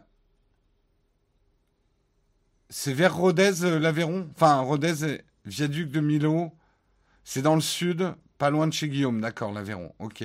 c'est 2.68 2.92
vers 2.92 3.14
Rodez, 3.14 3.64
euh, 3.64 3.78
l'Aveyron? 3.78 4.28
Enfin, 4.34 4.60
Rodez, 4.60 5.22
viaduc 5.44 5.90
de 5.90 6.00
Milo. 6.00 6.52
C'est 7.24 7.42
dans 7.42 7.54
le 7.54 7.60
sud, 7.60 8.14
pas 8.38 8.50
loin 8.50 8.66
de 8.66 8.72
chez 8.72 8.88
Guillaume. 8.88 9.20
D'accord, 9.20 9.52
l'Aveyron. 9.52 9.92
Ok. 9.98 10.24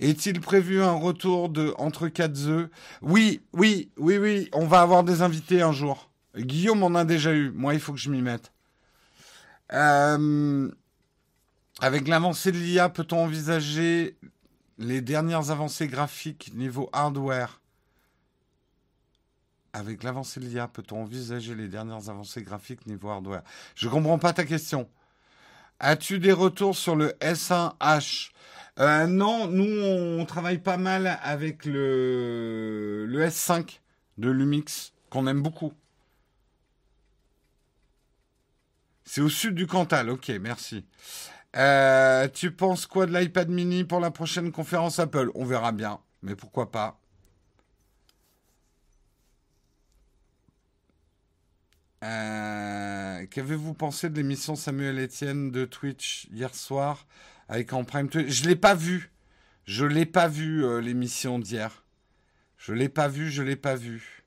Est-il 0.00 0.40
prévu 0.40 0.82
un 0.82 0.92
retour 0.92 1.48
de 1.48 1.74
Entre 1.76 2.08
quatre 2.08 2.46
œufs? 2.46 2.70
Oui, 3.02 3.42
oui, 3.52 3.90
oui, 3.96 4.16
oui. 4.16 4.48
On 4.52 4.66
va 4.66 4.80
avoir 4.80 5.04
des 5.04 5.22
invités 5.22 5.60
un 5.60 5.72
jour. 5.72 6.10
Guillaume 6.36 6.82
en 6.82 6.94
a 6.94 7.04
déjà 7.04 7.32
eu. 7.32 7.50
Moi, 7.50 7.74
il 7.74 7.80
faut 7.80 7.92
que 7.92 7.98
je 7.98 8.10
m'y 8.10 8.22
mette. 8.22 8.52
Euh, 9.72 10.70
avec 11.80 12.08
l'avancée 12.08 12.50
de 12.50 12.58
l'IA, 12.58 12.88
peut-on 12.88 13.24
envisager 13.24 14.16
les 14.78 15.00
dernières 15.00 15.50
avancées 15.50 15.86
graphiques 15.86 16.52
niveau 16.54 16.88
hardware? 16.92 17.60
Avec 19.72 20.02
l'avancée 20.02 20.40
de 20.40 20.46
l'IA, 20.46 20.66
peut-on 20.66 21.02
envisager 21.02 21.54
les 21.54 21.68
dernières 21.68 22.08
avancées 22.08 22.42
graphiques 22.42 22.86
niveau 22.86 23.10
hardware? 23.10 23.42
Je 23.76 23.86
ne 23.86 23.92
comprends 23.92 24.18
pas 24.18 24.32
ta 24.32 24.44
question. 24.44 24.88
As-tu 25.78 26.18
des 26.18 26.32
retours 26.32 26.76
sur 26.76 26.96
le 26.96 27.10
S1H 27.20 28.30
euh, 28.80 29.06
Non, 29.06 29.46
nous, 29.46 29.64
on 29.64 30.24
travaille 30.24 30.58
pas 30.58 30.78
mal 30.78 31.18
avec 31.22 31.64
le, 31.64 33.06
le 33.06 33.24
S5 33.24 33.78
de 34.16 34.30
Lumix, 34.30 34.92
qu'on 35.10 35.28
aime 35.28 35.42
beaucoup. 35.42 35.72
C'est 39.04 39.20
au 39.20 39.28
sud 39.28 39.54
du 39.54 39.66
Cantal, 39.66 40.10
ok, 40.10 40.28
merci. 40.40 40.84
Euh, 41.58 42.28
tu 42.28 42.52
penses 42.52 42.86
quoi 42.86 43.06
de 43.06 43.18
l'iPad 43.18 43.48
mini 43.48 43.84
pour 43.84 43.98
la 44.00 44.10
prochaine 44.12 44.52
conférence 44.52 45.00
Apple? 45.00 45.30
On 45.34 45.44
verra 45.44 45.72
bien, 45.72 45.98
mais 46.22 46.36
pourquoi 46.36 46.70
pas. 46.70 47.00
Euh, 52.04 53.26
qu'avez-vous 53.26 53.74
pensé 53.74 54.08
de 54.08 54.16
l'émission 54.16 54.54
Samuel 54.54 55.00
Etienne 55.00 55.50
de 55.50 55.64
Twitch 55.64 56.28
hier 56.30 56.54
soir 56.54 57.06
avec 57.48 57.72
en 57.72 57.82
prime 57.82 58.08
Je 58.12 58.44
l'ai 58.44 58.54
pas 58.54 58.74
vu. 58.74 59.10
Je 59.64 59.84
l'ai 59.84 60.06
pas 60.06 60.28
vu 60.28 60.64
euh, 60.64 60.80
l'émission 60.80 61.40
d'hier. 61.40 61.84
Je 62.56 62.72
l'ai 62.72 62.88
pas 62.88 63.08
vu, 63.08 63.30
je 63.30 63.42
l'ai 63.42 63.56
pas 63.56 63.74
vu. 63.74 64.17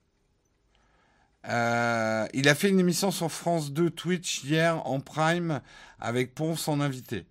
Euh, 1.47 2.27
il 2.33 2.47
a 2.47 2.55
fait 2.55 2.69
une 2.69 2.79
émission 2.79 3.09
sur 3.11 3.31
France 3.31 3.71
2 3.71 3.89
Twitch 3.89 4.43
hier 4.43 4.85
en 4.85 4.99
prime 4.99 5.61
avec 5.99 6.35
Ponce 6.35 6.67
en 6.67 6.79
invité. 6.79 7.25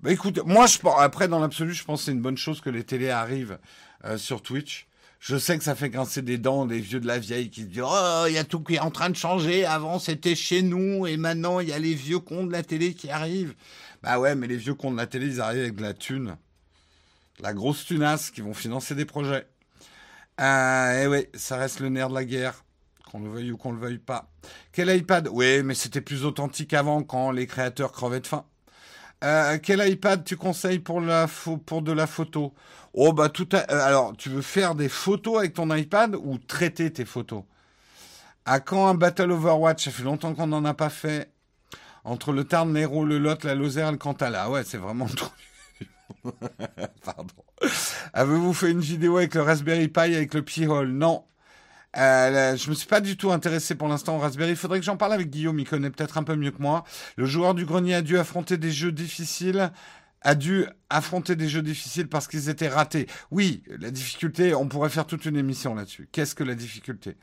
Bah 0.00 0.12
écoute, 0.12 0.40
moi 0.44 0.66
je 0.66 0.78
après 0.98 1.26
dans 1.26 1.40
l'absolu, 1.40 1.72
je 1.74 1.84
pense 1.84 2.00
que 2.00 2.04
c'est 2.06 2.12
une 2.12 2.20
bonne 2.20 2.36
chose 2.36 2.60
que 2.60 2.70
les 2.70 2.84
télés 2.84 3.10
arrivent 3.10 3.58
euh, 4.04 4.18
sur 4.18 4.42
Twitch. 4.42 4.86
Je 5.18 5.36
sais 5.36 5.58
que 5.58 5.64
ça 5.64 5.74
fait 5.74 5.88
grincer 5.88 6.22
des 6.22 6.38
dents 6.38 6.66
des 6.66 6.78
vieux 6.78 7.00
de 7.00 7.06
la 7.06 7.18
vieille 7.18 7.50
qui 7.50 7.62
se 7.62 7.66
disent 7.66 7.82
oh 7.84 8.24
il 8.28 8.34
y 8.34 8.38
a 8.38 8.44
tout 8.44 8.60
qui 8.60 8.74
est 8.74 8.80
en 8.80 8.90
train 8.90 9.10
de 9.10 9.16
changer. 9.16 9.64
Avant 9.64 9.98
c'était 9.98 10.36
chez 10.36 10.62
nous 10.62 11.06
et 11.06 11.16
maintenant 11.16 11.58
il 11.60 11.68
y 11.68 11.72
a 11.72 11.78
les 11.78 11.94
vieux 11.94 12.20
cons 12.20 12.46
de 12.46 12.52
la 12.52 12.62
télé 12.62 12.94
qui 12.94 13.10
arrivent. 13.10 13.54
Bah 14.02 14.20
ouais, 14.20 14.34
mais 14.36 14.46
les 14.46 14.56
vieux 14.56 14.74
cons 14.74 14.92
de 14.92 14.96
la 14.96 15.06
télé 15.06 15.26
ils 15.26 15.40
arrivent 15.40 15.62
avec 15.62 15.74
de 15.74 15.82
la 15.82 15.94
thune, 15.94 16.36
la 17.40 17.52
grosse 17.54 17.84
tunasse 17.84 18.30
qui 18.30 18.42
vont 18.42 18.54
financer 18.54 18.94
des 18.94 19.06
projets. 19.06 19.46
Euh, 20.40 21.02
et 21.02 21.06
ouais, 21.08 21.30
ça 21.34 21.56
reste 21.56 21.80
le 21.80 21.88
nerf 21.88 22.10
de 22.10 22.14
la 22.14 22.24
guerre 22.24 22.65
qu'on 23.16 23.24
le 23.24 23.30
veuille 23.30 23.52
ou 23.52 23.56
qu'on 23.56 23.72
le 23.72 23.78
veuille 23.78 23.98
pas. 23.98 24.28
Quel 24.72 24.94
iPad? 24.94 25.28
Oui, 25.32 25.62
mais 25.62 25.74
c'était 25.74 26.00
plus 26.00 26.24
authentique 26.24 26.74
avant 26.74 27.02
quand 27.02 27.30
les 27.30 27.46
créateurs 27.46 27.92
crevaient 27.92 28.20
de 28.20 28.26
faim. 28.26 28.44
Euh, 29.24 29.58
quel 29.62 29.86
iPad 29.88 30.24
tu 30.24 30.36
conseilles 30.36 30.78
pour, 30.78 31.00
la 31.00 31.26
pour 31.64 31.82
de 31.82 31.92
la 31.92 32.06
photo? 32.06 32.52
Oh 32.92 33.14
bah 33.14 33.30
tout 33.30 33.48
euh, 33.54 33.64
alors 33.68 34.14
tu 34.16 34.28
veux 34.28 34.42
faire 34.42 34.74
des 34.74 34.90
photos 34.90 35.38
avec 35.38 35.54
ton 35.54 35.74
iPad 35.74 36.16
ou 36.16 36.36
traiter 36.36 36.92
tes 36.92 37.06
photos? 37.06 37.44
À 38.44 38.60
quand 38.60 38.86
un 38.86 38.94
Battle 38.94 39.32
Overwatch? 39.32 39.84
Ça 39.84 39.90
fait 39.90 40.02
longtemps 40.02 40.34
qu'on 40.34 40.48
n'en 40.48 40.64
a 40.66 40.74
pas 40.74 40.90
fait. 40.90 41.30
Entre 42.04 42.32
le 42.32 42.44
Tarn, 42.44 42.72
l'Hérault, 42.72 43.04
le 43.04 43.18
Lot, 43.18 43.42
la 43.44 43.54
Lozère, 43.54 43.90
le 43.90 43.98
Cantal. 43.98 44.34
Ah 44.36 44.50
ouais, 44.50 44.62
c'est 44.64 44.76
vraiment 44.76 45.06
trop. 45.06 45.32
Pardon. 47.04 47.34
Avez-vous 48.12 48.52
fait 48.52 48.70
une 48.70 48.80
vidéo 48.80 49.16
avec 49.16 49.34
le 49.34 49.42
Raspberry 49.42 49.88
Pi 49.88 50.00
avec 50.00 50.34
le 50.34 50.42
Pi-hole 50.42 50.90
Non. 50.90 51.24
Euh, 51.96 52.56
je 52.56 52.70
me 52.70 52.74
suis 52.74 52.86
pas 52.86 53.00
du 53.00 53.16
tout 53.16 53.32
intéressé 53.32 53.74
pour 53.74 53.88
l'instant 53.88 54.16
au 54.16 54.18
Raspberry. 54.18 54.50
Il 54.50 54.56
faudrait 54.56 54.78
que 54.80 54.84
j'en 54.84 54.96
parle 54.96 55.12
avec 55.12 55.30
Guillaume. 55.30 55.58
Il 55.58 55.68
connaît 55.68 55.90
peut-être 55.90 56.18
un 56.18 56.22
peu 56.22 56.36
mieux 56.36 56.50
que 56.50 56.60
moi. 56.60 56.84
Le 57.16 57.26
joueur 57.26 57.54
du 57.54 57.64
grenier 57.64 57.94
a 57.94 58.02
dû 58.02 58.18
affronter 58.18 58.56
des 58.56 58.70
jeux 58.70 58.92
difficiles 58.92 59.70
a 60.26 60.34
dû 60.34 60.66
affronter 60.90 61.36
des 61.36 61.48
jeux 61.48 61.62
difficiles 61.62 62.08
parce 62.08 62.26
qu'ils 62.26 62.48
étaient 62.48 62.68
ratés. 62.68 63.06
Oui, 63.30 63.62
la 63.78 63.92
difficulté, 63.92 64.54
on 64.54 64.66
pourrait 64.66 64.88
faire 64.88 65.06
toute 65.06 65.24
une 65.24 65.36
émission 65.36 65.74
là-dessus. 65.74 66.08
Qu'est-ce 66.10 66.34
que 66.34 66.42
la 66.42 66.56
difficulté? 66.56 67.16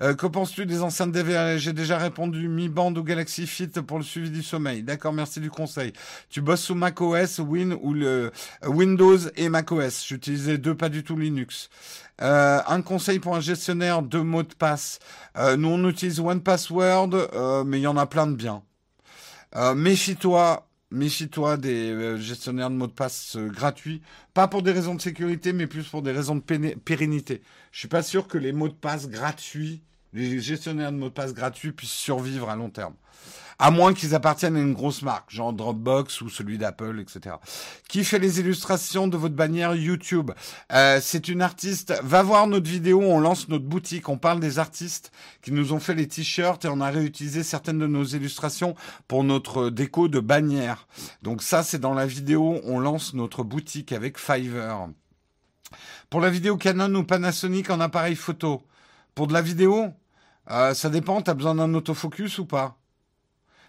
Euh, 0.00 0.14
Que 0.14 0.26
penses-tu 0.26 0.64
des 0.64 0.80
enceintes 0.80 1.10
DVR 1.10 1.58
J'ai 1.58 1.72
déjà 1.72 1.98
répondu 1.98 2.48
Mi 2.48 2.68
Band 2.68 2.94
ou 2.94 3.02
Galaxy 3.02 3.48
Fit 3.48 3.68
pour 3.68 3.98
le 3.98 4.04
suivi 4.04 4.30
du 4.30 4.42
sommeil. 4.44 4.84
D'accord, 4.84 5.12
merci 5.12 5.40
du 5.40 5.50
conseil. 5.50 5.92
Tu 6.28 6.40
bosses 6.40 6.62
sous 6.62 6.76
macOS, 6.76 7.40
Win 7.40 7.76
ou 7.80 7.92
le 7.92 8.30
Windows 8.64 9.18
et 9.36 9.48
macOS. 9.48 10.06
J'utilisais 10.06 10.58
deux, 10.58 10.76
pas 10.76 10.88
du 10.88 11.02
tout 11.02 11.16
Linux. 11.16 11.70
Euh, 12.22 12.60
un 12.66 12.82
conseil 12.82 13.18
pour 13.18 13.34
un 13.34 13.40
gestionnaire 13.40 14.02
de 14.02 14.18
mots 14.18 14.42
de 14.42 14.54
passe. 14.54 14.98
Euh, 15.36 15.56
nous, 15.56 15.68
on 15.68 15.88
utilise 15.88 16.20
One 16.20 16.40
Password, 16.40 17.10
euh, 17.14 17.64
mais 17.64 17.80
il 17.80 17.82
y 17.82 17.86
en 17.86 17.96
a 17.96 18.06
plein 18.06 18.26
de 18.26 18.34
biens. 18.34 18.62
Méfie-toi, 19.76 20.66
méfie-toi 20.90 21.56
des 21.56 22.18
gestionnaires 22.18 22.70
de 22.70 22.74
mots 22.74 22.88
de 22.88 22.92
passe 22.92 23.36
gratuits. 23.36 24.02
Pas 24.32 24.48
pour 24.48 24.62
des 24.62 24.72
raisons 24.72 24.96
de 24.96 25.00
sécurité, 25.00 25.52
mais 25.52 25.68
plus 25.68 25.84
pour 25.84 26.02
des 26.02 26.10
raisons 26.10 26.34
de 26.34 26.40
pérennité. 26.40 27.40
Je 27.70 27.78
suis 27.78 27.88
pas 27.88 28.02
sûr 28.02 28.26
que 28.26 28.36
les 28.36 28.52
mots 28.52 28.66
de 28.66 28.74
passe 28.74 29.08
gratuits 29.08 29.84
les 30.14 30.40
gestionnaires 30.40 30.92
de 30.92 30.96
mots 30.96 31.08
de 31.08 31.14
passe 31.14 31.34
gratuits 31.34 31.72
puissent 31.72 31.90
survivre 31.90 32.48
à 32.48 32.56
long 32.56 32.70
terme 32.70 32.94
à 33.58 33.70
moins 33.70 33.94
qu'ils 33.94 34.14
appartiennent 34.14 34.56
à 34.56 34.60
une 34.60 34.74
grosse 34.74 35.02
marque, 35.02 35.30
genre 35.30 35.52
Dropbox 35.52 36.20
ou 36.20 36.28
celui 36.28 36.58
d'Apple, 36.58 37.00
etc. 37.00 37.36
Qui 37.88 38.04
fait 38.04 38.18
les 38.18 38.40
illustrations 38.40 39.08
de 39.08 39.16
votre 39.16 39.34
bannière 39.34 39.74
YouTube? 39.74 40.30
Euh, 40.72 40.98
C'est 41.02 41.28
une 41.28 41.42
artiste. 41.42 41.94
Va 42.02 42.22
voir 42.22 42.46
notre 42.46 42.68
vidéo, 42.68 43.00
on 43.02 43.20
lance 43.20 43.48
notre 43.48 43.64
boutique, 43.64 44.08
on 44.08 44.18
parle 44.18 44.40
des 44.40 44.58
artistes 44.58 45.12
qui 45.42 45.52
nous 45.52 45.72
ont 45.72 45.80
fait 45.80 45.94
les 45.94 46.08
t-shirts 46.08 46.64
et 46.64 46.68
on 46.68 46.80
a 46.80 46.90
réutilisé 46.90 47.42
certaines 47.42 47.78
de 47.78 47.86
nos 47.86 48.04
illustrations 48.04 48.74
pour 49.08 49.24
notre 49.24 49.70
déco 49.70 50.08
de 50.08 50.20
bannière. 50.20 50.86
Donc 51.22 51.42
ça, 51.42 51.62
c'est 51.62 51.78
dans 51.78 51.94
la 51.94 52.06
vidéo, 52.06 52.60
on 52.64 52.80
lance 52.80 53.14
notre 53.14 53.44
boutique 53.44 53.92
avec 53.92 54.18
Fiverr. 54.18 54.88
Pour 56.10 56.20
la 56.20 56.30
vidéo 56.30 56.56
Canon 56.56 56.94
ou 56.94 57.04
Panasonic 57.04 57.70
en 57.70 57.80
appareil 57.80 58.16
photo? 58.16 58.62
Pour 59.14 59.26
de 59.26 59.32
la 59.32 59.42
vidéo, 59.42 59.88
euh, 60.50 60.74
ça 60.74 60.90
dépend, 60.90 61.20
t'as 61.22 61.34
besoin 61.34 61.54
d'un 61.54 61.72
autofocus 61.74 62.38
ou 62.38 62.46
pas? 62.46 62.76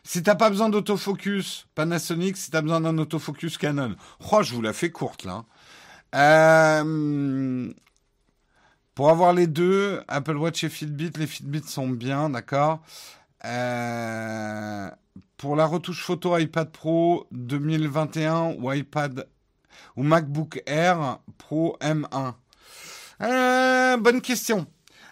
Si 0.06 0.22
t'as 0.22 0.36
pas 0.36 0.50
besoin 0.50 0.70
d'autofocus 0.70 1.68
Panasonic, 1.74 2.38
si 2.38 2.52
t'as 2.52 2.62
besoin 2.62 2.80
d'un 2.80 2.98
autofocus 3.00 3.58
Canon. 3.58 3.96
Je 4.22 4.54
vous 4.54 4.62
la 4.62 4.72
fais 4.72 4.92
courte 4.92 5.26
là. 5.26 5.44
Euh, 6.14 7.74
pour 8.94 9.10
avoir 9.10 9.34
les 9.34 9.48
deux, 9.48 10.02
Apple 10.08 10.38
Watch 10.38 10.64
et 10.64 10.70
Fitbit, 10.70 11.12
les 11.18 11.28
Fitbit 11.28 11.64
sont 11.64 11.90
bien, 11.90 12.30
d'accord. 12.30 12.82
Euh, 13.44 14.90
pour 15.38 15.56
la 15.56 15.66
retouche 15.66 16.04
photo 16.04 16.38
iPad 16.38 16.72
Pro 16.72 17.28
2021 17.32 18.56
ou 18.60 18.72
iPad 18.72 19.28
ou 19.98 20.04
MacBook 20.04 20.62
Air 20.68 21.18
Pro 21.40 21.78
M1. 21.82 22.34
Euh, 23.22 23.98
bonne 23.98 24.22
question. 24.22 24.68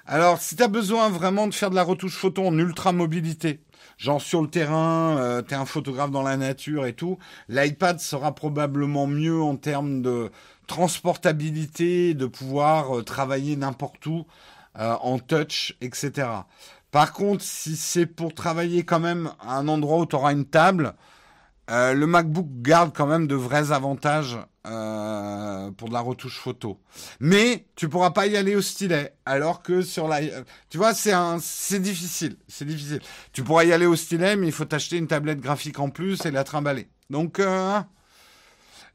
Alors, 0.05 0.39
si 0.39 0.55
tu 0.55 0.63
as 0.63 0.67
besoin 0.67 1.09
vraiment 1.09 1.47
de 1.47 1.53
faire 1.53 1.69
de 1.71 1.75
la 1.75 1.83
retouche 1.83 2.15
photo 2.15 2.45
en 2.45 2.57
ultra 2.57 2.91
mobilité, 2.91 3.61
genre 4.03 4.21
sur 4.21 4.41
le 4.41 4.49
terrain, 4.49 5.17
euh, 5.17 5.41
tu 5.41 5.53
es 5.53 5.57
un 5.57 5.65
photographe 5.65 6.11
dans 6.11 6.23
la 6.23 6.35
nature 6.35 6.85
et 6.85 6.91
tout, 6.91 7.17
l'iPad 7.47 8.01
sera 8.01 8.35
probablement 8.35 9.07
mieux 9.07 9.41
en 9.41 9.55
termes 9.55 10.01
de 10.01 10.29
transportabilité, 10.67 12.13
de 12.13 12.25
pouvoir 12.25 12.97
euh, 12.97 13.03
travailler 13.03 13.55
n'importe 13.55 14.05
où 14.05 14.25
euh, 14.77 14.95
en 15.01 15.19
touch, 15.19 15.77
etc. 15.79 16.27
Par 16.91 17.13
contre, 17.13 17.45
si 17.45 17.77
c'est 17.77 18.05
pour 18.05 18.33
travailler 18.33 18.83
quand 18.83 18.99
même 18.99 19.31
un 19.41 19.69
endroit 19.69 19.99
où 19.99 20.05
tu 20.05 20.17
une 20.17 20.45
table, 20.45 20.95
euh, 21.69 21.93
le 21.93 22.07
MacBook 22.07 22.47
garde 22.61 22.93
quand 22.95 23.07
même 23.07 23.25
de 23.25 23.35
vrais 23.35 23.71
avantages 23.71 24.37
euh, 24.67 25.71
pour 25.71 25.87
de 25.87 25.93
la 25.93 26.01
retouche 26.01 26.37
photo. 26.37 26.79
Mais 27.21 27.65
tu 27.75 27.87
pourras 27.87 28.11
pas 28.11 28.27
y 28.27 28.35
aller 28.35 28.55
au 28.55 28.61
stylet, 28.61 29.15
alors 29.25 29.63
que 29.63 29.81
sur 29.81 30.07
la, 30.09 30.19
tu 30.69 30.77
vois, 30.77 30.93
c'est 30.93 31.13
c'est 31.39 31.79
difficile, 31.79 32.37
c'est 32.47 32.65
difficile. 32.65 33.01
Tu 33.31 33.43
pourras 33.43 33.63
y 33.63 33.71
aller 33.71 33.85
au 33.85 33.95
stylet, 33.95 34.35
mais 34.35 34.47
il 34.47 34.53
faut 34.53 34.65
t'acheter 34.65 34.97
une 34.97 35.07
tablette 35.07 35.39
graphique 35.39 35.79
en 35.79 35.89
plus 35.89 36.25
et 36.25 36.31
la 36.31 36.43
trimballer. 36.43 36.89
Donc, 37.09 37.39
euh, 37.39 37.79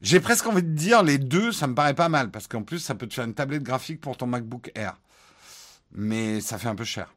j'ai 0.02 0.20
presque 0.20 0.46
envie 0.46 0.62
de 0.62 0.68
dire 0.74 1.02
les 1.02 1.18
deux, 1.18 1.52
ça 1.52 1.66
me 1.66 1.74
paraît 1.74 1.94
pas 1.94 2.08
mal, 2.10 2.30
parce 2.30 2.48
qu'en 2.48 2.62
plus, 2.62 2.80
ça 2.80 2.94
peut 2.94 3.06
te 3.06 3.14
faire 3.14 3.24
une 3.24 3.34
tablette 3.34 3.62
graphique 3.62 4.00
pour 4.00 4.16
ton 4.16 4.26
MacBook 4.26 4.70
Air. 4.74 4.98
Mais 5.92 6.40
ça 6.42 6.58
fait 6.58 6.68
un 6.68 6.74
peu 6.74 6.84
cher. 6.84 7.14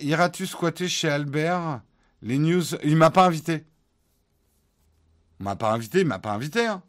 Iras-tu 0.00 0.46
squatter 0.46 0.88
chez 0.88 1.08
Albert? 1.08 1.80
Les 2.24 2.38
news, 2.38 2.64
il 2.82 2.96
m'a 2.96 3.10
pas 3.10 3.26
invité. 3.26 3.66
Il 5.38 5.44
m'a 5.44 5.56
pas 5.56 5.72
invité, 5.72 6.00
il 6.00 6.06
m'a 6.06 6.18
pas 6.18 6.32
invité. 6.32 6.66
Hein. 6.66 6.82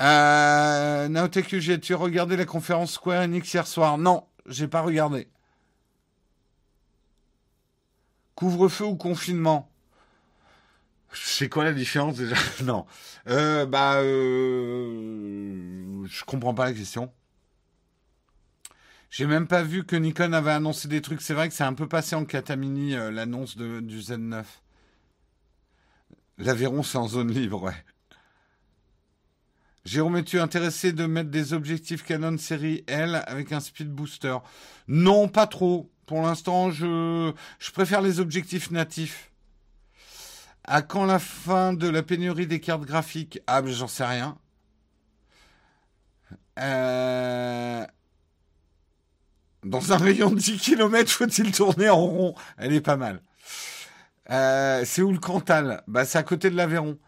Euh, 0.00 1.28
tu 1.28 1.94
regardé 1.94 2.36
la 2.36 2.44
conférence 2.44 2.94
Square 2.94 3.22
Enix 3.22 3.54
hier 3.54 3.66
soir? 3.66 3.96
Non, 3.96 4.26
j'ai 4.46 4.66
pas 4.66 4.80
regardé. 4.80 5.28
Couvre-feu 8.34 8.86
ou 8.86 8.96
confinement? 8.96 9.70
C'est 11.12 11.48
quoi 11.48 11.62
la 11.62 11.72
différence 11.72 12.16
déjà? 12.16 12.34
Non. 12.64 12.86
Euh, 13.28 13.66
bah, 13.66 13.98
euh, 13.98 16.04
je 16.06 16.24
comprends 16.24 16.54
pas 16.54 16.64
la 16.64 16.72
question. 16.72 17.12
J'ai 19.16 19.26
même 19.26 19.46
pas 19.46 19.62
vu 19.62 19.84
que 19.84 19.94
Nikon 19.94 20.32
avait 20.32 20.50
annoncé 20.50 20.88
des 20.88 21.00
trucs. 21.00 21.22
C'est 21.22 21.34
vrai 21.34 21.48
que 21.48 21.54
c'est 21.54 21.62
un 21.62 21.74
peu 21.74 21.86
passé 21.86 22.16
en 22.16 22.24
catamini 22.24 22.96
euh, 22.96 23.12
l'annonce 23.12 23.56
du 23.56 24.00
Z9. 24.00 24.42
L'Aveyron, 26.38 26.82
c'est 26.82 26.98
en 26.98 27.06
zone 27.06 27.30
libre, 27.30 27.62
ouais. 27.62 27.84
Jérôme, 29.84 30.16
es-tu 30.16 30.40
intéressé 30.40 30.92
de 30.92 31.06
mettre 31.06 31.30
des 31.30 31.52
objectifs 31.52 32.02
Canon 32.02 32.36
série 32.38 32.82
L 32.88 33.22
avec 33.28 33.52
un 33.52 33.60
speed 33.60 33.88
booster? 33.88 34.36
Non, 34.88 35.28
pas 35.28 35.46
trop. 35.46 35.88
Pour 36.06 36.20
l'instant, 36.20 36.72
je, 36.72 37.32
je 37.60 37.70
préfère 37.70 38.00
les 38.00 38.18
objectifs 38.18 38.72
natifs. 38.72 39.30
À 40.64 40.82
quand 40.82 41.04
la 41.04 41.20
fin 41.20 41.72
de 41.72 41.88
la 41.88 42.02
pénurie 42.02 42.48
des 42.48 42.58
cartes 42.58 42.82
graphiques? 42.82 43.38
Ah, 43.46 43.62
ben, 43.62 43.72
j'en 43.72 43.86
sais 43.86 44.06
rien. 44.06 44.36
Euh... 46.58 47.86
Dans 49.64 49.92
un 49.92 49.96
rayon 49.96 50.30
de 50.30 50.36
10 50.38 50.58
km, 50.58 51.10
faut-il 51.10 51.50
tourner 51.52 51.88
en 51.88 51.96
rond? 51.96 52.34
Elle 52.58 52.72
est 52.74 52.80
pas 52.80 52.96
mal. 52.96 53.20
Euh, 54.30 54.82
c'est 54.84 55.02
où 55.02 55.12
le 55.12 55.18
Cantal? 55.18 55.82
Bah, 55.86 56.04
c'est 56.04 56.18
à 56.18 56.22
côté 56.22 56.50
de 56.50 56.56
l'Aveyron. 56.56 56.98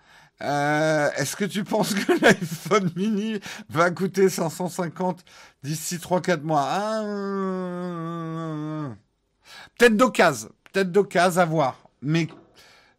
Euh, 0.42 1.08
Est-ce 1.16 1.36
que 1.36 1.44
tu 1.44 1.64
penses 1.64 1.94
que 1.94 2.12
l'iPhone 2.22 2.90
mini 2.96 3.40
va 3.68 3.90
coûter 3.90 4.28
550 4.28 5.24
d'ici 5.62 5.96
3-4 5.96 6.42
mois? 6.42 6.66
Ah, 6.68 7.02
Peut-être 9.78 9.96
d'occasion. 9.96 10.50
Peut-être 10.72 10.92
d'occasion 10.92 11.40
à 11.42 11.44
voir. 11.44 11.78
Mais 12.02 12.28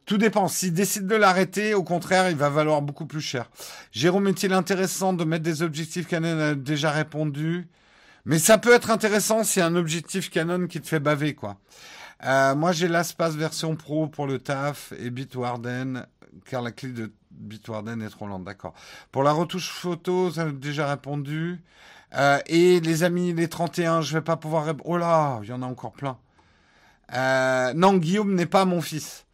tout 0.06 0.18
dépend. 0.18 0.48
S'il 0.48 0.74
décide 0.74 1.08
de 1.08 1.16
l'arrêter, 1.16 1.74
au 1.74 1.84
contraire, 1.84 2.30
il 2.30 2.38
va 2.38 2.50
valoir 2.50 2.82
beaucoup 2.82 3.06
plus 3.06 3.22
cher. 3.22 3.50
Jérôme, 3.92 4.28
est-il 4.28 4.54
intéressant 4.54 5.14
de 5.14 5.24
mettre 5.24 5.44
des 5.44 5.62
objectifs 5.64 6.08
Canon 6.08 6.40
a 6.40 6.56
déjà 6.56 6.92
répondu? 6.92 7.68
Mais 8.28 8.40
ça 8.40 8.58
peut 8.58 8.74
être 8.74 8.92
intéressant 8.92 9.46
si 9.46 9.62
un 9.62 9.76
objectif 9.78 10.30
Canon 10.30 10.68
qui 10.68 10.82
te 10.82 10.88
fait 10.88 11.00
baver, 11.00 11.34
quoi. 11.34 11.58
Euh, 12.26 12.56
moi, 12.56 12.74
j'ai 12.74 12.90
l'Aspace 12.90 13.36
version 13.36 13.78
Pro 13.78 14.08
pour 14.08 14.28
le 14.28 14.38
taf 14.38 14.92
et 15.00 15.10
Bitwarden, 15.10 16.06
car 16.46 16.62
la 16.62 16.72
clé 16.72 16.90
de 16.90 17.14
Bitwarden 17.32 18.02
est 18.02 18.10
trop 18.10 18.28
lente, 18.28 18.44
d'accord. 18.44 18.74
Pour 19.14 19.24
la 19.24 19.32
retouche 19.32 19.70
photo, 19.70 20.30
ça 20.30 20.42
a 20.42 20.52
déjà 20.52 20.90
répondu. 20.90 21.64
Euh, 22.16 22.40
et 22.48 22.82
les 22.82 23.04
amis, 23.04 23.34
les 23.34 23.48
31, 23.48 24.02
je 24.02 24.14
vais 24.14 24.22
pas 24.22 24.36
pouvoir. 24.36 24.76
Oh 24.84 24.98
là, 24.98 25.40
il 25.44 25.48
y 25.48 25.54
en 25.54 25.62
a 25.62 25.66
encore 25.66 25.94
plein. 25.94 26.18
Euh, 27.14 27.74
non, 27.76 27.96
Guillaume 27.96 28.36
n'est 28.36 28.46
pas 28.46 28.66
mon 28.66 28.82
fils. 28.82 29.26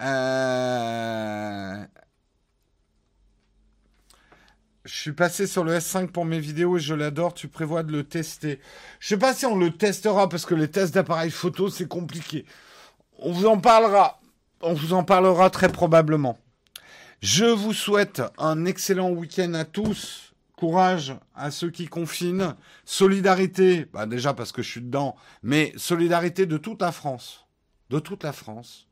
Euh, 0.00 1.84
je 4.90 4.98
suis 4.98 5.12
passé 5.12 5.46
sur 5.46 5.62
le 5.62 5.76
S5 5.76 6.08
pour 6.08 6.24
mes 6.24 6.40
vidéos 6.40 6.76
et 6.76 6.80
je 6.80 6.94
l'adore. 6.94 7.32
Tu 7.32 7.46
prévois 7.46 7.84
de 7.84 7.92
le 7.92 8.02
tester. 8.02 8.58
Je 8.98 9.06
sais 9.06 9.16
pas 9.16 9.32
si 9.32 9.46
on 9.46 9.56
le 9.56 9.70
testera 9.70 10.28
parce 10.28 10.44
que 10.44 10.54
les 10.56 10.68
tests 10.68 10.94
d'appareil 10.94 11.30
photo, 11.30 11.70
c'est 11.70 11.86
compliqué. 11.86 12.44
On 13.20 13.30
vous 13.30 13.46
en 13.46 13.60
parlera. 13.60 14.20
On 14.60 14.74
vous 14.74 14.92
en 14.92 15.04
parlera 15.04 15.48
très 15.48 15.68
probablement. 15.68 16.38
Je 17.22 17.44
vous 17.44 17.72
souhaite 17.72 18.20
un 18.36 18.64
excellent 18.64 19.10
week-end 19.10 19.54
à 19.54 19.64
tous. 19.64 20.34
Courage 20.56 21.14
à 21.36 21.52
ceux 21.52 21.70
qui 21.70 21.86
confinent. 21.86 22.56
Solidarité, 22.84 23.86
bah 23.92 24.06
déjà 24.06 24.34
parce 24.34 24.50
que 24.50 24.60
je 24.60 24.70
suis 24.70 24.82
dedans, 24.82 25.14
mais 25.44 25.72
solidarité 25.76 26.46
de 26.46 26.56
toute 26.56 26.82
la 26.82 26.90
France. 26.90 27.46
De 27.90 28.00
toute 28.00 28.24
la 28.24 28.32
France. 28.32 28.88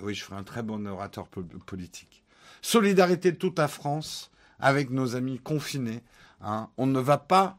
Oui, 0.00 0.14
je 0.14 0.22
ferai 0.22 0.36
un 0.36 0.44
très 0.44 0.62
bon 0.62 0.86
orateur 0.86 1.28
politique. 1.66 2.24
Solidarité 2.60 3.32
de 3.32 3.36
toute 3.38 3.58
la 3.58 3.68
France 3.68 4.29
avec 4.60 4.90
nos 4.90 5.16
amis 5.16 5.38
confinés. 5.38 6.02
Hein. 6.40 6.68
On 6.76 6.86
ne 6.86 7.00
va 7.00 7.18
pas, 7.18 7.58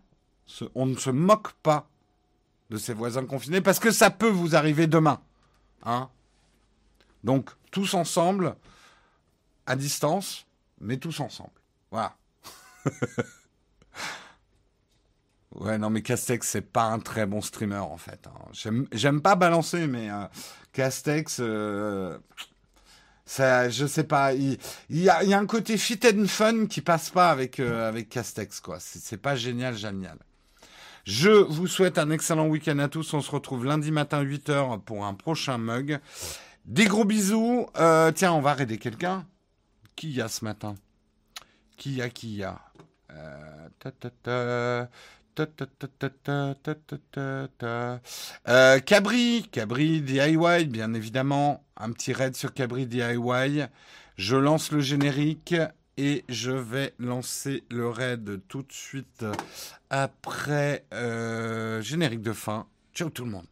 on 0.75 0.85
ne 0.85 0.95
se 0.95 1.09
moque 1.09 1.51
pas 1.63 1.87
de 2.69 2.77
ses 2.77 2.93
voisins 2.93 3.25
confinés 3.25 3.61
parce 3.61 3.79
que 3.79 3.91
ça 3.91 4.09
peut 4.09 4.29
vous 4.29 4.55
arriver 4.55 4.87
demain. 4.87 5.21
Hein. 5.83 6.09
Donc, 7.23 7.49
tous 7.71 7.93
ensemble, 7.93 8.55
à 9.65 9.75
distance, 9.75 10.45
mais 10.79 10.97
tous 10.97 11.19
ensemble. 11.19 11.51
Voilà. 11.91 12.15
ouais, 15.55 15.77
non, 15.77 15.89
mais 15.89 16.01
Castex, 16.01 16.47
c'est 16.47 16.61
pas 16.61 16.85
un 16.85 16.99
très 16.99 17.25
bon 17.25 17.41
streamer, 17.41 17.77
en 17.77 17.97
fait. 17.97 18.27
Hein. 18.27 18.87
J'aime 18.91 19.21
pas 19.21 19.35
balancer, 19.35 19.87
mais 19.87 20.09
euh, 20.09 20.25
Castex, 20.73 21.37
euh, 21.39 22.17
ça, 23.26 23.69
je 23.69 23.85
sais 23.85 24.03
pas. 24.03 24.34
Il, 24.34 24.57
y 24.89 25.10
a, 25.10 25.19
un 25.19 25.45
côté 25.45 25.77
fit 25.77 25.99
and 26.06 26.26
fun 26.27 26.65
qui 26.65 26.81
passe 26.81 27.10
pas 27.10 27.30
avec, 27.30 27.60
euh, 27.60 27.88
avec 27.88 28.10
Castex, 28.10 28.60
quoi. 28.60 28.77
C'est 28.80 29.22
pas 29.22 29.35
génial, 29.35 29.76
génial. 29.76 30.18
Je 31.06 31.30
vous 31.30 31.68
souhaite 31.68 31.98
un 31.98 32.10
excellent 32.11 32.48
week-end 32.48 32.77
à 32.80 32.88
tous. 32.88 33.14
On 33.14 33.22
se 33.22 33.31
retrouve 33.31 33.65
lundi 33.65 33.91
matin 33.91 34.23
8h 34.23 34.81
pour 34.81 35.06
un 35.06 35.14
prochain 35.14 35.57
mug. 35.57 35.99
Des 36.65 36.85
gros 36.85 37.06
bisous. 37.06 37.68
Euh, 37.77 38.11
tiens, 38.11 38.34
on 38.34 38.41
va 38.41 38.53
raider 38.53 38.77
quelqu'un. 38.77 39.26
Qui 39.95 40.11
y 40.11 40.22
a 40.22 40.27
ce 40.27 40.45
matin? 40.45 40.76
Qui 41.77 41.95
y 41.95 42.02
a, 42.02 42.10
qui 42.10 42.35
y 42.35 42.43
a? 42.43 42.60
Euh, 44.27 44.85
Euh, 48.47 48.79
Cabri, 48.79 49.47
Cabri 49.51 50.01
DIY, 50.01 50.65
bien 50.65 50.93
évidemment. 50.93 51.63
Un 51.77 51.91
petit 51.91 52.13
raid 52.13 52.35
sur 52.35 52.53
Cabri 52.53 52.85
DIY. 52.85 53.65
Je 54.17 54.35
lance 54.35 54.71
le 54.71 54.81
générique 54.81 55.55
et 55.97 56.23
je 56.29 56.51
vais 56.51 56.93
lancer 56.99 57.63
le 57.69 57.89
raid 57.89 58.41
tout 58.47 58.63
de 58.63 58.71
suite 58.71 59.25
après 59.89 60.85
euh, 60.93 61.81
générique 61.81 62.21
de 62.21 62.33
fin. 62.33 62.67
Ciao 62.93 63.09
tout 63.09 63.25
le 63.25 63.31
monde. 63.31 63.45